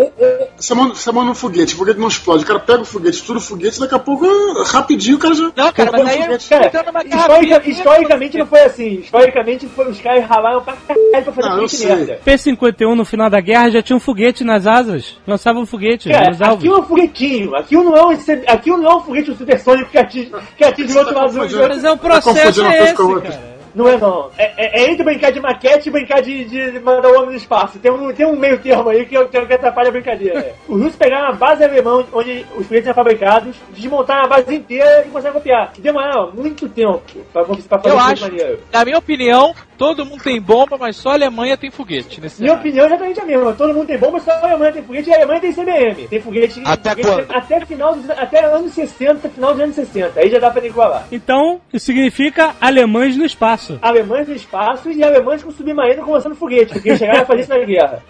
Você 0.58 0.74
manda, 0.74 0.96
você 0.96 1.12
manda 1.12 1.32
um 1.32 1.36
foguete, 1.36 1.76
o 1.76 1.78
foguete 1.78 2.00
não 2.00 2.08
explode. 2.08 2.44
O 2.44 2.48
cara 2.48 2.60
pega 2.60 2.82
o 2.82 2.86
foguete, 2.86 3.18
estuda 3.18 3.40
o 3.40 3.42
foguete, 3.42 3.80
daqui 3.80 3.94
a 3.96 4.00
pouco, 4.00 4.26
ah, 4.26 4.64
rapidinho, 4.66 5.18
o 5.18 5.20
cara 5.20 5.36
já. 5.36 5.52
Não, 5.56 5.72
cara, 5.74 5.92
mas 5.92 6.08
aí 6.08 6.18
Cara, 6.50 6.66
é 6.66 7.10
Cara, 7.10 7.68
historicamente 7.70 8.38
não 8.38 8.46
foi 8.48 8.62
assim. 8.62 8.94
Historicamente 9.00 9.57
foi, 9.66 9.90
os 9.90 10.00
caras 10.00 10.26
ralaram 10.26 10.62
pra 10.62 10.74
caralho 10.76 11.24
pra 11.24 11.34
fazer 11.34 11.68
sei. 11.70 11.88
merda. 11.88 12.20
P-51 12.24 12.96
no 12.96 13.06
final 13.06 13.30
da 13.30 13.40
guerra 13.42 13.72
já 13.72 13.82
tinha 13.82 13.96
um 13.98 14.00
foguete 14.00 14.44
nas 14.44 14.68
asas. 14.68 15.18
Lançava 15.26 15.60
um 15.60 15.66
foguete 15.66 16.10
Cara, 16.10 16.30
nos 16.30 16.42
alvos. 16.42 16.58
aquilo 16.60 16.76
é 16.76 16.80
um 16.80 16.84
foguetinho. 16.84 17.56
Aquilo 17.56 17.84
não 17.86 17.96
é 17.96 18.06
um, 18.06 18.18
aquilo 18.48 18.78
não 18.78 18.92
é 18.92 18.96
um 18.96 19.02
foguete 19.02 19.36
supersônico 19.36 19.90
que 19.90 19.98
atinge, 19.98 20.32
que 20.58 20.64
atinge 20.64 20.94
o 20.94 21.00
outro 21.00 21.16
lado 21.16 21.32
do. 21.32 21.38
Mas 21.70 21.84
é 21.84 21.92
o 21.92 21.98
Tá 21.98 22.22
processo 22.22 22.62
uma 22.62 22.74
é 22.76 22.84
esse, 22.84 22.94
cara. 22.96 23.57
Não 23.76 23.88
é 23.88 23.98
não. 23.98 24.30
É, 24.38 24.52
é- 24.58 24.82
é 24.84 24.90
entre 24.92 25.04
brincar 25.04 25.32
de 25.32 25.40
maquete 25.40 25.90
e 25.90 25.92
brincar 25.92 26.22
de, 26.22 26.46
de 26.46 26.80
mandar 26.80 27.10
o 27.10 27.16
homem 27.18 27.32
no 27.32 27.36
espaço. 27.36 27.80
Tem 27.80 27.92
um, 27.92 28.12
tem 28.14 28.26
um 28.26 28.36
meio 28.36 28.58
termo 28.60 28.90
aí 28.90 29.06
que, 29.06 29.16
eu- 29.16 29.28
que, 29.28 29.40
que 29.46 29.54
atrapalha 29.54 29.90
a 29.90 29.92
brincadeira. 29.92 30.54
Os 30.68 30.80
russos 30.82 30.96
pegaram 30.96 31.28
a 31.30 31.34
base 31.34 31.64
alemã 31.64 32.06
onde 32.14 32.46
os 32.58 32.66
foguetes 32.66 32.88
eram 32.88 32.96
fabricados, 32.96 33.56
desmontaram 33.70 34.26
a 34.26 34.28
base 34.28 34.54
inteira 34.56 35.06
e 35.06 35.18
a 35.28 35.32
copiar. 35.32 35.72
Demoraram 35.78 36.32
muito 36.34 36.68
tempo 36.70 37.02
pra, 37.34 37.44
pra 37.44 37.80
fazer 37.80 37.90
Eu 37.96 38.00
acho, 38.00 38.22
maneiro. 38.24 38.60
na 38.72 38.86
minha 38.86 38.98
opinião, 38.98 39.54
todo 39.78 40.06
mundo 40.06 40.24
tem 40.24 40.42
bomba, 40.42 40.78
mas 40.78 40.96
só 40.96 41.10
a 41.12 41.14
Alemanha 41.14 41.56
tem 41.58 41.70
foguete. 41.72 42.20
Nesse 42.22 42.42
Minha 42.42 42.54
cenário. 42.54 42.60
opinião 42.62 42.84
é 42.86 42.88
exatamente 42.88 43.20
a 43.20 43.26
mesma. 43.26 43.54
Todo 43.54 43.74
mundo 43.74 43.88
tem 43.88 43.98
bomba, 43.98 44.20
só 44.20 44.32
a 44.32 44.44
Alemanha 44.44 44.72
tem 44.74 44.84
foguete 44.84 45.10
e 45.10 45.14
a 45.14 45.18
Alemanha 45.18 45.40
tem 45.42 45.54
CBM. 45.54 46.08
Tem 46.08 46.22
foguete 46.22 46.62
Até 46.66 46.90
foguete- 46.92 47.08
quando? 47.10 47.32
Até 47.38 47.66
final 47.66 47.96
dos, 47.96 48.10
até 48.10 48.46
anos 48.46 48.74
60, 48.74 49.30
final 49.30 49.52
dos 49.54 49.62
anos 49.64 49.76
60. 49.76 50.20
Aí 50.20 50.30
já 50.30 50.40
dá 50.40 50.50
pra 50.52 50.66
igualar. 50.66 51.06
Então, 51.12 51.62
isso 51.72 51.86
significa 51.86 52.56
alemães 52.60 53.16
no 53.18 53.26
espaço. 53.26 53.78
Alemães 53.82 54.28
no 54.28 54.34
espaço 54.36 54.90
e 54.92 55.04
alemães 55.04 55.44
com 55.44 55.52
submarino 55.52 56.04
começando 56.04 56.36
foguete, 56.36 56.74
porque 56.74 56.90
eles 56.90 57.00
chegaram 57.00 57.22
a 57.22 57.26
fazer 57.26 57.42
isso 57.42 57.50
na 57.50 57.60
guerra. 57.60 58.04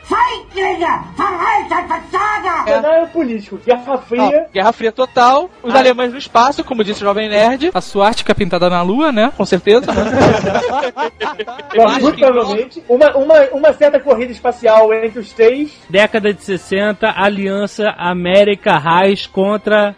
Cenário 2.65 3.07
político, 3.09 3.59
Guerra 3.65 3.97
Fria. 3.97 4.47
Guerra 4.53 4.71
Fria 4.73 4.91
total, 4.91 5.49
os 5.63 5.73
Ah. 5.73 5.79
alemães 5.79 6.11
no 6.11 6.17
espaço, 6.17 6.63
como 6.63 6.83
disse 6.83 7.01
o 7.01 7.05
Jovem 7.05 7.29
Nerd, 7.29 7.71
a 7.73 7.81
suástica 7.81 8.33
pintada 8.35 8.69
na 8.69 8.81
lua, 8.81 9.11
né? 9.11 9.31
Com 9.35 9.45
certeza. 9.45 9.91
né? 9.91 10.03
Que- 11.63 11.77
provavelmente. 12.21 12.83
Uma, 12.87 13.15
uma, 13.17 13.41
uma 13.51 13.73
certa 13.73 13.99
corrida 13.99 14.31
espacial 14.31 14.93
entre 14.93 15.19
os 15.19 15.31
três. 15.33 15.71
Década 15.89 16.33
de 16.33 16.41
60, 16.43 17.13
aliança 17.15 17.89
América 17.97 18.77
Reich 18.77 19.27
contra, 19.29 19.95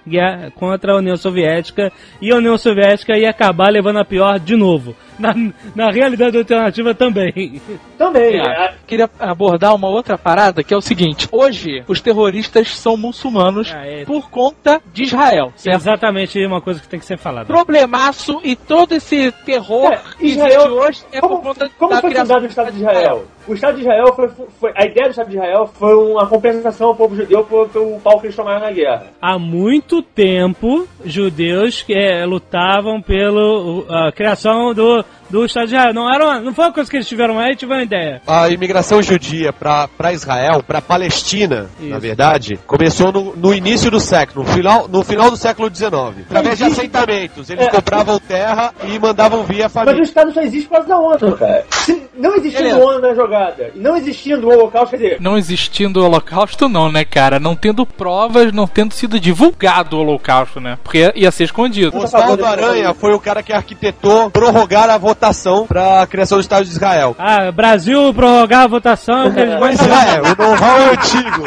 contra 0.55 0.93
a 0.93 0.97
União 0.97 1.17
Soviética. 1.17 1.91
E 2.21 2.31
a 2.31 2.37
União 2.37 2.57
Soviética 2.57 3.17
ia 3.17 3.29
acabar 3.29 3.69
levando 3.69 3.99
a 3.99 4.05
pior 4.05 4.39
de 4.39 4.55
novo. 4.55 4.95
Na, 5.19 5.35
na 5.75 5.91
realidade 5.91 6.37
alternativa 6.37 6.95
também. 6.95 7.61
Também. 7.97 8.37
É, 8.37 8.41
A- 8.41 8.73
queria 8.87 9.09
abordar 9.19 9.75
uma 9.75 9.87
outra 9.89 10.17
parada 10.17 10.63
que 10.63 10.73
é 10.73 10.77
o 10.77 10.81
seguinte: 10.81 11.27
hoje 11.31 11.83
os 11.87 11.99
terroristas 12.01 12.75
são 12.77 12.95
muçulmanos 12.95 13.73
Ah, 13.75 13.85
é. 13.85 14.05
por 14.05 14.29
conta 14.29 14.81
de 14.93 15.03
Israel. 15.03 15.51
É 15.55 15.59
Certo? 15.59 15.75
exatamente 15.77 16.45
uma 16.45 16.61
coisa 16.61 16.79
que 16.79 16.87
tem 16.87 16.99
que 16.99 17.05
ser 17.05 17.17
falada. 17.17 17.45
Problemaço 17.45 18.39
e 18.43 18.55
todo 18.55 18.93
esse 18.93 19.31
terror 19.45 19.91
É, 19.91 19.97
que 20.17 20.27
Israel- 20.27 20.47
existe 20.61 20.69
hoje 20.69 21.03
é 21.11 21.19
como 21.19 21.35
por 21.37 21.43
conta 21.43 21.69
como 21.77 21.91
da 21.93 22.01
foi 22.01 22.09
criação 22.11 22.27
fundado 22.27 22.45
o 22.45 22.49
Estado 22.49 22.71
de 22.71 22.77
Israel? 22.79 23.25
O 23.49 23.53
Estado 23.55 23.77
de 23.77 23.81
Israel 23.81 24.13
foi, 24.15 24.27
foi- 24.59 24.71
A 24.75 24.85
ideia 24.85 25.07
do 25.07 25.09
Estado 25.09 25.29
de 25.29 25.35
Israel 25.35 25.65
foi 25.73 25.95
uma 25.95 26.27
compensação 26.27 26.89
ao 26.89 26.95
povo 26.95 27.15
judeu 27.15 27.43
pelo, 27.43 27.99
pau 27.99 28.19
que 28.19 28.27
eles 28.27 28.35
tomaram 28.35 28.59
na 28.59 28.71
guerra. 28.71 29.07
Há 29.19 29.39
muito 29.39 30.03
tempo, 30.03 30.87
judeus 31.03 31.81
que 31.81 31.93
eh, 31.93 32.25
lutavam 32.27 33.01
pela 33.01 34.11
criação 34.11 34.71
do, 34.73 35.03
do 35.29 35.45
Estado 35.45 35.67
de 35.67 35.75
Israel. 35.75 35.93
Não, 35.93 36.13
era 36.13 36.25
uma- 36.25 36.39
não 36.41 36.53
foi 36.53 36.65
uma 36.65 36.73
coisa 36.73 36.89
que 36.89 36.97
eles 36.97 37.07
tiveram 37.07 37.39
aí, 37.39 37.55
tiveram 37.55 37.79
uma 37.79 37.85
ideia. 37.85 38.21
A 38.25 38.49
imigração 38.49 39.01
judia 39.01 39.53
para 39.53 40.13
Israel, 40.13 40.63
para 40.65 40.81
Palestina, 40.81 41.67
Isso. 41.79 41.89
na 41.89 41.99
verdade, 41.99 42.59
começou 42.65 43.11
no, 43.11 43.35
no 43.35 43.53
início 43.53 43.89
do 43.91 43.99
século, 43.99 44.45
no 44.45 44.51
final, 44.51 44.87
no 44.87 45.03
final 45.03 45.29
do 45.29 45.37
século 45.37 45.69
XIX. 45.73 46.25
Através 46.29 46.57
de 46.57 46.63
assentamentos. 46.65 47.49
Eles 47.49 47.67
É. 47.67 47.69
compravam 47.69 48.19
terra 48.19 48.73
e 48.87 48.97
mandavam 48.99 49.43
via 49.43 49.63
Mas 49.63 49.71
o 49.71 49.73
família. 49.73 50.01
Estado 50.03 50.33
só 50.33 50.41
existe 50.41 50.67
por 50.67 50.75
causa 50.75 50.89
da 50.89 50.97
ONU, 50.99 51.37
cara. 51.37 51.65
Se 51.71 52.03
não 52.17 52.35
existisse 52.35 52.63
Beleza. 52.63 52.83
ONU 52.85 52.99
na 52.99 53.13
jogada, 53.13 53.71
e 53.75 53.79
não 53.79 53.95
existindo 53.95 54.47
o 54.47 54.53
Holocausto, 54.53 54.97
quer 54.97 54.97
dizer, 55.03 55.17
Não 55.21 55.37
existindo 55.37 56.01
o 56.01 56.05
holocausto, 56.05 56.67
não, 56.67 56.91
né, 56.91 57.05
cara? 57.05 57.39
Não 57.39 57.55
tendo 57.55 57.85
provas, 57.85 58.51
não 58.51 58.67
tendo 58.67 58.93
sido 58.93 59.19
divulgado 59.19 59.97
o 59.97 59.99
holocausto, 60.01 60.59
né? 60.59 60.77
Porque 60.83 61.11
ia 61.15 61.31
ser 61.31 61.45
escondido. 61.45 61.95
O 61.97 62.03
Oswaldo 62.03 62.45
Aranha 62.45 62.93
foi 62.93 63.13
o 63.13 63.19
cara 63.19 63.41
que 63.43 63.53
arquitetou 63.53 64.29
prorrogar 64.29 64.89
a 64.89 64.97
votação 64.97 65.18
pra 65.67 66.05
criação 66.07 66.37
do 66.37 66.41
Estado 66.41 66.65
de 66.65 66.71
Israel. 66.71 67.15
Ah, 67.19 67.51
Brasil 67.51 68.13
prorrogar 68.13 68.63
a 68.63 68.67
votação. 68.67 69.31
que 69.31 69.39
eles 69.39 69.51
vão- 69.51 69.59
Pois 69.59 69.79
é, 69.81 70.21
o 70.21 70.35
know-how 70.37 70.77
é 70.79 70.89
antigo. 70.93 71.43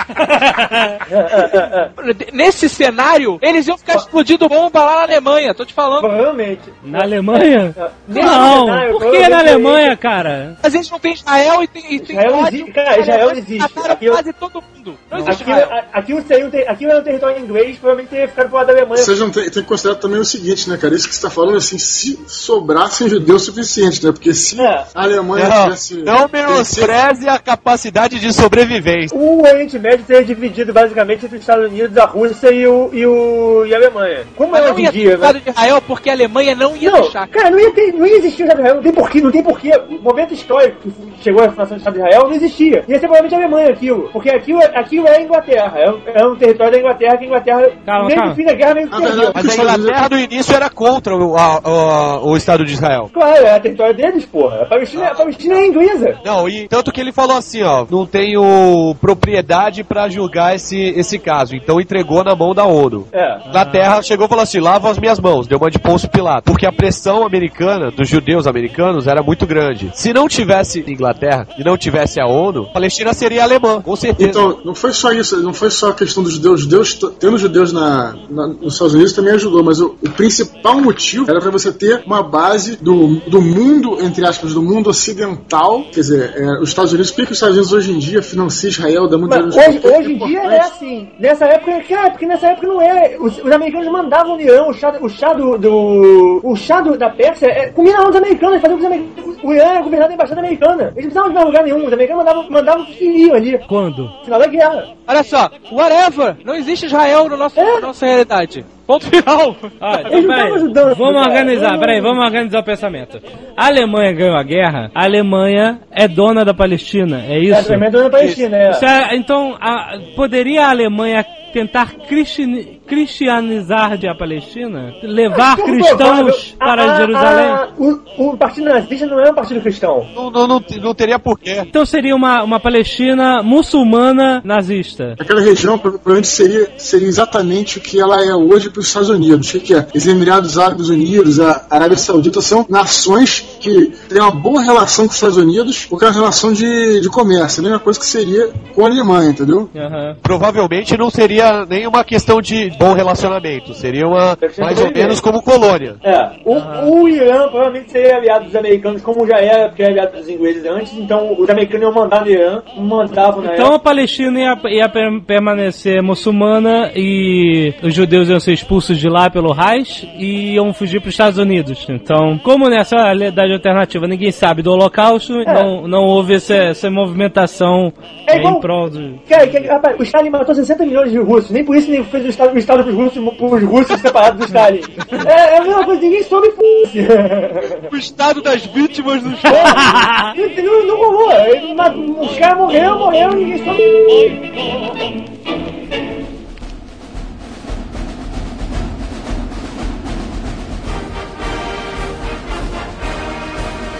Nesse 2.33 2.69
cenário, 2.69 3.39
eles 3.43 3.67
iam 3.67 3.79
ficar 3.79 3.97
explodindo 3.97 4.49
bomba 4.49 4.85
lá 4.85 4.97
na 4.97 5.03
Alemanha, 5.03 5.55
tô 5.55 5.65
te 5.65 5.73
falando. 5.75 6.01
provavelmente. 6.01 6.63
Na 6.83 7.03
Alemanha? 7.03 7.75
Nesse 8.09 8.27
Não, 8.27 8.67
cenário, 8.67 8.93
por 8.93 9.01
que 9.01 9.07
na 9.07 9.11
provavelmente- 9.29 9.35
Alemanha, 9.51 9.97
cara? 9.97 10.57
Mas 10.63 10.75
eles 10.75 10.91
não 10.91 10.99
têm 10.99 11.13
Israel 11.15 11.63
e 11.63 11.69
tem, 11.69 11.95
e 11.95 12.01
tem 12.01 12.17
Israel 12.17 12.35
ódio. 12.39 12.49
existe- 12.57 12.73
cara, 12.73 13.01
Israel 13.01 13.31
existe. 13.33 13.63
Aquilo- 13.65 14.13
quase 14.15 14.33
todo 14.33 14.55
mundo. 14.75 14.99
Não 15.11 15.19
existe 15.19 15.43
Aquilo, 15.43 15.57
Israel. 15.59 15.73
a- 15.93 15.99
aquilo, 15.99 16.23
seria 16.27 16.71
aquilo 16.71 16.91
era 16.91 17.01
um 17.01 17.05
território 17.05 17.39
inglês, 17.43 17.77
provavelmente 17.79 18.11
teria 18.11 18.29
ficado 18.29 18.49
pro 18.49 18.57
lado 18.57 18.67
da 18.67 18.73
Alemanha. 18.73 19.03
Vocês 19.03 19.19
não 19.21 19.31
tem, 19.31 19.45
tem 19.45 19.63
que 19.63 19.69
considerar 19.69 19.97
também 19.97 20.19
o 20.21 20.25
seguinte, 20.25 20.69
né, 20.69 20.77
cara? 20.77 20.95
Isso 20.95 21.09
que 21.09 21.15
você 21.15 21.23
tá 21.23 21.31
falando, 21.31 21.57
assim, 21.57 21.79
se 21.79 22.19
sobrassem 22.27 23.09
judeus 23.09 23.45
suficientes, 23.45 23.62
né? 23.63 24.13
Porque 24.13 24.33
se 24.35 24.61
É. 24.61 24.85
a 24.95 25.03
Alemanha 25.03 25.49
Não, 25.49 25.65
tivesse. 25.65 25.97
não 26.03 26.29
menospreze 26.33 27.29
a 27.29 27.39
capacidade 27.39 28.19
de 28.21 28.33
sobrevivência. 28.33 29.17
O 29.17 29.43
Oriente 29.43 29.79
Médio 29.79 30.05
seria 30.07 30.25
dividido 30.25 30.73
basicamente 30.73 31.25
entre 31.25 31.37
os 31.37 31.43
Estados 31.43 31.67
Unidos, 31.71 31.97
a 31.97 32.05
Rússia 32.05 32.51
e, 32.51 32.67
o, 32.67 32.91
e, 32.93 33.07
o, 33.07 33.65
e 33.67 33.75
a 33.75 33.77
Alemanha. 33.77 34.21
Como 34.37 34.53
Mas 34.53 34.63
é 34.63 34.67
não 34.67 34.73
hoje 34.75 34.83
ia 34.83 34.89
em 34.89 34.93
ter 34.93 34.99
dia, 34.99 35.15
Estado 35.15 35.35
né? 35.35 35.41
de 35.45 35.51
Israel 35.51 35.83
porque 35.87 36.11
a 36.11 36.13
Alemanha 36.13 36.55
não 36.55 36.77
ia 36.77 36.91
Não, 36.91 37.01
deixar. 37.01 37.27
cara, 37.29 37.51
não 37.51 37.59
ia, 37.59 37.71
ter, 37.73 37.93
não 37.93 38.07
ia 38.07 38.17
existir 38.19 38.43
o 38.43 38.47
Estado 38.47 38.57
de 38.57 38.63
Israel, 38.63 38.75
não 38.77 38.83
tem 38.83 38.93
porquê, 38.93 39.21
não 39.21 39.31
tem 39.31 39.43
porquê. 39.43 39.71
O 39.91 40.03
momento 40.03 40.35
histórico 40.35 40.79
que 40.83 40.93
chegou 41.23 41.43
a 41.45 41.51
fundação 41.51 41.77
do 41.77 41.81
Estado 41.81 41.95
de 41.95 42.01
Israel 42.01 42.23
não 42.29 42.33
existia. 42.35 42.85
Ia 42.89 42.95
ser 42.99 43.01
provavelmente 43.01 43.35
a 43.35 43.39
Alemanha 43.39 43.71
aquilo, 43.71 44.09
porque 44.13 44.31
aquilo, 44.31 44.61
aquilo 44.75 45.07
é 45.09 45.17
a 45.17 45.23
Inglaterra, 45.23 45.73
é 45.77 45.91
um, 45.91 46.01
é 46.07 46.27
um 46.27 46.37
território 46.37 46.73
da 46.73 46.79
Inglaterra 46.79 47.17
que 47.19 47.25
a 47.25 47.27
Inglaterra, 47.27 47.63
Calma, 47.85 48.03
desde 48.09 48.17
calma. 48.17 48.33
o 48.33 48.37
fim 48.37 48.45
da 48.45 48.55
guerra, 48.55 48.75
meio 48.75 48.89
que 48.89 48.95
Ah, 48.95 48.99
perdeu. 48.99 49.17
verdade. 49.17 49.33
Mas 49.47 49.59
a 49.59 49.63
Inglaterra 49.63 50.09
no 50.11 50.19
início 50.19 50.55
era 50.55 50.71
contra 50.71 51.17
o, 51.17 51.37
a- 51.37 51.61
a- 51.65 52.21
o 52.23 52.37
Estado 52.37 52.65
de 52.65 52.73
Israel. 52.73 53.11
Claro, 53.13 53.47
é 53.57 53.61
território 53.61 53.95
deles, 53.95 54.25
porra. 54.25 54.63
A 54.63 54.67
Palestina, 54.67 55.07
a 55.09 55.15
Palestina 55.15 55.55
é 55.55 55.67
inglesa. 55.67 56.19
Não, 56.25 56.49
e 56.49 56.69
tanto 56.69 56.93
que 56.93 57.01
ele 57.01 57.13
falou 57.13 57.37
assim, 57.37 57.63
ó, 57.63 57.87
não 57.91 58.07
tenho 58.07 58.95
propriedade 59.01 59.85
pra 59.85 60.09
julgar 60.09 60.55
esse, 60.55 60.77
esse 60.79 61.19
caso, 61.19 61.55
então 61.55 61.81
entregou 61.81 62.25
na 62.25 62.35
mão 62.35 62.55
da 62.55 62.65
ONU. 62.65 63.07
É. 63.13 63.49
Inglaterra 63.49 64.03
chegou 64.03 64.27
e 64.27 64.29
falou 64.29 64.43
assim: 64.43 64.61
lava 64.61 64.91
as 64.91 64.99
minhas 64.99 65.21
mãos, 65.21 65.47
deu 65.47 65.59
uma 65.59 65.71
de 65.71 65.79
Pôncio 65.79 66.09
Pilato. 66.09 66.45
Porque 66.51 66.67
a 66.67 66.73
pressão 66.73 67.25
americana, 67.25 67.91
dos 67.91 68.09
judeus 68.09 68.47
americanos, 68.47 69.07
era 69.07 69.23
muito 69.23 69.47
grande. 69.47 69.91
Se 69.95 70.13
não 70.13 70.29
tivesse 70.29 70.85
Inglaterra 70.87 71.47
e 71.59 71.65
não 71.65 71.77
tivesse 71.77 72.21
a 72.21 72.27
ONU, 72.27 72.67
a 72.71 72.73
Palestina 72.73 73.13
seria 73.13 73.43
alemã, 73.43 73.81
com 73.83 73.95
certeza. 73.97 74.31
Então, 74.31 74.61
não 74.65 74.75
foi 74.75 74.93
só 74.93 75.13
isso, 75.13 75.43
não 75.43 75.53
foi 75.53 75.71
só 75.71 75.91
a 75.91 75.95
questão 75.95 76.23
dos 76.23 76.35
judeus. 76.35 76.53
Os 76.55 76.61
judeus 76.63 76.95
tendo 77.19 77.39
judeus 77.39 77.73
na, 77.73 78.15
na- 78.31 78.47
nos 78.49 78.75
Estados 78.75 78.95
Unidos 78.95 79.13
também 79.13 79.35
ajudou, 79.35 79.63
mas 79.63 79.81
o, 79.81 79.97
o 80.03 80.11
principal 80.11 80.81
motivo 80.81 81.31
era 81.31 81.41
para 81.41 81.51
você 81.51 81.73
ter 81.73 82.03
uma 82.07 82.23
base 82.23 82.77
do, 82.77 83.17
do 83.29 83.42
mundo, 83.43 83.99
entre 84.03 84.27
aspas, 84.27 84.55
do 84.55 84.63
mundo 84.63 84.91
ocidental. 84.91 85.83
Quer 85.93 86.01
dizer, 86.01 86.35
é, 86.37 86.61
os 86.61 86.69
Estados 86.71 86.93
Unidos, 86.93 87.11
por 87.11 87.25
que 87.27 87.33
os 87.33 87.37
Estados 87.37 87.57
Unidos 87.57 87.73
hoje 87.73 87.93
em 87.93 87.99
dia 87.99 88.23
financiam 88.23 88.71
Israel, 88.71 89.09
dá 89.09 89.19
muito 89.19 89.31
Mas 89.37 89.53
dinheiro 89.55 89.89
hoje, 89.89 89.97
hoje 89.99 90.13
em 90.13 90.19
dia 90.27 90.41
é 90.43 90.61
assim. 90.61 91.09
Nessa 91.19 91.45
época, 91.47 91.81
cara, 91.89 92.11
porque 92.11 92.27
nessa 92.27 92.47
época 92.49 92.67
não 92.67 92.81
é. 92.81 93.17
Os, 93.21 93.39
os 93.39 93.51
americanos 93.51 93.89
mandavam 93.93 94.37
no 94.37 94.41
Irã, 94.43 94.65
o 94.67 94.73
chá, 94.73 94.95
o 95.01 95.09
chá 95.09 95.33
do, 95.33 95.59
do- 95.59 96.41
O 96.43 96.57
chá 96.57 96.81
do- 96.81 96.97
da 96.97 97.11
Pérsia 97.11 97.47
é, 97.47 97.67
comia 97.69 97.93
na 97.93 98.01
mão 98.03 98.09
dos 98.09 98.17
americanos, 98.17 98.61
faziam 98.61 98.79
com 98.79 98.87
os 98.87 98.93
americanos. 98.93 99.33
O 99.43 99.53
Irã 99.53 99.65
era 99.65 99.83
governado 99.83 100.09
da 100.11 100.15
embaixada 100.15 100.41
americana. 100.41 100.93
Eles 100.97 101.13
não 101.15 101.25
precisavam 101.25 101.29
de 101.31 101.35
mais 101.35 101.47
lugar 101.47 101.65
nenhum. 101.65 101.87
Os 101.87 101.93
americanos 101.93 102.25
mandavam, 102.25 102.51
mandavam 102.51 102.83
o 102.83 102.87
que 102.87 102.95
queriam 102.95 103.35
ali. 103.35 103.59
Quando? 103.69 104.05
No 104.05 104.25
final 104.25 104.39
da 104.39 104.47
guerra. 104.47 104.89
Olha 105.07 105.23
só, 105.25 105.51
whatever, 105.73 106.37
não 106.45 106.55
existe 106.55 106.87
Israel 106.87 107.29
no 107.29 107.37
nosso, 107.37 107.59
É? 107.59 107.75
na 107.75 107.81
nossa 107.81 108.07
realidade. 108.07 108.65
Ponto 108.87 109.07
final. 109.07 109.57
Olha, 109.81 110.19
então, 110.19 110.57
Eles 110.57 110.63
não 110.63 110.73
peraí. 110.73 110.95
Vamos 110.97 111.27
organizar, 111.27 111.79
peraí, 111.79 112.01
vamos 112.01 112.25
organizar 112.25 112.61
o 112.61 112.65
pensamento. 112.65 113.21
A 113.57 113.67
Alemanha 113.67 114.13
ganhou 114.13 114.37
a 114.37 114.43
guerra, 114.43 114.91
a 114.95 115.05
Alemanha 115.05 115.81
é 115.91 116.09
dona 116.09 116.45
da 116.45 116.53
Palestina, 116.53 117.23
é 117.27 117.37
É, 117.37 117.39
isso? 117.39 117.69
também 117.69 117.91
dona 117.91 118.05
da 118.05 118.11
Palestina, 118.19 118.57
é. 118.57 118.71
Isso 118.71 118.85
é- 118.85 119.15
então, 119.17 119.57
a- 119.61 119.99
poderia 120.17 120.67
a 120.67 120.71
Alemanha 120.71 121.25
tentar 121.53 121.93
cristi- 122.09 122.81
cristianizar 122.87 123.97
de 123.97 124.07
a 124.09 124.15
Palestina? 124.15 124.93
Levar 125.03 125.57
Como 125.57 125.73
cristãos 125.75 126.55
para 126.59 126.83
a- 126.85 126.95
a- 126.95 126.97
Jerusalém? 126.99 127.47
a- 127.47 127.69
o, 127.79 128.33
o 128.33 128.37
partido 128.37 128.65
nazista 128.69 129.07
não 129.07 129.21
é 129.21 129.31
um 129.31 129.35
partido 129.35 129.61
cristão. 129.61 130.07
Não, 130.15 130.31
não, 130.31 130.47
não, 130.47 130.65
não 130.81 130.95
teria 130.95 131.19
porquê. 131.19 131.63
Então 131.67 131.85
seria 131.87 132.15
uma, 132.15 132.43
uma 132.43 132.61
Palestina 132.61 133.43
muçulmana 133.43 134.41
nazista. 134.45 135.15
Aquela 135.19 135.41
região 135.41 135.79
provavelmente 135.79 136.29
seria, 136.29 136.69
seria 136.77 137.09
exatamente 137.09 137.79
o 137.79 137.81
que 137.81 138.01
ela 138.01 138.23
é 138.25 138.35
hoje 138.35 138.71
para 138.71 138.81
os 138.81 138.87
Estados 138.87 139.09
Unidos. 139.09 139.53
O 139.55 139.61
que 139.61 139.75
é? 139.75 139.87
Os 139.95 140.07
Emirados 140.07 140.59
Árabes 140.59 140.89
Unidos, 140.89 141.41
a 141.41 141.67
Arábia 141.71 141.97
Saudita 141.97 142.41
são 142.41 142.67
nações 142.69 143.41
que 143.61 143.93
têm 144.09 144.21
uma 144.21 144.31
boa 144.31 144.63
relação 144.63 145.05
com 145.07 145.11
os 145.11 145.17
Estados 145.17 145.37
Unidos, 145.37 145.87
porque 145.87 146.05
é 146.05 146.09
uma 146.09 146.15
relação 146.15 146.53
de, 146.53 147.01
de 147.01 147.09
comércio, 147.09 147.61
a 147.61 147.63
mesma 147.63 147.79
coisa 147.79 147.99
que 147.99 148.07
seria 148.07 148.51
com 148.75 148.85
a 148.85 148.89
Alemanha, 148.89 149.31
entendeu? 149.31 149.71
Aham. 149.75 150.17
Provavelmente 150.23 150.97
não 150.97 151.11
seria 151.11 151.65
nenhuma 151.67 152.05
questão 152.05 152.41
de 152.41 152.71
bom 152.83 152.93
relacionamento, 152.95 153.75
seria 153.75 154.07
uma 154.07 154.37
mais 154.59 154.81
ou 154.81 154.91
menos 154.93 155.21
como 155.21 155.43
colônia. 155.43 155.97
É, 156.03 156.31
o, 156.45 157.01
o 157.03 157.09
Irã 157.09 157.49
provavelmente 157.49 157.91
seria 157.91 158.17
aliado 158.17 158.45
dos 158.47 158.57
americanos, 158.57 159.03
como 159.03 159.27
já 159.27 159.39
era, 159.39 159.69
porque 159.69 159.83
era 159.83 159.93
aliado 159.93 160.17
dos 160.17 160.29
ingleses 160.29 160.65
antes, 160.65 160.93
então 160.95 161.35
os 161.39 161.49
americanos 161.49 161.83
iam 161.87 161.93
mandar 161.95 162.25
no 162.25 162.31
Irã, 162.31 162.63
mandavam 162.77 163.43
na 163.43 163.53
Então 163.55 163.67
época. 163.67 163.77
a 163.77 163.79
Palestina 163.79 164.41
ia, 164.41 164.59
ia 164.71 164.89
per- 164.89 165.21
permanecer 165.27 166.03
muçulmana 166.03 166.91
e 166.95 167.75
os 167.83 167.95
judeus 167.95 168.29
iam 168.29 168.41
ser 168.41 168.53
expulsos 168.53 168.99
de 168.99 169.09
lá 169.09 169.29
pelo 169.31 169.53
Reich 169.53 170.09
e 170.19 170.55
iam 170.55 170.73
fugir 170.73 171.01
para 171.01 171.09
os 171.09 171.15
Estados 171.15 171.39
Unidos. 171.39 171.87
Então, 171.89 172.39
como 172.39 172.69
nessa 172.69 172.97
realidade 172.97 173.53
alternativa 173.53 174.07
ninguém 174.07 174.31
sabe 174.33 174.63
do 174.63 174.71
Holocausto, 174.73 175.33
não, 175.45 175.87
não 175.87 176.03
houve 176.05 176.35
essa, 176.35 176.55
essa 176.55 176.91
movimentação 176.91 177.93
É 178.27 178.37
igual- 178.39 178.57
em 178.57 178.61
prol 178.61 178.91
do... 178.91 179.19
Cara, 179.29 179.47
que, 179.47 179.59
rapaz, 179.67 179.99
o 179.99 180.03
Stalin 180.03 180.31
matou 180.31 180.55
60 180.55 180.85
milhões 180.87 181.11
de 181.11 181.19
russos, 181.19 181.51
nem 181.51 181.65
por 181.65 181.77
isso 181.77 181.91
ele 181.91 182.05
fez 182.05 182.25
o 182.25 182.29
Estado, 182.29 182.53
o 182.63 182.65
estado 182.65 182.85
pros, 182.85 182.95
russos, 182.95 183.35
pros 183.35 183.63
russos 183.65 184.01
separados 184.01 184.39
do 184.39 184.47
Stalin. 184.47 184.81
É, 185.27 185.55
é 185.55 185.59
a 185.59 185.63
mesma 185.63 185.85
coisa, 185.85 186.01
ninguém 186.01 186.23
soube 186.23 186.49
f***. 186.49 187.89
O 187.91 187.97
estado 187.97 188.41
das 188.41 188.65
vítimas 188.67 189.23
dos 189.23 189.39
Ele 190.37 190.63
não, 190.63 190.87
não 190.87 190.97
rolou, 190.97 192.23
os 192.23 192.39
caras 192.39 192.59
morreram, 192.59 192.99
morreram, 192.99 193.33
ninguém 193.33 193.59
soube. 193.65 193.83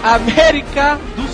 América 0.03 0.99
do. 1.15 1.32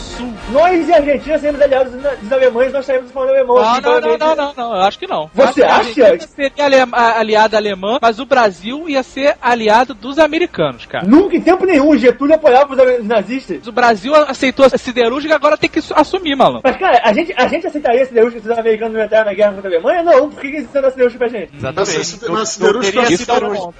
Nós 0.51 0.87
e 0.87 0.93
a 0.93 0.97
Argentina 0.97 1.37
seremos 1.37 1.61
aliados 1.61 1.93
dos, 1.93 2.31
alemães, 2.31 2.73
nós 2.73 2.85
saímos 2.85 3.11
falando 3.11 3.29
alemão. 3.29 3.55
Não, 3.57 3.69
aqui, 3.73 3.81
não, 3.83 4.01
não, 4.01 4.17
não, 4.17 4.35
não, 4.35 4.53
não, 4.57 4.75
eu 4.75 4.81
acho 4.81 4.97
que 4.97 5.07
não. 5.07 5.29
Você 5.33 5.49
Eu 5.49 5.53
que 5.53 5.61
a 5.63 5.75
acha? 5.75 5.79
Argentina 6.05 6.19
Seria 6.35 6.87
a- 6.91 7.19
aliada 7.19 7.57
alemã, 7.57 7.99
mas 8.01 8.19
o 8.19 8.25
Brasil 8.25 8.89
ia 8.89 9.03
ser 9.03 9.35
aliado 9.41 9.93
dos 9.93 10.17
americanos, 10.17 10.85
cara. 10.85 11.05
Nunca, 11.07 11.35
em 11.35 11.41
tempo 11.41 11.65
nenhum, 11.65 11.89
o 11.89 11.97
Getúlio 11.97 12.33
apoiava 12.35 12.73
os 12.73 13.05
nazistas. 13.05 13.67
O 13.67 13.71
Brasil 13.71 14.15
aceitou 14.15 14.65
a 14.65 14.69
siderúrgica, 14.77 15.35
agora 15.35 15.57
tem 15.57 15.69
que 15.69 15.81
su- 15.81 15.93
assumir, 15.95 16.35
malandro. 16.35 16.61
Mas, 16.63 16.77
cara, 16.77 16.99
a 17.03 17.13
gente, 17.13 17.33
a 17.37 17.47
gente 17.47 17.67
aceitaria 17.67 18.01
esse 18.01 18.09
siderúrgica 18.09 18.41
se 18.41 18.51
os 18.51 18.57
americanos 18.57 18.97
não 18.97 19.05
entraram 19.05 19.25
na 19.25 19.33
guerra 19.33 19.53
contra 19.53 19.69
a 19.69 19.73
Alemanha? 19.73 20.03
Não, 20.03 20.29
por 20.29 20.41
que 20.41 20.47
eles 20.47 20.63
estão 20.63 20.81
dando 20.81 20.91
siderúrgica 20.91 21.27
pra 21.27 21.39
gente? 21.39 21.55
Exatamente. 21.55 22.21
Não- 22.27 22.35
não 22.35 22.45
siderúrgica- 22.45 23.01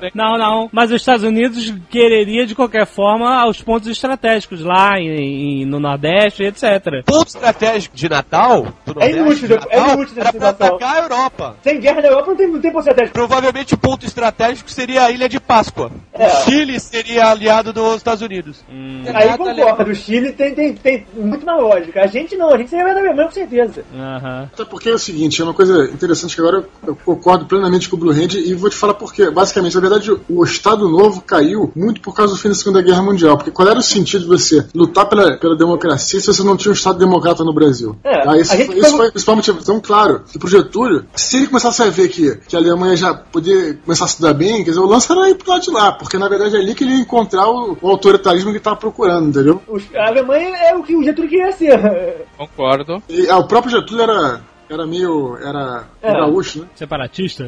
é? 0.01 0.09
Não, 0.13 0.37
não. 0.37 0.69
Mas 0.71 0.91
os 0.91 0.97
Estados 0.97 1.23
Unidos 1.23 1.73
quereria, 1.89 2.45
de 2.45 2.53
qualquer 2.53 2.85
forma, 2.85 3.35
aos 3.41 3.61
pontos 3.61 3.87
estratégicos 3.87 4.63
lá 4.63 4.99
em, 4.99 5.61
em- 5.63 5.65
no 5.65 5.79
Nordeste, 5.79 6.43
etc. 6.43 6.58
ponto 7.05 7.27
estratégico 7.27 7.95
de 7.95 8.09
Natal, 8.09 8.67
do 8.85 9.01
É 9.01 9.11
inútil, 9.11 9.47
de 9.47 9.53
é 9.53 9.57
Natal, 9.57 9.93
inútil 9.93 10.13
essa 10.17 10.19
era 10.19 10.33
pra 10.33 10.49
situação. 10.49 10.75
atacar 10.75 10.95
a 10.95 11.01
Europa. 11.03 11.55
Sem 11.63 11.79
guerra 11.79 12.01
na 12.01 12.07
Europa 12.07 12.27
não 12.29 12.35
tem, 12.37 12.47
não 12.47 12.61
tem 12.61 12.71
ponto 12.71 12.81
estratégico. 12.81 13.13
Provavelmente 13.13 13.73
o 13.73 13.77
ponto 13.77 14.05
estratégico 14.05 14.71
seria 14.71 15.03
a 15.05 15.11
Ilha 15.11 15.29
de 15.29 15.39
Páscoa. 15.39 15.91
É. 16.13 16.27
O 16.27 16.29
Chile 16.43 16.79
seria 16.79 17.27
aliado 17.27 17.71
dos 17.73 17.95
Estados 17.97 18.21
Unidos. 18.21 18.63
Aí 18.69 19.07
Aliado 19.09 19.43
concordo, 19.43 19.91
o 19.91 19.95
Chile 19.95 20.31
tem, 20.33 20.53
tem, 20.53 20.73
tem 20.73 21.05
muito 21.13 21.45
mais 21.45 21.61
lógica. 21.61 22.01
A 22.01 22.07
gente 22.07 22.35
não, 22.35 22.53
a 22.53 22.57
gente 22.57 22.69
seria 22.69 22.85
da 22.93 22.99
Alemanha 22.99 23.27
com 23.27 23.33
certeza. 23.33 23.83
Aham. 23.93 24.49
Até 24.53 24.65
porque 24.65 24.89
é 24.89 24.93
o 24.93 24.99
seguinte, 24.99 25.41
é 25.41 25.43
uma 25.43 25.53
coisa 25.53 25.85
interessante 25.85 26.35
que 26.35 26.41
agora 26.41 26.65
eu 26.85 26.95
concordo 26.95 27.45
plenamente 27.45 27.89
com 27.89 27.95
o 27.95 27.99
Blue 27.99 28.11
Hand 28.11 28.33
e 28.35 28.53
vou 28.53 28.69
te 28.69 28.75
falar 28.75 28.93
por 28.93 29.13
quê. 29.13 29.29
Basicamente, 29.29 29.75
na 29.75 29.81
verdade, 29.81 30.11
o 30.29 30.43
Estado 30.43 30.87
Novo 30.89 31.21
caiu 31.21 31.71
muito 31.75 32.01
por 32.01 32.13
causa 32.15 32.33
do 32.33 32.39
fim 32.39 32.49
da 32.49 32.55
Segunda 32.55 32.81
Guerra 32.81 33.01
Mundial. 33.01 33.37
Porque 33.37 33.51
qual 33.51 33.67
era 33.67 33.79
o 33.79 33.83
sentido 33.83 34.21
de 34.21 34.27
você 34.27 34.65
lutar 34.73 35.07
pela, 35.07 35.37
pela 35.37 35.55
democracia 35.55 36.19
se 36.19 36.27
você 36.27 36.43
não 36.43 36.48
tinha 36.57 36.71
um 36.71 36.73
Estado 36.75 36.99
democrata 36.99 37.43
no 37.43 37.53
Brasil? 37.53 37.95
É, 38.03 38.19
Tá? 38.23 38.37
Isso, 38.37 38.53
isso 38.53 38.67
pegou- 38.67 38.97
foi 38.97 39.07
o 39.07 39.11
principal 39.11 39.35
motivo. 39.35 39.59
Então, 39.61 39.79
claro, 39.79 40.23
que 40.31 40.37
pro 40.37 40.47
Getúlio, 40.49 41.05
se 41.15 41.37
ele 41.37 41.47
começasse 41.47 41.81
a 41.81 41.89
ver 41.89 42.09
que, 42.09 42.35
que 42.47 42.55
a 42.55 42.59
Alemanha 42.59 42.95
já 42.95 43.13
podia 43.13 43.75
começar 43.75 44.05
a 44.05 44.07
se 44.07 44.21
dar 44.21 44.33
bem, 44.33 44.57
quer 44.63 44.71
dizer, 44.71 44.79
o 44.79 44.85
lance 44.85 45.11
era 45.11 45.29
ir 45.29 45.35
pro 45.35 45.49
lado 45.51 45.61
de 45.61 45.71
lá. 45.71 45.91
porque 45.93 46.17
na 46.17 46.27
verdade 46.27 46.55
é 46.55 46.59
ali 46.59 46.75
que 46.75 46.83
ele 46.83 46.93
ia 46.95 46.99
encontrar 47.01 47.47
o, 47.49 47.77
o 47.81 47.89
autoritarismo 47.89 48.49
que 48.51 48.57
ele 48.57 48.63
tava 48.63 48.75
procurando, 48.75 49.29
entendeu? 49.29 49.61
A 49.95 50.07
Alemanha 50.07 50.55
é 50.57 50.75
o 50.75 50.83
que 50.83 50.95
o 50.95 51.03
Getúlio 51.03 51.29
queria 51.29 51.51
ser. 51.51 52.27
Concordo. 52.37 53.01
E 53.09 53.29
ah, 53.29 53.37
o 53.37 53.47
próprio 53.47 53.71
Getúlio 53.71 54.03
era, 54.03 54.41
era 54.73 54.85
meio. 54.85 55.37
era 55.37 55.85
É. 56.01 56.13
gaúcho, 56.13 56.61
né? 56.61 56.67
Separatista? 56.75 57.43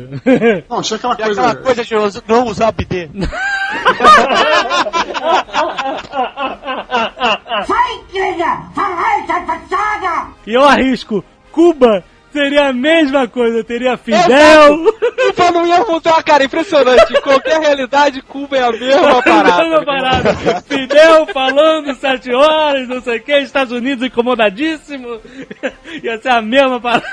Não, 0.69 0.81
tinha 0.81 0.97
aquela 0.97 1.13
E 1.15 1.23
coisa. 1.23 1.41
aquela 1.49 1.55
coisa 1.55 1.83
de 1.83 2.21
não 2.27 2.45
usar 2.47 2.71
BD. 2.71 3.09
E 10.45 10.53
eu 10.53 10.63
arrisco, 10.63 11.23
Cuba 11.51 12.03
seria 12.31 12.69
a 12.69 12.73
mesma 12.73 13.27
coisa, 13.27 13.63
teria 13.63 13.97
Fidel. 13.97 14.85
Então 15.29 15.51
não 15.51 15.65
ia 15.65 15.83
mudar, 15.85 16.21
cara, 16.23 16.43
impressionante. 16.43 17.13
Em 17.13 17.21
qualquer 17.21 17.59
realidade, 17.59 18.21
Cuba 18.21 18.57
é 18.57 18.63
a 18.63 18.71
mesma 18.71 19.21
parada. 19.23 19.63
Mesma 19.63 19.85
parada. 19.85 20.61
Fidel 20.61 21.27
falando 21.27 21.93
sete 21.95 22.33
horas, 22.33 22.87
não 22.87 23.01
sei 23.01 23.17
o 23.17 23.23
que, 23.23 23.37
Estados 23.39 23.73
Unidos 23.73 24.05
incomodadíssimo. 24.05 25.19
Ia 26.03 26.17
ser 26.21 26.29
a 26.29 26.41
mesma 26.41 26.79
parada. 26.79 27.05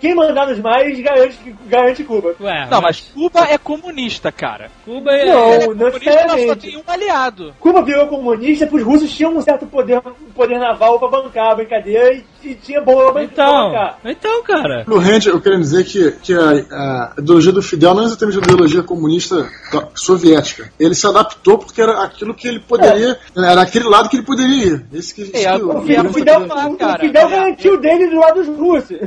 Quem 0.00 0.14
mandar 0.14 0.46
nos 0.48 0.58
mais 0.58 0.98
garante, 1.00 1.54
garante 1.66 2.04
Cuba. 2.04 2.34
Ué, 2.40 2.66
Não, 2.70 2.80
mas 2.80 3.00
Cuba 3.14 3.46
é 3.48 3.58
comunista, 3.58 4.32
cara. 4.32 4.70
Cuba 4.84 5.12
é. 5.12 5.26
Não, 5.26 5.52
Ele 5.54 5.62
é 5.62 5.66
comunista, 5.66 6.26
mas 6.28 6.46
só 6.46 6.56
tem 6.56 6.76
um 6.76 6.82
aliado. 6.86 7.54
Cuba 7.60 7.82
virou 7.82 8.06
comunista 8.08 8.66
porque 8.66 8.82
os 8.82 8.86
russos 8.86 9.14
tinham 9.14 9.36
um 9.36 9.40
certo 9.40 9.66
poder, 9.66 10.00
poder 10.34 10.58
naval 10.58 10.98
pra 10.98 11.08
bancar 11.08 11.52
a 11.52 11.54
brincadeira 11.54 12.14
e, 12.14 12.24
e 12.48 12.54
tinha 12.54 12.80
Então, 12.80 13.72
então, 14.04 14.42
cara. 14.42 14.84
No 14.86 14.98
Rand, 14.98 15.26
eu 15.26 15.40
quero 15.40 15.58
dizer 15.58 15.84
que, 15.84 16.12
que 16.22 16.34
a, 16.34 16.50
a 16.50 17.12
ideologia 17.18 17.52
do 17.52 17.62
Fidel 17.62 17.94
não 17.94 18.02
é 18.02 18.06
exatamente 18.06 18.38
a 18.38 18.42
ideologia 18.42 18.82
comunista 18.82 19.48
da- 19.72 19.88
soviética. 19.94 20.70
Ele 20.78 20.94
se 20.94 21.06
adaptou 21.06 21.58
porque 21.58 21.80
era 21.80 22.02
aquilo 22.04 22.34
que 22.34 22.46
ele 22.48 22.60
poderia. 22.60 23.18
Era 23.36 23.62
aquele 23.62 23.88
lado 23.88 24.08
que 24.08 24.16
ele 24.16 24.26
poderia 24.26 24.64
ir. 24.66 24.86
Esse 24.92 25.14
que, 25.14 25.36
É, 25.36 25.56
que 25.56 25.62
o 25.62 25.70
O 25.70 25.78
o- 25.78 25.82
Fidel, 25.82 26.04
o 26.06 26.12
Fidel, 26.12 26.46
Ah, 26.50 26.66
o 26.68 26.76
cara. 26.76 26.98
Fidel 26.98 27.28
garantiu 27.28 27.80
dele 27.80 28.06
do 28.08 28.16
lado 28.18 28.42
dos 28.44 28.58
russos. 28.58 28.98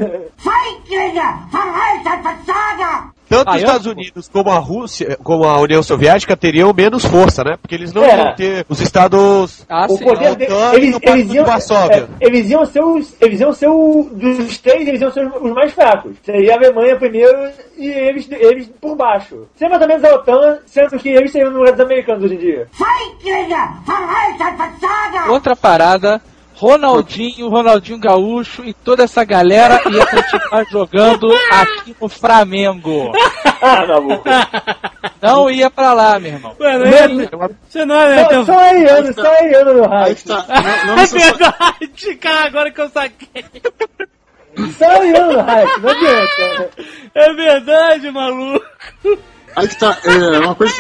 Tanto 3.30 3.50
Ah, 3.50 3.56
os 3.56 3.62
eu- 3.62 3.66
Estados 3.68 3.86
Unidos 3.88 4.30
como 4.32 4.50
a 4.50 4.58
Rússia, 4.58 5.18
como 5.22 5.44
a 5.44 5.60
União 5.60 5.84
Soviética 5.84 6.38
teriam 6.38 6.72
menos 6.74 7.04
força, 7.04 7.44
né? 7.44 7.58
Porque 7.62 7.76
eles 7.76 7.92
não 7.92 8.04
É. 8.04 8.16
iam 8.18 8.36
ter 8.36 8.66
os 8.70 8.80
estados 8.80 9.66
Ah, 9.68 9.86
o 9.90 9.98
sim. 9.98 10.04
poder 10.06 10.28
a 10.28 10.34
deles, 10.34 10.54
OTAN 10.54 10.72
e 10.74 10.76
eles, 10.78 11.00
eles 11.04 11.30
de 11.30 11.36
iam, 11.36 11.46
Varsóvia. 11.46 12.08
é, 12.22 12.26
eles 12.26 12.50
iam 12.50 12.66
ser 12.66 12.82
os, 12.84 13.14
eles 13.20 13.40
iam 13.42 13.52
ser 13.54 13.68
o, 13.68 14.10
dos 14.14 14.58
três, 14.60 14.88
eles 14.88 15.02
iam 15.02 15.12
ser 15.12 15.28
os, 15.28 15.42
os 15.42 15.52
mais 15.54 15.74
fracos. 15.74 16.14
Seria 16.24 16.54
a 16.54 16.58
Alemanha 16.58 16.96
primeiro 16.96 17.50
e 17.78 17.88
eles, 17.88 18.28
eles 18.32 18.70
por 18.80 18.96
baixo. 18.96 19.46
Seria 19.58 19.72
mais 19.78 19.82
ou 19.82 19.88
menos 19.88 20.04
a 20.06 20.16
OTAN, 20.16 20.60
sendo 20.66 20.98
que 20.98 21.10
eles 21.10 21.32
seriam 21.32 21.52
no 21.52 21.58
lugar 21.60 21.74
dos 21.74 21.82
americanos 21.82 22.24
hoje 22.24 22.36
em 22.36 22.40
dia. 22.40 22.68
Outra 25.30 25.56
parada, 25.56 26.22
Ronaldinho, 26.58 27.50
Ronaldinho 27.50 28.00
Gaúcho 28.00 28.64
e 28.66 28.74
toda 28.74 29.04
essa 29.04 29.24
galera 29.24 29.80
ia 29.92 30.04
continuar 30.08 30.66
jogando 30.72 31.32
aqui 31.52 31.96
no 32.02 32.10
Flamengo. 32.10 33.12
Não 35.22 35.52
ia 35.52 35.70
pra 35.70 35.94
lá, 35.94 36.20
meu 36.20 36.34
irmão. 36.34 36.56
Ué, 36.60 36.78
não 36.78 36.86
ia, 36.88 37.08
você 37.68 37.86
não 37.86 37.96
é, 37.96 38.16
Só, 38.16 38.26
então... 38.26 38.46
só 38.46 38.60
ariano, 38.60 39.14
só 39.14 39.28
ariano 39.36 39.74
no 39.74 39.84
Aí 39.84 39.90
raio. 39.90 40.16
que 40.16 40.24
tá. 40.26 40.46
Não, 40.48 40.96
não 40.96 40.98
É 41.04 41.08
verdade, 41.08 42.16
cara, 42.20 42.46
agora 42.46 42.72
que 42.72 42.82
eu 42.82 42.90
saquei. 42.90 43.46
Só 44.78 45.04
no 45.04 45.42
raio, 45.42 45.80
não 45.82 45.90
adianta. 45.90 46.70
É 47.16 47.34
verdade, 47.34 48.12
maluco. 48.12 48.66
Aí 49.56 49.68
que 49.68 49.80
tá. 49.80 49.98
É, 50.06 50.40
uma 50.40 50.56
coisa. 50.56 50.74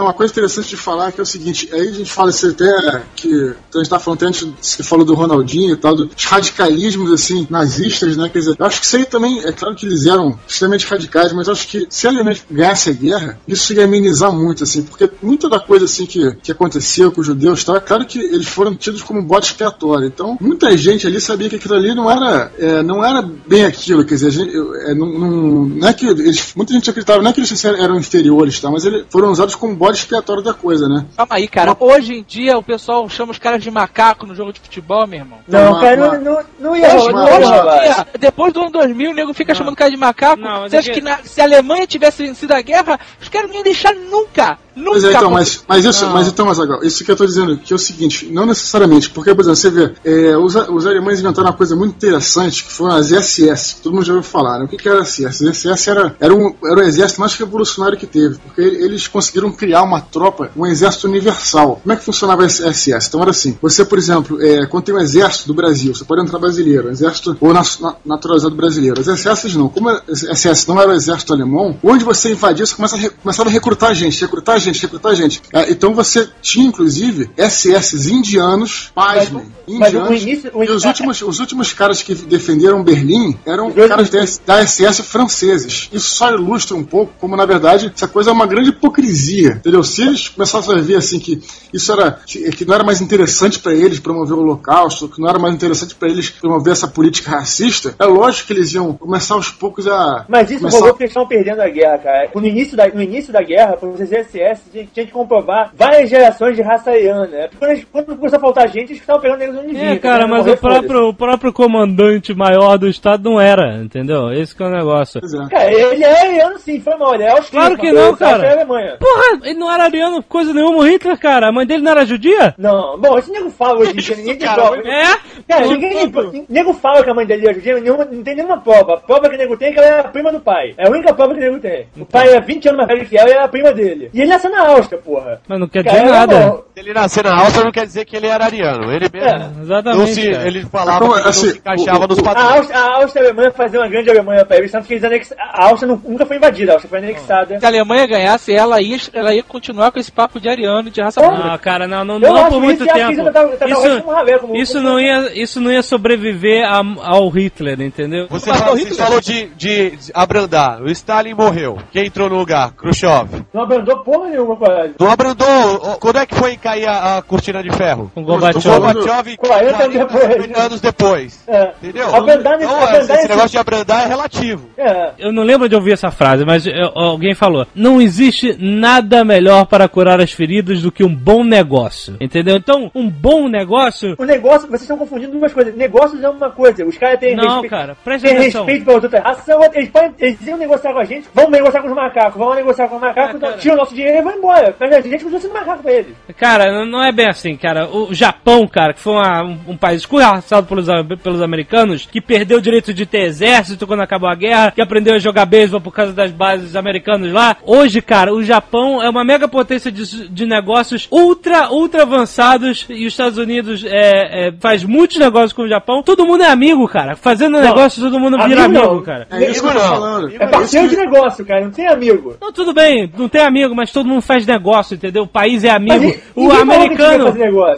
É 0.00 0.02
uma 0.02 0.14
coisa 0.14 0.32
interessante 0.32 0.70
de 0.70 0.78
falar 0.78 1.12
que 1.12 1.20
é 1.20 1.22
o 1.22 1.26
seguinte, 1.26 1.68
aí 1.72 1.88
a 1.88 1.92
gente 1.92 2.10
fala 2.10 2.30
isso 2.30 2.48
até 2.48 3.02
que 3.14 3.54
a 3.74 3.78
gente 3.78 3.90
tá 3.90 3.98
falando 3.98 4.22
antes, 4.22 4.48
você 4.58 4.82
falou 4.82 5.04
do 5.04 5.12
Ronaldinho 5.12 5.74
e 5.74 5.76
tal, 5.76 5.94
dos 5.94 6.24
radicalismos 6.24 7.12
assim, 7.12 7.46
nazistas, 7.50 8.16
né? 8.16 8.30
Quer 8.30 8.38
dizer, 8.38 8.56
eu 8.58 8.64
acho 8.64 8.80
que 8.80 8.86
isso 8.86 8.96
aí 8.96 9.04
também, 9.04 9.40
é 9.44 9.52
claro 9.52 9.76
que 9.76 9.84
eles 9.84 10.06
eram 10.06 10.38
extremamente 10.48 10.86
radicais, 10.86 11.34
mas 11.34 11.50
acho 11.50 11.68
que 11.68 11.86
se 11.90 12.06
a 12.06 12.10
Alemanha 12.10 12.38
ganhasse 12.50 12.88
a 12.88 12.92
guerra, 12.94 13.38
isso 13.46 13.74
ia 13.74 13.84
amenizar 13.84 14.32
muito, 14.32 14.64
assim, 14.64 14.82
porque 14.82 15.10
muita 15.22 15.50
da 15.50 15.60
coisa 15.60 15.84
assim 15.84 16.06
que, 16.06 16.34
que 16.42 16.50
aconteceu 16.50 17.12
com 17.12 17.20
os 17.20 17.26
judeus 17.26 17.62
tal, 17.62 17.76
é 17.76 17.80
claro 17.80 18.06
que 18.06 18.18
eles 18.18 18.48
foram 18.48 18.74
tidos 18.74 19.02
como 19.02 19.20
bote 19.20 19.48
expiatório. 19.48 20.06
Então, 20.06 20.38
muita 20.40 20.74
gente 20.78 21.06
ali 21.06 21.20
sabia 21.20 21.50
que 21.50 21.56
aquilo 21.56 21.74
ali 21.74 21.94
não 21.94 22.10
era, 22.10 22.50
é, 22.58 22.82
não 22.82 23.04
era 23.04 23.20
bem 23.46 23.66
aquilo, 23.66 24.02
quer 24.02 24.14
dizer, 24.14 24.30
gente, 24.30 24.56
é, 24.86 24.94
não, 24.94 25.06
não, 25.06 25.30
não 25.66 25.88
é 25.88 25.92
que 25.92 26.06
eles, 26.06 26.54
muita 26.56 26.72
gente 26.72 26.88
acreditava, 26.88 27.22
não 27.22 27.30
é 27.30 27.34
que 27.34 27.40
eles 27.40 27.64
eram 27.64 27.98
inferiores, 27.98 28.58
tá? 28.58 28.70
Mas 28.70 28.86
eles 28.86 29.04
foram 29.10 29.30
usados 29.30 29.54
como 29.54 29.76
bode 29.90 29.98
expiatório 29.98 30.42
da 30.42 30.54
coisa, 30.54 30.88
né? 30.88 31.06
Calma 31.16 31.34
aí, 31.36 31.48
cara. 31.48 31.76
Hoje 31.78 32.14
em 32.14 32.22
dia 32.22 32.56
o 32.56 32.62
pessoal 32.62 33.08
chama 33.08 33.32
os 33.32 33.38
caras 33.38 33.62
de 33.62 33.70
macaco 33.70 34.26
no 34.26 34.34
jogo 34.34 34.52
de 34.52 34.60
futebol, 34.60 35.06
meu 35.06 35.20
irmão. 35.20 35.38
Não, 35.46 35.72
Mas- 35.72 35.80
cara, 35.82 35.96
não, 35.96 36.20
não, 36.20 36.42
não 36.60 36.76
ia 36.76 36.88
não 36.88 37.28
ia 37.28 37.36
Hoje 37.36 37.52
em 37.52 37.82
dia, 37.84 38.06
depois 38.18 38.52
do 38.52 38.60
ano 38.60 38.70
2000, 38.70 39.10
o 39.10 39.14
nego 39.14 39.34
fica 39.34 39.54
chamando 39.54 39.74
o 39.74 39.76
cara 39.76 39.90
de 39.90 39.96
macaco. 39.96 40.40
Não, 40.40 40.62
Você 40.68 40.76
acha 40.76 40.88
que- 40.88 40.94
que 41.00 41.04
na- 41.04 41.18
se 41.24 41.40
a 41.40 41.44
Alemanha 41.44 41.86
tivesse 41.86 42.22
vencido 42.26 42.54
a 42.54 42.60
guerra, 42.60 42.98
os 43.20 43.28
caras 43.28 43.48
não 43.48 43.56
iam 43.56 43.64
deixar 43.64 43.94
nunca. 43.94 44.58
Nunca. 44.80 44.90
Pois 44.92 45.04
é, 45.04 45.10
então, 45.12 45.30
mas, 45.30 45.62
mas 45.68 45.84
isso, 45.84 46.04
Não. 46.06 46.12
mas 46.12 46.26
então, 46.28 46.46
Mazagal, 46.46 46.82
isso 46.82 47.04
que 47.04 47.10
eu 47.12 47.16
tô 47.16 47.26
dizendo, 47.26 47.56
que 47.58 47.72
é 47.72 47.76
o 47.76 47.78
seguinte, 47.78 48.28
não 48.32 48.46
necessariamente, 48.46 49.10
porque, 49.10 49.34
por 49.34 49.42
exemplo, 49.42 49.56
você 49.56 49.70
vê, 49.70 49.92
é, 50.04 50.36
os, 50.36 50.54
os 50.54 50.86
alemães 50.86 51.20
inventaram 51.20 51.48
uma 51.48 51.56
coisa 51.56 51.76
muito 51.76 51.94
interessante, 51.94 52.64
que 52.64 52.72
foram 52.72 52.94
as 52.96 53.08
SS, 53.10 53.76
que 53.76 53.80
todo 53.82 53.92
mundo 53.94 54.04
já 54.04 54.12
ouviu 54.14 54.28
falar, 54.28 54.58
né? 54.58 54.64
O 54.64 54.68
que, 54.68 54.76
que 54.76 54.88
era 54.88 55.04
SS? 55.04 55.46
As 55.46 55.56
SS 55.56 55.90
era, 55.90 56.16
era, 56.18 56.34
um, 56.34 56.54
era 56.64 56.80
o 56.80 56.82
exército 56.82 57.20
mais 57.20 57.34
revolucionário 57.34 57.98
que 57.98 58.06
teve, 58.06 58.38
porque 58.38 58.60
ele- 58.60 58.84
eles 58.84 59.06
conseguiram 59.08 59.52
criar 59.52 59.82
uma 59.82 60.00
tropa, 60.00 60.50
um 60.56 60.66
exército 60.66 61.06
universal. 61.08 61.80
Como 61.82 61.92
é 61.92 61.96
que 61.96 62.04
funcionava 62.04 62.44
esse 62.44 62.62
SS? 62.66 63.08
Então 63.08 63.20
era 63.20 63.30
assim, 63.30 63.56
você, 63.60 63.84
por 63.84 63.98
exemplo, 63.98 64.40
é, 64.42 64.66
quando 64.66 64.84
tem 64.84 64.94
um 64.94 64.98
exército 65.00 65.46
do 65.46 65.54
Brasil, 65.54 65.94
você 65.94 66.04
pode 66.04 66.22
entrar 66.22 66.38
brasileiro, 66.38 66.88
um 66.88 66.90
exército 66.90 67.36
ou 67.40 67.52
na- 67.52 67.62
na- 67.80 67.96
naturalizado 68.04 68.54
brasileiro. 68.54 69.00
As 69.00 69.08
SS 69.08 69.56
não, 69.56 69.68
como 69.68 69.88
a 69.88 70.02
SS 70.08 70.66
não 70.68 70.80
era 70.80 70.90
o 70.90 70.94
exército 70.94 71.32
alemão, 71.32 71.76
onde 71.82 72.04
você 72.04 72.32
invadia, 72.32 72.64
você 72.64 72.74
começa 72.74 72.96
a 72.96 72.98
re- 72.98 73.10
começava 73.10 73.48
a 73.48 73.52
recrutar 73.52 73.94
gente, 73.94 74.20
recrutar 74.20 74.58
gente, 74.58 74.69
recrutar 74.78 75.14
gente. 75.14 75.42
É, 75.52 75.70
então 75.70 75.94
você 75.94 76.28
tinha, 76.42 76.66
inclusive, 76.66 77.30
SS 77.36 78.10
indianos, 78.12 78.90
pasmem, 78.94 79.44
mas 79.68 79.88
indianos, 79.88 80.22
início- 80.22 80.50
o 80.54 80.64
e 80.64 80.70
os 80.70 80.84
últimos, 80.84 81.22
os 81.22 81.38
últimos 81.40 81.72
caras 81.72 82.02
que 82.02 82.14
defenderam 82.14 82.82
Berlim 82.82 83.36
eram 83.46 83.68
Os 83.68 83.74
caras 83.88 84.10
da, 84.46 84.60
SS 84.66 85.02
franceses. 85.02 85.88
Isso 85.92 86.10
só 86.14 86.30
ilustra 86.32 86.76
um 86.76 86.84
pouco 86.84 87.12
como, 87.18 87.36
na 87.36 87.46
verdade, 87.46 87.92
essa 87.94 88.06
coisa 88.08 88.30
é 88.30 88.32
uma 88.32 88.46
grande 88.46 88.70
hipocrisia, 88.70 89.52
entendeu? 89.52 89.82
Se 89.82 90.02
eles 90.02 90.28
começassem 90.28 90.74
a 90.74 90.80
ver, 90.80 90.96
assim, 90.96 91.18
que 91.18 91.40
isso 91.72 91.90
era, 91.92 92.12
que, 92.26 92.50
que 92.50 92.64
não 92.64 92.74
era 92.74 92.84
mais 92.84 93.00
interessante 93.00 93.58
para 93.58 93.72
eles 93.74 93.98
promover 94.00 94.36
o 94.36 94.40
holocausto, 94.40 95.08
que 95.08 95.20
não 95.20 95.28
era 95.28 95.38
mais 95.38 95.54
interessante 95.54 95.94
para 95.94 96.08
eles 96.08 96.30
promover 96.30 96.72
essa 96.72 96.88
política 96.88 97.30
racista, 97.30 97.94
é 97.98 98.04
lógico 98.04 98.48
que 98.48 98.52
eles 98.52 98.72
iam 98.74 98.92
começar 98.94 99.34
aos 99.34 99.50
poucos 99.50 99.86
a... 99.86 100.24
Mas 100.28 100.50
isso 100.50 100.60
começar- 100.60 100.78
rolou 100.78 100.92
porque 100.92 101.04
eles 101.04 101.10
estavam 101.12 101.28
perdendo 101.28 101.60
a 101.60 101.68
guerra, 101.68 101.98
cara. 101.98 102.30
No 102.34 102.46
início 102.46 102.76
da, 102.76 102.88
no 102.88 103.02
início 103.02 103.32
da 103.32 103.42
guerra, 103.42 103.76
para 103.76 103.88
você 103.88 104.06
SS, 104.54 104.70
tinha, 104.70 104.86
tinha 104.92 105.06
que 105.06 105.12
comprovar 105.12 105.70
várias 105.74 106.08
gerações 106.08 106.56
de 106.56 106.62
raça 106.62 106.90
ariana. 106.90 107.26
né? 107.26 107.48
Porque 107.48 107.86
Quando, 107.90 108.06
quando 108.06 108.16
começou 108.18 108.36
a 108.36 108.40
faltar 108.40 108.68
gente, 108.68 108.90
eles 108.90 109.00
estavam 109.00 109.20
pegando 109.20 109.42
eles 109.42 109.56
onde 109.56 109.76
É, 109.76 109.96
cara, 109.96 110.26
mas 110.26 110.46
o 110.46 110.56
próprio, 110.56 111.08
o 111.08 111.14
próprio 111.14 111.52
comandante 111.52 112.34
maior 112.34 112.76
do 112.78 112.88
estado 112.88 113.28
não 113.30 113.40
era, 113.40 113.76
entendeu? 113.76 114.32
Esse 114.32 114.54
que 114.54 114.62
é 114.62 114.66
o 114.66 114.70
negócio. 114.70 115.20
Pois 115.20 115.34
é. 115.34 115.48
Cara, 115.48 115.72
ele 115.72 116.04
é 116.04 116.20
ariano 116.20 116.58
sim, 116.58 116.80
foi 116.80 116.96
mal. 116.96 117.14
Ele 117.14 117.24
é 117.24 117.30
austríaco. 117.30 117.50
Claro 117.50 117.76
que 117.78 117.92
não, 117.92 118.16
cara. 118.16 118.46
É. 118.46 118.96
Porra, 118.96 119.40
ele 119.44 119.58
não 119.58 119.72
era 119.72 119.84
ariano 119.84 120.22
coisa 120.22 120.52
nenhuma, 120.52 120.78
o 120.78 120.82
Hitler, 120.82 121.18
cara. 121.18 121.48
A 121.48 121.52
mãe 121.52 121.66
dele 121.66 121.82
não 121.82 121.90
era 121.92 122.04
judia? 122.04 122.54
Não, 122.58 122.98
bom, 122.98 123.18
esse 123.18 123.30
nego 123.30 123.50
fala 123.50 123.78
hoje 123.80 123.92
em 123.92 123.96
dia, 123.96 124.16
ninguém 124.16 124.36
tem 124.36 124.46
cara, 124.48 124.62
prova. 124.62 124.76
É? 124.88 125.04
Cara, 125.48 125.64
Não, 125.64 125.72
ninguém 125.72 126.06
não, 126.06 126.30
tem, 126.30 126.46
nego 126.48 126.72
fala 126.74 127.02
que 127.02 127.10
a 127.10 127.14
mãe 127.14 127.26
dele 127.26 127.48
é 127.48 127.54
judia, 127.54 127.80
nenhuma, 127.80 128.04
não 128.04 128.22
tem 128.22 128.34
nenhuma 128.34 128.60
prova. 128.60 128.94
A 128.94 128.96
prova 128.98 129.28
que 129.28 129.34
o 129.34 129.38
nego 129.38 129.56
tem 129.56 129.68
é 129.68 129.72
que 129.72 129.78
ela 129.78 129.88
é 129.88 130.00
a 130.00 130.04
prima 130.04 130.32
do 130.32 130.40
pai. 130.40 130.74
É 130.76 130.86
a 130.86 130.90
única 130.90 131.14
prova 131.14 131.34
que 131.34 131.40
o 131.40 131.42
nego 131.42 131.58
tem. 131.60 131.86
O 131.98 132.04
pai 132.04 132.28
é 132.34 132.40
20 132.40 132.68
anos 132.68 132.78
mais 132.78 132.88
velho 132.88 133.08
que 133.08 133.16
ela 133.16 133.28
e 133.28 133.32
ela 133.32 133.42
é 133.42 133.44
a 133.44 133.48
prima 133.48 133.72
dele. 133.72 134.10
E 134.12 134.20
ele 134.20 134.32
nasceu 134.42 134.50
na 134.50 134.68
Áustria, 134.72 135.00
porra. 135.00 135.40
Mas 135.48 135.60
não 135.60 135.68
quer 135.68 135.84
Cara, 135.84 135.98
dizer 135.98 136.08
é 136.08 136.12
nada. 136.18 136.52
Se 136.74 136.80
ele 136.80 136.92
nascer 136.94 137.24
na 137.24 137.34
Áustria 137.40 137.64
não 137.64 137.72
quer 137.72 137.86
dizer 137.86 138.04
que 138.04 138.16
ele 138.16 138.26
era 138.26 138.44
ariano. 138.44 138.90
Ele 138.92 139.08
mesmo. 139.12 139.28
É. 139.28 139.50
Exatamente, 139.62 139.98
Não 139.98 140.06
se, 140.06 140.30
cara. 140.30 140.46
ele 140.46 140.64
falava 140.66 140.96
Então, 141.04 141.08
que 141.14 141.20
ele 141.20 141.28
assim, 141.28 141.46
não 141.46 141.52
se 141.52 141.58
encaixava 141.58 142.04
o- 142.04 142.08
nos 142.08 142.18
A 142.18 142.22
padrões. 142.22 142.50
Áustria, 142.56 142.78
a 142.78 142.94
Áustria 142.96 143.22
e 143.22 143.24
a 143.24 143.28
Alemanha 143.28 143.50
fazer 143.52 143.78
uma 143.78 143.88
grande 143.88 144.10
Alemanha 144.10 144.44
pra 144.44 144.56
eles, 144.56 144.70
tanto 144.72 144.86
que 144.86 144.94
eles 144.94 145.04
anex... 145.04 145.32
a 145.38 145.66
Áustria 145.68 145.92
nu- 145.92 146.02
nunca 146.06 146.26
foi 146.26 146.36
invadida, 146.36 146.72
a 146.72 146.74
Áustria 146.76 146.88
foi 146.90 146.98
anexada. 146.98 147.58
Se 147.58 147.64
a 147.64 147.68
Alemanha 147.68 148.06
ganhasse, 148.06 148.52
ela 148.54 148.80
ia, 148.80 148.96
ela 149.12 149.34
ia 149.34 149.42
continuar 149.42 149.92
com 149.92 149.98
esse 149.98 150.10
papo 150.12 150.40
de 150.40 150.48
ariano 150.48 150.90
de 150.90 151.00
raça 151.02 151.20
Não, 151.20 151.30
pura. 151.36 151.48
Não, 151.50 151.58
cara, 151.58 151.86
não, 151.86 152.04
não, 152.04 152.18
não 152.18 152.48
por 152.48 152.60
muito 152.60 152.84
isso 152.84 152.92
tempo. 152.94 153.12
isso 153.12 153.24
tá- 153.24 153.46
tá- 153.46 153.68
Isso, 153.68 154.06
Ravel, 154.06 154.38
como- 154.40 154.56
isso 154.56 154.72
como- 154.74 154.84
não 154.88 155.00
ia, 155.00 155.32
isso 155.42 155.60
não 155.60 155.70
ia 155.72 155.82
sobreviver 155.82 156.64
a- 156.66 156.82
ao 157.04 157.28
Hitler, 157.28 157.80
entendeu? 157.80 158.26
Você, 158.30 158.52
fala- 158.52 158.72
o 158.72 158.76
você 158.76 158.84
Hitler- 158.84 158.98
falou 159.06 159.20
de, 159.20 159.46
de, 159.56 159.90
de 159.96 160.10
abrandar. 160.14 160.80
O 160.82 160.90
Stalin 160.90 161.34
morreu. 161.34 161.78
Quem 161.92 162.06
entrou 162.06 162.28
no 162.30 162.36
lugar? 162.36 162.72
Khrushchev. 162.72 163.44
Não 163.52 163.62
abrandou 163.62 163.98
porra 163.98 164.29
nenhuma 164.30 164.56
quase. 164.56 164.94
Abrandou. 165.00 165.78
Quando 166.00 166.18
é 166.18 166.26
que 166.26 166.34
foi 166.34 166.56
cair 166.56 166.86
a, 166.88 167.18
a 167.18 167.22
cortina 167.22 167.62
de 167.62 167.70
ferro? 167.70 168.10
Com 168.14 168.22
O 168.22 168.24
Gorbachev. 168.24 168.62
Gorbachev 168.64 169.36
40 169.36 169.84
anos 169.84 169.92
depois. 169.98 170.24
40 170.36 170.60
anos 170.60 170.80
depois. 170.80 171.44
É. 171.48 171.72
Entendeu? 171.82 172.14
Abrandar, 172.14 172.54
Então, 172.60 172.82
abrandar 172.82 173.16
esse 173.18 173.28
negócio 173.28 173.50
de 173.50 173.58
abrandar 173.58 174.04
é 174.04 174.08
relativo. 174.08 174.70
É. 174.78 175.10
Eu 175.18 175.32
não 175.32 175.42
lembro 175.42 175.68
de 175.68 175.74
ouvir 175.74 175.92
essa 175.92 176.10
frase, 176.10 176.44
mas 176.44 176.66
eu- 176.66 176.92
alguém 176.94 177.34
falou: 177.34 177.66
não 177.74 178.00
existe 178.00 178.56
nada 178.60 179.24
melhor 179.24 179.66
para 179.66 179.88
curar 179.88 180.20
as 180.20 180.32
feridas 180.32 180.82
do 180.82 180.90
que 180.92 181.04
um 181.04 181.14
bom 181.14 181.44
negócio. 181.44 182.16
Entendeu? 182.20 182.56
Então, 182.56 182.90
um 182.94 183.08
bom 183.08 183.48
negócio. 183.48 184.14
O 184.18 184.24
negócio, 184.24 184.66
vocês 184.68 184.82
estão 184.82 184.96
confundindo 184.98 185.32
duas 185.38 185.52
coisas. 185.52 185.74
Negócios 185.74 186.22
é 186.22 186.28
uma 186.28 186.50
coisa, 186.50 186.84
os 186.84 186.96
caras 186.96 187.18
têm 187.20 187.34
Não, 187.36 187.44
respeito. 187.62 187.70
cara, 187.70 187.96
presta 188.04 188.28
têm 188.28 188.36
atenção. 188.38 188.64
respeito 188.64 188.84
pelas 188.86 189.04
outras 189.04 189.22
raças, 189.22 189.48
outra- 189.54 189.78
eles, 189.78 189.90
podem, 189.90 190.12
eles 190.18 190.46
iam 190.46 190.56
negociar 190.58 190.92
com 190.92 190.98
a 190.98 191.04
gente, 191.04 191.28
vão 191.34 191.50
negociar 191.50 191.82
com 191.82 191.88
os 191.88 191.94
macacos, 191.94 192.38
vão 192.38 192.54
negociar 192.54 192.88
com 192.88 192.96
os 192.96 193.00
macacos, 193.00 193.34
Ah, 193.34 193.36
então, 193.36 193.58
tiram 193.58 193.74
o 193.74 193.78
nosso 193.78 193.94
dinheiro 193.94 194.18
e 194.20 194.24
vão 194.24 194.36
embora. 194.36 194.74
Mas 194.78 194.92
a 194.92 195.00
gente 195.00 195.18
continua 195.24 195.40
sendo 195.40 195.54
macaco 195.54 195.82
pra 195.82 195.92
eles. 195.92 196.14
Cara, 196.36 196.72
não- 196.72 196.86
não 196.86 197.02
é 197.04 197.12
bem 197.12 197.26
assim, 197.28 197.56
cara. 197.56 197.88
O 197.88 198.12
Japão, 198.14 198.66
cara, 198.66 198.92
que 198.92 199.00
foi 199.00 199.14
uma- 199.14 199.42
um, 199.42 199.58
um 199.68 199.76
país 199.76 200.00
escorraçado 200.02 200.66
pelos, 200.66 200.86
pelos 201.22 201.42
americanos, 201.42 202.06
que 202.10 202.20
perdeu 202.20 202.58
o 202.58 202.62
direito 202.62 202.92
de 202.94 203.06
ter 203.06 203.22
exército 203.22 203.86
quando 203.86 204.00
acabou 204.02 204.28
a 204.28 204.34
guerra, 204.34 204.70
que 204.70 204.80
aprendeu 204.82 205.14
a 205.14 205.18
jogar 205.18 205.44
beisebol 205.46 205.80
por 205.80 205.92
causa 205.92 206.12
das 206.12 206.30
bases 206.30 206.76
americanas 206.76 207.32
lá. 207.32 207.56
Hoje, 207.64 208.00
cara, 208.02 208.32
o 208.32 208.42
Japão 208.42 209.02
é 209.02 209.08
uma 209.08 209.24
mega 209.24 209.48
potência 209.48 209.90
de, 209.90 210.28
de 210.28 210.46
negócios 210.46 211.08
ultra, 211.10 211.70
ultra 211.70 212.02
avançados 212.02 212.86
e 212.88 213.06
os 213.06 213.12
Estados 213.12 213.38
Unidos 213.38 213.84
é, 213.84 214.48
é, 214.48 214.52
faz 214.60 214.84
muitos 214.84 215.16
negócios 215.18 215.52
com 215.52 215.62
o 215.62 215.68
Japão. 215.68 216.02
Todo 216.02 216.26
mundo 216.26 216.42
é 216.42 216.46
amigo, 216.48 216.86
cara. 216.88 217.16
Fazendo 217.16 217.60
negócio, 217.60 218.02
todo 218.02 218.18
mundo 218.18 218.36
vira 218.44 218.64
amigo 218.64 218.80
amigo, 218.80 218.94
não. 218.96 219.02
cara. 219.02 219.26
É 219.30 219.50
isso 219.50 219.62
que 219.62 219.68
eu 219.68 219.72
tô 219.72 219.78
não. 219.78 219.88
falando. 219.88 220.32
É 220.38 220.46
parceiro 220.46 220.88
de 220.88 220.96
negócio, 220.96 221.44
cara, 221.44 221.64
não 221.64 221.70
tem 221.70 221.86
amigo. 221.86 222.36
Não, 222.40 222.52
tudo 222.52 222.72
bem, 222.72 223.10
não 223.16 223.28
tem 223.28 223.42
amigo, 223.42 223.74
mas 223.74 223.90
todo 223.92 224.06
mundo 224.10 224.22
faz 224.22 224.46
negócio, 224.46 224.94
entendeu? 224.94 225.24
O 225.24 225.28
país 225.28 225.64
é 225.64 225.70
amigo. 225.70 226.04
Mas 226.04 226.20
o 226.34 226.50
a 226.50 226.60
americano. 226.60 227.34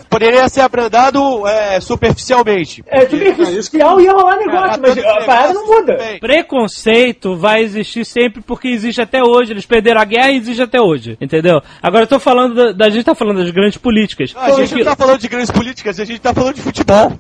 Poderia 0.09 0.49
ser 0.49 0.63
abrandado 0.63 1.47
é, 1.47 1.81
superficialmente. 1.81 2.83
É 2.87 3.07
superficial 3.07 4.01
e 4.01 4.05
ia 4.05 4.13
rolar 4.13 4.37
negócio, 4.37 4.81
mas 4.83 4.99
a 4.99 5.25
parada 5.25 5.55
não 5.55 5.67
muda. 5.67 5.99
Preconceito 6.21 7.37
vai 7.37 7.63
existir 7.63 8.05
sempre 8.05 8.43
porque 8.43 8.69
existe 8.69 9.01
até 9.01 9.23
hoje. 9.23 9.53
Eles 9.53 9.67
perderam 9.67 10.01
a 10.01 10.05
guerra 10.05 10.31
e 10.31 10.37
existe 10.37 10.63
até 10.63 10.81
hoje, 10.81 11.17
entendeu? 11.21 11.61
Agora 11.83 12.05
eu 12.05 12.09
tô 12.09 12.19
falando 12.19 12.55
da, 12.55 12.73
da 12.73 12.91
gente 12.91 13.05
tá 13.05 13.15
falando 13.15 13.39
das 13.39 13.51
grandes 13.51 13.79
políticas. 13.79 14.35
A 14.37 14.53
gente 14.53 14.75
não 14.77 14.85
tá 14.85 14.97
falando 14.97 15.21
de 15.21 15.29
grandes 15.29 15.51
políticas, 15.51 16.01
a 16.01 16.05
gente 16.05 16.21
tá 16.21 16.35
falando 16.35 16.55
de 16.55 16.63
futebol. 16.63 17.13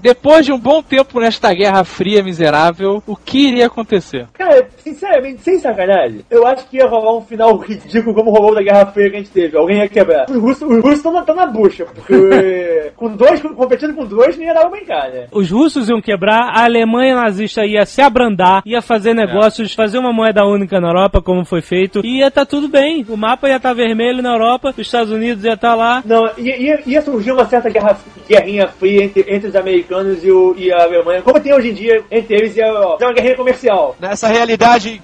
Depois 0.00 0.44
de 0.44 0.52
um 0.52 0.58
bom 0.58 0.82
tempo 0.82 1.20
nesta 1.20 1.52
guerra 1.52 1.84
fria 1.84 2.22
miserável, 2.22 3.02
o 3.06 3.16
que 3.16 3.48
iria 3.48 3.66
acontecer? 3.66 4.09
Cara, 4.34 4.68
sinceramente, 4.78 5.42
sem 5.42 5.58
sacanagem, 5.58 6.24
eu 6.30 6.46
acho 6.46 6.68
que 6.68 6.76
ia 6.76 6.86
rolar 6.86 7.16
um 7.16 7.22
final 7.22 7.56
ridículo 7.56 8.14
como 8.14 8.30
rolou 8.30 8.54
da 8.54 8.62
Guerra 8.62 8.86
Fria 8.86 9.10
que 9.10 9.16
a 9.16 9.18
gente 9.18 9.30
teve. 9.30 9.56
Alguém 9.56 9.78
ia 9.78 9.88
quebrar. 9.88 10.26
Os 10.28 10.36
russos 10.36 10.62
os 10.62 10.76
russos 10.82 10.98
estão 10.98 11.12
na, 11.12 11.24
na 11.34 11.46
bucha, 11.46 11.84
porque 11.84 12.92
com 12.96 13.14
dois, 13.16 13.40
competindo 13.40 13.94
com 13.94 14.04
dois, 14.04 14.36
não 14.36 14.44
ia 14.44 14.54
dar 14.54 14.60
pra 14.60 14.70
brincar, 14.70 15.10
né? 15.10 15.26
Os 15.32 15.50
russos 15.50 15.88
iam 15.88 16.00
quebrar, 16.00 16.50
a 16.54 16.64
Alemanha 16.64 17.14
nazista 17.14 17.64
ia 17.64 17.84
se 17.84 18.00
abrandar, 18.00 18.62
ia 18.64 18.82
fazer 18.82 19.14
negócios, 19.14 19.74
fazer 19.74 19.98
uma 19.98 20.12
moeda 20.12 20.44
única 20.44 20.80
na 20.80 20.88
Europa, 20.88 21.22
como 21.22 21.44
foi 21.44 21.62
feito, 21.62 22.00
e 22.04 22.18
ia 22.18 22.28
estar 22.28 22.46
tudo 22.46 22.68
bem. 22.68 23.04
O 23.08 23.16
mapa 23.16 23.48
ia 23.48 23.56
estar 23.56 23.72
vermelho 23.74 24.22
na 24.22 24.32
Europa, 24.32 24.70
os 24.70 24.78
Estados 24.78 25.12
Unidos 25.12 25.44
ia 25.44 25.54
estar 25.54 25.74
lá. 25.74 26.02
Não, 26.04 26.30
ia, 26.38 26.56
ia, 26.56 26.82
ia 26.86 27.02
surgir 27.02 27.32
uma 27.32 27.44
certa 27.46 27.68
guerra, 27.68 27.98
guerrinha 28.28 28.68
fria 28.68 29.04
entre, 29.04 29.24
entre 29.28 29.48
os 29.48 29.56
americanos 29.56 30.24
e, 30.24 30.30
o, 30.30 30.54
e 30.56 30.72
a 30.72 30.82
Alemanha, 30.82 31.22
como 31.22 31.40
tem 31.40 31.54
hoje 31.54 31.70
em 31.70 31.74
dia 31.74 32.02
entre 32.10 32.36
eles 32.36 32.56
e 32.56 32.62
a 32.62 32.68
Europa. 32.68 33.04
É 33.04 33.06
uma 33.06 33.14
guerrinha 33.14 33.36
comercial. 33.36 33.96
Nessa 34.00 34.28
realidade, 34.28 35.00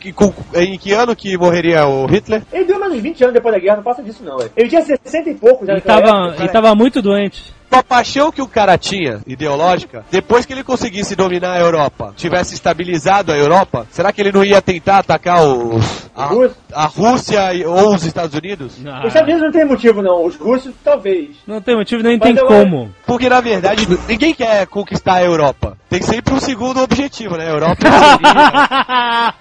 em 0.55 0.79
que 0.79 0.93
ano 0.93 1.15
que 1.15 1.37
morreria 1.37 1.87
o 1.87 2.07
Hitler? 2.07 2.43
Ele 2.53 2.65
deu 2.65 2.79
mais 2.81 2.93
uns 2.93 3.01
20 3.01 3.23
anos 3.25 3.35
depois 3.35 3.55
da 3.55 3.61
guerra, 3.61 3.77
não 3.77 3.83
passa 3.83 4.03
disso 4.03 4.25
não, 4.25 4.39
velho. 4.39 4.51
Ele 4.57 4.69
tinha 4.69 4.83
60 4.83 5.31
e 5.31 5.35
poucos 5.35 5.67
já 5.67 5.75
E 5.75 5.77
naquela 5.77 6.01
tava, 6.03 6.29
época. 6.29 6.45
e 6.45 6.49
tava 6.49 6.75
muito 6.75 7.03
doente. 7.03 7.55
Com 7.69 7.77
a 7.77 7.83
paixão 7.83 8.31
que 8.33 8.41
o 8.41 8.47
cara 8.49 8.79
tinha, 8.79 9.21
ideológica, 9.27 10.05
depois 10.11 10.47
que 10.47 10.53
ele 10.53 10.63
conseguisse 10.63 11.15
dominar 11.17 11.53
a 11.55 11.59
Europa, 11.61 12.15
tivesse 12.17 12.55
estabilizado 12.55 13.33
a 13.33 13.37
Europa, 13.37 13.87
será 13.91 14.13
que 14.13 14.21
ele 14.21 14.33
não 14.33 14.45
ia 14.45 14.63
tentar 14.63 14.99
atacar 14.99 15.43
os, 15.45 16.09
a, 16.17 16.31
a 16.73 16.87
Rússia 16.87 17.53
e- 17.55 17.65
ou 17.67 17.95
os 17.95 18.05
Estados 18.05 18.35
Unidos? 18.37 18.75
Os 18.79 19.07
Estados 19.07 19.23
Unidos 19.23 19.43
não 19.43 19.51
tem 19.53 19.65
motivo 19.65 20.01
não, 20.03 20.25
os 20.25 20.37
russos 20.37 20.73
talvez. 20.85 21.31
Não 21.47 21.61
tem 21.61 21.77
motivo, 21.77 22.03
nem 22.03 22.19
Mas 22.19 22.29
tem 22.33 22.39
eu- 22.39 22.47
como. 22.47 22.95
Porque 23.05 23.29
na 23.29 23.41
verdade 23.41 23.87
ninguém 24.09 24.33
quer 24.33 24.67
conquistar 24.69 25.15
a 25.15 25.25
Europa. 25.25 25.77
Tem 25.91 26.01
sempre 26.03 26.35
um 26.35 26.41
segundo 26.41 26.81
objetivo, 26.83 27.37
né? 27.37 27.47
A 27.47 27.51
Europa 27.51 27.77
seria... 27.91 29.35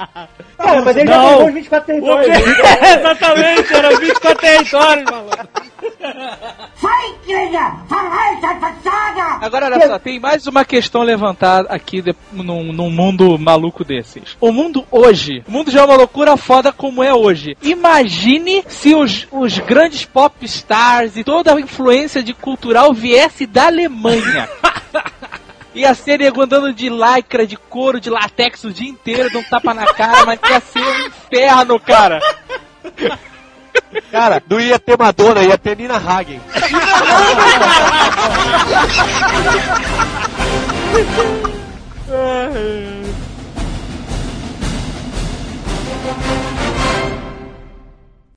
Cara, 0.57 0.81
mas 0.84 0.97
ele 0.97 1.07
já 1.07 1.18
Não. 1.18 1.30
pegou 1.30 1.47
os 1.47 1.53
24 1.53 1.85
territórios. 1.88 2.38
Exatamente, 2.99 3.73
era 3.73 3.97
24 3.99 4.39
territórios, 4.39 5.11
maluco. 5.11 5.38
Agora 9.41 9.65
olha 9.65 9.87
só, 9.87 9.99
tem 9.99 10.19
mais 10.19 10.47
uma 10.47 10.63
questão 10.65 11.01
levantada 11.03 11.69
aqui 11.69 12.01
de, 12.01 12.15
num, 12.31 12.71
num 12.71 12.89
mundo 12.89 13.37
maluco 13.37 13.83
desses. 13.83 14.37
O 14.39 14.51
mundo 14.51 14.85
hoje, 14.91 15.43
o 15.47 15.51
mundo 15.51 15.71
já 15.71 15.81
é 15.81 15.83
uma 15.83 15.95
loucura 15.95 16.37
foda 16.37 16.71
como 16.71 17.03
é 17.03 17.13
hoje. 17.13 17.57
Imagine 17.61 18.63
se 18.67 18.93
os, 18.95 19.27
os 19.31 19.59
grandes 19.59 20.05
pop 20.05 20.43
stars 20.45 21.15
e 21.17 21.23
toda 21.23 21.53
a 21.53 21.59
influência 21.59 22.21
de 22.23 22.33
cultural 22.33 22.93
viesse 22.93 23.45
da 23.45 23.67
Alemanha. 23.67 24.49
Ia 25.75 25.93
ser 25.93 26.19
nego 26.19 26.41
andando 26.41 26.73
de 26.73 26.89
lycra, 26.89 27.45
de 27.45 27.57
couro, 27.57 27.99
de 27.99 28.09
latex 28.09 28.63
o 28.63 28.71
dia 28.71 28.89
inteiro, 28.89 29.29
dando 29.29 29.49
tapa 29.49 29.73
na 29.73 29.85
cara, 29.93 30.25
mas 30.25 30.39
ia 30.49 30.61
ser 30.61 30.79
um 30.79 31.07
inferno, 31.07 31.77
cara. 31.77 32.21
Cara, 34.11 34.41
não 34.49 34.60
ia 34.60 34.80
ter 34.80 34.97
Madonna, 34.97 35.43
ia 35.43 35.57
ter 35.57 35.77
Nina 35.77 35.97
Hagen. 35.97 36.41